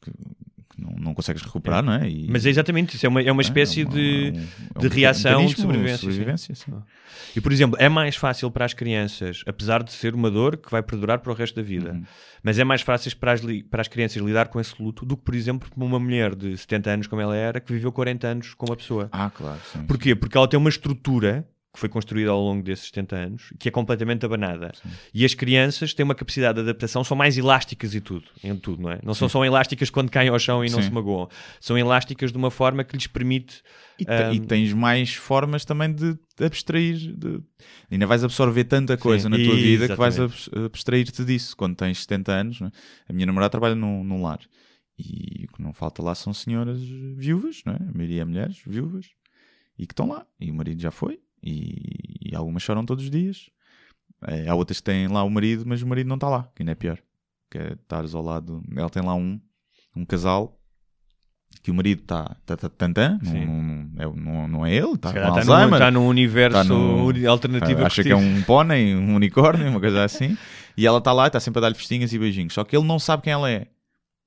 que 0.00 0.10
não, 0.78 0.90
não 0.98 1.14
consegues 1.14 1.42
recuperar, 1.42 1.82
não 1.82 1.92
é? 1.92 2.08
E- 2.08 2.26
Mas 2.30 2.44
é 2.46 2.50
exatamente 2.50 2.96
isso, 2.96 3.04
é 3.06 3.08
uma, 3.08 3.22
é 3.22 3.30
uma 3.30 3.42
espécie 3.42 3.82
é 3.82 3.84
uma- 3.84 3.92
de, 3.94 4.26
é 4.26 4.30
um- 4.32 4.40
é 4.76 4.80
de 4.80 4.86
um 4.86 4.90
reação 4.90 5.30
de 5.32 5.36
mecanismo 5.38 5.62
sobrevivência. 5.62 5.96
sim. 5.98 6.02
sobrevivência, 6.02 6.54
sim. 6.54 6.72
E, 7.36 7.40
por 7.40 7.52
exemplo, 7.52 7.76
é 7.78 7.88
mais 7.88 8.16
fácil 8.16 8.50
para 8.50 8.64
as 8.64 8.74
crianças, 8.74 9.42
apesar 9.46 9.82
de 9.82 9.92
ser 9.92 10.14
uma 10.14 10.30
dor 10.30 10.56
que 10.56 10.70
vai 10.70 10.82
perdurar 10.82 11.20
para 11.20 11.30
o 11.30 11.34
resto 11.34 11.54
da 11.56 11.62
vida, 11.62 11.92
Uhum. 11.92 12.02
mas 12.42 12.58
é 12.58 12.64
mais 12.64 12.80
fácil 12.82 13.14
para 13.18 13.32
as, 13.32 13.40
para 13.70 13.80
as 13.82 13.88
crianças 13.88 14.20
lidar 14.22 14.48
com 14.48 14.58
esse 14.58 14.74
luto 14.82 15.04
do 15.06 15.16
que, 15.16 15.22
por 15.22 15.34
exemplo, 15.34 15.68
uma 15.76 16.00
mulher 16.00 16.34
de 16.34 16.56
70 16.56 16.90
anos, 16.90 17.06
como 17.06 17.20
ela 17.22 17.36
era, 17.36 17.60
que 17.60 17.72
viveu 17.72 17.92
40 17.92 18.26
anos 18.26 18.54
com 18.54 18.66
uma 18.66 18.76
pessoa. 18.76 19.08
Ah, 19.12 19.30
claro, 19.30 19.60
sim. 19.72 19.84
Porquê? 19.84 20.14
Porque 20.16 20.36
ela 20.36 20.48
tem 20.48 20.58
uma 20.58 20.70
estrutura 20.70 21.46
que 21.72 21.80
foi 21.80 21.88
construída 21.88 22.30
ao 22.30 22.40
longo 22.40 22.62
desses 22.62 22.86
70 22.88 23.16
anos 23.16 23.52
que 23.58 23.66
é 23.68 23.72
completamente 23.72 24.26
abanada. 24.26 24.72
E 25.14 25.24
as 25.24 25.32
crianças 25.32 25.94
têm 25.94 26.04
uma 26.04 26.14
capacidade 26.14 26.56
de 26.56 26.60
adaptação, 26.60 27.02
são 27.02 27.16
mais 27.16 27.38
elásticas 27.38 27.94
e 27.94 28.00
tudo, 28.00 28.26
em 28.44 28.54
tudo, 28.56 28.82
não 28.82 28.90
é? 28.90 28.98
Não 29.02 29.14
são 29.14 29.28
só 29.28 29.42
elásticas 29.44 29.88
quando 29.88 30.10
caem 30.10 30.28
ao 30.28 30.38
chão 30.38 30.62
e 30.64 30.68
não 30.70 30.80
Sim. 30.80 30.88
se 30.88 30.92
magoam. 30.92 31.28
São 31.60 31.78
elásticas 31.78 32.30
de 32.30 32.36
uma 32.36 32.50
forma 32.50 32.84
que 32.84 32.94
lhes 32.94 33.06
permite 33.06 33.62
E, 33.98 34.04
te- 34.04 34.34
e 34.34 34.40
tens 34.40 34.72
mais 34.74 35.14
formas 35.14 35.64
também 35.64 35.90
de 35.92 36.18
abstrair. 36.44 36.96
De... 37.16 37.40
Ainda 37.90 38.06
vais 38.06 38.22
absorver 38.22 38.64
tanta 38.64 38.96
coisa 38.98 39.30
Sim, 39.30 39.36
na 39.38 39.42
tua 39.42 39.56
vida 39.56 39.88
que 39.88 39.94
vais 39.94 40.14
exatamente. 40.18 40.50
abs- 40.54 40.64
abstrair-te 40.66 41.24
disso. 41.24 41.56
Quando 41.56 41.74
tens 41.76 42.02
70 42.02 42.32
anos, 42.32 42.60
não 42.60 42.68
é? 42.68 42.72
a 43.08 43.12
minha 43.14 43.24
namorada 43.26 43.50
trabalha 43.50 43.74
num, 43.74 44.04
num 44.04 44.22
lar. 44.22 44.40
E 44.98 45.46
o 45.48 45.56
que 45.56 45.62
não 45.62 45.72
falta 45.72 46.02
lá 46.02 46.14
são 46.14 46.34
senhoras 46.34 46.78
viúvas, 47.16 47.62
não 47.64 47.72
é? 47.72 47.76
a 47.76 47.92
maioria 47.96 48.22
é 48.22 48.24
mulheres 48.26 48.60
viúvas, 48.66 49.06
e 49.78 49.86
que 49.86 49.92
estão 49.94 50.06
lá. 50.08 50.26
E 50.38 50.50
o 50.50 50.54
marido 50.54 50.80
já 50.80 50.90
foi, 50.90 51.18
e, 51.42 52.30
e 52.30 52.34
algumas 52.36 52.62
choram 52.62 52.84
todos 52.84 53.04
os 53.04 53.10
dias. 53.10 53.50
Eh, 54.28 54.46
há 54.48 54.54
outras 54.54 54.78
que 54.78 54.84
têm 54.84 55.08
lá 55.08 55.22
o 55.24 55.30
marido, 55.30 55.64
mas 55.66 55.82
o 55.82 55.86
marido 55.86 56.06
não 56.08 56.16
está 56.16 56.28
lá, 56.28 56.48
que 56.54 56.62
ainda 56.62 56.72
é 56.72 56.76
pior. 56.76 56.98
Que 57.50 57.58
é 57.58 57.72
estares 57.72 58.14
ao 58.14 58.22
lado. 58.22 58.62
Ela 58.76 58.88
tem 58.90 59.02
lá 59.02 59.14
um, 59.14 59.40
um 59.96 60.04
casal 60.04 60.58
que 61.62 61.70
o 61.70 61.74
marido 61.74 62.00
está 62.00 62.34
tá, 62.46 62.56
tá, 62.56 62.88
não, 62.88 63.30
Sim. 63.30 63.44
não, 63.44 63.62
não, 63.62 64.02
é, 64.02 64.16
não, 64.16 64.48
não 64.48 64.66
é 64.66 64.74
ele, 64.74 64.92
está 64.94 65.12
com 65.12 65.18
num, 65.18 65.26
Alzheimer. 65.26 65.72
está 65.74 65.90
num 65.90 66.06
universo 66.08 66.56
Tá 66.56 66.64
no- 66.64 67.28
alternativo. 67.28 67.84
Acha 67.84 68.02
que 68.02 68.10
é 68.10 68.16
um 68.16 68.42
pônei, 68.42 68.94
um 68.94 69.14
unicórnio, 69.14 69.68
uma 69.68 69.78
coisa 69.80 70.02
assim. 70.04 70.36
E 70.76 70.86
ela 70.86 70.98
está 70.98 71.12
lá 71.12 71.24
e 71.24 71.26
está 71.26 71.38
sempre 71.40 71.58
a 71.58 71.62
dar-lhe 71.62 71.74
festinhas 71.74 72.12
e 72.12 72.18
beijinhos. 72.18 72.54
Só 72.54 72.64
que 72.64 72.74
ele 72.74 72.86
não 72.86 72.98
sabe 72.98 73.22
quem 73.24 73.32
ela 73.32 73.50
é. 73.50 73.66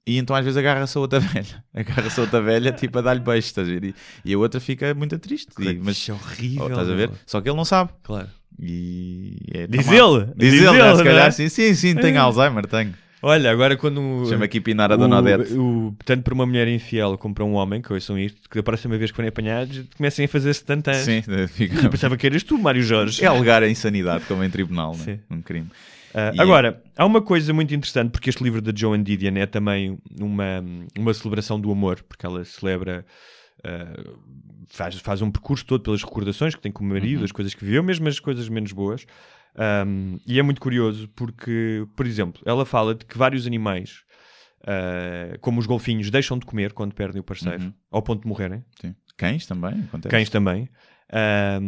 E 0.08 0.18
então 0.18 0.36
às 0.36 0.43
vezes 0.45 0.58
agarra-se 0.58 0.97
a 0.97 1.01
outra 1.01 1.20
velha. 1.22 1.64
Agarra-se 1.74 2.20
a 2.20 2.24
outra 2.24 2.41
velha, 2.41 2.72
tipo 2.72 2.99
a 2.99 3.01
dar-lhe 3.01 3.20
beijos, 3.22 3.45
estás 3.45 3.68
a 3.68 3.72
ver? 3.72 3.84
E, 3.86 3.95
e 4.24 4.34
a 4.34 4.38
outra 4.38 4.60
fica 4.60 4.93
muito 4.93 5.18
triste. 5.18 5.49
E- 5.60 5.80
mas 5.84 6.08
é 6.10 6.14
horrível. 6.14 6.66
oh, 6.66 6.70
estás 6.70 6.89
a 6.89 6.93
ver? 6.93 7.10
meu. 7.10 7.18
Só 7.26 7.41
que 7.41 7.49
ele 7.49 7.58
não 7.58 7.66
sabe. 7.66 7.89
Claro. 8.03 8.28
E 8.60 9.36
é 9.53 9.68
Diz 9.68 9.86
tão 9.86 9.97
mal. 9.97 10.18
ele, 10.18 10.26
Diz, 10.36 10.51
diz 10.53 10.62
ele, 10.62 10.70
ele, 10.70 10.84
né? 10.84 10.95
se 10.95 11.03
calhar 11.03 11.28
é? 11.28 11.32
sim, 11.32 11.49
sim, 11.49 11.74
sim, 11.74 11.95
tenho 11.95 12.22
Alzheimer, 12.22 12.66
tenho. 12.68 12.93
Olha, 13.22 13.49
agora 13.51 13.76
quando. 13.76 14.28
Chama 14.30 14.45
aqui 14.45 14.62
pinar 14.62 14.91
a 14.91 14.95
Dona 14.95 15.18
Odete. 15.18 15.53
o, 15.53 15.88
o- 15.88 15.95
tanto 16.06 16.22
para 16.24 16.34
uma 16.34 16.45
mulher 16.45 16.68
infiel 16.68 17.18
como 17.18 17.34
para 17.34 17.43
um 17.43 17.53
homem, 17.56 17.82
que 17.82 17.91
ouçam 17.91 18.18
isto, 18.20 18.47
que 18.49 18.58
da 18.58 18.64
próxima 18.64 18.97
vez 18.97 19.10
que 19.10 19.16
forem 19.16 19.30
apanhados 19.30 19.84
comecem 19.97 20.26
a 20.26 20.28
fazer-se 20.28 20.64
tantas. 20.64 20.97
Sim, 20.97 21.24
fica... 21.49 21.82
Eu 21.86 21.89
pensava 21.89 22.16
que 22.16 22.28
eras 22.28 22.43
tu, 22.43 22.58
Mário 22.58 22.84
Jorge. 22.84 23.24
É 23.24 23.28
alegar 23.28 23.64
a 23.64 23.68
insanidade, 23.70 24.26
como 24.26 24.43
em 24.43 24.49
tribunal, 24.49 24.95
né? 24.95 25.03
Sim. 25.03 25.20
um 25.32 25.41
crime. 25.41 25.68
Ah, 26.18 26.32
E- 26.34 26.39
agora, 26.39 26.82
há 26.95 27.05
uma 27.05 27.22
coisa 27.22 27.51
muito 27.53 27.76
interessante, 27.76 28.11
porque 28.11 28.30
este 28.30 28.41
livro 28.41 28.61
da 28.61 28.72
Joan 28.74 29.03
Didion 29.03 29.36
é 29.36 29.45
também 29.45 29.97
uma, 30.20 30.63
uma 30.97 31.13
celebração 31.13 31.59
do 31.59 31.70
amor, 31.72 32.01
porque 32.03 32.26
ela 32.26 32.45
celebra, 32.45 33.05
ah, 33.63 34.13
faz, 34.70 34.95
faz 34.99 35.22
um 35.22 35.30
percurso 35.30 35.66
todo 35.66 35.82
pelas 35.84 36.01
recordações 36.03 36.55
que 36.55 36.61
tem 36.61 36.72
com 36.72 36.84
o 36.86 36.88
marido, 36.88 37.20
Uhum. 37.20 37.26
as 37.26 37.32
coisas 37.34 37.53
que 37.53 37.66
viveu, 37.66 37.84
mesmo 37.84 38.07
as 38.07 38.20
coisas 38.20 38.47
menos 38.47 38.72
boas. 38.72 39.05
Ahm, 39.57 40.18
e 40.28 40.39
é 40.39 40.43
muito 40.43 40.61
curioso 40.61 41.09
porque, 41.16 41.86
por 41.95 42.05
exemplo, 42.05 42.41
ela 42.45 42.66
fala 42.66 42.93
de 42.95 43.05
que 43.05 43.18
vários 43.18 43.45
animais, 43.45 44.03
ah, 44.66 45.38
como 45.41 45.59
os 45.59 45.66
golfinhos, 45.66 46.09
deixam 46.09 46.38
de 46.38 46.45
comer 46.45 46.72
quando 46.74 46.93
perdem 46.93 47.20
o 47.20 47.24
parceiro, 47.24 47.61
Uhum. 47.63 47.74
ao 47.91 48.01
ponto 48.01 48.22
de 48.22 48.28
morrerem. 48.28 48.63
Sim. 48.82 48.95
Cães 49.18 49.45
também, 49.45 49.72
acontece. 49.82 50.09
Cães 50.09 50.30
também. 50.30 50.70
Ah, 51.12 51.60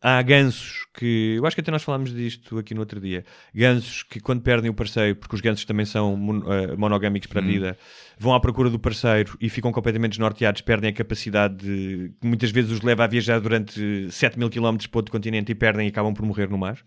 há 0.00 0.22
gansos 0.22 0.86
que. 0.94 1.34
Eu 1.38 1.46
acho 1.46 1.54
que 1.56 1.60
até 1.60 1.70
nós 1.70 1.82
falámos 1.82 2.12
disto 2.14 2.58
aqui 2.58 2.74
no 2.74 2.80
outro 2.80 3.00
dia. 3.00 3.24
Gansos 3.54 4.02
que, 4.02 4.20
quando 4.20 4.42
perdem 4.42 4.70
o 4.70 4.74
parceiro, 4.74 5.16
porque 5.16 5.34
os 5.34 5.40
gansos 5.40 5.64
também 5.64 5.86
são 5.86 6.16
mon- 6.16 6.42
ah, 6.46 6.76
monogâmicos 6.76 7.26
para 7.28 7.40
a 7.40 7.44
vida, 7.44 7.78
vão 8.18 8.34
à 8.34 8.40
procura 8.40 8.68
do 8.70 8.78
parceiro 8.78 9.36
e 9.40 9.48
ficam 9.48 9.72
completamente 9.72 10.10
desnorteados, 10.12 10.60
perdem 10.62 10.90
a 10.90 10.92
capacidade 10.92 11.56
de. 11.56 12.12
que 12.20 12.26
muitas 12.26 12.50
vezes 12.50 12.70
os 12.70 12.80
leva 12.82 13.04
a 13.04 13.06
viajar 13.06 13.40
durante 13.40 14.10
7 14.10 14.38
mil 14.38 14.50
quilómetros 14.50 14.86
para 14.86 14.98
outro 14.98 15.12
continente 15.12 15.52
e 15.52 15.54
perdem 15.54 15.86
e 15.86 15.90
acabam 15.90 16.14
por 16.14 16.24
morrer 16.24 16.48
no 16.48 16.58
mar. 16.58 16.78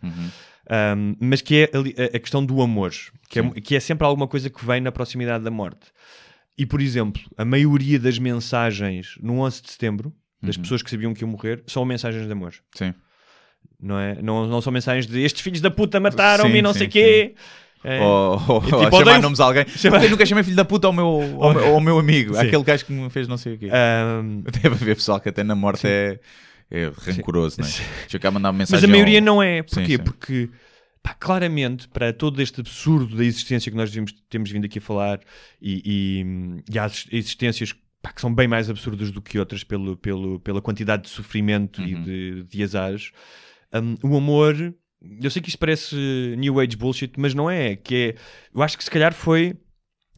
Um, 0.95 1.15
mas 1.19 1.41
que 1.41 1.63
é 1.63 1.71
a, 2.13 2.15
a 2.15 2.19
questão 2.19 2.45
do 2.45 2.61
amor, 2.61 2.91
que 3.27 3.39
é, 3.39 3.41
que 3.61 3.75
é 3.75 3.79
sempre 3.79 4.05
alguma 4.07 4.27
coisa 4.27 4.49
que 4.49 4.65
vem 4.65 4.79
na 4.79 4.91
proximidade 4.91 5.43
da 5.43 5.51
morte. 5.51 5.87
E, 6.57 6.65
por 6.65 6.79
exemplo, 6.81 7.21
a 7.35 7.43
maioria 7.43 7.99
das 7.99 8.17
mensagens 8.19 9.15
no 9.21 9.39
11 9.39 9.61
de 9.63 9.71
setembro, 9.71 10.13
das 10.43 10.57
pessoas 10.57 10.81
que 10.83 10.89
sabiam 10.89 11.13
que 11.13 11.23
iam 11.23 11.29
morrer, 11.29 11.63
são 11.67 11.83
mensagens 11.85 12.25
de 12.25 12.31
amor. 12.31 12.53
Sim. 12.75 12.93
Não, 13.81 13.99
é? 13.99 14.21
não, 14.21 14.47
não 14.47 14.61
são 14.61 14.71
mensagens 14.71 15.07
de 15.07 15.21
estes 15.21 15.41
filhos 15.41 15.59
da 15.61 15.71
puta 15.71 15.99
mataram-me 15.99 16.57
e 16.59 16.61
não 16.61 16.73
sim, 16.73 16.79
sei 16.79 16.87
quê. 16.87 17.35
É. 17.83 17.99
Ou, 18.01 18.41
ou, 18.47 18.61
tipo, 18.61 18.75
ou 18.77 18.81
chamar 18.83 18.97
odeio- 19.01 19.21
nomes 19.21 19.39
a 19.41 19.45
alguém. 19.45 19.67
Chama- 19.67 20.01
Eu 20.03 20.09
nunca 20.09 20.25
chamei 20.25 20.43
filho 20.43 20.55
da 20.55 20.63
puta 20.63 20.87
ao 20.87 20.93
meu, 20.93 21.05
ao, 21.41 21.53
meu, 21.53 21.65
ao 21.75 21.81
meu 21.81 21.99
amigo. 21.99 22.33
Sim. 22.33 22.39
Aquele 22.47 22.63
gajo 22.63 22.85
que 22.85 22.93
me 22.93 23.09
fez 23.09 23.27
não 23.27 23.37
sei 23.37 23.55
o 23.55 23.57
quê. 23.57 23.69
Um, 23.69 24.41
Deve 24.61 24.67
haver 24.75 24.95
pessoal 24.95 25.19
que 25.19 25.27
até 25.27 25.43
na 25.43 25.53
morte 25.53 25.85
é, 25.85 26.17
é 26.71 26.91
rancoroso, 27.05 27.59
não 27.59 27.67
é? 27.67 27.71
Deixa 28.01 28.15
eu 28.15 28.19
cá 28.21 28.31
mandar 28.31 28.51
uma 28.51 28.57
mensagem. 28.59 28.81
Mas 28.81 28.89
a 28.89 28.91
maioria 28.91 29.19
ao- 29.19 29.25
não 29.25 29.43
é. 29.43 29.63
Porquê? 29.63 29.81
Sim, 29.85 29.91
sim. 29.91 29.97
Porque, 29.97 30.49
pá, 31.01 31.13
claramente, 31.13 31.89
para 31.89 32.13
todo 32.13 32.41
este 32.41 32.61
absurdo 32.61 33.17
da 33.17 33.25
existência 33.25 33.69
que 33.69 33.77
nós 33.77 33.91
vimos- 33.93 34.13
temos 34.29 34.49
vindo 34.49 34.63
aqui 34.63 34.79
a 34.79 34.81
falar, 34.81 35.19
e, 35.61 35.81
e, 35.85 36.63
e 36.73 36.79
há 36.79 36.85
existências 37.11 37.75
pá, 38.03 38.11
que 38.13 38.21
são 38.21 38.31
bem 38.35 38.47
mais 38.47 38.69
absurdas 38.69 39.09
do 39.09 39.21
que 39.21 39.39
outras 39.39 39.63
pelo, 39.63 39.97
pelo, 39.97 40.39
pela 40.41 40.61
quantidade 40.61 41.03
de 41.03 41.09
sofrimento 41.09 41.81
e 41.81 41.95
Uhum. 41.95 42.03
de, 42.03 42.43
de 42.43 42.61
azares, 42.63 43.11
hum, 43.73 43.95
o 44.03 44.15
amor. 44.17 44.75
Eu 45.21 45.31
sei 45.31 45.41
que 45.41 45.49
isto 45.49 45.57
parece 45.57 45.95
New 46.37 46.59
Age 46.59 46.77
bullshit, 46.77 47.13
mas 47.17 47.33
não 47.33 47.49
é. 47.49 47.75
Que 47.75 47.95
é 47.95 48.15
eu 48.53 48.61
acho 48.61 48.77
que 48.77 48.83
se 48.83 48.91
calhar 48.91 49.13
foi 49.13 49.57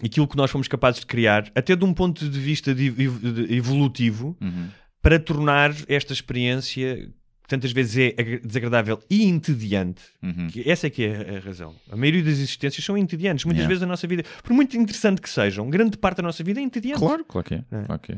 aquilo 0.04 0.28
que 0.28 0.36
nós 0.36 0.52
fomos 0.52 0.68
capazes 0.68 1.00
de 1.00 1.06
criar, 1.06 1.50
até 1.56 1.76
de 1.76 1.86
um 1.86 1.94
ponto 1.94 2.28
de 2.28 2.40
vista 2.40 2.76
de- 2.76 2.90
de- 2.92 3.56
evolutivo, 3.56 4.36
Uhum. 4.42 4.68
para 5.02 5.18
tornar 5.20 5.72
esta 5.88 6.12
experiência 6.12 7.10
tantas 7.48 7.72
vezes 7.72 7.98
é 7.98 8.22
agra- 8.22 8.40
desagradável 8.44 9.00
e 9.10 9.24
entediante. 9.26 10.02
Uhum. 10.24 10.48
Que 10.48 10.70
essa 10.70 10.88
é 10.88 10.90
que 10.90 11.04
é 11.04 11.38
a 11.38 11.40
razão. 11.40 11.76
A 11.92 11.96
maioria 11.96 12.24
das 12.24 12.34
existências 12.34 12.84
são 12.84 12.98
entediantes. 12.98 13.46
Muitas 13.46 13.60
Yeah. 13.62 13.70
vezes 13.70 13.84
a 13.84 13.86
nossa 13.88 14.08
vida, 14.08 14.24
por 14.44 14.54
muito 14.54 14.76
interessante 14.78 15.22
que 15.22 15.30
sejam, 15.30 15.70
grande 15.70 15.98
parte 15.98 16.18
da 16.18 16.24
nossa 16.24 16.44
vida 16.44 16.60
é 16.60 16.64
entediante. 16.64 17.00
Claro, 17.00 17.24
claro 17.26 17.48
que 17.48 17.56
é. 17.56 17.64
É. 17.72 17.84
Claro 17.86 18.02
que 18.02 18.12
é. 18.14 18.18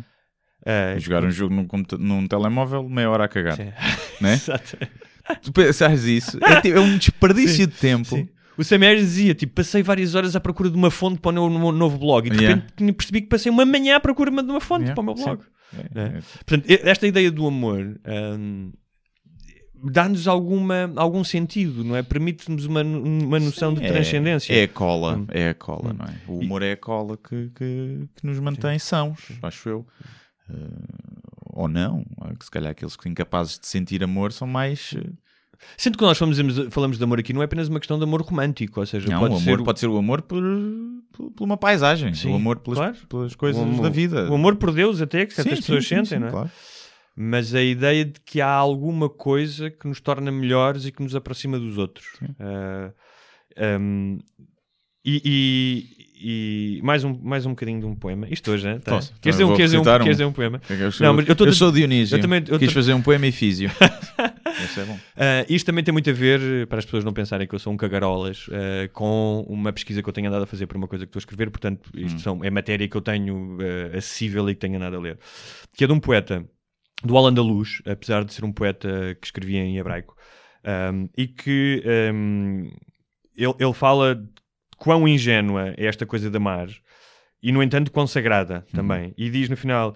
Ah, 0.65 0.97
Jogar 0.99 1.23
um 1.23 1.31
jogo 1.31 1.53
num, 1.53 1.67
num 1.99 2.27
telemóvel, 2.27 2.87
meia 2.89 3.09
hora 3.09 3.25
a 3.25 3.27
cagar. 3.27 3.55
sim. 3.55 3.71
Né? 4.21 4.33
Exato. 4.35 4.77
Tu 5.43 5.51
pensares 5.51 6.03
isso, 6.05 6.39
é, 6.43 6.61
tipo- 6.61 6.77
é 6.77 6.81
um 6.81 6.97
desperdício 6.97 7.67
de 7.67 7.73
tempo. 7.73 8.07
Sim. 8.07 8.27
O 8.57 8.63
Sam 8.63 8.79
Harris 8.79 9.01
dizia, 9.03 9.35
tipo, 9.35 9.53
passei 9.53 9.83
várias 9.83 10.15
horas 10.15 10.35
à 10.35 10.39
procura 10.39 10.67
de 10.71 10.75
uma 10.75 10.89
fonte 10.89 11.19
para 11.21 11.29
o 11.29 11.33
meu, 11.33 11.59
no- 11.59 11.71
novo 11.71 11.99
blog 11.99 12.25
e 12.25 12.31
de 12.31 12.37
Yeah. 12.37 12.63
repente 12.65 12.93
percebi 12.93 13.21
que 13.21 13.27
passei 13.27 13.51
uma 13.51 13.63
manhã 13.65 13.97
à 13.97 13.99
procura 13.99 14.31
de 14.31 14.49
uma 14.49 14.59
fonte 14.59 14.85
Yeah, 14.85 14.95
para 14.95 15.01
o 15.01 15.05
meu 15.05 15.15
sim. 15.17 15.23
blog. 15.25 15.41
É, 15.93 15.99
É. 15.99 16.03
é. 16.05 16.21
Portanto, 16.43 16.65
esta 16.67 17.05
ideia 17.05 17.29
do 17.29 17.45
amor 17.45 17.99
hum, 18.39 18.71
dá-nos 19.83 20.27
alguma, 20.27 20.91
algum 20.95 21.23
sentido, 21.23 21.83
não 21.83 21.95
é? 21.95 22.01
Permite-nos 22.03 22.65
uma, 22.65 22.81
uma 22.83 23.39
noção 23.39 23.73
de 23.73 23.83
É- 23.83 23.87
transcendência. 23.87 24.53
É 24.53 24.63
a 24.63 24.67
cola, 24.67 25.17
Hum. 25.17 25.27
é 25.29 25.49
a 25.49 25.53
cola, 25.53 25.93
não 25.93 26.05
é? 26.05 26.13
O 26.27 26.39
humor 26.39 26.61
é 26.63 26.71
a 26.73 26.77
cola 26.77 27.17
que, 27.17 27.49
que, 27.55 28.07
que 28.15 28.25
nos 28.25 28.39
mantém 28.39 28.77
sãos, 28.79 29.19
acho 29.41 29.69
eu. 29.69 29.87
Eh, 30.49 30.53
ou 31.53 31.67
não, 31.67 32.03
que 32.39 32.45
se 32.45 32.51
calhar 32.51 32.71
aqueles 32.71 32.95
que 32.95 33.03
são 33.03 33.11
incapazes 33.11 33.59
de 33.59 33.67
sentir 33.67 34.03
amor 34.03 34.31
são 34.31 34.47
mais. 34.47 34.93
eh, 34.97 35.09
Sendo 35.75 35.97
que 35.97 36.03
nós 36.03 36.15
falamos, 36.17 36.37
falamos 36.69 36.97
de 36.99 37.03
amor 37.03 37.19
aqui, 37.19 37.33
não 37.33 37.41
é 37.41 37.45
apenas 37.45 37.67
uma 37.67 37.79
questão 37.79 37.97
de 37.97 38.03
amor 38.03 38.21
romântico, 38.21 38.79
ou 38.79 38.85
seja, 38.85 39.09
Não, 39.09 39.19
pode 39.19 39.33
o 39.33 39.39
ser 39.39 39.53
amor 39.53 39.65
pode 39.65 39.79
ser 39.79 39.87
o 39.87 39.97
amor 39.97 40.21
por, 40.21 40.43
por, 41.11 41.31
por 41.31 41.43
uma 41.43 41.57
paisagem, 41.57 42.13
Sim, 42.13 42.31
o 42.31 42.35
amor 42.35 42.59
pelas, 42.59 42.77
claro. 42.77 42.95
pelas 43.09 43.35
coisas 43.35 43.61
amor, 43.63 43.81
da 43.81 43.89
vida. 43.89 44.29
O 44.29 44.35
amor 44.35 44.55
por 44.57 44.71
Deus, 44.71 45.01
até 45.01 45.25
que 45.25 45.33
certas 45.33 45.55
Sim, 45.57 45.61
pessoas 45.61 45.83
sim, 45.83 45.95
sim, 45.95 46.05
sentem, 46.05 46.17
sim, 46.17 46.19
não 46.19 46.27
é? 46.27 46.31
claro. 46.31 46.51
Mas 47.19 47.55
a 47.55 47.63
ideia 47.63 48.05
de 48.05 48.19
que 48.23 48.39
há 48.41 48.47
alguma 48.51 49.09
coisa 49.09 49.71
que 49.71 49.87
nos 49.87 49.99
torna 49.99 50.31
melhores 50.31 50.85
e 50.85 50.91
que 50.91 51.01
nos 51.01 51.15
aproxima 51.15 51.57
dos 51.57 51.77
outros. 51.79 52.05
Ah, 52.39 52.91
um, 53.79 54.19
e, 55.03 55.21
e- 55.25 56.77
e 56.79 56.81
mais, 56.83 57.03
um, 57.03 57.17
mais 57.23 57.45
um 57.45 57.51
bocadinho 57.51 57.79
de 57.79 57.85
um 57.85 57.95
poema. 57.95 58.27
Isto 58.29 58.51
hoje, 58.51 58.65
né? 58.67 58.79
Tá. 58.79 58.91
Posso? 58.95 59.13
Queres 59.21 59.35
dizer 59.37 59.43
um, 59.45 59.55
queres 59.55 59.71
dizer 59.71 59.77
um, 59.77 59.81
um. 59.81 59.83
queres 59.99 60.09
dizer 60.17 60.25
um 60.25 60.31
poema? 60.31 60.61
Eu 60.69 60.91
sou, 60.91 61.05
Não, 61.07 61.13
mas 61.13 61.27
eu 61.27 61.35
eu 61.39 61.53
sou 61.53 61.71
Dionísio. 61.71 62.17
eu 62.17 62.21
também- 62.21 62.43
eu 62.47 62.59
Quis 62.59 62.67
tô- 62.69 62.73
fazer 62.73 62.93
um 62.93 63.01
poema 63.01 63.25
efísio. 63.27 63.69
Esse 64.63 64.79
é 64.79 64.85
bom. 64.85 64.99
Ah, 65.15 65.45
isto 65.47 65.65
também 65.67 65.83
tem 65.83 65.91
muito 65.93 66.09
a 66.09 66.13
ver, 66.13 66.65
para 66.67 66.79
as 66.79 66.85
pessoas 66.85 67.03
não 67.03 67.13
pensarem 67.13 67.47
que 67.47 67.53
eu 67.55 67.59
sou 67.59 67.71
um 67.71 67.77
cagarolas, 67.77 68.47
ah, 68.51 68.89
com 68.93 69.45
uma 69.47 69.71
pesquisa 69.71 70.01
que 70.03 70.09
eu 70.09 70.13
tenho 70.13 70.27
andado 70.27 70.43
a 70.43 70.47
fazer 70.47 70.65
para 70.67 70.77
uma 70.77 70.87
coisa 70.87 71.05
que 71.05 71.09
estou 71.09 71.19
a 71.19 71.21
escrever, 71.21 71.49
portanto, 71.51 71.89
isto 71.95 72.19
são, 72.21 72.43
é 72.43 72.49
matéria 72.49 72.87
que 72.87 72.97
eu 72.97 73.01
tenho 73.01 73.57
ah, 73.93 73.97
acessível 73.97 74.47
e 74.49 74.55
que 74.55 74.59
tenho 74.59 74.75
andado 74.77 74.95
a 74.97 74.99
ler. 74.99 75.17
Que 75.75 75.83
é 75.83 75.87
de 75.87 75.93
um 75.93 75.99
poeta, 75.99 76.43
do 77.03 77.15
Al-Andalus, 77.17 77.81
apesar 77.85 78.23
de 78.25 78.33
ser 78.33 78.43
um 78.43 78.51
poeta 78.51 79.15
que 79.21 79.27
escrevia 79.27 79.59
em 79.61 79.77
hebraico, 79.77 80.15
ahm, 80.63 81.07
e 81.17 81.27
que 81.27 81.83
ahm, 81.85 82.69
ele, 83.35 83.53
ele 83.59 83.73
fala 83.73 84.15
de 84.15 84.27
quão 84.77 85.07
ingênua 85.07 85.73
é 85.77 85.85
esta 85.85 86.05
coisa 86.05 86.29
de 86.29 86.37
amar, 86.37 86.69
e 87.41 87.51
no 87.51 87.61
entanto 87.61 87.91
quão 87.91 88.07
sagrada 88.07 88.65
também. 88.73 89.13
E 89.17 89.29
diz 89.29 89.47
no 89.47 89.55
final: 89.55 89.95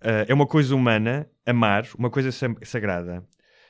ah, 0.00 0.24
é 0.28 0.32
uma 0.32 0.46
coisa 0.46 0.74
humana 0.74 1.28
amar, 1.44 1.86
uma 1.98 2.10
coisa 2.10 2.30
sa- 2.30 2.54
sagrada. 2.62 3.24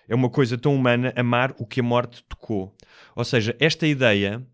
É 0.08 0.14
uma 0.14 0.30
coisa 0.30 0.56
tão 0.56 0.72
humana 0.72 1.12
amar 1.16 1.52
o 1.58 1.66
que 1.66 1.80
a 1.80 1.82
morte 1.82 2.22
tocou. 2.28 2.72
Ou 3.16 3.24
seja, 3.24 3.56
esta 3.58 3.86
ideia 3.88 4.46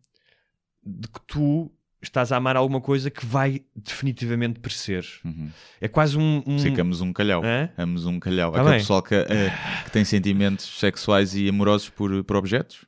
de 0.82 1.08
que 1.08 1.20
tu 1.26 1.70
estás 2.02 2.32
a 2.32 2.36
amar 2.36 2.56
alguma 2.56 2.80
coisa 2.80 3.10
que 3.10 3.24
vai 3.24 3.62
definitivamente 3.74 4.58
perecer. 4.60 5.04
Uhum. 5.24 5.48
É 5.80 5.88
quase 5.88 6.18
um. 6.18 6.42
um... 6.46 6.58
Ficamos 6.58 7.00
um 7.00 7.12
calhau. 7.12 7.42
Hã? 7.44 7.70
Amos 7.76 8.04
um 8.06 8.18
calhau. 8.18 8.52
Tá 8.52 8.58
Aquele 8.58 8.70
bem. 8.72 8.80
pessoal 8.80 9.02
que, 9.02 9.14
eh, 9.14 9.52
que 9.84 9.90
tem 9.90 10.04
sentimentos 10.04 10.78
sexuais 10.78 11.34
e 11.34 11.48
amorosos 11.48 11.88
por, 11.88 12.24
por 12.24 12.36
objetos. 12.36 12.84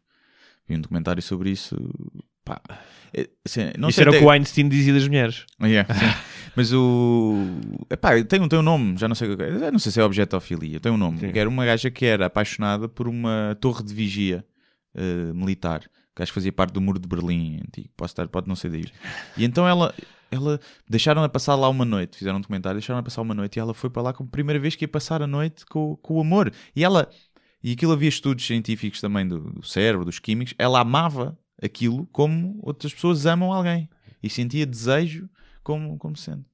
Vi 0.68 0.76
um 0.76 0.80
documentário 0.80 1.22
sobre 1.22 1.50
isso. 1.50 1.76
Pá, 2.44 2.60
eh, 3.14 3.28
assim, 3.44 3.70
não 3.78 3.88
Isso 3.88 4.00
era 4.00 4.10
o 4.10 4.12
até- 4.12 4.18
que 4.20 4.24
o 4.26 4.30
Einstein 4.30 4.68
dizia 4.68 4.92
das 4.92 5.06
mulheres. 5.06 5.46
Yeah, 5.62 5.92
sim. 5.94 6.06
Mas 6.56 6.72
o. 6.72 7.36
Epá, 7.90 8.22
tem, 8.24 8.40
um- 8.40 8.48
tem 8.48 8.58
um 8.58 8.62
nome, 8.62 8.96
já 8.98 9.08
não 9.08 9.14
sei 9.14 9.30
o 9.32 9.36
que 9.36 9.42
é. 9.42 9.48
Eu 9.48 9.72
Não 9.72 9.78
sei 9.78 9.90
se 9.92 10.00
é 10.00 10.04
objetofilia. 10.04 10.78
Tem 10.80 10.90
um 10.92 10.96
nome. 10.96 11.18
Sim. 11.18 11.32
Que 11.32 11.38
era 11.38 11.48
uma 11.48 11.64
gaja 11.64 11.90
que 11.90 12.04
era 12.04 12.26
apaixonada 12.26 12.88
por 12.88 13.08
uma 13.08 13.56
torre 13.60 13.82
de 13.84 13.92
vigia 13.94 14.44
eh, 14.94 15.32
militar. 15.34 15.82
Que 16.14 16.22
acho 16.22 16.30
que 16.30 16.34
fazia 16.34 16.52
parte 16.52 16.72
do 16.72 16.80
muro 16.80 16.98
de 16.98 17.08
Berlim 17.08 17.60
antigo. 17.66 17.88
Posso 17.96 18.12
estar, 18.12 18.28
pode 18.28 18.48
não 18.48 18.56
ser 18.56 18.70
daí. 18.70 18.84
E 19.36 19.44
então 19.44 19.66
ela. 19.66 19.94
Ela 20.30 20.58
deixaram-na 20.88 21.28
passar 21.28 21.54
lá 21.54 21.68
uma 21.68 21.84
noite, 21.84 22.18
fizeram 22.18 22.38
um 22.38 22.40
documentário, 22.40 22.80
deixaram-na 22.80 23.04
passar 23.04 23.22
uma 23.22 23.34
noite 23.34 23.56
e 23.56 23.60
ela 23.60 23.72
foi 23.72 23.88
para 23.88 24.02
lá 24.02 24.12
como 24.12 24.28
primeira 24.28 24.58
vez 24.58 24.74
que 24.74 24.82
ia 24.82 24.88
passar 24.88 25.22
a 25.22 25.28
noite 25.28 25.64
com, 25.64 25.94
com 25.98 26.14
o 26.14 26.20
amor. 26.20 26.52
E 26.74 26.82
ela, 26.82 27.08
e 27.62 27.70
aquilo 27.70 27.92
havia 27.92 28.08
estudos 28.08 28.44
científicos 28.44 29.00
também 29.00 29.28
do, 29.28 29.38
do 29.38 29.64
cérebro, 29.64 30.04
dos 30.04 30.18
químicos, 30.18 30.52
ela 30.58 30.80
amava 30.80 31.38
aquilo 31.62 32.06
como 32.06 32.58
outras 32.62 32.92
pessoas 32.92 33.26
amam 33.26 33.52
alguém 33.52 33.88
e 34.20 34.28
sentia 34.28 34.66
desejo 34.66 35.28
como, 35.62 35.96
como 35.98 36.16
sendo. 36.16 36.44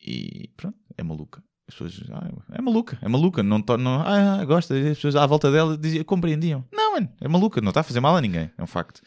E 0.00 0.48
pronto, 0.56 0.78
é 0.96 1.02
maluca. 1.02 1.42
As 1.68 1.74
pessoas, 1.74 2.00
ah, 2.12 2.30
é 2.52 2.62
maluca, 2.62 2.96
é 3.02 3.08
maluca, 3.08 3.42
não, 3.42 3.60
to- 3.60 3.76
não 3.76 4.00
ah, 4.00 4.44
gosta, 4.44 4.78
e 4.78 4.90
as 4.90 4.96
pessoas 4.98 5.16
à 5.16 5.26
volta 5.26 5.50
dela 5.50 5.76
diziam, 5.76 6.04
compreendiam. 6.04 6.64
Não, 6.72 6.92
mano, 6.92 7.08
é 7.20 7.26
maluca, 7.26 7.60
não 7.60 7.70
está 7.70 7.80
a 7.80 7.84
fazer 7.84 7.98
mal 8.00 8.16
a 8.16 8.20
ninguém, 8.20 8.50
é 8.56 8.62
um 8.62 8.66
facto. 8.68 9.00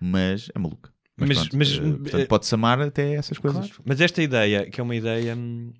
Mas 0.00 0.48
é 0.54 0.58
maluca. 0.58 0.90
Mas, 1.18 1.28
Mas- 1.28 1.48
mas, 1.50 1.72
eh, 1.72 1.80
portanto, 1.80 2.20
eh, 2.22 2.26
pode-se 2.26 2.54
amar 2.54 2.80
até 2.80 3.14
essas 3.14 3.36
coisas. 3.38 3.66
Claro. 3.68 3.82
Mas 3.84 4.00
esta 4.00 4.22
ideia, 4.22 4.68
que 4.70 4.80
é 4.80 4.84
uma 4.84 4.94
ideia 4.96 5.34
hum, 5.36 5.72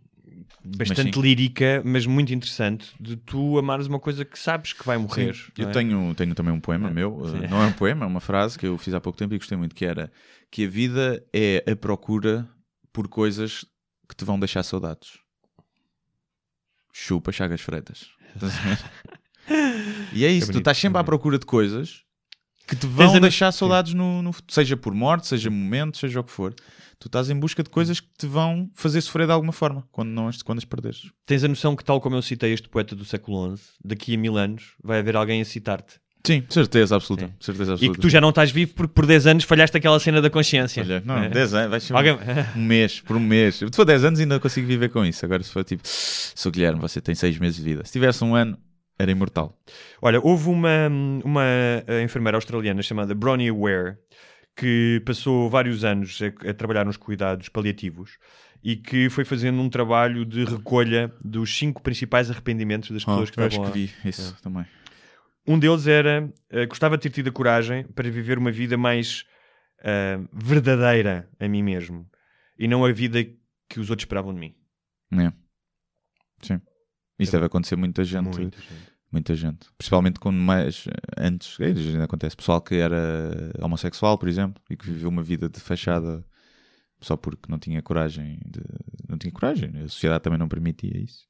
bastante 0.76 1.14
sim. 1.14 1.20
lírica, 1.22 1.82
mas 1.84 2.04
muito 2.06 2.32
interessante, 2.34 2.88
de 3.00 3.16
tu 3.16 3.58
amares 3.58 3.86
uma 3.86 3.98
coisa 4.00 4.24
que 4.24 4.38
sabes 4.38 4.72
que 4.72 4.84
vai 4.84 4.98
morrer. 4.98 5.34
Sim, 5.34 5.52
eu 5.58 5.68
é? 5.68 5.72
tenho, 5.72 6.14
tenho 6.14 6.34
também 6.34 6.52
um 6.52 6.60
poema 6.60 6.88
É, 6.88 6.92
meu, 6.92 7.22
sim. 7.30 7.44
eh, 7.44 7.48
não 7.48 7.62
é 7.62 7.66
um 7.66 7.72
poema, 7.72 8.04
é 8.04 8.08
uma 8.08 8.20
frase 8.20 8.58
que 8.58 8.66
eu 8.66 8.76
fiz 8.76 8.92
há 8.94 9.00
pouco 9.00 9.18
tempo 9.18 9.34
e 9.34 9.38
gostei 9.38 9.56
muito, 9.56 9.74
que 9.74 9.84
era 9.86 10.10
que 10.50 10.64
a 10.64 10.68
vida 10.68 11.24
é 11.32 11.64
a 11.70 11.76
procura 11.76 12.48
por 12.92 13.08
coisas 13.08 13.64
que 14.08 14.14
te 14.14 14.24
vão 14.24 14.38
deixar 14.38 14.62
saudades. 14.62 15.18
Chupa 16.98 17.30
Chagas 17.30 17.60
Freitas. 17.60 18.06
E 20.12 20.24
é 20.24 20.28
isso, 20.30 20.46
tu 20.46 20.52
bonito, 20.54 20.58
estás 20.62 20.78
sempre 20.78 20.98
é 20.98 21.00
à 21.00 21.04
procura 21.04 21.38
de 21.38 21.46
coisas 21.46 22.02
que 22.66 22.74
te 22.74 22.84
vão 22.86 23.14
no- 23.14 23.20
deixar 23.20 23.52
sim. 23.52 23.58
saudades 23.60 23.94
no, 23.94 24.20
no 24.20 24.34
seja 24.48 24.76
por 24.76 24.92
morte, 24.92 25.28
seja 25.28 25.48
momentos, 25.50 26.00
seja 26.00 26.18
o 26.18 26.24
que 26.24 26.32
for. 26.32 26.52
Tu 26.98 27.06
estás 27.06 27.30
em 27.30 27.38
busca 27.38 27.62
de 27.62 27.70
coisas 27.70 28.00
que 28.00 28.08
te 28.18 28.26
vão 28.26 28.68
fazer 28.74 29.00
sofrer 29.02 29.26
de 29.26 29.32
alguma 29.32 29.52
forma 29.52 29.86
quando, 29.92 30.08
não 30.08 30.26
as, 30.26 30.42
quando 30.42 30.58
as 30.58 30.64
perderes. 30.64 31.02
Tens 31.24 31.44
a 31.44 31.48
noção 31.48 31.76
que, 31.76 31.84
tal 31.84 32.00
como 32.00 32.16
eu 32.16 32.22
citei 32.22 32.52
este 32.52 32.68
poeta 32.68 32.96
do 32.96 33.04
século 33.04 33.56
XI, 33.56 33.62
daqui 33.84 34.14
a 34.14 34.18
mil 34.18 34.36
anos 34.36 34.74
vai 34.82 34.98
haver 34.98 35.14
alguém 35.14 35.40
a 35.40 35.44
citar-te. 35.44 36.00
Sim, 36.26 36.44
certeza 36.48 36.96
absoluta. 36.96 37.30
Certeza 37.40 37.72
E 37.72 37.74
absoluta. 37.74 37.94
que 37.96 38.00
tu 38.02 38.08
já 38.10 38.20
não 38.20 38.30
estás 38.30 38.50
vivo 38.50 38.74
porque 38.74 38.92
por 38.92 39.06
10 39.06 39.26
anos 39.26 39.44
falhaste 39.44 39.76
aquela 39.76 39.98
cena 40.00 40.20
da 40.20 40.28
consciência. 40.30 40.82
Olha, 40.82 41.02
não, 41.04 41.18
É. 41.18 41.28
10 41.28 41.54
anos, 41.54 41.70
vai 41.70 41.80
ser 41.80 41.92
um- 41.92 41.96
Alguém- 41.96 42.18
um 42.56 42.62
mês, 42.62 43.00
por 43.00 43.16
um 43.16 43.20
mês. 43.20 43.56
Se 43.56 43.68
for 43.72 43.84
10 43.84 44.04
anos 44.04 44.18
ainda 44.20 44.38
consigo 44.40 44.66
viver 44.66 44.88
com 44.90 45.04
isso. 45.04 45.24
Agora 45.24 45.42
se 45.42 45.50
for 45.50 45.62
tipo, 45.64 45.82
sou 45.84 46.50
Guilherme, 46.52 46.80
você 46.80 47.00
tem 47.00 47.14
6 47.14 47.38
meses 47.38 47.56
de 47.56 47.62
vida. 47.64 47.84
Se 47.84 47.92
tivesse 47.92 48.22
um 48.24 48.34
ano, 48.34 48.58
era 48.98 49.10
imortal. 49.10 49.56
Olha, 50.00 50.20
houve 50.22 50.48
uma, 50.48 50.88
uma 51.24 51.42
eh, 51.86 52.02
enfermeira 52.02 52.36
australiana 52.36 52.80
chamada 52.82 53.14
Bronnie 53.14 53.50
Ware 53.50 53.96
que 54.56 55.02
passou 55.04 55.50
vários 55.50 55.84
anos 55.84 56.18
a, 56.22 56.50
a 56.50 56.54
trabalhar 56.54 56.84
nos 56.86 56.96
cuidados 56.96 57.48
paliativos 57.50 58.12
e 58.64 58.74
que 58.74 59.10
foi 59.10 59.22
fazendo 59.24 59.60
um 59.60 59.68
trabalho 59.68 60.24
de 60.24 60.44
recolha 60.44 61.12
dos 61.22 61.56
cinco 61.56 61.82
principais 61.82 62.30
arrependimentos 62.30 62.90
das 62.90 63.04
pessoas 63.04 63.30
que 63.30 63.38
Oh, 63.38 63.44
acho 63.44 63.54
estavam 63.56 63.70
que 63.72 63.80
lá. 63.80 63.86
vi 64.02 64.08
isso 64.08 64.34
também. 64.42 64.64
Um 65.46 65.58
deles 65.58 65.86
era 65.86 66.32
eh, 66.50 66.66
gostava 66.66 66.96
de 66.96 67.02
ter 67.02 67.10
tido 67.10 67.28
a 67.28 67.32
coragem 67.32 67.84
para 67.84 68.10
viver 68.10 68.38
uma 68.38 68.50
vida 68.50 68.76
mais 68.76 69.24
eh, 69.82 70.18
verdadeira 70.32 71.28
a 71.38 71.48
mim 71.48 71.62
mesmo 71.62 72.08
e 72.58 72.66
não 72.66 72.84
a 72.84 72.92
vida 72.92 73.24
que 73.68 73.78
os 73.78 73.90
outros 73.90 74.04
esperavam 74.04 74.34
de 74.34 74.40
mim. 74.40 74.54
É. 75.12 75.32
Sim. 76.42 76.60
Isso 77.18 77.32
deve 77.32 77.46
acontecer 77.46 77.76
muita 77.76 78.04
gente. 78.04 78.24
Muita 78.24 78.60
gente. 78.60 78.96
Muita 79.10 79.34
gente. 79.34 79.66
Principalmente 79.78 80.18
quando 80.18 80.38
mais 80.38 80.86
eh, 80.88 80.92
antes, 81.16 81.58
eh, 81.60 81.66
ainda 81.66 82.04
acontece, 82.04 82.36
pessoal 82.36 82.60
que 82.60 82.74
era 82.74 83.52
homossexual, 83.60 84.18
por 84.18 84.28
exemplo, 84.28 84.62
e 84.68 84.76
que 84.76 84.86
viveu 84.86 85.08
uma 85.08 85.22
vida 85.22 85.48
de 85.48 85.60
fachada 85.60 86.24
só 87.00 87.16
porque 87.16 87.50
não 87.50 87.58
tinha 87.58 87.82
coragem 87.82 88.40
de. 88.44 88.60
Não 89.08 89.16
tinha 89.16 89.32
coragem. 89.32 89.70
A 89.78 89.88
sociedade 89.88 90.22
também 90.22 90.38
não 90.38 90.48
permitia 90.48 90.96
isso. 90.98 91.26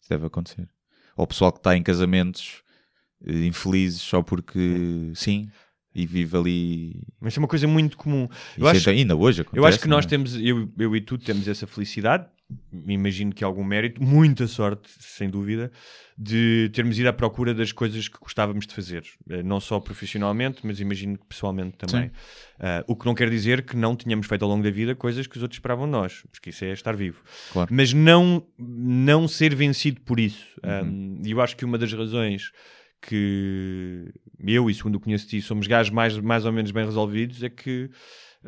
Isso 0.00 0.08
deve 0.10 0.26
acontecer. 0.26 0.68
Ou 1.16 1.26
pessoal 1.26 1.52
que 1.52 1.58
está 1.58 1.76
em 1.76 1.82
casamentos 1.82 2.61
infelizes 3.26 4.00
só 4.00 4.22
porque 4.22 5.10
sim, 5.14 5.48
e 5.94 6.06
vive 6.06 6.36
ali. 6.36 7.00
Mas 7.20 7.36
é 7.36 7.38
uma 7.38 7.48
coisa 7.48 7.66
muito 7.66 7.96
comum. 7.96 8.28
Eu 8.56 8.66
acho- 8.66 8.88
ainda 8.90 9.14
hoje 9.14 9.42
acontece. 9.42 9.58
Eu 9.60 9.66
acho 9.66 9.78
que 9.80 9.88
nós 9.88 10.04
é? 10.04 10.08
temos, 10.08 10.34
eu, 10.40 10.70
eu 10.78 10.96
e 10.96 11.00
tu 11.00 11.18
temos 11.18 11.46
essa 11.46 11.66
felicidade, 11.66 12.26
imagino 12.86 13.32
que 13.32 13.42
algum 13.44 13.64
mérito, 13.64 14.02
muita 14.02 14.46
sorte, 14.46 14.90
sem 15.00 15.28
dúvida, 15.28 15.70
de 16.16 16.70
termos 16.72 16.98
ido 16.98 17.08
à 17.08 17.12
procura 17.12 17.54
das 17.54 17.72
coisas 17.72 18.08
que 18.08 18.18
gostávamos 18.18 18.66
de 18.66 18.74
fazer. 18.74 19.04
Eh, 19.28 19.42
Não 19.42 19.58
só 19.60 19.80
profissionalmente, 19.80 20.60
mas 20.64 20.78
imagino 20.80 21.16
que 21.18 21.24
pessoalmente 21.26 21.76
também. 21.78 22.10
Ah, 22.58 22.84
o 22.86 22.94
que 22.94 23.06
não 23.06 23.14
quer 23.14 23.28
dizer 23.30 23.62
que 23.64 23.74
não 23.76 23.96
tenhamos 23.96 24.26
feito 24.26 24.42
ao 24.42 24.50
longo 24.50 24.62
da 24.62 24.70
vida 24.70 24.94
coisas 24.94 25.26
que 25.26 25.36
os 25.36 25.42
outros 25.42 25.56
esperavam 25.58 25.86
de 25.86 25.92
nós, 25.92 26.22
porque 26.30 26.50
isso 26.50 26.64
é 26.64 26.72
estar 26.72 26.94
vivo. 26.94 27.22
Claro. 27.52 27.68
Mas 27.74 27.92
não, 27.92 28.46
não 28.58 29.26
ser 29.26 29.54
vencido 29.54 30.00
por 30.02 30.20
isso. 30.20 30.46
Uhum. 30.62 31.20
E 31.24 31.30
eu 31.30 31.40
acho 31.40 31.56
que 31.56 31.64
uma 31.64 31.78
das 31.78 31.92
razões 31.92 32.50
que 33.02 34.06
eu 34.46 34.70
e 34.70 34.74
segundo 34.74 35.00
conheço 35.00 35.24
de 35.24 35.30
ti 35.30 35.42
somos 35.42 35.66
gajos 35.66 35.92
mais, 35.92 36.16
mais 36.18 36.44
ou 36.44 36.52
menos 36.52 36.70
bem 36.70 36.84
resolvidos 36.84 37.42
é 37.42 37.50
que 37.50 37.90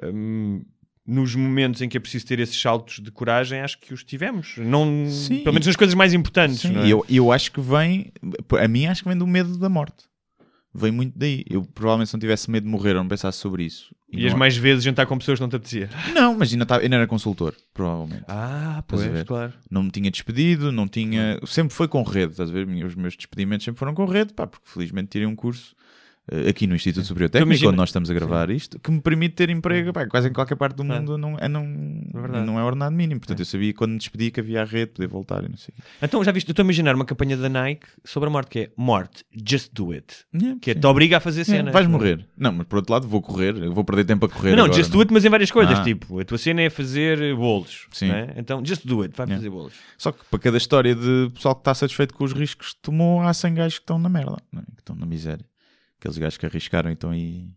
hum, 0.03 0.65
nos 1.07 1.35
momentos 1.35 1.83
em 1.83 1.89
que 1.89 1.97
é 1.97 2.01
preciso 2.01 2.27
ter 2.27 2.39
esses 2.39 2.59
saltos 2.59 3.01
de 3.01 3.11
coragem 3.11 3.61
acho 3.61 3.79
que 3.79 3.93
os 3.93 4.05
tivemos 4.05 4.57
não, 4.59 5.07
Sim. 5.11 5.41
pelo 5.41 5.53
menos 5.53 5.67
nas 5.67 5.77
coisas 5.77 5.95
mais 5.95 6.15
importantes 6.15 6.61
Sim, 6.61 6.73
não 6.73 6.83
é? 6.83 6.87
e 6.87 6.91
eu, 6.91 7.05
eu 7.11 7.33
acho 7.33 7.53
que 7.53 7.61
vem, 7.61 8.13
a 8.59 8.69
mim 8.69 8.87
acho 8.87 9.03
que 9.03 9.09
vem 9.09 9.19
do 9.19 9.27
medo 9.27 9.59
da 9.59 9.69
morte. 9.69 10.05
Vem 10.75 10.91
muito 10.91 11.16
daí. 11.16 11.45
Eu 11.49 11.62
provavelmente 11.62 12.09
se 12.09 12.14
não 12.14 12.20
tivesse 12.20 12.51
medo 12.51 12.64
de 12.64 12.70
morrer 12.70 12.91
ou 12.91 13.03
não 13.03 13.09
pensasse 13.09 13.39
sobre 13.39 13.64
isso. 13.64 13.95
e 14.12 14.27
as 14.27 14.33
não, 14.33 14.39
mais 14.39 14.57
vezes 14.57 14.83
jantar 14.83 15.07
com 15.07 15.16
pessoas 15.16 15.39
que 15.39 15.43
não 15.43 15.49
te 15.49 15.57
apetecia 15.57 15.89
Não, 16.12 16.37
mas 16.37 16.51
ainda, 16.53 16.64
estava, 16.64 16.83
ainda 16.83 16.97
era 16.97 17.07
consultor, 17.07 17.55
provavelmente. 17.72 18.25
ah 18.27 18.83
ver? 18.91 19.25
claro 19.25 19.53
Não 19.70 19.85
me 19.85 19.91
tinha 19.91 20.11
despedido, 20.11 20.72
não 20.72 20.89
tinha. 20.89 21.39
Sempre 21.47 21.75
foi 21.75 21.87
com 21.87 22.03
rede, 22.03 22.33
estás 22.33 22.51
a 22.51 22.53
ver? 22.53 22.66
Os 22.85 22.95
meus 22.95 23.16
despedimentos 23.16 23.64
sempre 23.64 23.79
foram 23.79 23.95
com 23.95 24.05
rede, 24.05 24.33
pá, 24.33 24.47
porque 24.47 24.68
felizmente 24.68 25.11
tirei 25.11 25.27
um 25.27 25.37
curso 25.37 25.77
aqui 26.49 26.66
no 26.66 26.75
Instituto 26.75 27.07
Superior 27.07 27.29
Técnico, 27.31 27.68
onde 27.68 27.77
nós 27.77 27.91
estamos 27.91 28.11
a 28.11 28.14
gravar 28.14 28.49
isto, 28.51 28.79
que 28.79 28.91
me 28.91 29.01
permite 29.01 29.35
ter 29.35 29.51
emprego 29.51 29.93
pá, 29.93 30.07
quase 30.07 30.29
em 30.29 30.33
qualquer 30.33 30.57
parte 30.57 30.77
do 30.77 30.85
mundo, 30.85 31.18
não 31.18 31.37
é, 31.39 31.49
não, 31.49 31.64
verdade. 32.14 32.47
não 32.47 32.59
é 32.59 32.62
ordenado 32.64 32.95
mínimo. 32.97 33.20
Portanto, 33.20 33.41
eu 33.41 33.45
sabia 33.45 33.75
quando 33.75 33.93
me 33.93 33.99
despedi 33.99 34.31
que 34.31 34.41
havia 34.41 34.62
a 34.62 34.64
rede, 34.64 34.93
poder 34.93 35.07
voltar 35.07 35.45
e 35.45 35.49
não 35.49 35.57
sei. 35.57 35.75
então 36.03 36.22
já 36.25 36.33
viste 36.33 36.49
eu 36.49 36.53
estou 36.53 36.62
a 36.62 36.64
imaginar 36.66 36.95
uma 36.95 37.05
campanha 37.05 37.37
da 37.37 37.49
Nike 37.49 37.87
sobre 38.05 38.29
a 38.29 38.33
morte 38.33 38.49
que 38.51 38.59
é 38.61 38.70
morte 38.77 39.25
just 39.47 39.72
do 39.75 39.93
it 39.93 40.25
Yeah, 40.35 40.59
que 40.61 40.70
é 40.70 40.75
sim. 40.75 40.81
te 40.81 40.87
obriga 40.87 41.18
a 41.18 41.20
fazer 41.20 41.43
É, 41.43 41.45
cenas 41.45 41.72
vais 41.72 41.87
morrer. 41.87 42.27
Não, 42.37 42.53
mas 42.53 42.66
por 42.66 42.77
outro 42.77 42.93
lado 42.93 43.07
vou 43.07 43.20
correr, 43.20 43.57
eu 43.57 43.72
vou 43.72 43.85
perder 43.85 44.05
tempo 44.05 44.25
a 44.27 44.29
correr. 44.29 44.51
não, 44.51 44.57
não, 44.59 44.64
agora, 44.64 44.79
just 44.79 44.91
do 44.91 45.01
it, 45.01 45.12
mas 45.12 45.25
em 45.25 45.29
várias 45.29 45.51
coisas. 45.51 45.79
Ah. 45.79 45.83
Tipo, 45.85 46.20
a 46.20 46.25
tua 46.25 46.39
cena 46.39 46.62
é 46.62 46.70
fazer 46.70 47.35
bolos. 47.37 47.87
Sim. 47.93 48.09
não 48.09 48.14
é? 48.16 48.35
Então, 48.37 48.64
just 48.64 48.87
do 48.87 49.03
it, 49.03 49.14
vai 49.16 49.27
Yeah. 49.27 49.37
fazer 49.41 49.51
bolos. 49.51 49.75
Só 49.99 50.12
que 50.12 50.25
para 50.31 50.39
cada 50.39 50.57
história 50.57 50.95
de 50.95 51.31
pessoal 51.35 51.55
que 51.55 51.61
está 51.61 51.75
satisfeito 51.75 52.14
com 52.14 52.25
os 52.25 52.33
riscos 52.33 52.72
que 52.72 52.79
tomou, 52.83 53.20
há 53.22 53.33
100 53.35 53.55
gajos 53.55 53.79
que 53.79 53.83
estão 53.83 53.99
na 53.99 54.09
merda, 54.09 54.37
não 54.53 54.61
é? 54.61 54.64
que 54.64 54.81
estão 54.81 54.95
na 54.97 55.07
miséria. 55.07 55.45
Aqueles 56.05 56.19
gajos 56.19 56.37
que 56.37 56.45
arriscaram 56.45 56.91
e 56.91 56.93
estão 56.93 57.09
aí 57.11 57.49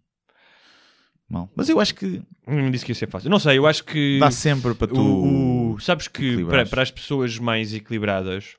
mal. 1.30 1.52
Mas 1.54 1.68
eu 1.68 1.82
acho 1.82 1.94
que 1.94 2.22
Não 2.48 2.72
disse 2.72 2.86
que 2.86 2.92
ia 2.92 2.96
ser 2.96 3.10
fácil. 3.10 3.30
Não 3.30 3.40
sei, 3.40 3.58
eu 3.58 3.68
acho 3.68 3.84
que. 3.84 4.18
dá 4.20 4.32
sempre 4.32 4.74
para 4.74 4.88
tu. 4.88 4.96
o, 5.02 5.74
o- 5.74 5.80
sabes 5.82 6.08
que 6.08 6.46
para, 6.46 6.66
para 6.66 6.82
as 6.82 6.90
pessoas 6.90 7.38
mais 7.38 7.74
equilibradas, 7.74 8.56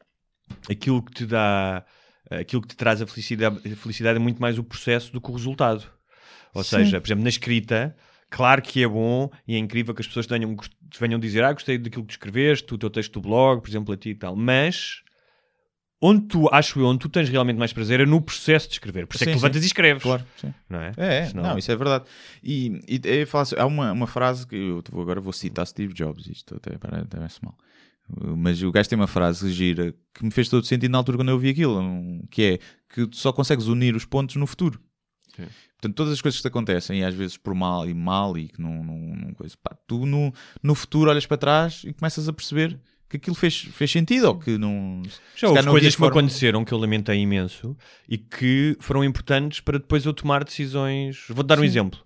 aquilo 0.70 1.02
que 1.02 1.12
te 1.12 1.24
dá. 1.26 1.84
Aquilo 2.30 2.60
que 2.60 2.68
te 2.68 2.76
traz 2.76 3.00
a 3.00 3.06
felicidade, 3.06 3.56
a 3.72 3.76
felicidade 3.76 4.16
é 4.16 4.18
muito 4.18 4.38
mais 4.42 4.58
o 4.58 4.62
processo 4.62 5.10
do 5.10 5.18
que 5.22 5.30
o 5.30 5.34
resultado. 5.34 5.90
Ou 6.52 6.62
Sim. 6.62 6.76
seja, 6.76 7.00
por 7.00 7.06
exemplo, 7.08 7.22
na 7.22 7.30
escrita, 7.30 7.96
claro 8.28 8.60
que 8.60 8.82
é 8.84 8.86
bom 8.86 9.30
e 9.46 9.54
é 9.54 9.58
incrível 9.58 9.94
que 9.94 10.02
as 10.02 10.06
pessoas 10.06 10.26
tenham, 10.26 10.54
venham 11.00 11.18
dizer: 11.18 11.42
Ah, 11.42 11.54
gostei 11.54 11.78
daquilo 11.78 12.04
que 12.04 12.12
escreveste, 12.12 12.74
o 12.74 12.76
teu 12.76 12.90
texto 12.90 13.14
do 13.14 13.22
blog, 13.22 13.62
por 13.62 13.70
exemplo, 13.70 13.94
a 13.94 13.96
ti 13.96 14.10
e 14.10 14.14
tal. 14.14 14.36
Mas 14.36 15.02
onde 16.00 16.26
tu, 16.26 16.48
acho 16.52 16.78
eu, 16.80 16.86
onde 16.86 17.00
tu 17.00 17.08
tens 17.08 17.28
realmente 17.28 17.56
mais 17.58 17.72
prazer 17.72 18.00
é 18.00 18.06
no 18.06 18.20
processo 18.20 18.68
de 18.68 18.74
escrever. 18.74 19.06
Por 19.06 19.14
isso 19.16 19.24
é 19.24 19.26
Sim, 19.26 19.30
que 19.32 19.36
levantas 19.36 19.60
sim. 19.60 19.64
e 19.64 19.66
escreves. 19.66 20.02
Claro, 20.02 20.24
sim. 20.36 20.54
Não 20.68 20.80
é? 20.80 20.92
É, 20.96 21.14
é, 21.18 21.26
Senão- 21.26 21.42
não, 21.42 21.58
isso 21.58 21.70
é 21.72 21.76
verdade. 21.76 22.04
E, 22.42 22.80
e 22.88 23.00
eu 23.04 23.26
falo 23.26 23.42
assim, 23.42 23.56
há 23.58 23.66
uma, 23.66 23.92
uma 23.92 24.06
frase 24.06 24.46
que 24.46 24.56
eu 24.56 24.82
vou, 24.90 25.02
agora 25.02 25.20
vou 25.20 25.32
citar 25.32 25.66
Steve 25.66 25.92
Jobs, 25.92 26.26
isto 26.26 26.56
até 26.56 26.76
parece 26.78 27.44
mal. 27.44 27.56
Mas 28.36 28.62
o 28.62 28.72
gajo 28.72 28.88
tem 28.88 28.98
uma 28.98 29.06
frase 29.06 29.52
gira 29.52 29.94
que 30.14 30.24
me 30.24 30.30
fez 30.30 30.48
todo 30.48 30.64
sentido 30.64 30.90
na 30.90 30.98
altura 30.98 31.18
quando 31.18 31.28
eu 31.28 31.38
vi 31.38 31.50
aquilo, 31.50 31.82
que 32.30 32.42
é 32.42 32.58
que 32.88 33.06
tu 33.06 33.16
só 33.16 33.32
consegues 33.32 33.66
unir 33.66 33.94
os 33.94 34.06
pontos 34.06 34.36
no 34.36 34.46
futuro. 34.46 34.80
Sim. 35.36 35.46
Portanto, 35.72 35.94
todas 35.94 36.14
as 36.14 36.20
coisas 36.22 36.38
que 36.38 36.42
te 36.42 36.48
acontecem, 36.48 37.00
e 37.00 37.04
às 37.04 37.14
vezes 37.14 37.36
por 37.36 37.54
mal 37.54 37.86
e 37.88 37.92
mal, 37.94 38.36
e 38.38 38.48
que 38.48 38.60
não, 38.60 38.82
não, 38.82 38.96
não 38.98 39.34
coisa, 39.34 39.54
pá, 39.62 39.76
tu 39.86 40.06
no, 40.06 40.32
no 40.62 40.74
futuro 40.74 41.10
olhas 41.10 41.26
para 41.26 41.36
trás 41.36 41.82
e 41.84 41.92
começas 41.92 42.28
a 42.28 42.32
perceber 42.32 42.80
que 43.08 43.16
aquilo 43.16 43.34
fez, 43.34 43.56
fez 43.62 43.90
sentido 43.90 44.24
ou 44.28 44.38
que 44.38 44.58
não. 44.58 45.02
Já 45.36 45.48
houve 45.48 45.62
coisas 45.66 45.94
que 45.94 46.00
me 46.00 46.06
forma- 46.06 46.20
aconteceram 46.20 46.64
que 46.64 46.72
eu 46.72 46.78
lamentei 46.78 47.18
imenso 47.20 47.76
e 48.08 48.18
que 48.18 48.76
foram 48.80 49.02
importantes 49.04 49.60
para 49.60 49.78
depois 49.78 50.04
eu 50.04 50.12
tomar 50.12 50.44
decisões. 50.44 51.24
Vou-te 51.28 51.46
dar 51.48 51.58
um 51.58 51.64
exemplo. 51.64 51.98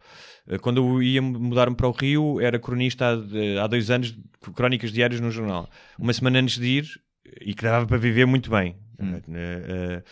Eh, 0.48 0.59
Quando 0.59 0.78
eu 0.78 1.03
ia 1.03 1.20
mudar-me 1.22 1.74
para 1.76 1.88
o 1.88 1.92
Rio, 1.92 2.40
era 2.40 2.59
cronista 2.59 3.11
há, 3.12 3.16
de- 3.16 3.59
há 3.59 3.66
dois 3.66 3.90
anos 3.90 4.14
crónicas 4.55 4.92
diárias 4.92 5.20
no 5.20 5.30
jornal. 5.30 5.68
Uma 5.98 6.12
semana 6.12 6.38
antes 6.40 6.59
de 6.59 6.66
ir, 6.66 6.88
e 7.40 7.55
que 7.55 7.62
dava 7.62 7.86
para 7.86 7.96
viver 7.96 8.26
muito 8.26 8.50
bem. 8.50 8.76
Hum. 9.05 9.20
Eh, 9.34 10.03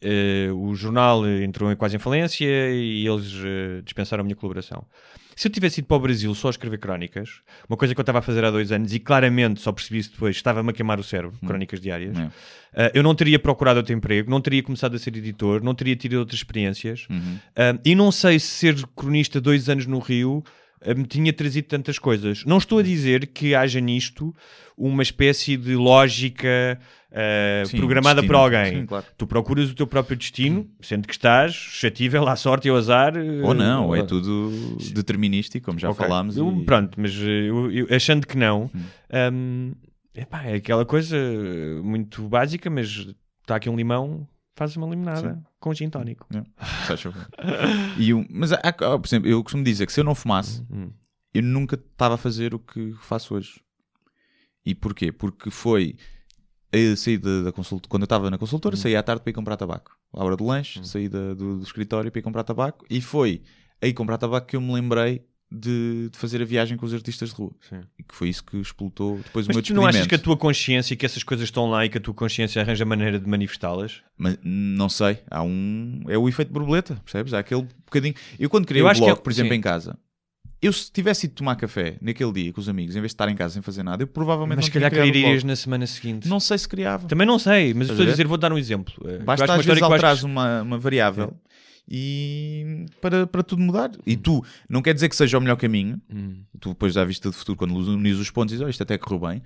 eh, 0.00 0.52
o 0.52 0.74
jornal 0.74 1.26
entrou 1.28 1.74
quase 1.76 1.96
em 1.96 1.98
falência 1.98 2.46
e 2.46 3.06
eles 3.06 3.32
eh, 3.44 3.82
dispensaram 3.84 4.22
a 4.22 4.24
minha 4.24 4.36
colaboração. 4.36 4.84
Se 5.38 5.46
eu 5.46 5.52
tivesse 5.52 5.78
ido 5.78 5.86
para 5.86 5.96
o 5.96 6.00
Brasil 6.00 6.34
só 6.34 6.48
a 6.48 6.50
escrever 6.50 6.78
crónicas, 6.78 7.42
uma 7.68 7.76
coisa 7.76 7.94
que 7.94 8.00
eu 8.00 8.02
estava 8.02 8.18
a 8.18 8.22
fazer 8.22 8.44
há 8.44 8.50
dois 8.50 8.72
anos 8.72 8.92
e 8.92 8.98
claramente 8.98 9.60
só 9.60 9.70
percebi 9.70 10.00
isso 10.00 10.10
depois, 10.10 10.34
estava-me 10.34 10.70
a 10.70 10.72
queimar 10.72 10.98
o 10.98 11.04
cérebro, 11.04 11.38
crónicas 11.46 11.80
diárias. 11.80 12.18
Uh, 12.18 12.90
eu 12.92 13.04
não 13.04 13.14
teria 13.14 13.38
procurado 13.38 13.78
outro 13.78 13.94
emprego, 13.94 14.28
não 14.28 14.40
teria 14.40 14.64
começado 14.64 14.96
a 14.96 14.98
ser 14.98 15.16
editor, 15.16 15.62
não 15.62 15.76
teria 15.76 15.94
tido 15.94 16.14
outras 16.14 16.40
experiências. 16.40 17.06
Uhum. 17.08 17.36
Uh, 17.50 17.80
e 17.84 17.94
não 17.94 18.10
sei 18.10 18.40
se 18.40 18.46
ser 18.46 18.86
cronista 18.96 19.40
dois 19.40 19.68
anos 19.68 19.86
no 19.86 20.00
Rio 20.00 20.42
uh, 20.84 20.98
me 20.98 21.06
tinha 21.06 21.32
trazido 21.32 21.68
tantas 21.68 22.00
coisas. 22.00 22.44
Não 22.44 22.58
estou 22.58 22.80
a 22.80 22.82
dizer 22.82 23.28
que 23.28 23.54
haja 23.54 23.78
nisto 23.78 24.34
uma 24.76 25.04
espécie 25.04 25.56
de 25.56 25.76
lógica 25.76 26.80
uh, 27.10 27.66
Sim, 27.66 27.76
programada 27.78 28.20
destino. 28.22 28.34
por 28.34 28.38
alguém. 28.44 28.80
Sim, 28.80 28.86
claro. 28.86 29.06
Tu 29.16 29.26
procuras 29.26 29.70
o 29.70 29.74
teu 29.74 29.86
próprio 29.86 30.16
destino, 30.16 30.68
sendo 30.80 31.06
que 31.06 31.12
estás 31.14 31.54
suscetível 31.54 32.26
à 32.28 32.36
sorte 32.36 32.68
e 32.68 32.70
ao 32.70 32.76
azar. 32.76 33.16
uh, 33.16 33.44
Ou 33.46 33.54
não, 33.54 33.86
ou 33.88 33.96
é 33.96 34.02
tudo 34.02 34.50
determinístico, 34.94 35.66
como 35.66 35.78
já 35.78 35.90
Ok. 35.90 36.04
falámos. 36.06 36.36
E- 36.36 36.40
Hum. 36.40 36.64
Pronto, 36.64 37.00
mas 37.00 37.12
eh, 37.14 37.48
eu- 37.48 37.70
eu- 37.70 37.86
achando 37.90 38.26
que 38.26 38.36
não, 38.36 38.70
hum, 39.32 39.72
epá, 40.14 40.44
é 40.44 40.54
aquela 40.54 40.84
coisa 40.84 41.16
eh, 41.16 41.80
muito 41.82 42.28
básica, 42.28 42.68
mas 42.70 42.88
está 43.40 43.56
aqui 43.56 43.68
um 43.70 43.76
limão, 43.76 44.26
faz 44.54 44.76
uma 44.76 44.86
limonada 44.88 45.34
Sim. 45.34 45.42
com 45.60 45.72
gin 45.74 45.88
tónico. 45.88 46.26
É. 46.34 46.42
E 47.96 48.12
o- 48.12 48.26
mas, 48.30 48.52
há- 48.52 48.60
há- 48.64 48.72
por 48.98 49.06
exemplo, 49.06 49.28
eu 49.28 49.42
costumo 49.42 49.62
dizer 49.64 49.86
que 49.86 49.92
se 49.92 50.00
eu 50.00 50.04
não 50.04 50.14
fumasse, 50.14 50.62
Hum. 50.70 50.90
eu 51.34 51.42
nunca 51.42 51.76
estava 51.76 52.14
a 52.14 52.18
fazer 52.18 52.54
o 52.54 52.58
que 52.58 52.92
faço 53.02 53.34
hoje. 53.34 53.60
E 54.64 54.74
porquê? 54.74 55.10
Porque 55.12 55.50
foi 55.50 55.96
a 56.72 56.96
saída 56.96 57.42
da 57.44 57.52
consulta, 57.52 57.88
quando 57.88 58.02
eu 58.02 58.06
estava 58.06 58.30
na 58.30 58.38
consultora, 58.38 58.76
saí 58.76 58.94
à 58.96 59.02
tarde 59.02 59.22
para 59.22 59.30
ir 59.30 59.34
comprar 59.34 59.56
tabaco. 59.56 59.96
À 60.12 60.24
hora 60.24 60.36
do 60.36 60.44
lanche, 60.46 60.84
saí 60.84 61.08
da- 61.08 61.34
do, 61.34 61.58
do 61.58 61.62
escritório 61.62 62.10
para 62.10 62.18
ir 62.18 62.22
comprar 62.22 62.44
tabaco 62.44 62.84
e 62.90 63.00
foi 63.00 63.42
aí 63.80 63.92
comprar 63.92 64.18
tabaco 64.18 64.46
que 64.46 64.56
eu 64.56 64.60
me 64.60 64.72
lembrei 64.72 65.22
de, 65.50 66.10
de 66.10 66.18
fazer 66.18 66.42
a 66.42 66.44
viagem 66.44 66.76
com 66.76 66.84
os 66.84 66.92
artistas 66.92 67.30
de 67.30 67.34
rua. 67.34 67.52
Sim. 67.66 67.80
E 67.98 68.02
que 68.02 68.14
foi 68.14 68.28
isso 68.28 68.44
que 68.44 68.58
explotou 68.58 69.16
depois 69.16 69.46
o 69.46 69.48
Mas 69.48 69.56
meu 69.56 69.62
tu 69.62 69.72
não 69.72 69.86
achas 69.86 70.06
que 70.06 70.14
a 70.14 70.18
tua 70.18 70.36
consciência, 70.36 70.94
que 70.94 71.06
essas 71.06 71.22
coisas 71.22 71.44
estão 71.44 71.70
lá 71.70 71.86
e 71.86 71.88
que 71.88 71.96
a 71.96 72.00
tua 72.00 72.12
consciência 72.12 72.60
arranja 72.60 72.84
maneira 72.84 73.18
de 73.18 73.26
manifestá-las? 73.26 74.02
Mas 74.16 74.36
não 74.44 74.90
sei, 74.90 75.18
há 75.30 75.42
um. 75.42 76.02
É 76.06 76.18
o 76.18 76.28
efeito 76.28 76.52
borboleta, 76.52 76.96
percebes? 77.02 77.32
Há 77.32 77.38
aquele 77.38 77.62
bocadinho. 77.86 78.14
Eu 78.38 78.50
quando 78.50 78.66
criei 78.66 78.82
Eu 78.82 78.86
o 78.86 78.90
acho 78.90 79.00
que 79.00 79.06
blog, 79.06 79.18
é- 79.18 79.22
por 79.22 79.32
exemplo, 79.32 79.52
sim. 79.52 79.58
em 79.58 79.60
casa, 79.62 79.98
eu 80.60 80.72
se 80.72 80.90
tivesse 80.90 81.26
ido 81.26 81.34
tomar 81.34 81.56
café 81.56 81.96
naquele 82.00 82.32
dia 82.32 82.52
com 82.52 82.60
os 82.60 82.68
amigos, 82.68 82.96
em 82.96 83.00
vez 83.00 83.10
de 83.10 83.14
estar 83.14 83.28
em 83.28 83.36
casa 83.36 83.54
sem 83.54 83.62
fazer 83.62 83.82
nada, 83.82 84.02
eu 84.02 84.06
provavelmente 84.06 84.56
Mas 84.56 84.66
não 84.66 84.72
calhar 84.72 84.90
blog. 84.90 85.44
na 85.44 85.56
semana 85.56 85.86
seguinte. 85.86 86.28
Não 86.28 86.40
sei 86.40 86.58
se 86.58 86.68
criava. 86.68 87.06
Também 87.06 87.26
não 87.26 87.38
sei, 87.38 87.72
mas 87.74 87.88
estou 87.88 88.04
a 88.04 88.10
dizer, 88.10 88.26
vou 88.26 88.36
dar 88.36 88.52
um 88.52 88.58
exemplo. 88.58 88.94
Eh, 89.08 89.18
Basta 89.18 89.44
às 89.54 89.64
vezes 89.64 89.80
que- 89.80 90.26
uma, 90.26 90.62
uma 90.62 90.78
variável 90.78 91.34
e 91.90 92.86
para, 93.00 93.26
para 93.26 93.42
tudo 93.42 93.62
mudar. 93.62 93.90
E 94.06 94.16
tu, 94.16 94.44
não 94.68 94.82
quer 94.82 94.92
dizer 94.92 95.08
que 95.08 95.16
seja 95.16 95.38
o 95.38 95.40
melhor 95.40 95.56
caminho. 95.56 96.00
Hum. 96.12 96.42
Tu 96.60 96.68
depois 96.68 96.96
à 96.96 97.04
vista 97.04 97.30
do 97.30 97.32
futuro, 97.32 97.56
quando 97.56 97.74
unis 97.74 98.18
os 98.18 98.30
pontos, 98.30 98.52
dizes, 98.52 98.64
oh, 98.64 98.68
isto 98.68 98.82
até 98.82 98.98
correu 98.98 99.20
bem. 99.20 99.42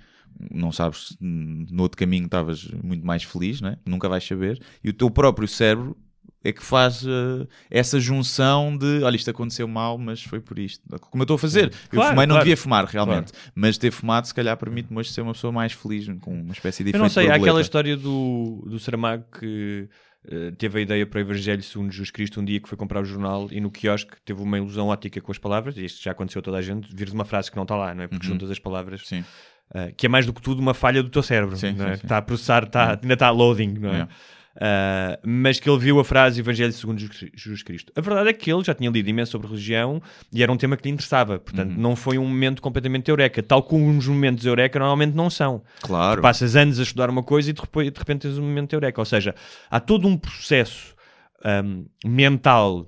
Não 0.51 0.71
sabes, 0.71 1.09
se, 1.09 1.17
no 1.21 1.83
outro 1.83 1.97
caminho 1.97 2.25
estavas 2.25 2.67
muito 2.83 3.05
mais 3.05 3.23
feliz, 3.23 3.61
né? 3.61 3.77
nunca 3.85 4.09
vais 4.09 4.25
saber. 4.25 4.59
E 4.83 4.89
o 4.89 4.93
teu 4.93 5.09
próprio 5.09 5.47
cérebro 5.47 5.95
é 6.43 6.51
que 6.51 6.61
faz 6.63 7.05
eh, 7.05 7.47
essa 7.71 7.99
junção 7.99 8.77
de 8.77 9.01
olha, 9.03 9.15
isto 9.15 9.29
aconteceu 9.29 9.67
mal, 9.67 9.97
mas 9.97 10.21
foi 10.23 10.39
por 10.39 10.59
isto. 10.59 10.83
Como 10.99 11.21
eu 11.21 11.25
estou 11.25 11.35
a 11.35 11.39
fazer. 11.39 11.65
Eu 11.65 11.89
Claro, 11.91 12.09
fumei, 12.09 12.25
não 12.27 12.33
claro. 12.35 12.43
devia 12.45 12.57
fumar 12.57 12.85
realmente, 12.85 13.31
mas 13.55 13.77
ter 13.77 13.91
fumado, 13.91 14.27
se 14.27 14.33
calhar, 14.33 14.57
permite-me 14.57 14.99
hoje 14.99 15.11
ser 15.11 15.21
uma 15.21 15.33
pessoa 15.33 15.51
mais 15.53 15.71
feliz, 15.73 16.07
com 16.19 16.33
uma 16.41 16.53
espécie 16.53 16.83
de 16.83 16.93
Eu 16.93 16.99
não 16.99 17.09
sei, 17.09 17.29
há 17.29 17.35
aquela 17.35 17.61
história 17.61 17.95
do, 17.95 18.63
do 18.67 18.77
Saramago 18.79 19.23
que 19.39 19.87
eh, 20.29 20.51
teve 20.57 20.79
a 20.79 20.81
ideia 20.81 21.05
para 21.05 21.17
o 21.17 21.21
Evangelho 21.21 21.61
segundo 21.63 21.91
Jesus 21.91 22.11
Cristo 22.11 22.39
um 22.41 22.45
dia 22.45 22.59
que 22.59 22.67
foi 22.69 22.77
comprar 22.77 23.01
o 23.01 23.05
jornal 23.05 23.47
e 23.51 23.59
no 23.61 23.69
quiosque 23.71 24.13
teve 24.25 24.41
uma 24.41 24.57
ilusão 24.57 24.87
ótica 24.87 25.19
com 25.21 25.31
as 25.31 25.37
palavras, 25.37 25.77
e 25.77 25.85
isto 25.85 26.01
já 26.03 26.11
aconteceu 26.11 26.39
a 26.39 26.43
toda 26.43 26.57
a 26.57 26.61
gente, 26.61 26.93
vires 26.95 27.13
uma 27.13 27.25
frase 27.25 27.49
que 27.49 27.55
não 27.55 27.63
está 27.63 27.75
lá, 27.75 27.93
não 27.95 28.03
é? 28.03 28.07
Porque 28.07 28.25
juntas 28.27 28.49
as 28.51 28.59
palavras, 28.59 29.01
Uhum. 29.01 29.19
Sim. 29.19 29.25
eh, 29.75 29.93
que 29.95 30.05
é 30.05 30.09
mais 30.09 30.25
do 30.25 30.33
que 30.33 30.41
tudo 30.41 30.59
uma 30.61 30.73
falha 30.73 31.01
do 31.01 31.09
teu 31.09 31.23
cérebro, 31.23 31.55
Sim, 31.57 31.71
não 31.73 31.87
é? 31.87 31.95
sim. 31.97 32.03
Está 32.03 32.17
a 32.17 32.21
processar, 32.21 32.63
está, 32.63 32.91
ainda 33.01 33.13
está 33.13 33.29
loading, 33.29 33.73
não 33.79 33.89
é? 33.89 33.93
Yeah. 33.93 34.11
Ah, 34.59 35.19
mas 35.25 35.59
que 35.59 35.67
ele 35.69 35.79
viu 35.79 35.99
a 35.99 36.03
frase 36.05 36.39
Evangelho 36.39 36.71
segundo 36.73 36.99
Jesus- 36.99 37.63
Cristo. 37.63 37.91
A 37.95 38.01
verdade 38.01 38.29
é 38.29 38.33
que 38.33 38.51
ele 38.53 38.63
já 38.63 38.73
tinha 38.73 38.89
lido 38.89 39.09
imenso 39.09 39.31
sobre 39.31 39.47
religião 39.47 40.01
e 40.31 40.43
era 40.43 40.51
um 40.51 40.57
tema 40.57 40.77
que 40.77 40.83
lhe 40.87 40.93
interessava. 40.93 41.39
Portanto, 41.39 41.71
Uhum. 41.71 41.77
não 41.81 41.95
foi 41.95 42.17
um 42.19 42.25
momento 42.25 42.61
completamente 42.61 43.09
eureka, 43.09 43.41
tal 43.41 43.63
como 43.63 43.89
os 43.97 44.07
momentos 44.07 44.45
eureka 44.45 44.77
normalmente 44.77 45.15
não 45.15 45.29
são. 45.29 45.63
Claro. 45.81 46.21
Passas 46.21 46.55
anos 46.55 46.79
a 46.79 46.83
estudar 46.83 47.09
uma 47.09 47.23
coisa 47.23 47.49
e 47.49 47.53
de 47.53 47.59
repente, 47.97 48.21
tens 48.21 48.37
um 48.37 48.43
momento 48.43 48.73
eureka. 48.73 49.01
Ou 49.01 49.05
seja, 49.05 49.33
há 49.71 49.79
todo 49.79 50.07
um 50.07 50.15
processo 50.15 50.93
ahm, 51.43 51.85
mental 52.05 52.87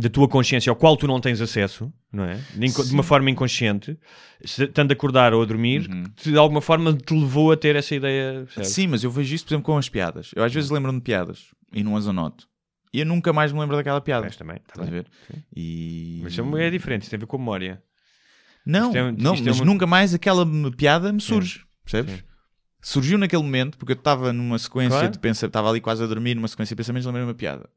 da 0.00 0.08
tua 0.08 0.28
consciência 0.28 0.70
ao 0.70 0.76
qual 0.76 0.96
tu 0.96 1.06
não 1.06 1.20
tens 1.20 1.40
acesso, 1.40 1.92
não 2.12 2.24
é? 2.24 2.34
De, 2.54 2.66
de 2.72 2.92
uma 2.94 3.02
forma 3.02 3.30
inconsciente, 3.30 3.98
estando 4.42 4.90
a 4.90 4.94
acordar 4.94 5.32
ou 5.34 5.42
a 5.42 5.44
dormir, 5.44 5.88
que 6.16 6.30
de 6.32 6.36
alguma 6.38 6.60
forma 6.60 6.92
te 6.94 7.12
levou 7.14 7.52
a 7.52 7.56
ter 7.56 7.76
essa 7.76 7.94
ideia. 7.94 8.44
percebes? 8.44 8.68
Sim, 8.70 8.86
mas 8.88 9.04
eu 9.04 9.10
vejo 9.10 9.34
isto, 9.34 9.46
por 9.46 9.54
exemplo, 9.54 9.64
com 9.66 9.76
as 9.78 9.88
piadas. 9.88 10.30
Eu 10.34 10.42
às 10.42 10.52
vezes 10.52 10.70
lembro-me 10.70 10.98
de 10.98 11.04
piadas 11.04 11.46
e 11.72 11.82
não 11.84 11.96
as 11.96 12.06
anoto. 12.08 12.48
E 12.92 13.00
eu 13.00 13.06
nunca 13.06 13.32
mais 13.32 13.52
me 13.52 13.60
lembro 13.60 13.76
daquela 13.76 14.00
piada. 14.00 14.26
Mas 14.26 14.36
também, 14.36 14.56
tá 14.56 14.62
Estás 14.72 14.88
a 14.88 14.90
ver? 14.90 15.06
E... 15.54 16.20
Mas 16.24 16.32
isso 16.32 16.56
é 16.56 16.70
diferente, 16.70 17.02
isso 17.02 17.10
tem 17.10 17.18
a 17.18 17.20
ver 17.20 17.26
com 17.26 17.36
a 17.36 17.38
memória. 17.38 17.82
Não, 18.66 18.86
Isto 18.88 18.96
é- 18.98 19.12
não 19.12 19.34
é 19.34 19.40
mas 19.42 19.60
uma- 19.60 19.64
nunca 19.66 19.86
mais 19.86 20.12
aquela 20.14 20.44
piada 20.76 21.12
me 21.12 21.20
surge. 21.20 21.64
Percebes? 21.84 22.14
Sim. 22.16 22.22
Surgiu 22.82 23.18
naquele 23.18 23.42
momento, 23.42 23.76
porque 23.78 23.92
eu 23.92 23.96
estava 23.96 24.32
numa 24.32 24.58
sequência 24.58 24.90
Claro. 24.98 25.10
de 25.12 25.18
pensar, 25.18 25.46
estava 25.48 25.68
ali 25.68 25.80
quase 25.80 26.02
a 26.02 26.06
dormir, 26.06 26.34
numa 26.34 26.48
sequência 26.48 26.74
de 26.74 26.78
pensamentos, 26.78 27.06
lembrei 27.06 27.24
uma 27.24 27.34
piada. 27.34 27.68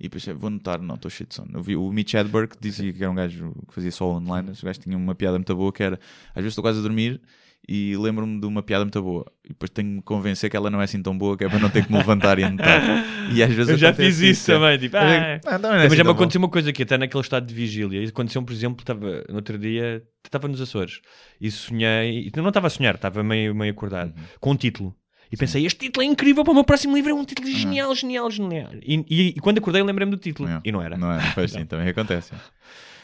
E 0.00 0.08
pensei, 0.08 0.32
vou 0.32 0.48
notar, 0.50 0.80
não, 0.80 0.94
estou 0.94 1.10
cheio 1.10 1.28
de 1.28 1.34
sono. 1.34 1.50
Eu 1.54 1.62
vi 1.62 1.74
o 1.76 1.90
Mitch 1.92 2.14
Hedberg 2.14 2.54
que 2.54 2.60
dizia 2.60 2.92
que 2.92 3.02
era 3.02 3.10
um 3.10 3.14
gajo 3.16 3.52
que 3.66 3.74
fazia 3.74 3.90
só 3.90 4.06
online. 4.12 4.52
Esse 4.52 4.64
gajo 4.64 4.78
tinha 4.80 4.96
uma 4.96 5.14
piada 5.14 5.36
muito 5.38 5.54
boa 5.56 5.72
que 5.72 5.82
era: 5.82 5.98
às 6.30 6.34
vezes 6.36 6.52
estou 6.52 6.62
quase 6.62 6.78
a 6.78 6.82
dormir 6.82 7.20
e 7.68 7.96
lembro-me 7.96 8.40
de 8.40 8.46
uma 8.46 8.62
piada 8.62 8.84
muito 8.84 9.02
boa. 9.02 9.26
E 9.44 9.48
depois 9.48 9.68
tenho 9.70 9.88
de 9.88 9.94
me 9.96 10.02
convencer 10.02 10.48
que 10.48 10.56
ela 10.56 10.70
não 10.70 10.80
é 10.80 10.84
assim 10.84 11.02
tão 11.02 11.18
boa, 11.18 11.36
que 11.36 11.44
é 11.44 11.48
para 11.48 11.58
não 11.58 11.68
ter 11.68 11.84
que 11.84 11.90
me 11.92 11.98
levantar 11.98 12.38
e 12.38 12.44
anotar. 12.44 12.80
E 13.30 13.42
às 13.42 13.52
vezes 13.52 13.72
Eu 13.72 13.76
já 13.76 13.92
fiz 13.92 14.20
isso 14.20 14.50
é. 14.50 14.54
também, 14.54 14.78
tipo, 14.78 14.96
Eu 14.96 15.02
ah, 15.02 15.40
"Ah, 15.44 15.58
não 15.58 15.68
é 15.70 15.76
Mas 15.78 15.86
assim 15.88 15.96
já 15.96 16.02
me 16.02 16.06
tão 16.06 16.14
bom." 16.14 16.20
aconteceu 16.20 16.38
uma 16.40 16.48
coisa 16.48 16.72
que 16.72 16.82
até 16.82 16.96
naquele 16.96 17.20
estado 17.20 17.44
de 17.44 17.52
vigília. 17.54 18.02
E 18.02 18.06
aconteceu, 18.06 18.42
por 18.42 18.52
exemplo, 18.54 18.80
estava 18.80 19.24
no 19.28 19.34
outro 19.34 19.58
dia, 19.58 20.02
estava 20.24 20.48
nos 20.48 20.60
Açores 20.62 21.00
e 21.38 21.50
sonhei, 21.50 22.28
e 22.28 22.32
não 22.40 22.48
estava 22.48 22.68
a 22.68 22.70
sonhar, 22.70 22.94
estava 22.94 23.22
meio, 23.22 23.54
meio 23.54 23.72
acordado, 23.72 24.14
Uhum. 24.16 24.24
com 24.40 24.50
um 24.52 24.56
título. 24.56 24.94
E 25.30 25.36
pensei, 25.36 25.66
este 25.66 25.78
título 25.86 26.02
é 26.04 26.06
incrível 26.06 26.42
para 26.42 26.52
o 26.52 26.54
meu 26.54 26.64
próximo 26.64 26.94
livro, 26.96 27.10
é 27.10 27.14
um 27.14 27.24
título 27.24 27.46
genial, 27.48 27.94
genial, 27.94 28.30
genial. 28.30 28.70
E, 28.82 29.04
e- 29.08 29.28
e 29.36 29.40
quando 29.40 29.58
acordei, 29.58 29.82
lembrei-me 29.82 30.10
do 30.12 30.18
título. 30.18 30.48
Não, 30.48 30.60
E 30.64 30.72
não 30.72 30.80
era. 30.82 30.96
Não 30.96 31.12
era, 31.12 31.32
pois 31.34 31.50
sim, 31.52 31.64
também 31.66 31.88
acontece. 31.88 32.32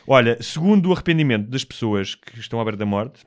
Olha, 0.06 0.36
segundo 0.42 0.88
o 0.88 0.92
arrependimento 0.92 1.48
das 1.51 1.64
pessoas 1.64 2.14
que 2.14 2.38
estão 2.40 2.60
à 2.60 2.64
beira 2.64 2.76
da 2.76 2.86
morte, 2.86 3.24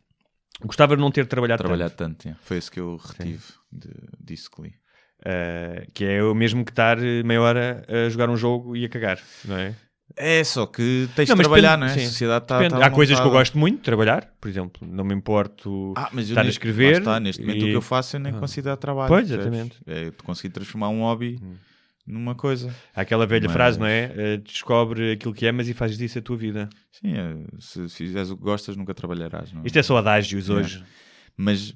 gostava 0.64 0.96
de 0.96 1.02
não 1.02 1.12
ter 1.12 1.26
trabalhado, 1.28 1.62
Trabalhar 1.64 1.90
tanto. 1.90 2.24
tanto, 2.28 2.38
foi 2.42 2.58
isso 2.58 2.72
que 2.72 2.80
eu 2.80 2.96
retive 2.98 3.44
de, 3.72 3.90
disso 4.20 4.50
que 4.52 4.62
li. 4.64 4.74
Uh, 5.20 5.92
que 5.94 6.06
é 6.06 6.24
o 6.24 6.34
mesmo 6.36 6.64
que 6.64 6.72
estar 6.72 6.98
eh, 7.04 7.24
meia 7.24 7.42
hora 7.42 7.84
a 7.90 8.08
jogar 8.08 8.30
um 8.30 8.38
jogo 8.38 8.76
e 8.76 8.86
a 8.86 8.90
cagar, 8.90 9.20
não 9.46 9.58
é? 9.58 9.76
É 10.16 10.44
só 10.44 10.66
que 10.66 11.08
tens 11.16 11.30
Não, 11.30 11.36
de 11.36 11.42
trabalhar, 11.44 11.76
depende- 11.76 11.94
não 11.94 11.96
é? 11.96 12.00
sim. 12.00 12.06
A 12.06 12.10
sociedade 12.10 12.46
está. 12.46 12.60
Depende. 12.60 12.82
Há 12.84 12.90
coisas 12.90 13.20
que 13.20 13.26
eu 13.28 13.32
gosto 13.32 13.58
muito 13.58 13.78
de 13.78 13.84
trabalhar, 13.84 14.34
por 14.42 14.48
exemplo, 14.48 14.88
não 14.88 15.04
me 15.04 15.14
importo 15.14 15.94
Ah, 15.96 16.10
mas 16.12 16.26
eu 16.28 16.32
estar 16.34 16.46
a 16.46 16.50
escrever. 16.50 17.00
está, 17.00 17.20
neste 17.20 17.42
momento 17.42 17.58
e- 17.62 17.64
o 17.66 17.72
que 17.72 17.76
eu 17.76 17.82
faço 17.82 18.16
eu 18.16 18.20
nem 18.20 18.34
considero 18.34 18.78
trabalho. 18.78 19.10
Pois, 19.10 19.30
exatamente. 19.30 19.78
Hum. 19.86 19.92
É 19.92 20.12
conseguir 20.24 20.54
transformar 20.54 20.90
um 20.90 21.02
hobby 21.02 21.40
numa 22.06 22.34
coisa. 22.34 22.74
Há 22.96 23.02
aquela 23.02 23.28
velha 23.28 23.44
Mas- 23.46 23.54
frase, 23.54 23.80
não 23.80 23.86
é? 23.86 24.12
Eh, 24.16 24.38
Descobre 24.38 25.12
aquilo 25.12 25.34
que 25.34 25.46
amas 25.46 25.68
e 25.68 25.74
fazes 25.74 25.98
disso 25.98 26.18
a 26.18 26.22
tua 26.22 26.38
vida. 26.38 26.70
Sim, 26.92 27.14
é, 27.14 27.36
se 27.60 27.88
fizeres 27.90 28.30
o 28.32 28.38
que 28.38 28.44
gostas, 28.44 28.76
nunca 28.78 28.94
trabalharás. 28.94 29.52
Não? 29.52 29.62
Isto 29.66 29.78
é 29.78 29.84
só 29.84 29.98
adágios 29.98 30.50
hoje. 30.50 30.84
Mas 31.36 31.76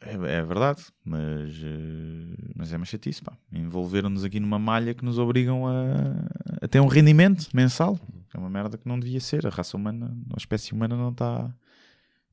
é, 0.00 0.12
é 0.12 0.42
verdade, 0.42 0.82
mas, 1.04 1.50
eh, 1.62 2.36
mas 2.56 2.72
é 2.72 2.76
uma 2.76 2.86
chatice, 2.86 3.22
pá. 3.22 3.36
Envolveram-nos 3.52 4.24
aqui 4.24 4.40
numa 4.40 4.58
malha 4.58 4.94
que 4.94 5.04
nos 5.04 5.18
obrigam 5.18 5.66
a, 5.66 6.62
a 6.62 6.68
ter 6.68 6.80
um 6.80 6.86
rendimento 6.86 7.48
mensal. 7.52 7.98
É 8.34 8.38
uma 8.38 8.48
merda 8.48 8.78
que 8.78 8.88
não 8.88 8.98
devia 8.98 9.20
ser. 9.20 9.46
A 9.46 9.50
raça 9.50 9.76
humana, 9.76 10.16
a 10.32 10.36
espécie 10.38 10.72
humana 10.72 10.96
não 10.96 11.10
está. 11.10 11.52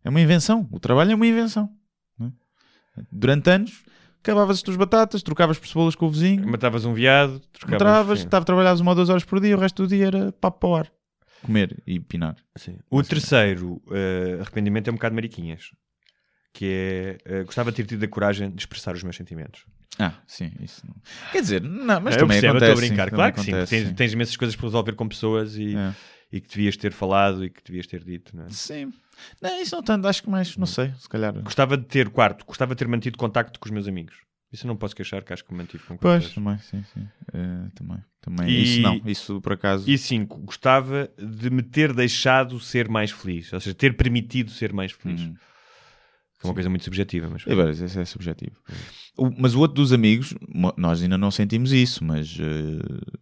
É 0.04 0.10
uma 0.10 0.22
invenção. 0.22 0.68
O 0.72 0.80
trabalho 0.80 1.12
é 1.12 1.16
uma 1.16 1.28
invenção. 1.28 1.70
é? 2.22 2.32
Durante 3.12 3.50
anos, 3.50 3.84
acabavas 4.22 4.58
as 4.58 4.62
tuas 4.62 4.78
batatas, 4.78 5.22
trocavas 5.22 5.60
por 5.60 5.68
cebolas 5.68 5.96
com 5.96 6.06
o 6.06 6.10
vizinho, 6.10 6.48
Matavas 6.48 6.86
um 6.86 6.94
viado, 6.94 7.40
trocavas. 7.52 8.20
sim. 8.20 8.26
estava 8.26 8.46
trabalhavas 8.46 8.80
uma 8.80 8.92
ou 8.92 8.96
duas 8.96 9.10
horas 9.10 9.24
por 9.26 9.40
dia, 9.42 9.58
o 9.58 9.60
resto 9.60 9.84
do 9.84 9.90
dia 9.90 10.08
era 10.08 10.32
papo 10.32 10.60
para 10.60 10.70
o 10.70 10.76
ar. 10.76 10.92
Comer 11.42 11.82
e 11.86 12.00
pinar. 12.00 12.36
Sim. 12.56 12.78
O 12.90 13.04
terceiro 13.04 13.82
eh, 13.92 14.38
arrependimento 14.42 14.88
é 14.88 14.92
um 14.92 14.96
bocado 14.96 15.14
mariquinhas. 15.16 15.72
Que 16.58 16.66
é. 16.66 17.18
eh, 17.40 17.44
gostava 17.44 17.70
de 17.72 17.78
ter 17.78 17.86
tido 17.86 18.04
a 18.04 18.08
coragem 18.08 18.50
de 18.50 18.60
expressar 18.60 18.96
os 18.96 19.04
meus 19.04 19.16
sentimentos. 19.16 19.64
Ah, 20.00 20.14
sim, 20.26 20.52
isso. 20.60 20.82
não- 20.88 20.96
Quer 21.32 21.42
dizer, 21.42 21.62
não, 21.62 22.02
mas 22.02 22.16
eu 22.16 22.22
também 22.22 22.42
percebo, 22.42 22.54
eu 22.54 22.58
acontece. 22.58 22.72
estou 22.72 22.84
a 22.84 22.88
brincar. 22.88 23.10
Claro 23.12 23.34
que 23.34 23.42
sim. 23.42 23.52
acontece, 23.52 23.70
Tens, 23.76 23.88
sim. 23.90 23.94
tens 23.94 24.14
imensas 24.14 24.36
coisas 24.38 24.56
para 24.56 24.66
resolver 24.66 24.94
com 24.94 25.08
pessoas 25.08 25.56
e, 25.56 25.76
É. 25.76 25.94
e 26.32 26.42
que 26.42 26.50
devias 26.50 26.76
ter 26.76 26.92
falado 26.92 27.46
e 27.46 27.52
que 27.52 27.62
devias 27.64 27.86
ter 27.86 28.04
dito. 28.04 28.36
Não 28.36 28.46
é? 28.46 28.50
Sim. 28.50 28.92
Não, 29.40 29.62
isso 29.62 29.76
não 29.76 29.84
tanto, 29.84 30.08
acho 30.08 30.24
que 30.24 30.30
mais, 30.32 30.58
não 30.58 30.66
sei, 30.66 30.92
se 31.00 31.08
calhar. 31.08 31.32
Gostava 31.44 31.78
de 31.78 31.86
ter, 31.86 32.10
quarto, 32.10 32.44
gostava 32.44 32.74
de 32.74 32.80
ter 32.80 32.88
mantido 32.88 33.18
contacto 33.20 33.60
com 33.60 33.66
os 33.68 33.72
meus 33.72 33.88
amigos. 33.88 34.16
Isso 34.52 34.66
eu 34.66 34.68
não 34.68 34.76
posso 34.78 34.96
queixar, 34.96 35.24
que 35.24 35.34
acho 35.34 35.44
que 35.46 35.54
mantive 35.54 35.84
com 35.84 35.96
Pois, 35.98 36.34
também, 36.34 36.58
sim, 36.60 36.84
sim. 36.94 37.08
Eh, 37.34 37.70
também. 37.76 37.98
também. 38.22 38.50
E- 38.50 38.64
Isso 38.64 38.82
não, 38.82 39.02
isso 39.06 39.42
por 39.42 39.54
acaso. 39.54 39.88
E 39.90 39.96
cinco, 39.98 40.40
gostava 40.40 41.08
de 41.20 41.50
me 41.52 41.62
ter 41.62 41.94
deixado 41.94 42.60
ser 42.60 42.88
mais 42.90 43.12
feliz, 43.12 43.52
ou 43.54 43.60
seja, 43.60 43.76
ter 43.76 43.96
permitido 43.96 44.50
ser 44.50 44.72
mais 44.74 44.92
feliz. 44.92 45.22
Hum. 45.22 45.36
Que 46.40 46.46
é 46.46 46.50
uma 46.50 46.54
coisa 46.54 46.70
muito 46.70 46.84
subjetiva, 46.86 47.30
mas 47.30 47.46
É, 47.48 47.72
isso 47.86 48.00
é 48.00 48.06
subjetivo. 48.06 48.56
O- 49.18 49.32
mas 49.38 49.56
o 49.56 49.60
outro 49.60 49.76
dos 49.76 49.92
amigos, 49.92 50.36
nós 50.78 51.02
ainda 51.02 51.18
não 51.18 51.32
sentimos 51.32 51.72
isso, 51.72 52.04
mas 52.04 52.38
eh, 52.40 53.16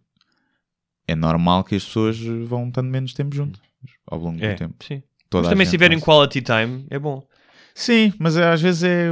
é 1.08 1.14
normal 1.14 1.64
que 1.64 1.74
as 1.76 1.84
pessoas 1.84 2.18
vão 2.20 2.68
estando 2.68 2.88
menos 2.88 3.12
tempo 3.14 3.34
juntos 3.34 3.60
ao 4.06 4.18
longo 4.18 4.42
é, 4.44 4.52
do 4.52 4.58
tempo. 4.58 4.74
sim. 4.84 5.02
Toda 5.30 5.44
Mas 5.44 5.50
também 5.50 5.66
se 5.66 5.70
tiverem 5.72 5.98
quality 5.98 6.40
time, 6.40 6.86
é 6.90 6.98
bom. 6.98 7.26
Sim, 7.74 8.12
mas 8.18 8.36
é, 8.36 8.44
às 8.48 8.60
vezes 8.62 8.84
é 8.84 9.08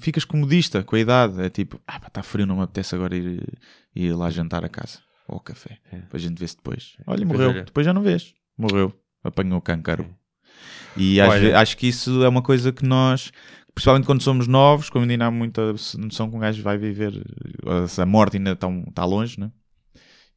ficas 0.00 0.24
comodista 0.24 0.82
com 0.82 0.96
a 0.96 0.98
idade. 1.00 1.40
É 1.42 1.50
tipo, 1.50 1.80
ah, 1.86 2.00
está 2.06 2.22
frio, 2.22 2.46
não 2.46 2.56
me 2.56 2.62
apetece 2.62 2.94
agora 2.94 3.16
ir, 3.16 3.42
ir 3.94 4.12
lá 4.14 4.30
jantar 4.30 4.64
a 4.64 4.68
casa 4.68 5.00
ou 5.28 5.34
ao 5.34 5.40
café. 5.40 5.78
É. 5.92 5.96
Depois 5.98 6.22
a 6.24 6.28
gente 6.28 6.38
vê-se 6.38 6.56
depois. 6.56 6.96
Olha, 7.06 7.18
Depois 7.18 7.38
morreu. 7.40 7.50
olha. 7.50 7.64
Depois 7.64 7.84
já 7.84 7.92
não 7.92 8.02
vês. 8.02 8.32
Morreu. 8.56 8.92
Apanhou 9.24 9.60
cancro. 9.60 10.06
E 10.96 11.20
Olha. 11.20 11.58
acho 11.58 11.76
que 11.76 11.86
isso 11.88 12.24
é 12.24 12.28
uma 12.28 12.42
coisa 12.42 12.72
que 12.72 12.84
nós, 12.84 13.30
principalmente 13.74 14.06
quando 14.06 14.22
somos 14.22 14.46
novos, 14.46 14.88
como 14.88 15.08
ainda 15.10 15.26
há 15.26 15.30
muita 15.30 15.72
noção 15.98 16.30
que 16.30 16.36
um 16.36 16.38
gajo 16.40 16.62
vai 16.62 16.78
viver, 16.78 17.12
a 17.98 18.06
morte 18.06 18.36
ainda 18.36 18.52
está, 18.52 18.68
está 18.88 19.04
longe, 19.04 19.38
né? 19.38 19.50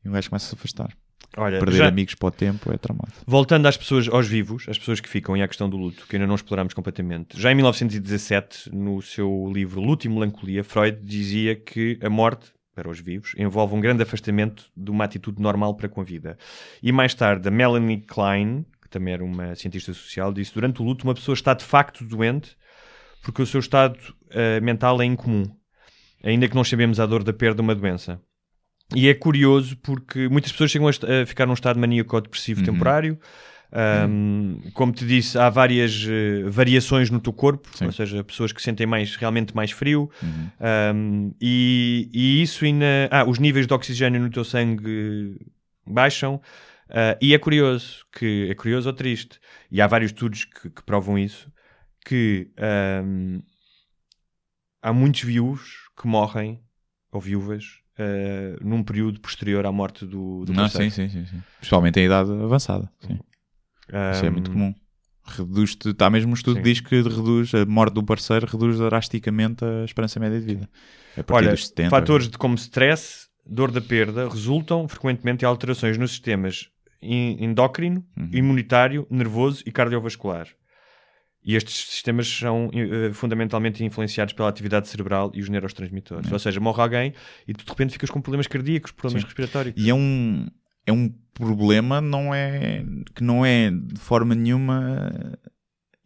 E 0.03 0.09
um 0.09 0.11
gajo 0.11 0.29
começa 0.29 0.45
a 0.47 0.49
se 0.49 0.55
afastar. 0.55 0.89
Olha, 1.37 1.59
Perder 1.59 1.77
já- 1.77 1.87
amigos 1.87 2.15
para 2.15 2.27
o 2.27 2.31
tempo 2.31 2.71
é 2.73 2.77
tramado. 2.77 3.13
Voltando 3.25 3.67
às 3.67 3.77
pessoas, 3.77 4.07
aos 4.07 4.27
vivos, 4.27 4.65
às 4.67 4.79
pessoas 4.79 4.99
que 4.99 5.07
ficam 5.07 5.37
e 5.37 5.43
à 5.43 5.47
questão 5.47 5.69
do 5.69 5.77
luto, 5.77 6.05
que 6.07 6.15
ainda 6.15 6.25
não 6.25 6.33
explorámos 6.35 6.73
completamente. 6.73 7.39
Já 7.39 7.51
em 7.51 7.55
1917, 7.55 8.69
no 8.73 9.01
seu 9.01 9.49
livro 9.53 9.79
Luto 9.79 10.07
e 10.07 10.09
Melancolia, 10.09 10.63
Freud 10.63 10.97
dizia 11.03 11.55
que 11.55 11.99
a 12.01 12.09
morte, 12.09 12.47
para 12.73 12.89
os 12.89 12.99
vivos, 12.99 13.33
envolve 13.37 13.75
um 13.75 13.79
grande 13.79 14.01
afastamento 14.01 14.65
de 14.75 14.89
uma 14.89 15.03
atitude 15.03 15.39
normal 15.41 15.75
para 15.75 15.87
com 15.87 16.01
a 16.01 16.03
vida. 16.03 16.37
E 16.81 16.91
mais 16.91 17.13
tarde, 17.13 17.47
a 17.47 17.51
Melanie 17.51 18.01
Klein, 18.01 18.65
que 18.89 18.97
também 18.97 19.13
era 19.13 19.23
uma 19.23 19.55
cientista 19.55 19.93
social, 19.93 20.33
disse: 20.33 20.53
durante 20.53 20.81
o 20.81 20.85
luto, 20.85 21.03
uma 21.05 21.13
pessoa 21.13 21.33
está 21.35 21.53
de 21.53 21.63
facto 21.63 22.03
doente 22.03 22.57
porque 23.21 23.41
o 23.41 23.45
seu 23.45 23.59
estado 23.59 23.97
eh, 24.31 24.59
mental 24.61 24.99
é 25.01 25.05
incomum, 25.05 25.43
ainda 26.23 26.47
que 26.47 26.55
não 26.55 26.63
sabemos 26.63 26.99
a 26.99 27.05
dor 27.05 27.23
da 27.23 27.31
perda 27.33 27.55
de 27.55 27.61
uma 27.61 27.75
doença. 27.75 28.19
E 28.95 29.07
é 29.07 29.13
curioso 29.13 29.77
porque 29.77 30.27
muitas 30.29 30.51
pessoas 30.51 30.71
chegam 30.71 30.87
a, 30.87 30.91
a 30.91 31.25
ficar 31.25 31.45
num 31.45 31.53
estado 31.53 31.79
maníaco 31.79 32.15
ou 32.15 32.21
depressivo 32.21 32.63
temporário. 32.63 33.19
Um, 33.71 34.59
Como 34.73 34.91
te 34.91 35.05
disse, 35.05 35.37
há 35.37 35.47
várias 35.47 36.03
eh, 36.09 36.43
variações 36.49 37.11
no 37.11 37.19
teu 37.19 37.31
corpo, 37.31 37.69
Sim. 37.77 37.85
ou 37.85 37.91
seja, 37.91 38.23
pessoas 38.23 38.51
que 38.51 38.59
sentem 38.63 38.87
mais, 38.87 39.15
realmente 39.15 39.55
mais 39.55 39.69
frio, 39.69 40.09
Uhum. 40.23 40.49
um, 40.95 41.33
e, 41.39 42.09
e 42.11 42.41
isso 42.41 42.65
ainda. 42.65 42.85
Ah, 43.11 43.25
os 43.25 43.37
níveis 43.37 43.67
de 43.67 43.73
oxigênio 43.73 44.19
no 44.19 44.29
teu 44.31 44.43
sangue 44.43 45.37
baixam. 45.85 46.41
Ah, 46.89 47.17
e 47.21 47.33
é 47.33 47.39
curioso, 47.39 48.05
que 48.11 48.47
é 48.49 48.55
curioso 48.55 48.89
ou 48.89 48.93
triste, 48.93 49.39
e 49.71 49.81
há 49.81 49.87
vários 49.87 50.11
estudos 50.11 50.45
que, 50.45 50.69
que 50.69 50.83
provam 50.83 51.17
isso, 51.17 51.51
que 52.05 52.51
ahm, 52.57 53.39
há 54.81 54.91
muitos 54.91 55.21
viúvos 55.21 55.89
que 55.99 56.07
morrem, 56.07 56.61
ou 57.11 57.21
viúvas, 57.21 57.79
ah, 57.97 58.57
num 58.61 58.83
período 58.83 59.19
posterior 59.19 59.65
à 59.65 59.71
morte 59.71 60.05
do, 60.05 60.45
do 60.45 60.53
Não, 60.53 60.67
sim, 60.67 60.89
sim, 60.89 61.09
sim, 61.09 61.25
sim. 61.25 61.41
Principalmente 61.57 61.99
em 61.99 62.05
idade 62.05 62.31
avançada. 62.31 62.89
Sim. 63.01 63.19
Isso 64.13 64.25
é 64.25 64.29
muito 64.29 64.51
comum. 64.51 64.73
Reduz-te, 65.25 65.89
está 65.89 66.09
mesmo 66.09 66.31
um 66.31 66.33
estudo 66.33 66.55
Sim. 66.55 66.63
que 66.63 66.69
diz 66.69 66.79
que 66.79 67.01
reduz 67.01 67.53
a 67.53 67.65
morte 67.65 67.93
do 67.93 68.03
parceiro, 68.03 68.47
reduz 68.47 68.77
drasticamente 68.79 69.63
a 69.63 69.85
esperança 69.85 70.19
média 70.19 70.39
de 70.39 70.45
vida. 70.45 70.69
É 71.15 71.23
Olha, 71.29 71.51
dos 71.51 71.67
70. 71.67 71.89
fatores 71.89 72.27
de 72.27 72.37
como 72.37 72.55
stress, 72.55 73.27
dor 73.45 73.69
da 73.71 73.81
perda, 73.81 74.27
resultam 74.27 74.87
frequentemente 74.87 75.43
em 75.43 75.47
alterações 75.47 75.97
nos 75.97 76.11
sistemas 76.11 76.71
endócrino, 77.01 78.03
Uhum. 78.17 78.30
imunitário, 78.34 79.07
nervoso 79.09 79.63
e 79.65 79.71
cardiovascular. 79.71 80.47
E 81.43 81.55
estes 81.55 81.89
sistemas 81.89 82.27
são 82.27 82.69
eh, 82.73 83.13
fundamentalmente 83.13 83.84
influenciados 83.84 84.34
pela 84.34 84.49
atividade 84.49 84.89
cerebral 84.89 85.31
e 85.34 85.41
os 85.41 85.47
neurotransmissores. 85.47 86.30
Ou 86.31 86.38
seja, 86.38 86.59
morre 86.59 86.81
alguém 86.81 87.13
e 87.47 87.53
tu 87.53 87.63
de 87.63 87.69
repente 87.69 87.93
ficas 87.93 88.09
com 88.09 88.19
problemas 88.21 88.45
cardíacos, 88.45 88.91
problemas 88.91 89.21
Sim. 89.21 89.27
respiratórios. 89.27 89.73
E 89.77 89.89
é 89.89 89.93
um, 89.93 90.47
é 90.85 90.91
um 90.91 91.09
problema 91.34 92.01
não 92.01 92.34
é, 92.34 92.84
que 93.15 93.23
não 93.23 93.45
é 93.45 93.71
de 93.71 93.99
forma 93.99 94.35
nenhuma 94.35 95.39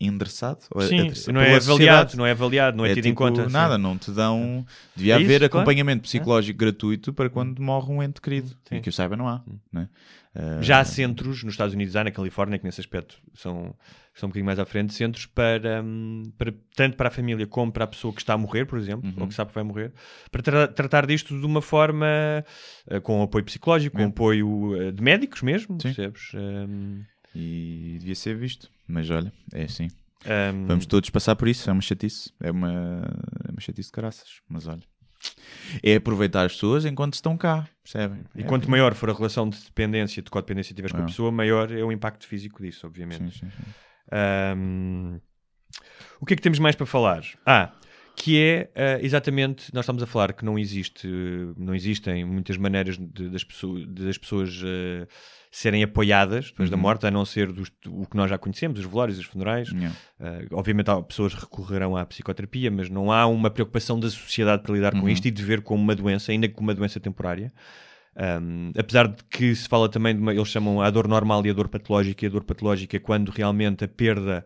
endereçado. 0.08 0.60
ou 0.72 0.82
Sim, 0.82 1.10
não 1.32 1.42
é 1.42 1.56
avaliado, 1.56 2.18
não 2.18 2.26
é 2.26 2.32
avaliado, 2.32 2.78
não 2.78 2.86
é, 2.86 2.94
tido 2.94 3.06
em 3.06 3.10
tipo, 3.10 3.18
conta. 3.24 3.46
sim. 3.48 3.52
Nada, 3.54 3.78
não 3.78 3.98
te 3.98 4.12
dão. 4.12 4.66
Devia 4.96 5.14
É 5.14 5.16
haver 5.16 5.24
isso, 5.42 5.50
claro. 5.50 5.64
acompanhamento 5.64 6.04
psicológico 6.04 6.58
gratuito 6.60 7.14
para 7.14 7.30
quando 7.30 7.62
morre 7.62 7.92
um 7.92 8.02
ente 8.04 8.20
querido. 8.22 8.50
Sim. 8.68 8.76
E 8.76 8.82
que 8.82 8.90
eu 8.90 8.94
saiba, 8.94 9.16
não 9.18 9.28
há. 9.28 9.42
né? 9.72 9.88
Ah, 10.36 10.60
Já 10.62 10.80
há 10.80 10.86
centros 10.86 11.44
nos 11.44 11.54
Estados 11.54 11.76
Unidos, 11.76 11.96
há 11.96 12.04
na 12.04 12.10
Califórnia, 12.12 12.58
que 12.58 12.66
nesse 12.66 12.82
aspecto 12.82 13.18
são, 13.36 13.76
são 14.16 14.26
um 14.26 14.30
bocadinho 14.32 14.48
mais 14.48 14.58
à 14.58 14.66
frente, 14.66 14.92
centros 14.92 15.28
para, 15.28 15.84
hum, 15.84 16.24
para 16.40 16.52
tanto 16.76 16.98
para 16.98 17.10
a 17.10 17.12
família 17.12 17.46
como 17.46 17.72
para 17.72 17.84
a 17.84 17.88
pessoa 17.88 18.12
que 18.12 18.20
está 18.20 18.34
a 18.34 18.38
morrer, 18.38 18.66
por 18.66 18.80
exemplo, 18.80 19.08
Uhum. 19.08 19.22
ou 19.22 19.28
que 19.28 19.34
sabe 19.36 19.50
que 19.50 19.56
vai 19.56 19.64
morrer, 19.64 19.94
para 20.32 20.42
tra- 20.42 20.68
tratar 20.68 21.06
disto 21.06 21.40
de 21.40 21.46
uma 21.46 21.62
forma 21.62 22.08
eh, 22.88 23.00
com 23.00 23.22
apoio 23.22 23.46
psicológico, 23.46 23.96
com 23.96 24.02
É. 24.02 24.08
apoio 24.08 24.76
eh, 24.82 24.92
de 24.92 25.04
médicos 25.04 25.44
mesmo, 25.44 25.76
Sim. 25.80 25.94
percebes? 25.94 26.32
Hum, 26.34 27.04
E 27.36 27.98
devia 28.00 28.16
ser 28.16 28.36
visto. 28.38 28.70
Mas 28.88 29.10
olha, 29.10 29.32
é 29.54 29.64
assim. 29.64 29.88
hum, 30.26 30.66
Vamos 30.68 30.86
todos 30.86 31.10
passar 31.10 31.36
por 31.36 31.48
isso. 31.48 31.70
É 31.70 31.74
uma 31.74 31.82
chatice. 31.82 32.32
É 32.40 32.52
uma, 32.52 32.72
é 33.48 33.52
uma 33.52 33.60
chatice 33.60 33.88
de 33.90 33.92
caraças. 33.94 34.42
Mas 34.48 34.68
olha. 34.68 34.82
É 35.82 35.96
aproveitar 35.96 36.46
as 36.46 36.54
pessoas 36.54 36.84
enquanto 36.86 37.14
estão 37.14 37.38
cá. 37.38 37.68
Percebem? 37.82 38.24
E 38.36 38.42
É- 38.42 38.44
quanto 38.46 38.70
maior 38.70 38.94
for 38.94 39.10
a 39.10 39.14
relação 39.14 39.48
de 39.50 39.58
dependência, 39.64 40.22
de 40.22 40.30
codependência 40.30 40.76
tiveres 40.76 40.92
com 40.92 41.00
a 41.00 41.04
Ah. 41.04 41.08
pessoa, 41.08 41.32
maior 41.32 41.72
é 41.72 41.82
o 41.84 41.92
impacto 41.92 42.28
físico 42.28 42.62
disso, 42.62 42.86
obviamente. 42.86 43.40
Sim, 43.40 43.46
sim, 43.46 43.50
sim. 43.50 43.72
Ahm, 44.12 45.20
o 46.20 46.26
que 46.26 46.34
é 46.34 46.36
que 46.36 46.42
temos 46.44 46.60
mais 46.60 46.76
para 46.76 46.86
falar? 46.86 47.24
Ah, 47.46 47.72
que 48.16 48.38
é 48.38 48.70
ah, 48.76 49.00
exatamente, 49.02 49.74
nós 49.74 49.86
estamos 49.86 50.04
a 50.04 50.06
falar 50.06 50.34
que 50.34 50.44
não 50.46 50.60
existe, 50.60 51.08
não 51.58 51.74
existem 51.74 52.26
muitas 52.26 52.58
maneiras 52.58 52.98
de- 52.98 53.30
das 53.30 53.44
pessoas, 53.46 53.88
das 53.88 54.18
pessoas 54.18 54.62
ah, 54.64 55.08
serem 55.56 55.84
apoiadas 55.84 56.48
depois 56.48 56.68
da 56.68 56.76
Uhum. 56.76 56.82
morte, 56.82 57.06
a 57.06 57.12
não 57.12 57.24
ser 57.26 57.52
dos- 57.52 57.72
o 57.88 58.08
que 58.08 58.18
nós 58.18 58.28
já 58.28 58.40
conhecemos, 58.40 58.80
os 58.80 58.86
velórios, 58.88 59.20
os 59.20 59.26
funerais. 59.26 59.70
Yeah. 59.70 59.96
Ah, 60.20 60.40
obviamente 60.52 60.90
há 60.90 61.00
pessoas 61.00 61.36
recorrerão 61.36 61.96
à 61.96 62.04
psicoterapia, 62.04 62.72
mas 62.72 62.90
não 62.90 63.12
há 63.12 63.28
uma 63.28 63.52
preocupação 63.52 64.00
da 64.00 64.10
sociedade 64.10 64.64
para 64.64 64.74
lidar 64.74 64.92
com 64.94 65.02
Uhum. 65.02 65.10
isto 65.10 65.28
e 65.28 65.32
de 65.32 65.44
ver 65.44 65.62
como 65.62 65.82
uma 65.84 65.96
doença, 65.96 66.32
ainda 66.32 66.48
que 66.48 66.56
como 66.56 66.70
uma 66.70 66.74
doença 66.74 67.00
temporária. 67.00 67.54
Um, 68.16 68.72
apesar 68.78 69.08
de 69.08 69.24
que 69.30 69.56
se 69.56 69.68
fala 69.68 69.90
também 69.90 70.16
de 70.16 70.22
uma, 70.22 70.34
eles 70.34 70.48
chamam 70.48 70.82
a 70.82 70.90
dor 70.90 71.08
normal 71.08 71.46
e 71.46 71.50
a 71.50 71.54
dor 71.54 71.68
patológica, 71.68 72.26
e 72.26 72.28
a 72.28 72.32
dor 72.32 72.44
patológica 72.44 72.98
é 72.98 73.00
quando 73.00 73.30
realmente 73.30 73.84
a 73.84 73.88
perda 73.88 74.44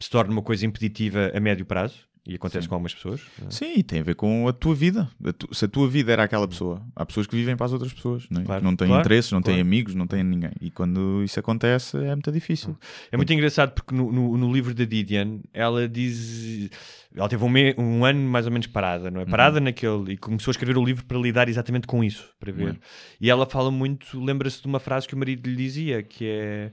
se 0.00 0.08
torna 0.10 0.32
uma 0.32 0.42
coisa 0.42 0.64
impeditiva 0.66 1.30
a 1.34 1.40
médio 1.40 1.66
prazo, 1.66 2.00
e 2.28 2.34
acontece 2.34 2.68
com 2.68 2.74
algumas 2.74 2.94
pessoas. 2.94 3.22
Sim, 3.48 3.72
e 3.78 3.82
tem 3.82 4.00
a 4.00 4.02
ver 4.02 4.14
com 4.14 4.46
a 4.46 4.52
tua 4.52 4.74
vida. 4.74 5.08
A 5.24 5.32
tu- 5.32 5.52
se 5.54 5.64
a 5.64 5.68
tua 5.68 5.88
vida 5.88 6.12
era 6.12 6.22
aquela 6.24 6.46
pessoa, 6.46 6.82
há 6.94 7.06
pessoas 7.06 7.26
que 7.26 7.34
vivem 7.34 7.56
para 7.56 7.64
as 7.66 7.72
outras 7.72 7.92
pessoas, 7.92 8.26
não, 8.30 8.42
é? 8.42 8.44
Claro, 8.44 8.62
não 8.64 8.76
têm 8.76 8.86
claro, 8.88 9.00
interesses, 9.00 9.32
não 9.32 9.40
têm 9.40 9.54
claro. 9.54 9.66
amigos, 9.66 9.94
não 9.94 10.06
têm 10.06 10.22
ninguém. 10.22 10.50
E 10.60 10.70
quando 10.70 11.22
isso 11.24 11.40
acontece 11.40 11.96
é 11.96 12.14
muito 12.14 12.30
difícil. 12.30 12.76
É 13.10 13.16
muito 13.16 13.32
engraçado 13.32 13.72
porque 13.72 13.94
no, 13.94 14.12
no, 14.12 14.36
no 14.36 14.52
livro 14.52 14.74
da 14.74 14.84
Didion 14.84 15.40
ela 15.52 15.88
diz. 15.88 16.70
Ela 17.14 17.28
teve 17.28 17.42
um, 17.42 17.48
me- 17.48 17.74
um 17.78 18.04
ano 18.04 18.20
mais 18.20 18.44
ou 18.44 18.52
menos 18.52 18.66
parada, 18.66 19.10
não 19.10 19.22
é? 19.22 19.24
Parada 19.24 19.58
naquele. 19.58 20.12
E 20.12 20.16
começou 20.18 20.50
a 20.50 20.52
escrever 20.52 20.76
o 20.76 20.84
livro 20.84 21.06
para 21.06 21.16
lidar 21.18 21.48
exatamente 21.48 21.86
com 21.86 22.04
isso, 22.04 22.28
para 22.38 22.52
ver. 22.52 22.68
Uhum. 22.72 22.76
E 23.20 23.30
ela 23.30 23.46
fala 23.46 23.70
muito, 23.70 24.22
lembra-se 24.22 24.60
de 24.60 24.68
uma 24.68 24.78
frase 24.78 25.08
que 25.08 25.14
o 25.14 25.18
marido 25.18 25.48
lhe 25.48 25.56
dizia, 25.56 26.02
que 26.02 26.26
é. 26.26 26.72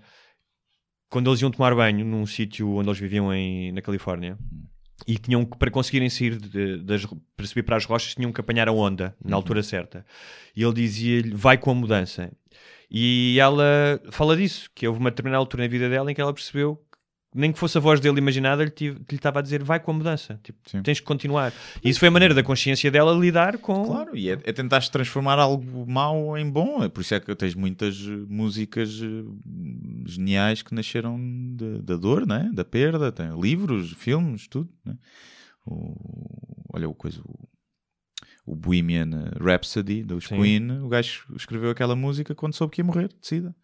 Quando 1.09 1.29
eles 1.29 1.41
iam 1.41 1.49
tomar 1.51 1.73
banho 1.73 2.03
num 2.05 2.25
sítio 2.25 2.69
onde 2.71 2.89
eles 2.89 2.99
viviam 2.99 3.33
em, 3.33 3.71
na 3.71 3.81
Califórnia 3.81 4.37
e 5.07 5.17
tinham 5.17 5.43
que, 5.45 5.57
para 5.57 5.69
conseguirem 5.69 6.09
sair 6.09 6.37
de- 6.37 6.77
das, 6.77 7.05
para 7.35 7.45
subir 7.45 7.63
para 7.63 7.75
as 7.75 7.85
rochas, 7.85 8.15
tinham 8.15 8.31
que 8.31 8.39
apanhar 8.41 8.67
a 8.67 8.71
onda 8.71 9.15
na 9.23 9.35
altura 9.35 9.61
certa. 9.63 10.05
E 10.55 10.63
ele 10.63 10.73
dizia-lhe: 10.73 11.31
vai 11.33 11.57
com 11.57 11.71
a 11.71 11.75
mudança. 11.75 12.31
E 12.89 13.37
ela 13.39 13.99
fala 14.11 14.37
disso, 14.37 14.69
que 14.73 14.87
houve 14.87 14.99
uma 14.99 15.09
determinada 15.09 15.39
altura 15.39 15.63
na 15.63 15.69
vida 15.69 15.89
dela 15.89 16.11
em 16.11 16.15
que 16.15 16.21
ela 16.21 16.33
percebeu 16.33 16.81
nem 17.35 17.51
que 17.51 17.59
fosse 17.59 17.77
a 17.77 17.81
voz 17.81 17.99
dele 17.99 18.17
imaginada, 18.17 18.63
lhe 18.63 18.69
tive- 18.71 18.99
que 19.05 19.13
lhe 19.13 19.19
estava 19.19 19.39
a 19.39 19.41
dizer 19.41 19.61
vai 19.63 19.79
com 19.79 19.91
a 19.91 19.93
mudança, 19.93 20.39
tipo, 20.41 20.57
Sim. 20.69 20.81
tens 20.81 20.99
que 20.99 21.05
continuar. 21.05 21.51
E 21.83 21.89
isso 21.89 21.99
foi 21.99 22.07
a 22.07 22.11
maneira 22.11 22.33
da 22.33 22.41
consciência 22.41 22.89
dela 22.89 23.11
lidar 23.13 23.57
com. 23.57 23.85
Claro, 23.85 24.15
e 24.15 24.29
é, 24.29 24.33
é 24.43 24.53
tentar 24.53 24.79
transformar 24.89 25.37
algo 25.37 25.85
mau 25.85 26.37
em 26.37 26.49
bom. 26.49 26.83
É 26.83 26.89
por 26.89 27.01
isso 27.01 27.13
é 27.13 27.19
que 27.19 27.35
tens 27.35 27.53
muitas 27.53 27.97
eh, 28.07 28.25
músicas 28.29 28.99
eh, 29.03 29.23
geniais 30.05 30.61
que 30.61 30.73
nasceram 30.73 31.19
de- 31.55 31.81
da 31.81 31.95
dor, 31.97 32.25
né? 32.25 32.49
da 32.53 32.63
perda. 32.63 33.11
Tem 33.11 33.29
livros, 33.39 33.91
filmes, 33.93 34.47
tudo. 34.47 34.69
Né? 34.85 34.95
O, 35.65 35.95
olha 36.73 36.87
o 36.87 36.93
coisa. 36.93 37.21
O, 37.25 37.47
o 38.45 38.55
Bohemian 38.55 39.31
Rhapsody 39.41 40.03
dos 40.03 40.25
Sim. 40.27 40.39
Queen. 40.39 40.71
O 40.81 40.87
gajo 40.87 41.25
escreveu 41.35 41.71
aquela 41.71 41.95
música 41.95 42.35
quando 42.35 42.53
soube 42.53 42.73
que 42.73 42.81
ia 42.81 42.85
morrer, 42.85 43.07
de 43.09 43.15
sida. 43.27 43.55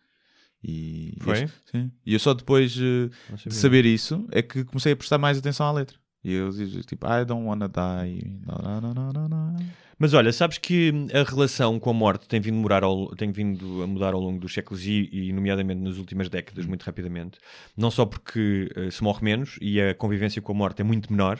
E, 0.63 1.17
Foi? 1.21 1.39
e 1.39 1.41
eu- 1.43 1.49
sim. 1.71 1.91
E 2.05 2.13
eu 2.13 2.19
só 2.19 2.33
depois 2.33 2.75
Não 2.77 3.35
de 3.47 3.53
saber 3.55 3.85
isso 3.85 4.25
é 4.31 4.41
que 4.41 4.63
comecei 4.63 4.93
a 4.93 4.95
prestar 4.95 5.17
mais 5.17 5.37
atenção 5.37 5.65
à 5.67 5.71
letra. 5.71 5.97
E 6.23 6.33
eu 6.33 6.49
dizia 6.49 6.81
tipo, 6.81 7.07
I 7.07 7.25
don't 7.25 7.45
wanna 7.47 7.67
die. 7.67 8.39
Na, 8.45 8.79
na, 8.79 8.93
na. 9.27 9.55
Mas 9.97 10.13
olha, 10.13 10.31
sabes 10.31 10.57
que 10.59 10.91
a 11.13 11.23
relação 11.29 11.79
com 11.79 11.89
a 11.89 11.93
morte 11.93 12.27
tem 12.27 12.39
vindo, 12.39 12.57
morar 12.57 12.83
ao- 12.83 13.15
tem 13.15 13.31
vindo 13.31 13.81
a 13.83 13.87
mudar 13.87 14.13
ao 14.13 14.19
longo 14.19 14.39
dos 14.39 14.53
séculos 14.53 14.85
e, 14.85 15.09
e, 15.11 15.31
nomeadamente, 15.33 15.81
nas 15.81 15.97
últimas 15.97 16.27
décadas, 16.29 16.65
muito 16.65 16.83
rapidamente. 16.83 17.39
Não 17.77 17.89
só 17.91 18.05
porque 18.05 18.69
eh, 18.75 18.89
se 18.91 19.03
morre 19.03 19.23
menos 19.23 19.57
e 19.61 19.79
a 19.81 19.93
convivência 19.95 20.41
com 20.41 20.51
a 20.51 20.55
morte 20.55 20.81
é 20.81 20.83
muito 20.83 21.11
menor. 21.11 21.39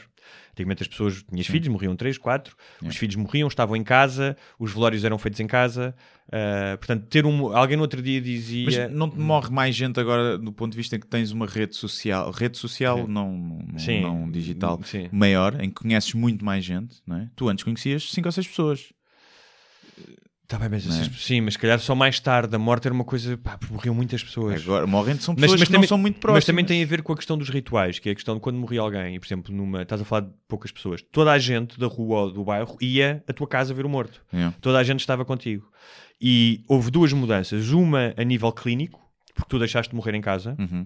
Antigamente 0.52 0.84
as 0.84 0.88
pessoas, 0.88 1.24
tinhas 1.24 1.48
filhos, 1.48 1.68
morriam 1.68 1.96
três, 1.96 2.18
quatro, 2.18 2.56
os 2.82 2.96
filhos 2.96 3.16
morriam, 3.16 3.48
estavam 3.48 3.76
em 3.76 3.84
casa, 3.84 4.36
os 4.60 4.74
velórios 4.74 5.04
eram 5.04 5.18
feitos 5.18 5.40
em 5.40 5.48
casa. 5.48 5.96
ah, 6.32 6.78
portanto, 6.78 7.08
ter 7.08 7.26
um... 7.26 7.56
Alguém 7.56 7.78
no 7.78 7.84
outro 7.84 8.02
dia 8.02 8.22
dizia... 8.22 8.66
Mas 8.66 8.92
não 8.92 9.10
te 9.10 9.20
morre 9.20 9.50
mais 9.50 9.76
gente 9.76 10.00
agora 10.00 10.38
do 10.38 10.52
ponto 10.52 10.72
de 10.72 10.78
vista 10.78 10.96
em 10.96 11.00
que 11.00 11.08
tens 11.08 11.32
uma 11.32 11.46
rede 11.46 11.76
social, 11.76 12.32
rede 12.32 12.58
social 12.58 12.98
Sim. 13.00 13.08
não, 13.08 13.38
não, 13.38 13.80
Sim. 13.80 14.02
não 14.02 14.30
digital, 14.30 14.80
Sim. 14.84 15.10
maior, 15.12 15.60
em 15.62 15.70
que 15.70 15.76
conheces 15.76 16.14
muito 16.14 16.44
mais 16.44 16.64
gente, 16.64 17.02
não 17.06 17.18
é? 17.18 17.30
Tu 17.36 17.48
antes 17.50 17.64
conhecias 17.64 18.12
5 18.12 18.28
ou 18.28 18.32
6 18.32 18.48
pessoas. 18.48 18.94
Tá 20.52 20.60
bem, 20.60 20.68
mas 20.68 20.86
é? 20.86 21.10
sim, 21.18 21.40
mas 21.40 21.54
se 21.54 21.60
calhar 21.60 21.80
só 21.80 21.96
mais 21.96 22.20
tarde. 22.20 22.54
A 22.54 22.60
morte 22.60 22.86
era 22.86 22.94
uma 22.94 23.06
coisa... 23.06 23.38
Pá, 23.38 23.58
morriam 23.70 23.96
muitas 23.96 24.22
pessoas. 24.22 24.62
Agora 24.62 24.86
morrem 24.86 25.18
são 25.18 25.34
Mas- 25.34 25.44
pessoas 25.44 25.60
mas 25.62 25.68
que 25.70 25.72
também- 25.72 25.82
não 25.84 25.88
são 25.88 25.98
muito 25.98 26.20
próximas. 26.20 26.40
Mas 26.40 26.46
também 26.46 26.66
tem 26.66 26.84
a 26.84 26.86
ver 26.86 27.02
com 27.02 27.14
a 27.14 27.16
questão 27.16 27.38
dos 27.38 27.48
rituais, 27.48 28.00
que 28.00 28.10
é 28.10 28.12
a 28.12 28.16
questão 28.16 28.36
de 28.36 28.42
quando 28.42 28.58
morria 28.58 28.82
alguém, 28.82 29.16
e 29.16 29.20
por 29.20 29.26
exemplo, 29.28 29.56
numa, 29.56 29.84
estás 29.84 30.02
a 30.02 30.04
falar 30.04 30.22
de 30.24 30.32
poucas 30.50 30.70
pessoas, 30.70 31.02
toda 31.10 31.32
a 31.32 31.40
gente 31.40 31.80
da 31.80 31.88
rua 31.88 32.24
ou 32.24 32.32
do 32.34 32.44
bairro 32.44 32.76
ia 32.82 33.24
à 33.28 33.32
tua 33.32 33.48
casa 33.48 33.74
ver 33.74 33.86
o 33.86 33.90
morto. 33.90 34.22
Yeah. 34.34 34.54
Toda 34.60 34.78
a 34.78 34.84
gente 34.84 35.00
estava 35.00 35.24
contigo. 35.24 35.72
E 36.22 36.64
houve 36.68 36.92
duas 36.92 37.14
mudanças. 37.14 37.70
Uma 37.72 38.14
a 38.18 38.24
nível 38.26 38.52
clínico, 38.52 39.00
porque 39.34 39.48
tu 39.50 39.58
deixaste 39.58 39.92
de 39.92 39.96
morrer 39.96 40.16
em 40.16 40.22
casa. 40.22 40.56
Uhum. 40.60 40.86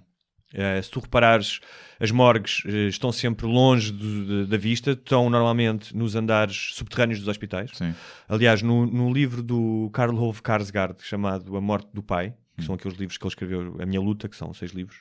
Uh, 0.56 0.82
se 0.82 0.90
tu 0.90 1.00
reparares, 1.02 1.60
as 2.00 2.12
morgues 2.12 2.64
uh, 2.66 2.88
estão 2.88 3.12
sempre 3.12 3.46
longe 3.46 3.92
do- 3.92 4.26
de- 4.46 4.50
da 4.50 4.58
vista, 4.58 4.92
estão 4.92 5.30
normalmente 5.30 5.96
nos 5.96 6.16
andares 6.16 6.72
subterrâneos 6.74 7.20
dos 7.20 7.28
hospitais. 7.28 7.72
Sim. 7.74 7.94
Aliás, 8.30 8.62
no, 8.62 8.86
no 8.86 9.12
livro 9.14 9.44
do 9.44 9.90
Karl 9.94 10.16
Hove 10.18 10.42
Karsgaard, 10.42 10.96
chamado 11.02 11.56
A 11.58 11.62
Morte 11.62 11.90
do 11.94 12.02
Pai, 12.02 12.34
que 12.58 12.64
são 12.64 12.76
aqueles 12.76 12.98
livros 12.98 13.18
que 13.18 13.24
ele 13.26 13.30
escreveu, 13.32 13.76
A 13.82 13.86
Minha 13.86 14.00
Luta, 14.00 14.30
que 14.30 14.36
são 14.38 14.54
seis 14.54 14.72
livros. 14.72 14.98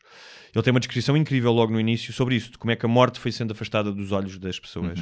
Ele 0.53 0.63
tem 0.65 0.73
uma 0.73 0.81
descrição 0.81 1.17
incrível 1.17 1.53
logo 1.53 1.73
no 1.73 1.79
início 1.79 2.13
sobre 2.13 2.35
isso, 2.35 2.51
de 2.51 2.59
como 2.59 2.73
é 2.73 2.77
que 2.77 2.85
a 2.85 2.89
morte 2.89 3.21
foi 3.21 3.31
sendo 3.31 3.53
afastada 3.53 3.93
dos 3.93 4.11
olhos 4.11 4.37
das 4.39 4.59
pessoas. 4.59 4.99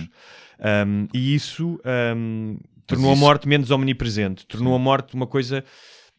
Um, 0.86 1.08
e 1.14 1.34
isso 1.34 1.80
um, 2.14 2.58
tornou 2.86 3.12
isso- 3.14 3.22
a 3.22 3.26
morte 3.26 3.48
menos 3.48 3.70
omnipresente, 3.70 4.46
tornou 4.46 4.74
a 4.74 4.78
morte 4.78 5.14
uma 5.14 5.26
coisa. 5.26 5.64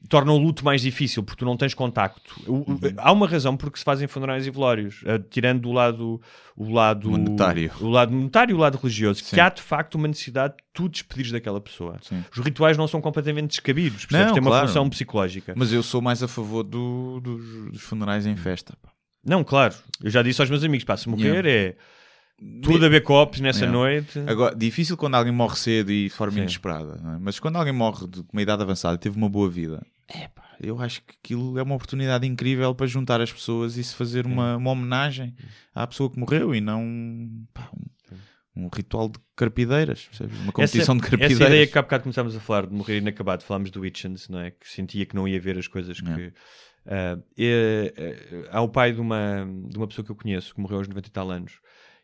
Torna 0.10 0.34
o 0.34 0.38
luto 0.38 0.66
mais 0.66 0.82
difícil 0.82 1.24
porque 1.24 1.40
tu 1.40 1.46
não 1.46 1.56
tens 1.56 1.74
contacto. 1.74 2.36
O- 2.46 2.74
o- 2.74 2.80
Há 2.98 3.12
uma 3.12 3.26
razão 3.28 3.56
porque 3.56 3.78
se 3.80 3.86
fazem 3.86 4.06
funerais 4.08 4.46
e 4.46 4.52
velórios, 4.52 5.02
uh, 5.04 5.18
tirando 5.30 5.62
do 5.62 5.72
lado, 5.72 6.20
o 6.58 6.72
lado 6.74 7.10
Monetário. 7.12 7.72
o 7.80 7.88
lado 7.90 8.12
monetário 8.12 8.52
e 8.52 8.56
o 8.56 8.58
lado 8.58 8.78
religioso, 8.78 9.24
Sim. 9.24 9.36
que 9.36 9.40
há 9.40 9.48
de 9.50 9.62
facto 9.62 9.96
uma 9.96 10.08
necessidade 10.10 10.56
de 10.58 10.64
tu 10.74 10.90
despedires 10.90 11.32
daquela 11.32 11.62
pessoa. 11.62 11.98
Sim. 12.02 12.22
Os 12.36 12.44
rituais 12.44 12.78
não 12.78 12.88
são 12.88 13.00
completamente 13.00 13.48
descabidos, 13.52 14.06
percebes? 14.06 14.28
Não, 14.28 14.34
Tem 14.34 14.42
uma 14.42 14.52
claro. 14.52 14.68
função 14.68 14.90
psicológica. 14.90 15.54
Mas 15.56 15.72
eu 15.72 15.82
sou 15.82 16.02
mais 16.02 16.22
a 16.22 16.28
favor 16.28 16.64
do- 16.64 17.22
dos, 17.22 17.72
dos 17.72 17.82
funerais 17.82 18.26
em 18.26 18.36
festa. 18.36 18.76
pá. 18.82 18.90
Não, 19.26 19.42
claro. 19.42 19.74
Eu 20.04 20.12
já 20.12 20.22
disse 20.22 20.42
aos 20.42 20.50
meus 20.50 20.66
amigos: 20.66 20.84
pá, 20.84 20.98
se 20.98 21.08
morrer 21.08 21.46
Yeah. 21.46 21.50
é 21.50 21.76
tudo 22.62 22.86
a 22.86 22.90
ver 22.90 23.02
copos 23.04 23.40
nessa 23.40 23.60
Yeah. 23.66 23.78
noite. 23.78 24.20
Agora, 24.28 24.54
difícil 24.54 24.98
quando 24.98 25.16
alguém 25.16 25.32
morre 25.32 25.56
cedo 25.56 25.92
e 25.94 26.10
de 26.10 26.14
forma 26.14 26.34
Sim. 26.34 26.40
inesperada, 26.42 26.96
é? 27.02 27.18
mas 27.22 27.40
quando 27.40 27.56
alguém 27.56 27.72
morre 27.72 28.06
de 28.06 28.22
uma 28.34 28.42
idade 28.42 28.62
avançada 28.62 28.96
e 28.96 28.98
teve 28.98 29.16
uma 29.16 29.30
boa 29.30 29.50
vida, 29.50 29.82
é 30.08 30.28
pá, 30.28 30.56
eu 30.62 30.80
acho 30.82 31.02
que 31.04 31.16
aquilo 31.22 31.58
é 31.58 31.64
uma 31.64 31.76
oportunidade 31.76 32.28
incrível 32.28 32.74
para 32.76 32.88
juntar 32.88 33.22
as 33.22 33.32
pessoas 33.32 33.78
e 33.78 33.84
se 33.84 33.96
fazer 33.96 34.26
uma, 34.26 34.58
uma 34.58 34.72
homenagem 34.72 35.36
à 35.74 35.86
pessoa 35.88 36.10
que 36.10 36.20
morreu 36.20 36.54
e 36.54 36.62
não 36.62 37.46
pá, 37.54 37.70
um, 38.56 38.66
um 38.66 38.70
ritual 38.74 39.10
de 39.10 39.20
carpideiras, 39.36 40.06
percebes? 40.06 40.40
uma 40.40 40.52
competição 40.52 40.96
essa, 40.96 41.04
de 41.04 41.10
carpideiras. 41.10 41.42
Essa 41.42 41.50
ideia 41.50 41.68
que 41.68 41.78
há 41.78 41.82
bocado 41.82 42.04
começámos 42.04 42.36
a 42.36 42.40
falar 42.40 42.68
de 42.68 42.74
morrer 42.74 42.98
inacabado, 42.98 43.44
falámos 43.44 43.72
do 43.72 43.86
Hitchens, 43.86 44.30
não 44.30 44.40
é? 44.40 44.52
Que 44.52 44.70
sentia 44.70 45.06
que 45.06 45.16
não 45.16 45.28
ia 45.28 45.40
ver 45.40 45.58
as 45.58 45.68
coisas 45.68 46.00
que. 46.00 46.10
É. 46.10 46.34
Ah, 46.86 47.18
é, 47.38 47.94
é, 47.96 48.50
há 48.52 48.62
o 48.62 48.68
pai 48.68 48.92
de 48.92 49.00
uma, 49.00 49.48
de 49.70 49.78
uma 49.78 49.88
pessoa 49.88 50.04
que 50.04 50.12
eu 50.12 50.16
conheço 50.16 50.54
que 50.54 50.60
morreu 50.60 50.80
aos 50.80 50.88
90 50.88 51.08
e 51.08 51.12
tal 51.12 51.32
anos 51.32 51.60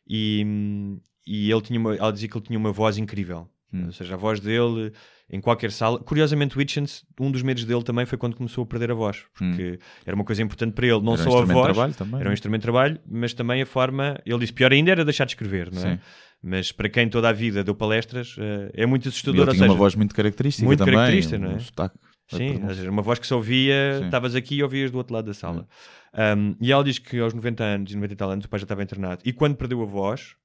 e, 0.09 0.97
e 1.27 1.51
ele, 1.51 1.61
tinha 1.61 1.79
uma, 1.79 1.95
ela 1.95 2.11
dizia 2.11 2.27
que 2.27 2.35
ele 2.35 2.45
tinha 2.45 2.57
uma 2.57 2.71
voz 2.71 2.97
incrível. 2.97 3.47
Hum. 3.73 3.85
Ou 3.87 3.91
seja, 3.91 4.15
a 4.15 4.17
voz 4.17 4.39
dele 4.39 4.91
em 5.29 5.39
qualquer 5.39 5.71
sala. 5.71 5.99
Curiosamente, 5.99 6.57
o 6.57 6.61
Hitchens, 6.61 7.03
um 7.19 7.29
dos 7.29 7.43
medos 7.43 7.63
dele 7.63 7.83
também 7.83 8.05
foi 8.05 8.17
quando 8.17 8.35
começou 8.35 8.63
a 8.63 8.67
perder 8.67 8.91
a 8.91 8.95
voz, 8.95 9.23
porque 9.37 9.79
era 10.05 10.15
uma 10.15 10.23
coisa 10.23 10.41
importante 10.41 10.73
para 10.73 10.87
ele, 10.87 11.01
não 11.01 11.13
Hum. 11.13 11.15
Era 11.15 11.21
um 11.21 11.31
só 11.31 11.37
a 11.37 11.41
instrumento 11.41 11.47
de 11.47 11.53
voz, 11.53 11.73
trabalho 11.73 11.93
também, 11.93 12.15
era 12.15 12.21
um 12.21 12.23
não 12.25 12.31
é? 12.31 12.33
instrumento 12.33 12.61
de 12.61 12.63
trabalho, 12.63 12.99
mas 13.07 13.33
também 13.33 13.61
a 13.61 13.65
forma. 13.65 14.19
Ele 14.25 14.39
disse 14.39 14.53
pior 14.53 14.71
ainda 14.71 14.91
era 14.91 15.05
deixar 15.05 15.25
de 15.25 15.31
escrever, 15.31 15.71
não 15.71 15.81
é? 15.85 15.95
Sim. 15.95 15.99
Mas 16.41 16.71
para 16.71 16.87
quem 16.87 17.09
toda 17.09 17.29
a 17.29 17.33
vida 17.33 17.63
deu 17.63 17.75
palestras, 17.75 18.35
eh, 18.39 18.71
é 18.73 18.85
muito 18.85 19.09
assustador. 19.09 19.41
ele 19.41 19.51
tinha 19.51 19.59
seja, 19.59 19.71
uma 19.71 19.77
voz 19.77 19.93
muito 19.93 20.15
característica 20.15 20.65
muito 20.65 20.79
também, 20.79 20.95
característica, 20.95 21.37
um 21.37 21.41
não 21.41 21.55
é? 21.57 21.59
sotaque. 21.59 21.97
Sim, 22.29 22.65
seja, 22.67 22.89
uma 22.89 23.01
voz 23.01 23.19
que 23.19 23.27
se 23.27 23.33
ouvia. 23.33 23.99
Hum. 24.01 24.05
estavas 24.05 24.35
aqui 24.35 24.55
e 24.55 24.63
ouvias 24.63 24.89
do 24.89 24.97
outro 24.97 25.13
lado 25.13 25.25
da 25.25 25.33
sala. 25.33 25.67
Um, 26.13 26.55
e 26.61 26.71
ela 26.71 26.83
diz 26.83 26.97
que 26.97 27.19
aos 27.19 27.33
90 27.33 27.63
anos 27.63 27.91
e 27.91 27.95
90 27.95 28.13
e 28.13 28.15
tal 28.15 28.31
anos 28.31 28.45
o 28.45 28.49
pai 28.49 28.59
já 28.59 28.63
estava 28.63 28.81
internado. 28.83 29.21
E 29.25 29.33
quando 29.33 29.55
perdeu 29.55 29.81
a 29.81 29.85
voz, 29.85 30.35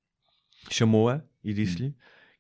chamou-a 0.71 1.23
e 1.43 1.53
disse-lhe 1.53 1.89
Hum. 1.89 1.95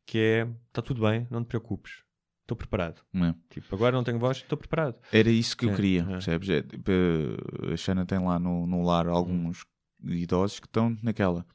Que 0.06 0.18
é: 0.18 0.48
está 0.68 0.82
tudo 0.82 1.02
bem, 1.02 1.26
não 1.30 1.42
te 1.42 1.48
preocupes, 1.48 2.02
estou 2.42 2.56
preparado. 2.56 3.00
É. 3.14 3.34
Tipo, 3.50 3.74
agora 3.74 3.96
não 3.96 4.04
tenho 4.04 4.18
voz, 4.18 4.38
estou 4.38 4.58
preparado. 4.58 4.96
Era 5.12 5.30
isso 5.30 5.56
que 5.56 5.66
eu 5.66 5.70
É, 5.70 5.74
queria, 5.74 6.00
é. 6.02 6.04
percebes? 6.04 6.48
É, 6.50 6.62
tipo, 6.62 6.90
eh, 6.90 7.72
a 7.72 7.76
Xana 7.76 8.04
tem 8.06 8.18
lá 8.18 8.38
no, 8.38 8.66
no 8.66 8.82
lar 8.82 9.06
alguns 9.08 9.64
idosos 10.04 10.60
que 10.60 10.66
estão 10.66 10.96
naquela. 11.02 11.46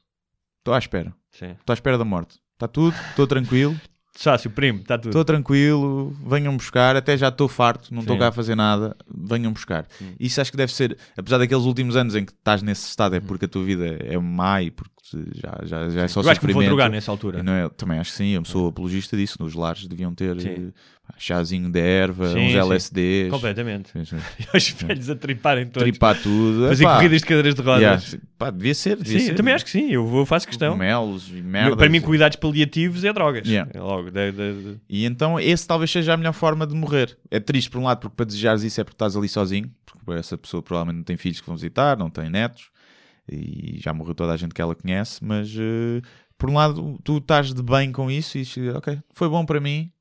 Estou 0.59 0.73
à 0.73 0.77
espera. 0.79 1.13
Estou 1.31 1.55
à 1.69 1.73
espera 1.73 1.97
da 1.97 2.05
morte. 2.05 2.39
Está 2.53 2.67
tudo, 2.67 2.95
estou 3.11 3.25
tranquilo, 3.25 3.79
Sácio, 4.17 4.49
primo, 4.51 4.79
está 4.79 4.97
tudo. 4.97 5.09
estou 5.11 5.23
tranquilo, 5.23 6.11
venham 6.27 6.57
buscar, 6.57 6.93
até 6.97 7.15
já 7.15 7.29
estou 7.29 7.47
farto, 7.47 7.93
não 7.93 8.01
estou 8.01 8.17
cá 8.17 8.27
a 8.27 8.31
fazer 8.33 8.53
nada, 8.53 8.97
venham 9.07 9.53
buscar. 9.53 9.87
Isso 10.19 10.41
acho 10.41 10.51
que 10.51 10.57
deve 10.57 10.73
ser, 10.73 10.97
apesar 11.15 11.37
daqueles 11.37 11.63
últimos 11.63 11.95
anos 11.95 12.15
em 12.15 12.25
que 12.25 12.33
estás 12.33 12.61
nesse 12.61 12.85
estado, 12.89 13.15
é 13.15 13.21
porque 13.21 13.45
a 13.45 13.47
tua 13.47 13.63
vida 13.63 13.85
é 14.03 14.17
má 14.17 14.61
e 14.61 14.71
porque 14.71 14.91
já, 15.35 15.59
já, 15.65 15.89
já 15.89 16.01
é 16.03 16.07
só 16.07 16.21
eu 16.21 16.29
acho 16.29 16.39
que 16.39 16.51
vou 16.53 16.63
drogar 16.63 16.89
nessa 16.89 17.11
altura. 17.11 17.41
Não 17.43 17.53
é- 17.53 17.69
também 17.69 17.99
acho 17.99 18.11
que 18.11 18.17
sim, 18.17 18.29
eu 18.29 18.43
sou 18.45 18.67
apologista 18.69 19.15
disso. 19.17 19.37
Nos 19.39 19.53
lares 19.55 19.87
deviam 19.87 20.13
ter 20.13 20.39
Sim. 20.39 20.49
eh, 20.49 21.13
chazinho 21.17 21.69
de 21.71 21.79
erva, 21.79 22.29
Sim, 22.33 22.39
uns 22.47 22.51
sim. 22.51 22.57
LSDs, 22.57 23.31
Completamente. 23.31 23.91
E 23.95 24.57
os 24.57 24.69
velhos 24.69 25.09
a 25.09 25.15
triparem 25.15 25.65
todos. 25.65 25.89
tripar 25.89 26.21
tudo. 26.21 26.67
Fazer 26.67 26.83
Epá, 26.83 26.95
corridas 26.95 27.21
de 27.21 27.25
cadeiras 27.27 27.55
de 27.55 27.61
rodas. 27.61 27.81
yeah, 28.11 28.27
pá, 28.37 28.49
devia 28.49 28.73
ser, 28.75 28.97
devia 28.97 29.19
Sim, 29.19 29.25
ser. 29.27 29.35
também 29.35 29.53
acho 29.53 29.65
que 29.65 29.71
sim, 29.71 29.89
eu 29.91 30.05
vou, 30.05 30.25
faço 30.25 30.47
questão. 30.47 30.77
Melos 30.77 31.29
e 31.29 31.41
merdas. 31.41 31.75
Para 31.77 31.89
mim, 31.89 32.01
cuidados 32.01 32.35
paliativos 32.37 33.03
é 33.03 33.11
drogas. 33.13 33.47
Yeah. 33.47 33.69
É 33.73 33.79
logo. 33.81 34.11
de- 34.11 34.31
de- 34.31 34.53
de- 34.63 34.77
E 34.89 35.05
então 35.05 35.39
esse 35.39 35.67
talvez 35.67 35.89
seja 35.91 36.13
a 36.13 36.17
melhor 36.17 36.33
forma 36.33 36.65
de 36.67 36.75
morrer. 36.75 37.17
É 37.31 37.39
triste 37.39 37.69
por 37.69 37.79
um 37.79 37.83
lado, 37.83 37.99
porque 37.99 38.15
para 38.15 38.25
desejares 38.25 38.63
isso 38.63 38.79
é 38.79 38.83
porque 38.83 38.95
estás 38.95 39.15
ali 39.15 39.27
sozinho, 39.27 39.69
porque 39.85 40.11
essa 40.19 40.37
pessoa 40.37 40.61
provavelmente 40.63 40.97
não 40.97 41.03
tem 41.03 41.17
filhos 41.17 41.39
que 41.41 41.47
vão 41.47 41.55
visitar, 41.55 41.97
não 41.97 42.09
tem 42.09 42.29
netos, 42.29 42.69
e 43.31 43.77
já 43.79 43.93
morreu 43.93 44.15
toda 44.15 44.33
a 44.33 44.37
gente 44.37 44.53
que 44.53 44.61
ela 44.61 44.75
conhece, 44.75 45.23
mas 45.23 45.49
eh, 45.55 46.01
por 46.37 46.49
um 46.49 46.53
lado 46.55 46.99
tu 47.03 47.17
estás 47.17 47.53
de 47.53 47.61
bem 47.63 47.91
com 47.91 48.09
isso 48.09 48.37
e 48.37 48.41
dizes, 48.43 48.75
ok, 48.75 48.99
foi 49.13 49.27
bom 49.29 49.45
para 49.45 49.59
mim, 49.59 49.91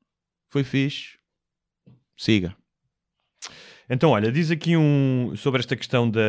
foi 0.49 0.63
fixe, 0.63 1.17
siga. 2.17 2.55
Então, 3.91 4.11
olha, 4.11 4.31
diz 4.31 4.51
aqui 4.51 4.77
um 4.77 5.33
sobre 5.35 5.61
esta 5.61 5.75
questão 5.75 6.07
da, 6.07 6.21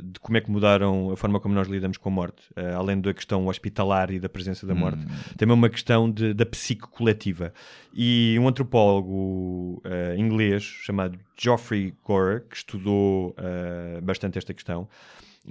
de 0.00 0.20
como 0.20 0.36
é 0.38 0.40
que 0.40 0.48
mudaram 0.48 1.10
a 1.10 1.16
forma 1.16 1.40
como 1.40 1.52
nós 1.52 1.66
lidamos 1.66 1.96
com 1.96 2.08
a 2.08 2.12
morte, 2.12 2.40
eh, 2.54 2.72
além 2.72 3.00
da 3.00 3.12
questão 3.12 3.48
hospitalar 3.48 4.12
e 4.12 4.20
da 4.20 4.28
presença 4.28 4.64
da 4.64 4.76
morte, 4.76 5.04
também 5.36 5.56
uma 5.56 5.68
questão 5.68 6.08
de- 6.08 6.32
da 6.32 6.46
psique 6.46 6.86
coletiva. 6.86 7.52
E 7.92 8.36
um 8.40 8.46
antropólogo 8.46 9.82
eh, 9.84 10.14
inglês 10.18 10.62
chamado 10.62 11.18
Geoffrey 11.36 11.94
Gorer, 12.04 12.44
que 12.48 12.56
estudou 12.58 13.34
eh, 13.38 14.00
bastante 14.00 14.38
esta 14.38 14.54
questão, 14.54 14.88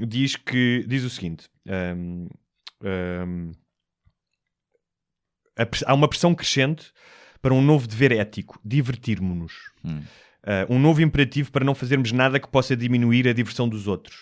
diz 0.05 0.35
que 0.35 0.85
diz 0.87 1.03
o 1.03 1.09
seguinte. 1.09 1.47
a 5.55 5.65
press- 5.65 5.83
há 5.87 5.93
uma 5.93 6.07
pressão 6.07 6.35
crescente 6.35 6.91
para 7.41 7.53
um 7.53 7.61
novo 7.61 7.87
dever 7.87 8.11
ético, 8.11 8.59
divertirmos-nos. 8.63 9.53
Uh, 9.83 10.73
um 10.73 10.79
novo 10.79 11.01
imperativo 11.01 11.51
para 11.51 11.65
não 11.65 11.75
fazermos 11.75 12.11
nada 12.11 12.39
que 12.39 12.47
possa 12.47 12.75
diminuir 12.75 13.27
a 13.27 13.33
diversão 13.33 13.67
dos 13.67 13.87
outros. 13.87 14.15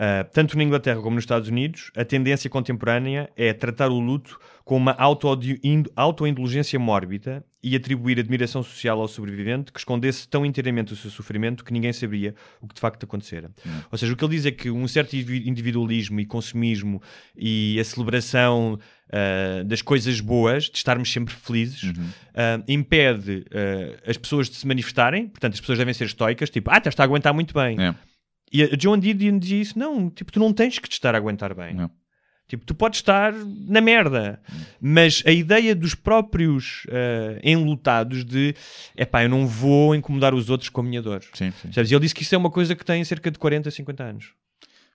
Uh, 0.00 0.24
tanto 0.32 0.56
na 0.56 0.64
Inglaterra 0.64 0.98
como 1.02 1.16
nos 1.16 1.24
Estados 1.24 1.50
Unidos, 1.50 1.90
a 1.94 2.02
tendência 2.06 2.48
contemporânea 2.48 3.28
é 3.36 3.52
tratar 3.52 3.90
o 3.90 4.00
luto 4.00 4.40
com 4.64 4.74
uma 4.74 4.92
auto-ind- 4.92 5.90
autoindulgência 5.94 6.78
mórbida 6.78 7.44
e 7.62 7.76
atribuir 7.76 8.18
admiração 8.18 8.62
social 8.62 8.98
ao 8.98 9.06
sobrevivente 9.06 9.70
que 9.70 9.78
escondesse 9.78 10.26
tão 10.26 10.46
inteiramente 10.46 10.94
o 10.94 10.96
seu 10.96 11.10
sofrimento 11.10 11.62
que 11.62 11.70
ninguém 11.70 11.92
sabia 11.92 12.34
o 12.62 12.66
que 12.66 12.74
de 12.74 12.80
facto 12.80 13.04
acontecera. 13.04 13.50
Ou 13.92 13.98
seja, 13.98 14.10
o 14.10 14.16
que 14.16 14.24
ele 14.24 14.36
diz 14.36 14.46
é 14.46 14.50
que 14.50 14.70
um 14.70 14.88
certo 14.88 15.14
indivi- 15.14 15.46
individualismo 15.46 16.18
e 16.18 16.24
consumismo 16.24 17.02
e 17.36 17.78
a 17.78 17.84
celebração 17.84 18.78
uh, 19.08 19.64
das 19.64 19.82
coisas 19.82 20.18
boas, 20.20 20.70
de 20.70 20.78
estarmos 20.78 21.12
sempre 21.12 21.34
felizes, 21.34 21.90
uh, 21.90 22.64
impede 22.66 23.44
uh, 23.50 24.00
as 24.10 24.16
pessoas 24.16 24.48
de 24.48 24.56
se 24.56 24.66
manifestarem, 24.66 25.28
portanto 25.28 25.52
as 25.52 25.60
pessoas 25.60 25.76
devem 25.76 25.92
ser 25.92 26.04
estoicas, 26.04 26.48
tipo, 26.48 26.70
ah, 26.70 26.78
estás 26.78 26.98
a 26.98 27.04
aguentar 27.04 27.34
muito 27.34 27.52
bem. 27.52 27.78
É. 27.78 27.94
E 28.52 28.62
a 28.64 28.76
John 28.76 28.98
Didion 28.98 29.38
dizia 29.38 29.60
isso, 29.60 29.78
não, 29.78 30.10
tipo, 30.10 30.32
tu 30.32 30.40
não 30.40 30.52
tens 30.52 30.78
que 30.78 30.88
te 30.88 30.92
estar 30.94 31.14
a 31.14 31.18
aguentar 31.18 31.54
bem. 31.54 31.74
Não. 31.74 31.90
Tipo, 32.48 32.66
tu 32.66 32.74
podes 32.74 32.98
estar 32.98 33.32
na 33.32 33.80
merda, 33.80 34.42
mas 34.80 35.22
a 35.24 35.30
ideia 35.30 35.72
dos 35.72 35.94
próprios 35.94 36.84
uh, 36.86 37.38
enlutados 37.44 38.24
de, 38.24 38.56
epá, 38.96 39.22
eu 39.22 39.28
não 39.28 39.46
vou 39.46 39.94
incomodar 39.94 40.34
os 40.34 40.50
outros 40.50 40.68
com 40.68 40.80
a 40.80 40.84
minha 40.84 41.00
dor. 41.00 41.22
Sim, 41.32 41.52
sim. 41.52 41.68
E 41.72 41.78
ele 41.94 42.00
disse 42.00 42.12
que 42.14 42.22
isso 42.24 42.34
é 42.34 42.38
uma 42.38 42.50
coisa 42.50 42.74
que 42.74 42.84
tem 42.84 43.04
cerca 43.04 43.30
de 43.30 43.38
40, 43.38 43.70
50 43.70 44.02
anos. 44.02 44.32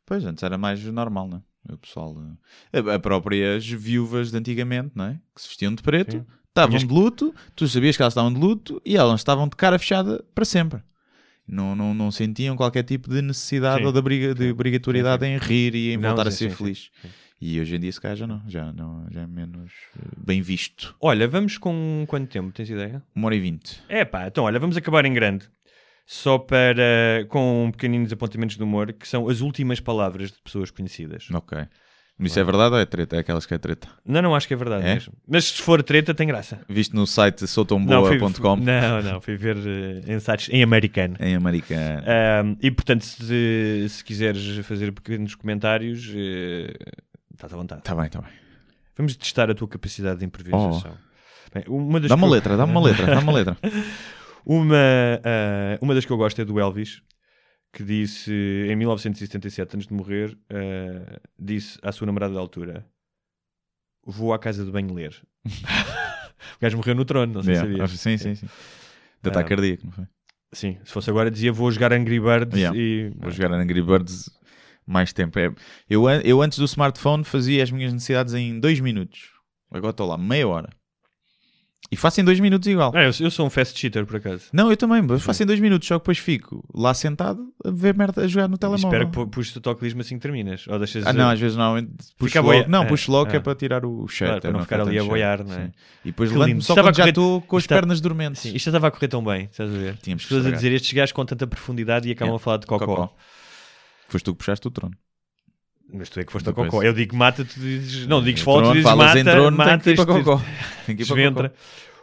Pois, 0.05 0.25
antes 0.25 0.43
era 0.43 0.57
mais 0.57 0.83
normal, 0.83 1.29
não 1.29 1.37
é? 1.69 1.73
O 1.73 1.77
pessoal... 1.77 2.13
eh, 2.73 2.79
A, 2.91 2.95
a 2.95 2.99
próprias 2.99 3.65
viúvas 3.65 4.31
de 4.31 4.37
antigamente, 4.37 4.91
não 4.93 5.05
é? 5.05 5.19
Que 5.33 5.41
se 5.41 5.47
vestiam 5.47 5.73
de 5.73 5.81
preto, 5.81 6.17
estavam 6.49 6.77
de 6.77 6.85
luto, 6.93 7.33
tu 7.55 7.65
sabias 7.69 7.95
que 7.95 8.03
elas 8.03 8.11
estavam 8.11 8.33
de 8.33 8.39
luto 8.39 8.81
e 8.85 8.97
elas 8.97 9.21
estavam 9.21 9.47
de 9.47 9.55
cara 9.55 9.79
fechada 9.79 10.21
para 10.35 10.43
sempre. 10.43 10.81
Não, 11.47 11.75
não, 11.75 11.93
não 11.93 12.11
sentiam 12.11 12.55
qualquer 12.55 12.83
tipo 12.83 13.09
de 13.09 13.21
necessidade 13.21 13.79
Sim. 13.79 13.85
ou 13.85 13.91
de, 13.91 13.99
obriga, 13.99 14.33
de 14.33 14.51
obrigatoriedade 14.51 15.25
em 15.25 15.37
rir 15.37 15.75
e 15.75 15.93
em 15.93 15.97
Não, 15.97 16.09
voltar 16.09 16.27
a 16.27 16.31
sim, 16.31 16.37
ser 16.37 16.43
sim, 16.45 16.49
sim. 16.49 16.55
feliz. 16.55 16.91
E 17.39 17.59
hoje 17.59 17.75
em 17.75 17.79
dia, 17.79 17.91
se 17.91 18.01
calhar, 18.01 18.17
já 18.17 18.25
não. 18.25 18.41
Já, 18.47 18.71
não, 18.71 19.05
já 19.11 19.21
é 19.21 19.27
menos 19.27 19.71
eh, 19.99 20.07
bem 20.17 20.41
visto. 20.41 20.95
Olha, 20.99 21.27
vamos 21.27 21.57
com 21.57 22.03
quanto 22.07 22.29
tempo? 22.29 22.51
Tens 22.51 22.69
ideia? 22.69 23.03
Uma 23.13 23.27
hora 23.27 23.35
e 23.35 23.39
vinte. 23.39 23.81
É 23.87 24.03
pá, 24.05 24.27
então 24.27 24.45
olha, 24.45 24.59
vamos 24.59 24.75
acabar 24.77 25.05
em 25.05 25.13
grande. 25.13 25.47
Só 26.07 26.37
para. 26.37 27.25
com 27.29 27.69
pequeninos 27.71 28.11
apontamentos 28.13 28.55
de 28.57 28.63
humor, 28.63 28.93
que 28.93 29.07
são 29.07 29.27
as 29.27 29.41
últimas 29.41 29.79
palavras 29.79 30.31
de 30.31 30.39
pessoas 30.39 30.71
conhecidas. 30.71 31.27
Ok. 31.31 31.57
Mas 32.17 32.31
isso 32.31 32.39
é 32.39 32.43
verdade 32.45 32.73
ou 32.73 32.79
é 32.79 32.85
treta? 32.85 33.17
É 33.17 33.19
aquelas 33.19 33.45
que 33.45 33.53
é 33.53 33.57
treta. 33.57 33.89
Não, 34.05 34.21
não 34.21 34.33
acho 34.35 34.47
que 34.47 34.53
é 34.53 34.57
verdade 34.57 34.85
É? 34.87 34.93
mesmo. 34.93 35.13
Mas 35.27 35.45
se 35.45 35.61
for 35.61 35.83
treta, 35.83 36.13
tem 36.13 36.25
graça. 36.25 36.61
Visto 36.69 36.95
no 36.95 37.05
site 37.05 37.45
soutomboa.com 37.45 38.55
Não, 38.55 39.01
não, 39.01 39.19
fui 39.19 39.35
ver 39.35 39.57
eh, 39.57 40.13
em 40.13 40.19
sites 40.19 40.47
em 40.49 40.63
americano. 40.63 41.15
em 41.19 41.35
americano. 41.35 42.03
E 42.61 42.71
portanto, 42.71 43.03
se, 43.03 43.85
se 43.89 44.03
quiseres 44.03 44.65
fazer 44.65 44.91
pequenos 44.93 45.35
comentários, 45.35 46.09
eh, 46.15 46.73
estás 47.33 47.53
à 47.53 47.57
vontade. 47.57 47.81
Tá 47.83 47.93
bem, 47.93 48.07
tá 48.09 48.21
bem. 48.21 48.29
Vamos 48.95 49.15
testar 49.17 49.49
a 49.49 49.53
tua 49.53 49.67
capacidade 49.67 50.19
de 50.19 50.25
improvisação. 50.25 50.95
Bem, 51.53 51.63
uma 51.67 51.99
das 51.99 52.07
Dá 52.07 52.15
uma 52.15 52.27
eu- 52.27 52.31
letra, 52.31 52.55
dá 52.55 52.63
uma 52.63 52.81
letra, 52.81 53.05
dá 53.07 53.19
uma 53.19 53.33
letra. 53.33 53.57
Uma, 54.47 54.75
ah, 55.23 55.77
uma 55.81 55.95
das 55.95 56.05
que 56.05 56.11
eu 56.11 56.17
gosto 56.17 56.39
é 56.39 56.45
do 56.45 56.59
Elvis, 56.59 57.01
que 57.75 57.83
disse 57.83 58.31
em 58.31 58.75
1977, 58.77 59.75
antes 59.75 59.87
de 59.87 59.93
morrer, 59.93 60.37
eh, 60.49 61.19
disse 61.37 61.77
à 61.83 61.91
sua 61.91 62.05
namorada 62.07 62.33
da 62.33 62.39
altura: 62.39 62.85
Vou 64.05 64.33
à 64.33 64.39
casa 64.39 64.63
de 64.63 64.71
banho 64.71 64.93
ler. 64.93 65.13
o 65.45 66.59
gajo 66.61 66.77
morreu 66.77 66.95
no 66.95 67.03
trono, 67.05 67.33
não 67.33 67.43
sei 67.43 67.53
Yeah. 67.55 67.87
se 67.87 67.97
sabias. 67.97 67.99
Sim, 67.99 68.17
sim, 68.17 68.35
sim. 68.35 68.47
De 69.21 69.29
ataque 69.29 69.45
Ah. 69.53 69.55
cardíaco, 69.57 69.85
não 69.85 69.91
foi? 69.91 70.05
Sim, 70.53 70.77
se 70.85 70.93
fosse 70.93 71.09
agora 71.09 71.29
dizia 71.29 71.51
vou 71.51 71.69
jogar 71.69 71.91
Angry 71.91 72.19
Birds 72.19 72.57
Yeah. 72.57 72.77
e. 72.79 73.11
Vou 73.17 73.29
jogar 73.29 73.51
Angry 73.51 73.81
Birds 73.81 74.29
mais 74.87 75.11
tempo. 75.11 75.37
É, 75.37 75.51
eu, 75.89 76.09
eu 76.23 76.41
antes 76.41 76.57
do 76.57 76.65
smartphone 76.65 77.23
fazia 77.25 77.61
as 77.61 77.71
minhas 77.71 77.91
necessidades 77.91 78.33
em 78.33 78.57
2 78.59 78.79
minutos. 78.79 79.31
Agora 79.69 79.91
estou 79.91 80.07
lá, 80.07 80.17
meia 80.17 80.47
hora. 80.47 80.69
E 81.91 81.95
faço 81.95 82.19
em 82.19 82.23
2 82.23 82.39
minutos 82.39 82.67
igual. 82.67 82.91
Ah, 82.95 83.03
eu, 83.03 83.11
eu 83.19 83.29
sou 83.31 83.45
um 83.45 83.49
fast 83.49 83.79
cheater 83.79 84.05
por 84.05 84.15
acaso. 84.15 84.45
Não, 84.51 84.69
eu 84.71 84.75
também, 84.75 85.01
mas 85.03 85.21
faço 85.21 85.43
em 85.43 85.45
2 85.45 85.59
minutos, 85.59 85.87
só 85.87 85.95
que 85.99 86.03
depois 86.03 86.17
fico 86.17 86.63
lá 86.73 86.93
sentado 86.93 87.39
a 87.63 87.69
ver 87.71 87.95
merda, 87.95 88.23
a 88.23 88.27
jogar 88.27 88.47
no 88.47 88.57
telemóvel. 88.57 88.89
Espero 88.89 89.05
que 89.05 89.11
pu- 89.13 89.27
puxes 89.27 89.55
o 89.55 89.61
toque 89.61 89.85
assim 89.87 90.15
que 90.15 90.21
terminas. 90.21 90.65
Ou 90.67 90.79
deixas 90.79 91.05
Ah, 91.05 91.13
não, 91.13 91.29
às 91.29 91.39
vezes 91.39 91.55
normalmente 91.55 91.91
puxo 92.17 92.37
logo. 92.39 92.47
boia- 92.49 92.67
Não, 92.67 92.81
ah, 92.81 92.85
puxo 92.85 93.11
logo 93.11 93.29
que 93.29 93.35
é 93.35 93.39
ah. 93.39 93.41
para 93.41 93.55
tirar 93.55 93.85
o 93.85 94.07
cheiro. 94.07 94.31
Claro, 94.33 94.41
para 94.41 94.51
não 94.51 94.59
ficar 94.61 94.81
ali 94.81 94.97
a 94.99 95.03
boiar, 95.03 95.43
não 95.45 95.53
é? 95.53 95.65
sim. 95.65 95.71
E 96.03 96.07
depois 96.07 96.31
lindo. 96.31 96.61
só 96.63 96.73
quando 96.73 96.87
a 96.87 96.91
já 96.91 96.95
correr- 97.03 97.09
estou 97.09 97.41
com 97.41 97.57
as 97.57 97.63
está- 97.63 97.75
pernas 97.75 98.01
dormentes. 98.01 98.41
Sim, 98.41 98.55
isto 98.55 98.65
já 98.65 98.71
estava 98.71 98.87
a 98.87 98.91
correr 98.91 99.07
tão 99.07 99.23
bem, 99.23 99.43
estás 99.51 99.69
a 99.73 99.77
ver? 99.77 99.97
Tínhamos 99.97 100.23
pessoas 100.23 100.45
a 100.47 100.51
dizer 100.51 100.71
estes 100.71 100.91
gajos 100.91 101.11
com 101.11 101.23
tanta 101.23 101.45
profundidade 101.45 102.09
e 102.09 102.11
acabam 102.11 102.35
a 102.35 102.39
falar 102.39 102.57
de 102.57 102.65
cocó. 102.65 102.85
Cocó. 102.85 103.15
Foste 104.09 104.25
tu 104.25 104.31
que 104.33 104.39
puxaste 104.39 104.67
o 104.67 104.71
trono. 104.71 104.95
Mas 105.93 106.09
tu 106.09 106.19
é 106.19 106.23
que 106.25 106.31
foste 106.31 106.45
Depois. 106.45 106.69
cocó. 106.69 106.83
Eu 106.83 106.93
digo 106.93 107.15
mata, 107.15 107.45
tu 107.45 107.59
dizes. 107.59 108.07
Não, 108.07 108.21
dizes 108.21 108.41
Em 108.41 108.43
foto, 108.43 108.67
tu 108.67 108.71
dizes 108.73 108.83
falas 108.83 109.07
mata, 109.07 109.19
em 109.19 109.23
trono, 109.23 109.57
tem 109.57 109.79
que 109.79 109.89
ir 109.91 109.95
para 109.95 110.05
cocó. 110.05 110.41
Tem 110.85 110.95
que 110.95 111.03
ir 111.03 111.07
para 111.07 111.49
cocó. 111.49 111.55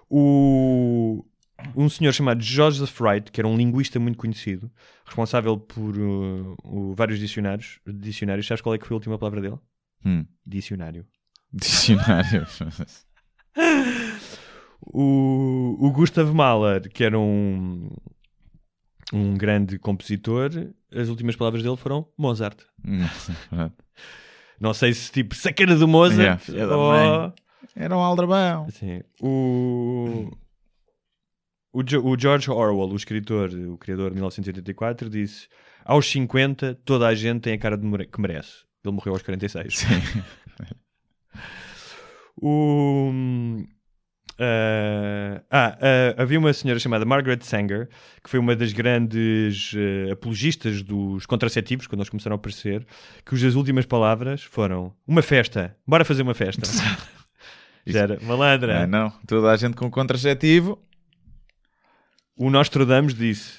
O... 0.08 1.24
Um 1.76 1.88
senhor 1.88 2.12
chamado 2.12 2.42
Joseph 2.42 3.00
Wright, 3.00 3.30
que 3.30 3.40
era 3.40 3.46
um 3.46 3.56
linguista 3.56 3.98
muito 4.00 4.18
conhecido, 4.18 4.68
responsável 5.04 5.56
por 5.56 5.96
uh, 5.96 6.56
o- 6.64 6.92
vários 6.94 7.18
dicionários, 7.20 7.78
dicionários. 7.86 8.46
Sabes 8.46 8.60
qual 8.60 8.74
é 8.74 8.78
que 8.78 8.86
foi 8.86 8.94
a 8.94 8.98
última 8.98 9.16
palavra 9.18 9.40
dele? 9.40 9.58
Hum. 10.04 10.24
Dicionário. 10.46 11.06
Dicionário. 11.52 12.46
O, 14.84 15.76
o 15.80 15.92
Gustav 15.92 16.32
Mahler, 16.34 16.90
que 16.90 17.04
era 17.04 17.18
um, 17.18 17.88
um 19.12 19.34
grande 19.36 19.78
compositor, 19.78 20.50
as 20.94 21.08
últimas 21.08 21.36
palavras 21.36 21.62
dele 21.62 21.76
foram 21.76 22.08
Mozart. 22.16 22.58
Não 24.60 24.72
sei 24.72 24.94
se 24.94 25.10
tipo 25.10 25.34
sacana 25.34 25.74
do 25.76 25.88
Mozart 25.88 26.20
Yeah, 26.20 26.38
filha 26.38 26.66
da 26.66 26.76
ou... 26.76 26.92
mãe. 26.92 27.32
Era 27.74 27.96
um 27.96 28.00
aldrabão. 28.00 28.68
Sim. 28.70 29.02
O... 29.20 30.30
O, 31.72 31.82
Jo- 31.82 32.04
o 32.04 32.18
George 32.18 32.50
Orwell, 32.50 32.90
o 32.90 32.96
escritor, 32.96 33.50
o 33.50 33.78
criador 33.78 34.10
de 34.10 34.16
1984, 34.16 35.08
disse 35.08 35.48
aos 35.84 36.06
50 36.10 36.74
toda 36.84 37.06
a 37.06 37.14
gente 37.14 37.40
tem 37.40 37.54
a 37.54 37.58
cara 37.58 37.76
de 37.78 38.06
que 38.06 38.20
merece. 38.20 38.64
Ele 38.84 38.94
morreu 38.94 39.14
aos 39.14 39.22
46. 39.22 39.78
Sim. 39.78 39.86
O... 42.44 43.12
ah, 44.38 45.42
ah, 45.50 45.78
ah, 45.80 46.22
havia 46.22 46.38
uma 46.38 46.52
senhora 46.52 46.78
chamada 46.80 47.04
Margaret 47.04 47.40
Sanger, 47.42 47.88
que 48.22 48.30
foi 48.30 48.38
uma 48.38 48.54
das 48.56 48.72
grandes 48.72 49.72
eh, 49.76 50.10
apologistas 50.12 50.82
dos 50.82 51.26
contraceptivos, 51.26 51.86
quando 51.86 52.00
eles 52.00 52.08
começaram 52.10 52.34
a 52.34 52.36
aparecer, 52.38 52.86
cujas 53.26 53.54
últimas 53.54 53.86
palavras 53.86 54.42
foram 54.42 54.94
uma 55.06 55.22
festa, 55.22 55.76
bora 55.86 56.04
fazer 56.04 56.22
uma 56.22 56.34
festa. 56.34 56.62
Já 57.86 58.00
era 58.02 58.18
malandra. 58.22 58.82
Ah, 58.84 58.86
não. 58.86 59.10
Toda 59.26 59.50
a 59.50 59.56
gente 59.56 59.74
com 59.76 59.90
contraceptivo. 59.90 60.78
O 62.36 62.48
Nostradamus 62.48 63.12
disse: 63.12 63.58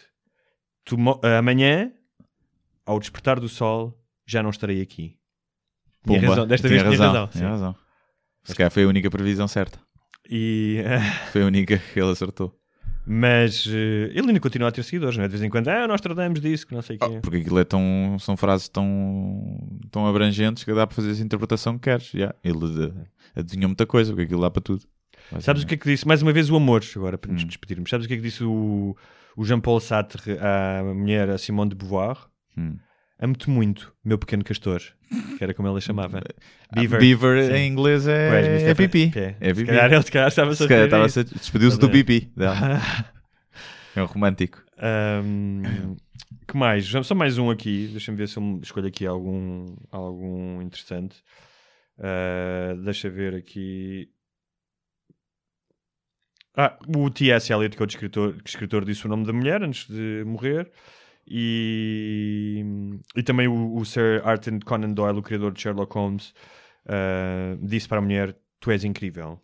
"Tomo- 0.86 1.20
amanhã, 1.38 1.92
ao 2.86 3.00
despertar 3.00 3.38
do 3.40 3.50
sol, 3.50 4.02
já 4.26 4.42
não 4.42 4.50
estarei 4.50 4.82
aqui. 4.82 5.18
Tinha 6.06 6.20
Pumba. 6.20 6.30
razão, 6.32 6.48
desta 6.48 6.68
Tinha 6.70 6.84
vez 6.84 6.96
tinha 6.96 7.08
razão. 7.08 7.28
Tinha 7.28 7.50
razão. 7.50 7.76
Se 8.44 8.56
calhar 8.56 8.72
foi 8.72 8.84
a 8.84 8.88
única 8.88 9.10
previsão 9.10 9.48
certa. 9.48 9.78
E, 10.30 10.84
Foi 11.32 11.44
a 11.44 11.46
única 11.46 11.78
que 11.78 12.00
ele 12.00 12.12
acertou. 12.12 12.54
mas 13.06 13.66
eh, 13.68 14.10
ele 14.14 14.28
ainda 14.30 14.40
continua 14.40 14.70
a 14.70 14.72
ter 14.72 14.84
seguidores, 14.84 15.18
não 15.18 15.26
é? 15.26 15.28
De 15.28 15.32
vez 15.34 15.44
em 15.44 15.50
quando, 15.50 15.68
ah, 15.68 15.84
o 15.84 15.88
Nostradamus 15.88 16.40
disse 16.40 16.66
que 16.66 16.74
não 16.74 16.82
sei 16.82 16.96
o 16.96 17.00
quê. 17.00 17.20
Porque 17.22 17.38
aquilo 17.38 17.60
é 17.60 17.64
tão, 17.66 18.18
são 18.20 18.38
frases 18.38 18.70
tão, 18.70 19.78
tão 19.92 20.08
abrangentes 20.08 20.64
que 20.64 20.74
dá 20.74 20.88
para 20.88 20.96
fazer 20.96 21.12
essa 21.12 21.22
interpretação 21.24 21.74
que 21.78 21.90
queres. 21.90 22.14
Yeah. 22.14 22.36
Ele 22.44 22.60
eh, 23.36 23.40
adivinha 23.42 23.68
muita 23.68 23.86
coisa, 23.86 24.12
porque 24.12 24.24
aquilo 24.24 24.42
dá 24.42 24.50
para 24.50 24.62
tudo. 24.62 24.84
Sabes 25.40 25.64
o 25.64 25.68
que 25.68 25.74
é 25.76 25.78
que 25.78 25.86
disse? 25.90 26.08
Mais 26.08 26.22
uma 26.22 26.32
vez 26.34 26.50
o 26.50 26.56
amor, 26.56 26.82
agora 26.96 27.18
para 27.18 27.32
nos 27.32 27.44
Hum. 27.44 27.48
despedirmos. 27.48 27.90
Sabes 27.90 28.06
o 28.06 28.08
que 28.08 28.14
é 28.14 28.18
que 28.18 28.24
disse 28.24 28.44
o, 28.44 28.96
o 29.36 29.44
Jean-Paul 29.46 29.80
Sartre 29.80 30.38
à 30.40 30.84
mulher, 30.94 31.30
a 31.30 31.38
Simone 31.38 31.70
de 31.72 31.76
Beauvoir? 31.76 32.18
Hum. 32.58 32.78
Amo-te 33.24 33.50
muito, 33.50 33.94
meu 34.04 34.18
pequeno 34.18 34.44
castor, 34.44 34.82
que 35.38 35.42
era 35.44 35.54
como 35.54 35.68
ela 35.70 35.80
chamava. 35.80 36.22
Beaver, 36.76 37.00
Beaver 37.00 37.46
sim. 37.46 37.54
em 37.54 37.68
inglês 37.72 38.06
é, 38.06 38.30
é 38.46 38.56
isto 38.58 38.76
pipi. 38.76 39.12
É, 39.18 39.36
É 39.40 39.48
Se 39.54 39.62
pipi. 39.62 39.66
calhar 39.68 39.94
ele 39.94 40.04
se 40.04 40.12
calhar 40.12 40.28
estava 40.28 40.56
Se 40.56 40.68
calhar 40.68 40.86
estava 40.86 41.06
a 41.06 41.10
ser- 41.10 41.24
despediu-se 41.24 41.80
do 41.80 41.88
ver? 41.88 42.04
pipi 42.04 42.32
dela. 42.36 42.56
É 43.96 44.02
um 44.02 44.06
romântico. 44.08 44.60
Ahm, 44.80 45.96
que 46.48 46.58
mais? 46.58 46.88
Só 47.04 47.14
mais 47.14 47.38
um 47.38 47.52
aqui. 47.52 47.90
Deixa-me 47.92 48.18
ver 48.18 48.28
se 48.28 48.38
eu 48.38 48.60
escolho 48.64 48.88
aqui 48.88 49.06
algum, 49.06 49.76
algum 49.92 50.60
interessante. 50.64 51.24
Ah, 52.00 52.74
deixa 52.84 53.08
ver 53.08 53.36
aqui. 53.36 54.10
Ah, 56.58 56.76
o 56.96 57.10
T.S. 57.12 57.54
Eliot, 57.54 57.78
que 57.78 57.84
é 57.84 57.86
o 57.86 57.88
escritor, 57.88 58.34
que 58.42 58.50
escritor 58.50 58.84
disse 58.84 59.06
o 59.06 59.10
nome 59.10 59.26
da 59.28 59.32
mulher 59.34 59.62
antes 59.62 59.88
de 59.88 60.24
morrer. 60.26 60.72
E, 61.28 62.64
e 63.16 63.24
também 63.24 63.48
o, 63.48 63.76
o 63.76 63.86
Sir 63.86 64.22
Arthur 64.26 64.60
Conan 64.66 64.92
Doyle, 64.92 65.20
o 65.20 65.24
criador 65.24 65.54
de 65.54 65.62
Sherlock 65.62 65.94
Holmes, 65.96 66.34
ah, 66.88 67.58
disse 67.62 67.88
para 67.88 68.00
a 68.00 68.02
mulher: 68.02 68.38
Tu 68.60 68.72
és 68.72 68.84
incrível. 68.84 69.40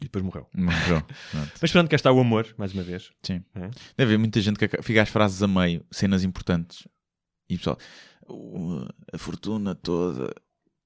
E 0.00 0.04
depois 0.04 0.24
morreu. 0.24 0.48
Morreu. 0.54 1.02
Mas 1.62 1.70
pronto, 1.70 1.88
cá 1.88 1.96
está 1.96 2.10
o 2.10 2.18
amor, 2.18 2.52
mais 2.58 2.72
uma 2.74 2.82
vez. 2.82 3.12
Sim. 3.22 3.44
É. 3.54 3.60
Deve 3.96 4.02
haver 4.14 4.18
muita 4.18 4.40
gente 4.40 4.58
que 4.58 4.82
fica 4.82 5.02
às 5.02 5.08
frases 5.08 5.40
a 5.42 5.46
meio, 5.46 5.84
cenas 5.90 6.24
importantes. 6.24 6.86
E 7.48 7.56
pessoal, 7.56 7.78
"Uh, 8.28 8.88
a 9.12 9.18
fortuna 9.18 9.74
toda 9.74 10.34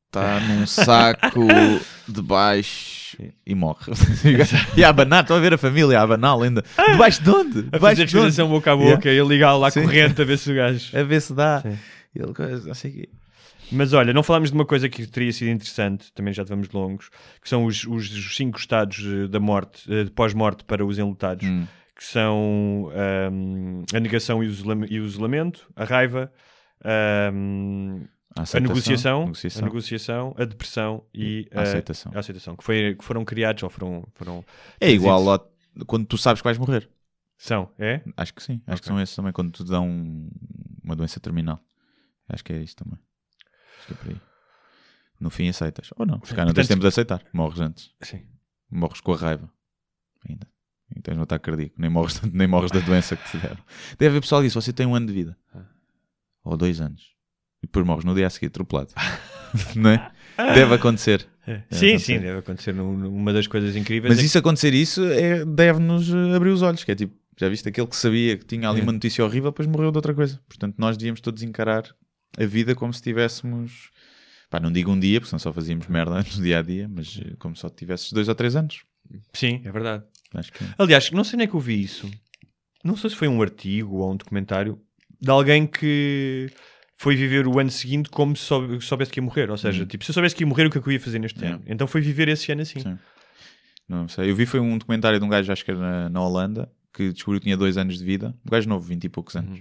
está 0.08 0.40
num 0.40 0.66
saco 0.66 1.46
debaixo 2.08 3.16
e 3.46 3.54
morre. 3.54 3.92
e 4.76 4.82
a 4.84 4.88
abanar, 4.88 5.22
estão 5.22 5.36
a 5.36 5.40
ver 5.40 5.54
a 5.54 5.58
família 5.58 5.98
a 6.00 6.02
abanar 6.02 6.40
ainda. 6.42 6.64
Debaixo 6.92 7.22
de 7.22 7.30
onde? 7.30 7.58
A 7.58 7.62
Debaixo 7.62 7.80
fazer 7.80 7.94
de 7.96 8.04
discriminação 8.04 8.48
boca 8.48 8.72
a 8.72 8.76
boca 8.76 9.10
e 9.12 9.20
a 9.20 9.24
ligar 9.24 9.54
lá 9.56 9.68
a 9.68 9.72
corrente 9.72 10.20
a 10.20 10.24
ver 10.24 10.38
se 10.38 10.50
o 10.50 10.54
gajo. 10.54 10.96
A 10.96 11.02
ver 11.02 11.20
se 11.20 11.34
dá. 11.34 11.62
E 12.14 12.18
ele, 12.18 12.32
não 12.66 12.74
sei 12.74 12.90
quê. 12.90 13.08
Mas 13.70 13.92
olha, 13.92 14.14
não 14.14 14.22
falámos 14.22 14.50
de 14.50 14.54
uma 14.54 14.64
coisa 14.64 14.88
que 14.88 15.06
teria 15.06 15.30
sido 15.30 15.48
interessante, 15.50 16.10
também 16.14 16.32
já 16.32 16.42
vamos 16.42 16.70
longos, 16.70 17.10
que 17.42 17.48
são 17.48 17.66
os, 17.66 17.84
os, 17.84 18.10
os 18.10 18.34
cinco 18.34 18.58
estados 18.58 18.98
eh, 19.04 19.28
da 19.28 19.38
morte, 19.38 19.82
eh, 19.92 20.04
de 20.04 20.10
pós-morte 20.10 20.64
para 20.64 20.86
os 20.86 20.98
enlutados, 20.98 21.46
Hum. 21.46 21.66
que 21.94 22.02
são 22.02 22.90
ahm, 22.94 23.82
a 23.94 24.00
negação 24.00 24.42
e 24.42 24.46
o, 24.46 24.50
isolam- 24.50 24.86
e 24.88 24.98
o 24.98 25.04
isolamento, 25.04 25.66
a 25.76 25.84
raiva, 25.84 26.32
ahm, 26.82 28.04
A, 28.38 28.56
a 28.56 28.60
negociação, 28.60 29.20
negociação. 29.24 29.62
a 29.62 29.64
negociação, 29.66 30.34
a 30.38 30.44
depressão 30.44 31.04
e 31.14 31.48
A 31.52 31.62
aceitação. 31.62 32.12
a 32.14 32.18
aceitação, 32.20 32.56
que, 32.56 32.64
foi, 32.64 32.94
que 32.94 33.04
foram 33.04 33.24
criados 33.24 33.62
ou 33.62 33.70
foram, 33.70 34.06
foram 34.14 34.44
É 34.80 34.90
igual 34.90 35.50
quando 35.86 36.06
tu 36.06 36.16
sabes 36.18 36.40
que 36.40 36.44
vais 36.44 36.58
morrer. 36.58 36.88
são, 37.36 37.70
é? 37.78 38.02
Acho 38.16 38.34
que 38.34 38.42
sim. 38.42 38.62
Acho 38.66 38.82
que 38.82 38.86
Ok. 38.88 38.94
são 38.96 39.00
esses 39.00 39.14
também 39.14 39.32
quando 39.32 39.50
te 39.52 39.64
dão 39.64 39.88
um- 39.88 40.28
uma 40.82 40.94
doença 40.96 41.20
terminal. 41.20 41.62
Acho 42.28 42.44
que 42.44 42.52
é 42.52 42.62
isso 42.62 42.76
também. 42.76 42.98
Acho 43.78 43.86
que 43.88 43.92
é 43.92 43.96
por 43.96 44.08
aí. 44.10 44.20
No 45.20 45.30
fim 45.30 45.48
aceitas. 45.48 45.90
Ou 45.96 46.06
não. 46.06 46.20
Se 46.24 46.30
calhar 46.30 46.46
não 46.46 46.54
tens 46.54 46.68
tempo 46.68 46.80
de 46.80 46.86
aceitar. 46.86 47.22
Morres 47.32 47.60
antes. 47.60 47.90
Sim. 48.02 48.22
Morres 48.70 49.00
com 49.00 49.12
a 49.12 49.16
raiva. 49.16 49.50
Ainda. 50.28 50.46
E 50.94 51.00
tens 51.02 51.18
um 51.18 51.22
ataque 51.22 51.44
cardíaco. 51.44 51.74
Nem 51.78 51.90
morres, 51.90 52.20
nem 52.32 52.46
morres 52.46 52.70
da 52.70 52.80
doença 52.80 53.16
que 53.16 53.28
te 53.30 53.36
deram. 53.38 53.58
Deve 53.98 54.06
haver 54.10 54.20
pessoal 54.20 54.40
que 54.40 54.46
diz: 54.46 54.54
você 54.54 54.72
tem 54.72 54.86
um 54.86 54.94
ano 54.94 55.06
de 55.06 55.12
vida. 55.12 55.36
Ou 56.44 56.56
dois 56.56 56.80
anos. 56.80 57.14
E 57.62 57.66
depois 57.66 57.84
morres 57.86 58.04
no 58.04 58.14
dia 58.14 58.26
a 58.26 58.30
seguir 58.30 58.46
atropelado. 58.46 58.92
não 59.74 59.90
é? 59.90 60.10
Deve 60.54 60.74
acontecer. 60.74 61.26
É. 61.46 61.62
É, 61.70 61.74
sim, 61.74 61.98
sim, 61.98 62.18
deve 62.18 62.38
acontecer 62.38 62.72
numa 62.74 63.32
das 63.32 63.46
coisas 63.46 63.74
incríveis. 63.74 64.10
Mas 64.10 64.18
é 64.18 64.20
que- 64.20 64.26
isso 64.26 64.38
acontecer 64.38 64.74
isso 64.74 65.04
é, 65.04 65.44
deve-nos 65.44 66.08
eh, 66.12 66.36
abrir 66.36 66.50
os 66.50 66.62
olhos, 66.62 66.84
que 66.84 66.92
é 66.92 66.94
tipo, 66.94 67.14
já 67.38 67.48
viste 67.48 67.68
aquele 67.68 67.86
que 67.86 67.96
sabia 67.96 68.36
que 68.36 68.44
tinha 68.44 68.68
ali 68.68 68.80
É. 68.80 68.82
uma 68.82 68.92
notícia 68.92 69.24
horrível, 69.24 69.50
depois 69.50 69.66
morreu 69.66 69.90
de 69.90 69.96
outra 69.98 70.12
coisa. 70.14 70.38
Portanto, 70.48 70.74
nós 70.78 70.96
devíamos 70.96 71.20
todos 71.20 71.42
encarar 71.42 71.84
a 72.38 72.44
vida 72.44 72.74
como 72.74 72.92
se 72.92 73.00
tivéssemos, 73.02 73.90
pá, 74.50 74.60
não 74.60 74.70
digo 74.70 74.92
um 74.92 75.00
dia, 75.00 75.18
porque 75.20 75.30
senão 75.30 75.38
só 75.40 75.52
fazíamos 75.52 75.86
merda 75.88 76.16
no 76.36 76.42
dia 76.42 76.58
a 76.58 76.62
dia, 76.62 76.86
mas 76.88 77.18
eh, 77.24 77.34
como 77.38 77.56
só 77.56 77.68
tivesses 77.70 78.12
dois 78.12 78.28
ou 78.28 78.34
três 78.34 78.54
anos. 78.54 78.82
Sim, 79.32 79.62
é 79.64 79.72
verdade. 79.72 80.04
Acho 80.34 80.52
que 80.52 80.62
Aliás, 80.78 81.10
não 81.10 81.24
sei 81.24 81.36
onde 81.36 81.44
é 81.44 81.46
que 81.46 81.54
eu 81.54 81.60
vi 81.60 81.82
isso. 81.82 82.08
Não 82.84 82.94
sei 82.94 83.08
se 83.10 83.16
foi 83.16 83.26
um 83.26 83.40
artigo 83.40 83.96
ou 83.96 84.12
um 84.12 84.16
documentário 84.16 84.78
de 85.20 85.30
alguém 85.30 85.66
que 85.66 86.50
foi 87.00 87.14
viver 87.14 87.46
o 87.46 87.58
ano 87.60 87.70
seguinte 87.70 88.10
como 88.10 88.36
se 88.36 88.42
soube- 88.42 88.80
soubesse 88.82 89.10
que 89.12 89.20
ia 89.20 89.22
morrer. 89.24 89.48
Ou 89.50 89.56
seja, 89.56 89.86
tipo, 89.86 90.04
se 90.04 90.10
eu 90.10 90.14
soubesse 90.14 90.34
que 90.34 90.42
ia 90.42 90.46
morrer, 90.46 90.66
o 90.66 90.70
que 90.70 90.78
é 90.78 90.80
que 90.82 90.88
eu 90.88 90.92
ia 90.92 91.00
fazer 91.00 91.18
neste 91.20 91.38
Yeah. 91.38 91.56
ano? 91.56 91.64
Então 91.72 91.86
foi 91.86 92.00
viver 92.00 92.28
esse 92.28 92.50
ano 92.52 92.62
assim. 92.62 92.80
Sim. 92.80 92.98
não 93.88 94.06
sei. 94.08 94.30
Eu 94.30 94.34
vi 94.36 94.44
foi 94.44 94.58
um 94.60 94.76
documentário 94.76 95.18
de 95.18 95.24
um 95.24 95.28
gajo, 95.28 95.50
acho 95.52 95.64
que 95.64 95.70
era 95.70 95.80
na, 95.80 96.08
na 96.10 96.20
Holanda, 96.20 96.70
que 96.92 97.12
descobriu 97.12 97.40
que 97.40 97.44
tinha 97.44 97.56
dois 97.56 97.78
anos 97.78 97.96
de 97.98 98.04
vida, 98.04 98.34
um 98.44 98.50
gajo 98.50 98.68
novo, 98.68 98.84
vinte 98.86 99.04
e 99.04 99.08
poucos 99.08 99.34
anos. 99.36 99.60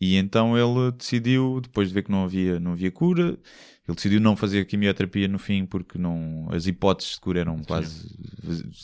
E 0.00 0.16
então 0.16 0.56
ele 0.58 0.90
decidiu, 0.92 1.60
depois 1.62 1.88
de 1.88 1.94
ver 1.94 2.02
que 2.02 2.10
não 2.10 2.24
havia, 2.24 2.58
não 2.60 2.72
havia 2.72 2.90
cura, 2.90 3.38
ele 3.86 3.94
decidiu 3.94 4.20
não 4.20 4.34
fazer 4.34 4.64
quimioterapia 4.66 5.28
no 5.28 5.38
fim 5.38 5.64
porque 5.64 5.96
não, 5.98 6.46
as 6.50 6.66
hipóteses 6.66 7.14
de 7.14 7.20
cura 7.20 7.40
eram 7.40 7.58
quase 7.58 8.08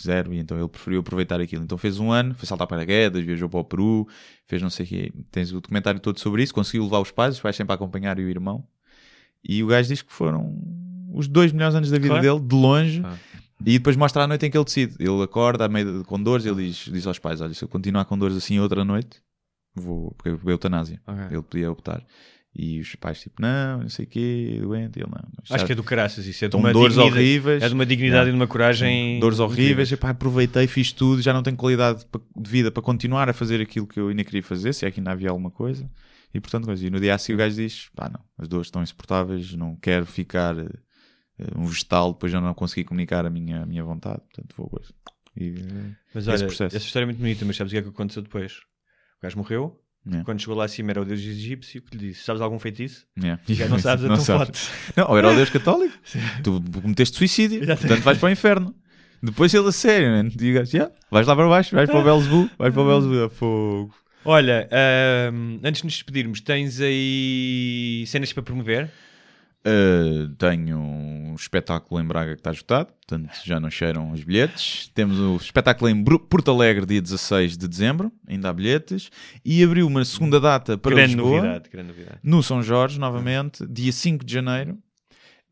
zero 0.02 0.32
e 0.32 0.38
então 0.38 0.58
ele 0.58 0.68
preferiu 0.68 1.00
aproveitar 1.00 1.40
aquilo. 1.40 1.64
Então 1.64 1.76
fez 1.76 1.98
um 1.98 2.10
ano, 2.12 2.34
foi 2.34 2.46
saltar 2.46 2.66
paraquedas, 2.66 3.24
viajou 3.24 3.48
para 3.48 3.60
o 3.60 3.64
Peru, 3.64 4.06
fez 4.46 4.62
não 4.62 4.70
sei 4.70 4.86
o 4.86 4.88
quê. 4.88 5.12
Tens 5.30 5.50
o 5.50 5.54
documentário 5.60 6.00
todo 6.00 6.18
sobre 6.20 6.42
isso, 6.42 6.54
conseguiu 6.54 6.84
levar 6.84 7.00
os 7.00 7.10
pais, 7.10 7.34
os 7.34 7.40
pais 7.40 7.56
sempre 7.56 7.72
a 7.72 7.74
acompanhar 7.74 8.18
e 8.18 8.24
o 8.24 8.28
irmão. 8.28 8.64
E 9.42 9.62
o 9.64 9.66
gajo 9.66 9.88
diz 9.88 10.02
que 10.02 10.12
foram 10.12 10.54
os 11.12 11.26
dois 11.26 11.50
melhores 11.52 11.74
anos 11.74 11.90
da 11.90 11.96
vida 11.98 12.20
Claro. 12.20 12.22
dele, 12.38 12.46
de 12.48 12.54
longe. 12.54 13.02
Ah. 13.04 13.16
E 13.66 13.72
depois 13.78 13.96
mostra 13.96 14.22
a 14.24 14.26
noite 14.26 14.46
em 14.46 14.50
que 14.50 14.56
ele 14.56 14.64
decide. 14.64 14.94
Ele 14.98 15.22
acorda 15.22 15.68
meio 15.68 15.98
de- 15.98 16.04
com 16.04 16.22
dores, 16.22 16.46
ele 16.46 16.66
diz, 16.66 16.76
diz 16.90 17.06
aos 17.06 17.18
pais: 17.18 17.40
Olha, 17.40 17.52
se 17.52 17.62
eu 17.64 17.68
continuar 17.68 18.04
com 18.06 18.16
dores 18.16 18.36
assim 18.36 18.58
outra 18.58 18.84
noite, 18.84 19.20
vou. 19.74 20.12
Porque 20.12 20.28
é 20.28 20.52
eutanásia. 20.52 21.00
Ok. 21.06 21.24
Ele 21.30 21.42
podia 21.42 21.70
optar. 21.70 22.04
E 22.52 22.80
os 22.80 22.96
pais, 22.96 23.20
tipo, 23.20 23.40
não, 23.40 23.82
não 23.82 23.88
sei 23.88 24.04
o 24.06 24.08
quê, 24.08 24.58
doente. 24.60 24.98
Ele 24.98 25.08
não. 25.08 25.20
Acho 25.50 25.64
que 25.64 25.70
é 25.72 25.74
do 25.74 25.84
caraças 25.84 26.26
isso. 26.26 26.44
É 26.44 26.48
de 26.48 26.56
uma 26.56 26.72
dores 26.72 26.94
dignidade- 26.94 27.20
horríveis. 27.20 27.62
É 27.62 27.68
de 27.68 27.74
uma 27.74 27.86
dignidade 27.86 28.28
e 28.28 28.32
de 28.32 28.36
uma 28.36 28.46
coragem. 28.48 29.20
Dores 29.20 29.38
horríveis. 29.38 29.92
Epá, 29.92 30.10
aproveitei, 30.10 30.66
fiz 30.66 30.92
tudo, 30.92 31.22
já 31.22 31.32
não 31.32 31.44
tenho 31.44 31.56
qualidade 31.56 32.04
de 32.36 32.50
vida 32.50 32.70
para 32.72 32.82
continuar 32.82 33.28
a 33.28 33.32
fazer 33.32 33.60
aquilo 33.60 33.86
que 33.86 34.00
eu 34.00 34.08
ainda 34.08 34.24
queria 34.24 34.42
fazer, 34.42 34.72
se 34.72 34.84
é 34.84 34.90
que 34.90 34.98
ainda 34.98 35.12
havia 35.12 35.30
alguma 35.30 35.50
coisa. 35.50 35.88
E 36.34 36.40
portanto, 36.40 36.64
coisa. 36.64 36.84
E 36.84 36.90
no 36.90 36.98
dia 36.98 37.14
a 37.14 37.18
seguir 37.18 37.34
o 37.34 37.38
gajo 37.38 37.54
diz: 37.54 37.88
pá, 37.94 38.08
não, 38.08 38.20
as 38.36 38.48
dores 38.48 38.66
estão 38.66 38.82
insuportáveis, 38.82 39.52
não 39.54 39.76
quero 39.76 40.04
ficar 40.04 40.58
eh, 40.58 40.68
um 41.56 41.66
vegetal, 41.66 42.12
depois 42.12 42.32
já 42.32 42.40
não 42.40 42.52
consegui 42.52 42.82
comunicar 42.82 43.24
a 43.24 43.30
minha, 43.30 43.62
a 43.62 43.66
minha 43.66 43.84
vontade. 43.84 44.22
Portanto, 44.22 44.54
vou 44.56 44.68
coisa. 44.68 44.92
E, 45.36 45.54
Mas 46.12 46.26
olha, 46.26 46.44
essa 46.46 46.76
história 46.78 47.04
é 47.04 47.06
muito 47.06 47.18
bonita, 47.18 47.44
mas 47.44 47.56
sabes 47.56 47.72
o 47.72 47.74
que 47.74 47.78
é 47.78 47.82
que 47.82 47.88
aconteceu 47.88 48.22
depois? 48.22 48.54
O 49.20 49.22
gajo 49.22 49.36
morreu. 49.38 49.76
Yeah. 50.06 50.24
Quando 50.24 50.40
chegou 50.40 50.56
lá 50.56 50.64
acima 50.64 50.92
era 50.92 51.02
o 51.02 51.04
deus 51.04 51.20
egípcio 51.20 51.82
que 51.82 51.94
lhe 51.96 52.08
disse: 52.08 52.24
Sabes 52.24 52.40
algum 52.40 52.58
feitiço? 52.58 53.06
yeah. 53.18 53.40
Já 53.46 53.68
não 53.68 53.78
sabes, 53.78 54.04
então 54.04 54.16
foto. 54.16 54.58
Não, 54.96 55.10
ou 55.10 55.18
era 55.18 55.30
o 55.30 55.36
Deus 55.36 55.50
católico. 55.50 55.94
tu 56.42 56.62
cometeste 56.80 57.18
suicídio, 57.18 57.58
Exatamente. 57.62 57.80
portanto 57.86 58.04
vais 58.04 58.18
para 58.18 58.26
o 58.28 58.32
inferno. 58.32 58.74
Depois 59.22 59.52
ele 59.52 59.68
a 59.68 59.72
sério, 59.72 60.08
man. 60.08 60.30
E 60.40 60.52
gajo, 60.54 60.74
"Yeah, 60.74 60.90
vais 61.10 61.26
lá 61.26 61.36
para 61.36 61.46
baixo, 61.48 61.76
vais 61.76 61.90
para 61.90 62.00
o 62.00 62.02
Belzebu, 62.04 62.50
vais 62.58 62.72
para 62.72 62.82
o 62.82 62.86
Belzebu. 62.86 63.24
Ah, 63.24 63.28
Fogo. 63.36 63.94
Olha, 64.24 64.68
ahm, 64.72 65.58
antes 65.62 65.82
de 65.82 65.86
nos 65.86 65.94
despedirmos, 65.94 66.40
tens 66.40 66.80
aí 66.80 68.04
cenas 68.06 68.32
para 68.32 68.42
promover? 68.42 68.90
Uh, 69.62 70.34
tenho 70.36 70.78
um 70.78 71.34
espetáculo 71.34 72.00
em 72.00 72.04
Braga 72.06 72.32
que 72.32 72.40
está 72.40 72.50
esgotado, 72.50 72.94
portanto 72.94 73.30
já 73.44 73.60
não 73.60 73.70
cheiram 73.70 74.10
os 74.10 74.24
bilhetes. 74.24 74.88
Temos 74.94 75.18
o 75.18 75.36
espetáculo 75.36 75.90
em 75.90 76.02
Porto 76.02 76.50
Alegre, 76.50 76.86
dia 76.86 77.02
16 77.02 77.58
de 77.58 77.68
dezembro, 77.68 78.10
ainda 78.26 78.48
há 78.48 78.52
bilhetes. 78.54 79.10
E 79.44 79.62
abriu 79.62 79.86
uma 79.86 80.02
segunda 80.04 80.40
data 80.40 80.78
para 80.78 80.94
grande 80.94 81.14
Lisboa, 81.14 81.36
novidade, 81.42 81.68
grande 81.70 81.88
novidade. 81.88 82.18
no 82.22 82.42
São 82.42 82.62
Jorge, 82.62 82.98
novamente, 82.98 83.66
dia 83.66 83.92
5 83.92 84.24
de 84.24 84.32
janeiro. 84.32 84.78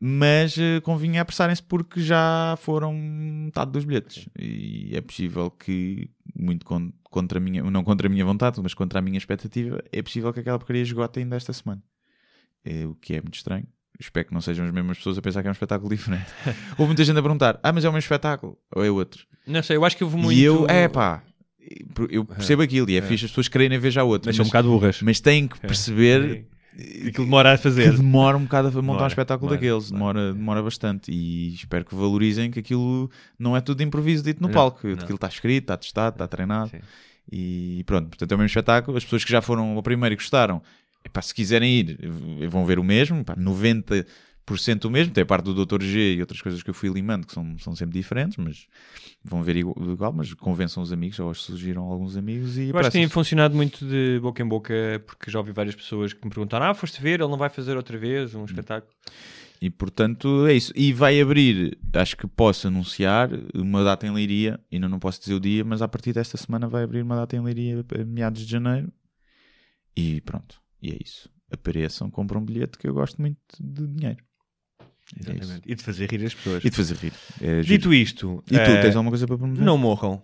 Mas 0.01 0.55
uh, 0.55 0.81
convinha 0.81 1.21
apressarem-se 1.21 1.61
porque 1.61 2.01
já 2.01 2.55
foram 2.61 2.93
metade 2.93 3.69
dos 3.71 3.83
bilhetes. 3.83 4.29
E 4.39 4.91
é 4.95 5.01
possível 5.01 5.51
que, 5.51 6.09
muito 6.33 6.65
con- 6.65 6.93
contra 7.03 7.37
a 7.37 7.41
minha, 7.41 7.61
não 7.63 7.83
contra 7.83 8.07
a 8.07 8.09
minha 8.09 8.23
vontade, 8.23 8.59
mas 8.63 8.73
contra 8.73 8.99
a 8.99 9.01
minha 9.01 9.17
expectativa, 9.17 9.83
é 9.91 10.01
possível 10.01 10.31
que 10.31 10.39
aquela 10.39 10.57
porcaria 10.57 10.81
esgote 10.81 11.19
ainda 11.19 11.35
esta 11.35 11.51
semana. 11.51 11.83
É, 12.63 12.85
o 12.87 12.95
que 12.95 13.13
é 13.15 13.21
muito 13.21 13.35
estranho. 13.35 13.67
Espero 13.99 14.27
que 14.27 14.33
não 14.33 14.39
sejam 14.41 14.65
as 14.65 14.71
mesmas 14.71 14.97
pessoas 14.97 15.17
a 15.17 15.21
pensar 15.21 15.41
que 15.41 15.47
é 15.47 15.51
um 15.51 15.53
espetáculo 15.53 15.89
diferente. 15.89 16.25
Houve 16.77 16.85
muita 16.87 17.03
gente 17.03 17.17
a 17.17 17.21
perguntar: 17.21 17.59
Ah, 17.61 17.73
mas 17.73 17.83
é 17.83 17.89
o 17.89 17.91
mesmo 17.91 18.05
espetáculo? 18.05 18.57
Ou 18.75 18.83
é 18.85 18.89
outro? 18.89 19.25
Não 19.45 19.61
sei, 19.61 19.75
eu 19.77 19.83
acho 19.83 19.97
que 19.97 20.03
houve 20.03 20.15
muito. 20.15 20.37
E 20.39 20.43
eu, 20.43 20.65
é 20.69 20.87
pá, 20.87 21.21
eu 22.09 22.23
percebo 22.23 22.61
aquilo 22.61 22.89
e 22.89 22.95
é, 22.97 23.01
fixe 23.01 23.25
as 23.25 23.31
pessoas 23.31 23.47
quererem 23.47 23.77
ver 23.77 23.91
já 23.91 24.03
outro. 24.03 24.27
Mas 24.29 24.35
são 24.35 24.43
um 24.45 24.47
bocado 24.47 24.69
burras. 24.69 25.01
mas 25.01 25.19
têm 25.19 25.47
que 25.47 25.59
perceber 25.59 26.45
Aquilo 27.07 27.25
demora 27.25 27.53
a 27.53 27.57
que 27.57 27.63
fazer. 27.63 27.91
demora 27.97 28.37
um 28.37 28.43
bocado 28.43 28.67
a 28.69 28.71
montar 28.71 28.81
Demora, 28.81 29.03
um 29.03 29.07
espetáculo 29.07 29.49
demora, 29.49 29.61
daqueles, 29.67 29.91
demora, 29.91 30.33
demora 30.33 30.63
bastante 30.63 31.11
e 31.11 31.53
espero 31.53 31.83
que 31.83 31.93
valorizem 31.93 32.49
que 32.49 32.59
aquilo 32.59 33.11
não 33.37 33.57
é 33.57 33.59
tudo 33.59 33.79
de 33.79 33.83
improviso 33.83 34.23
dito 34.23 34.41
no 34.41 34.47
Não, 34.47 34.53
palco, 34.53 34.87
não. 34.87 34.93
aquilo 34.93 35.15
está 35.15 35.27
escrito, 35.27 35.63
está 35.63 35.75
testado, 35.75 36.15
está 36.15 36.25
treinado 36.27 36.69
Sim. 36.69 36.77
e 37.29 37.83
pronto, 37.85 38.07
portanto 38.09 38.31
é 38.31 38.35
o 38.35 38.37
mesmo 38.37 38.47
espetáculo, 38.47 38.95
as 38.97 39.03
pessoas 39.03 39.25
que 39.25 39.31
já 39.31 39.41
foram 39.41 39.75
ao 39.75 39.83
primeiro 39.83 40.13
e 40.13 40.15
gostaram, 40.15 40.61
epá, 41.03 41.21
se 41.21 41.33
quiserem 41.33 41.79
ir 41.79 41.99
vão 42.49 42.65
ver 42.65 42.79
o 42.79 42.83
mesmo, 42.83 43.21
epá, 43.21 43.35
90% 43.35 44.05
o 44.85 44.89
mesmo, 44.89 45.13
tem 45.13 45.21
a 45.21 45.25
parte 45.25 45.45
do 45.45 45.65
Dr. 45.65 45.81
G 45.83 46.15
e 46.15 46.21
outras 46.21 46.41
coisas 46.41 46.63
que 46.63 46.69
eu 46.69 46.73
fui 46.73 46.89
limando 46.89 47.27
que 47.27 47.33
são, 47.33 47.57
são 47.59 47.75
sempre 47.75 47.97
diferentes, 47.97 48.37
mas 48.37 48.67
vão 49.23 49.43
ver 49.43 49.57
igual, 49.57 49.75
igual, 49.91 50.13
mas 50.13 50.33
convençam 50.33 50.81
os 50.81 50.91
amigos, 50.91 51.19
ou 51.19 51.33
surgiram 51.33 51.83
alguns 51.83 52.17
amigos 52.17 52.57
e 52.57 52.69
Eu 52.69 52.77
acho 52.77 52.89
que 52.89 52.97
tem 52.97 53.07
funcionado 53.07 53.55
muito 53.55 53.85
de 53.85 54.19
boca 54.19 54.41
em 54.41 54.47
boca, 54.47 54.73
porque 55.05 55.29
já 55.29 55.39
ouvi 55.39 55.51
várias 55.51 55.75
pessoas 55.75 56.13
que 56.13 56.23
me 56.23 56.29
perguntaram: 56.29 56.65
Ah, 56.65 56.73
foste 56.73 57.01
ver, 57.01 57.19
ele 57.19 57.29
não 57.29 57.37
vai 57.37 57.49
fazer 57.49 57.77
outra 57.77 57.97
vez 57.97 58.33
um 58.33 58.45
espetáculo. 58.45 58.91
E 59.61 59.69
portanto 59.69 60.47
é 60.47 60.53
isso. 60.53 60.71
E 60.75 60.93
vai 60.93 61.19
abrir, 61.19 61.77
acho 61.93 62.15
que 62.15 62.25
posso 62.25 62.67
anunciar, 62.67 63.29
uma 63.53 63.83
data 63.83 64.07
em 64.07 64.11
Leiria. 64.11 64.59
Ainda 64.71 64.87
não 64.87 64.99
posso 64.99 65.19
dizer 65.19 65.33
o 65.33 65.39
dia, 65.39 65.65
mas 65.65 65.81
a 65.81 65.87
partir 65.87 66.13
desta 66.13 66.37
semana 66.37 66.67
vai 66.67 66.83
abrir 66.83 67.01
uma 67.01 67.15
data 67.15 67.35
em 67.35 67.41
Leiria 67.41 67.83
a 67.93 68.05
meados 68.05 68.45
de 68.45 68.49
janeiro. 68.49 68.91
E 69.95 70.21
pronto. 70.21 70.61
E 70.81 70.91
é 70.91 70.97
isso. 71.03 71.29
Apareçam, 71.51 72.09
compram 72.09 72.41
um 72.41 72.45
bilhete 72.45 72.77
que 72.77 72.87
eu 72.87 72.93
gosto 72.93 73.19
muito 73.19 73.37
de 73.59 73.87
dinheiro. 73.87 74.23
É 75.27 75.33
isso. 75.33 75.61
E 75.65 75.75
de 75.75 75.83
fazer 75.83 76.11
rir 76.11 76.25
as 76.25 76.33
pessoas. 76.33 76.63
E 76.63 76.69
de 76.69 76.75
fazer 76.75 76.95
rir. 76.95 77.13
É. 77.41 77.61
Dito 77.61 77.93
isto, 77.93 78.43
E 78.47 78.55
tu, 78.55 78.59
eh, 78.59 78.81
tens 78.81 78.95
alguma 78.95 79.11
coisa 79.11 79.25
para 79.25 79.37
promover? 79.37 79.65
não 79.65 79.77
morram. 79.77 80.21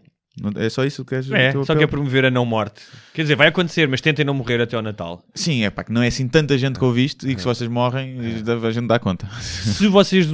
É 0.57 0.69
só 0.69 0.83
isso 0.83 1.05
que 1.05 1.11
queres? 1.11 1.31
É, 1.31 1.53
só 1.63 1.73
que 1.73 1.83
é 1.83 1.87
promover 1.87 2.25
a 2.25 2.31
não 2.31 2.45
morte. 2.45 2.81
Quer 3.13 3.21
dizer, 3.21 3.35
vai 3.35 3.47
acontecer, 3.47 3.87
mas 3.87 4.01
tentem 4.01 4.25
não 4.25 4.33
morrer 4.33 4.59
até 4.59 4.75
ao 4.75 4.81
Natal. 4.81 5.23
Sim, 5.33 5.63
é 5.63 5.69
pá, 5.69 5.83
que 5.83 5.93
não 5.93 6.03
é 6.03 6.07
assim 6.07 6.27
tanta 6.27 6.57
gente 6.57 6.77
que 6.77 6.83
ouviste 6.83 7.25
e 7.27 7.33
que 7.33 7.39
se 7.39 7.47
vocês 7.47 7.69
morrem, 7.69 8.19
a 8.19 8.71
gente 8.71 8.87
dá 8.87 8.99
conta. 8.99 9.27
se 9.39 9.87
vocês 9.87 10.27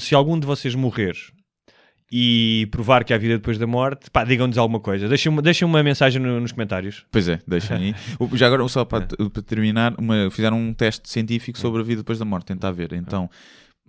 se 0.00 0.14
algum 0.16 0.38
de 0.38 0.46
vocês 0.46 0.74
morrer 0.74 1.14
e 2.10 2.68
provar 2.70 3.02
que 3.04 3.12
há 3.12 3.18
vida 3.18 3.34
depois 3.34 3.58
da 3.58 3.66
morte, 3.66 4.10
pá, 4.10 4.22
digam-nos 4.24 4.56
alguma 4.58 4.78
coisa. 4.78 5.08
Deixem 5.08 5.30
uma, 5.30 5.42
deixem 5.42 5.66
uma 5.66 5.82
mensagem 5.82 6.22
no- 6.22 6.40
nos 6.40 6.52
comentários. 6.52 7.04
Pois 7.10 7.28
é, 7.28 7.40
deixem 7.46 7.76
aí. 7.76 7.94
Já 8.34 8.46
agora, 8.46 8.66
só 8.68 8.84
para, 8.84 9.06
para 9.06 9.42
terminar, 9.42 9.94
uma- 9.98 10.30
fizeram 10.30 10.56
um 10.58 10.72
teste 10.72 11.08
científico 11.08 11.58
sobre 11.58 11.80
a 11.80 11.84
vida 11.84 12.02
depois 12.02 12.18
da 12.18 12.24
morte, 12.24 12.46
tentar 12.46 12.70
ver. 12.70 12.92
Então, 12.92 13.28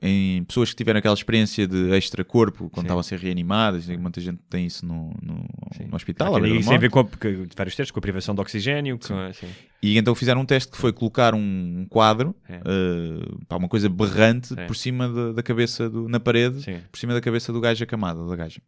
em 0.01 0.43
pessoas 0.43 0.69
que 0.69 0.75
tiveram 0.75 0.99
aquela 0.99 1.13
experiência 1.15 1.67
de 1.67 1.91
extra-corpo, 1.95 2.69
quando 2.69 2.83
Sim. 2.83 2.87
estavam 2.87 2.99
a 2.99 3.03
ser 3.03 3.19
reanimadas, 3.19 3.89
e 3.89 3.97
muita 3.97 4.21
gente 4.21 4.39
tem 4.49 4.65
isso 4.67 4.85
no, 4.85 5.11
no, 5.21 5.45
no 5.87 5.95
hospital, 5.95 6.39
da 6.39 6.47
isso 6.47 6.67
tem 6.67 6.77
a 6.77 6.79
ver 6.79 6.89
com, 6.89 6.99
a, 6.99 7.03
com 7.03 7.47
vários 7.55 7.75
testes, 7.75 7.91
com 7.91 7.99
a 7.99 8.01
privação 8.01 8.35
de 8.35 8.41
oxigênio. 8.41 8.99
Com, 8.99 9.17
assim. 9.19 9.47
e 9.81 9.97
então 9.97 10.13
fizeram 10.13 10.41
um 10.41 10.45
teste 10.45 10.71
que 10.71 10.77
foi 10.77 10.93
colocar 10.93 11.33
um 11.33 11.85
quadro, 11.89 12.35
É. 12.47 12.59
pá, 13.47 13.57
uma 13.57 13.67
coisa 13.67 13.89
berrante, 13.89 14.49
Sim. 14.49 14.55
por 14.67 14.75
cima 14.75 15.09
da, 15.09 15.31
da 15.33 15.43
cabeça, 15.43 15.89
do, 15.89 16.07
na 16.07 16.19
parede, 16.19 16.61
Sim. 16.61 16.79
por 16.91 16.97
cima 16.99 17.13
da 17.13 17.21
cabeça 17.21 17.51
do 17.51 17.59
gajo 17.59 17.83
acamado, 17.83 18.27
da 18.27 18.35
gaja. 18.35 18.61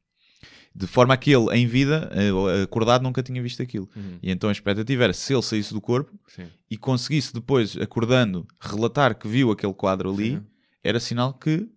De 0.73 0.85
forma 0.85 1.13
a 1.13 1.17
que 1.17 1.31
ele, 1.31 1.47
em 1.55 1.65
vida, 1.65 2.11
eh, 2.13 2.61
acordado, 2.63 3.01
nunca 3.01 3.23
tinha 3.23 3.41
visto 3.41 3.61
aquilo. 3.61 3.89
Uhum. 3.95 4.19
E 4.21 4.31
então 4.31 4.49
a 4.49 4.51
expectativa 4.51 5.03
era, 5.03 5.13
se 5.13 5.33
ele 5.33 5.41
saísse 5.41 5.73
do 5.73 5.81
corpo, 5.81 6.11
Sim. 6.27 6.43
e 6.69 6.77
conseguisse 6.77 7.33
depois, 7.33 7.75
acordando, 7.75 8.47
relatar 8.59 9.15
que 9.17 9.27
viu 9.27 9.51
aquele 9.51 9.73
quadro 9.73 10.11
ali. 10.11 10.39
Era 10.83 10.99
sinal 10.99 11.33
que 11.33 11.67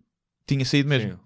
tinha 0.47 0.65
saído 0.65 0.89
mesmo. 0.89 1.19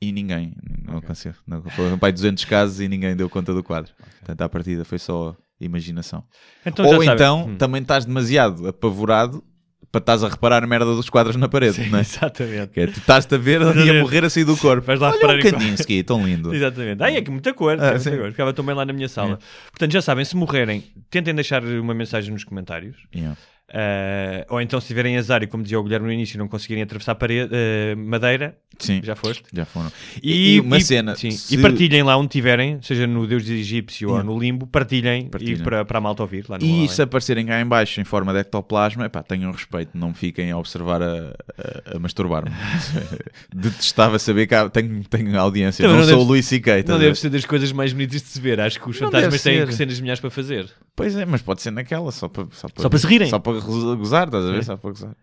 E 0.00 0.12
ninguém, 0.12 0.54
não 0.84 0.98
aconteceu. 0.98 1.34
Não, 1.46 1.62
foram 1.62 1.98
pai 1.98 2.12
200 2.12 2.44
casos 2.44 2.80
e 2.80 2.88
ninguém 2.88 3.14
deu 3.16 3.28
conta 3.28 3.52
do 3.52 3.62
quadro. 3.62 3.92
Portanto, 4.20 4.42
à 4.42 4.48
partida 4.48 4.84
foi 4.84 4.98
só 4.98 5.36
imaginação. 5.60 6.24
Então, 6.64 6.84
Ou 6.86 7.02
então, 7.02 7.46
Hum. 7.48 7.56
também 7.56 7.80
estás 7.82 8.04
demasiado 8.04 8.68
apavorado 8.68 9.42
para 9.90 10.00
estás 10.00 10.22
a 10.24 10.28
reparar 10.28 10.62
a 10.62 10.66
merda 10.66 10.86
dos 10.94 11.08
quadros 11.08 11.36
na 11.36 11.48
parede, 11.48 11.88
não 11.88 11.98
é? 11.98 12.02
Exatamente. 12.02 12.68
Que 12.72 12.80
é, 12.80 12.86
tu 12.86 12.98
estás-te 12.98 13.34
a 13.34 13.38
ver 13.38 13.62
ali 13.62 13.88
a 13.88 14.02
morrer 14.02 14.24
a 14.24 14.28
sair 14.30 14.44
do 14.44 14.56
corpo. 14.56 14.86
Vais 14.86 15.00
lá 15.00 15.08
Olha 15.08 15.14
reparar 15.16 15.38
um 15.38 15.42
Kandinsky, 15.42 16.02
tão 16.02 16.22
lindo. 16.26 16.54
Exatamente. 16.54 17.02
Ai, 17.02 17.16
é 17.16 17.22
que 17.22 17.30
muita 17.30 17.54
cor, 17.54 17.74
Ah, 17.80 17.92
muita 17.92 17.98
sim. 18.00 18.16
cor. 18.16 18.30
ficava 18.30 18.52
também 18.52 18.74
lá 18.74 18.84
na 18.84 18.92
minha 18.92 19.08
sala. 19.08 19.38
Portanto, 19.70 19.92
já 19.92 20.02
sabem, 20.02 20.24
se 20.24 20.36
morrerem, 20.36 20.82
tentem 21.08 21.34
deixar 21.34 21.64
uma 21.64 21.94
mensagem 21.94 22.32
nos 22.32 22.44
comentários. 22.44 22.96
Yeah. 23.14 23.36
Ah, 23.72 24.46
ou 24.48 24.60
então, 24.60 24.80
se 24.80 24.86
tiverem 24.86 25.16
azar 25.18 25.42
e, 25.42 25.46
como 25.46 25.62
dizia 25.62 25.78
o 25.78 25.82
Guilherme 25.82 26.06
no 26.06 26.12
início, 26.12 26.38
não 26.38 26.46
conseguirem 26.46 26.82
atravessar 26.84 27.14
parede, 27.16 27.50
ah, 27.52 27.96
madeira, 27.96 28.56
Sim, 28.78 29.00
já 29.02 29.16
foste. 29.16 29.42
já 29.52 29.64
foram. 29.64 29.90
E, 30.22 30.54
E, 30.56 30.60
uma 30.60 30.78
e- 30.78 30.82
cena. 30.82 31.16
sim, 31.16 31.30
se- 31.32 31.54
E 31.54 31.58
partilhem 31.58 32.02
lá 32.04 32.16
onde 32.16 32.28
tiverem, 32.28 32.78
seja 32.80 33.06
no 33.08 33.26
Deus 33.26 33.48
egípcio 33.48 34.08
ou 34.10 34.14
Yeah. 34.16 34.32
no 34.32 34.38
limbo, 34.38 34.66
partilhem, 34.68 35.28
Partilhem. 35.28 35.56
e 35.56 35.62
para, 35.62 35.84
para 35.84 35.98
a 35.98 36.00
malta 36.00 36.22
ouvir 36.22 36.44
lá 36.48 36.58
no 36.58 36.64
E 36.64 36.70
além. 36.72 36.88
se 36.88 37.02
aparecerem 37.02 37.44
cá 37.46 37.60
em 37.60 37.66
baixo 37.66 38.00
em 38.00 38.04
forma 38.04 38.32
de 38.32 38.38
ectoplasma, 38.40 39.06
epá, 39.06 39.22
tenham 39.22 39.50
respeito, 39.50 39.90
não 39.98 40.14
fiquem 40.14 40.50
a 40.52 40.58
observar 40.58 41.02
a, 41.02 41.34
a- 41.58 41.96
a 41.96 41.98
masturbar-me. 41.98 42.50
Detestava 43.52 44.18
saber 44.18 44.46
que 44.46 44.54
há- 44.54 44.68
tenho, 44.68 45.02
tenho 45.04 45.38
audiência, 45.40 45.86
não, 45.86 45.94
não 45.96 46.00
sou 46.02 46.10
deve- 46.12 46.20
o 46.20 46.24
Luís 46.24 46.46
C.K. 46.46 46.84
Não 46.86 46.98
deve 46.98 47.14
ser 47.16 47.30
das 47.30 47.44
coisas 47.44 47.72
mais 47.72 47.92
bonitas 47.92 48.22
de 48.22 48.28
se 48.28 48.40
ver. 48.40 48.60
Acho 48.60 48.80
que 48.80 48.88
os 48.88 49.00
Não 49.00 49.10
fantasmas 49.10 49.42
têm 49.42 49.70
cenas 49.72 50.00
melhores 50.00 50.20
para 50.20 50.30
fazer. 50.30 50.68
Pois 50.94 51.14
é, 51.16 51.26
mas 51.26 51.42
pode 51.42 51.60
ser 51.62 51.70
naquela, 51.70 52.10
só 52.10 52.28
para, 52.28 52.46
só 52.52 52.68
para, 52.68 52.82
Só 52.82 52.88
para 52.88 52.98
se 52.98 53.06
rirem. 53.06 53.28
Só 53.28 53.38
para 53.38 53.55
gozar, 53.60 54.26
estás 54.28 54.44
a 54.44 54.50
ver? 54.52 54.58
É. 54.58 54.62
Só 54.62 54.76
para 54.76 54.90
gozar. 54.90 55.16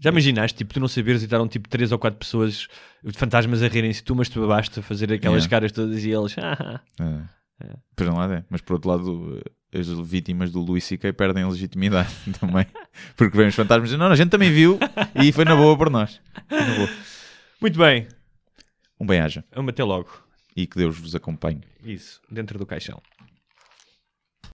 Já 0.00 0.10
imaginaste, 0.10 0.58
tipo, 0.58 0.74
tu 0.74 0.80
não 0.80 0.88
saberes 0.88 1.22
e 1.22 1.24
estaram 1.24 1.48
tipo 1.48 1.68
3 1.68 1.90
ou 1.92 1.98
4 1.98 2.18
pessoas 2.18 2.66
de 3.02 3.16
fantasmas 3.18 3.62
a 3.62 3.68
rirem-se, 3.68 4.02
tu 4.04 4.14
mas 4.14 4.28
tu 4.28 4.44
abaste 4.44 4.78
a 4.78 4.82
fazer 4.82 5.10
aquelas 5.12 5.44
Yeah. 5.44 5.48
caras 5.50 5.72
todas 5.72 6.04
e 6.04 6.10
eles. 6.10 6.36
"Ah, 7.00 7.28
É. 7.60 7.74
Pois 7.96 8.08
não 8.08 8.16
lá 8.16 8.32
é. 8.32 8.44
Mas 8.50 8.60
por 8.60 8.74
outro 8.74 8.90
lado, 8.90 9.42
as 9.74 9.88
vítimas 10.08 10.52
do 10.52 10.60
Louis 10.60 10.84
C.K. 10.84 11.12
perdem 11.12 11.42
a 11.44 11.48
legitimidade 11.48 12.08
também. 12.38 12.66
Porque 13.16 13.36
vem 13.36 13.48
os 13.48 13.54
fantasmas 13.54 13.90
e 13.90 13.96
não, 13.96 14.06
a 14.06 14.16
gente 14.16 14.28
também 14.30 14.52
viu 14.52 14.78
e 15.20 15.32
foi 15.32 15.44
na 15.44 15.56
boa 15.56 15.76
por 15.76 15.90
nós. 15.90 16.20
Boa. 16.48 16.88
Muito 17.60 17.78
bem. 17.78 18.06
Um 19.00 19.06
bem-aja 19.06 19.44
Até 19.50 19.82
logo. 19.82 20.10
e 20.54 20.66
que 20.66 20.76
Deus 20.76 20.98
vos 20.98 21.14
acompanhe. 21.14 21.62
Isso. 21.82 22.20
Dentro 22.30 22.58
do 22.58 22.66
caixão. 22.66 23.00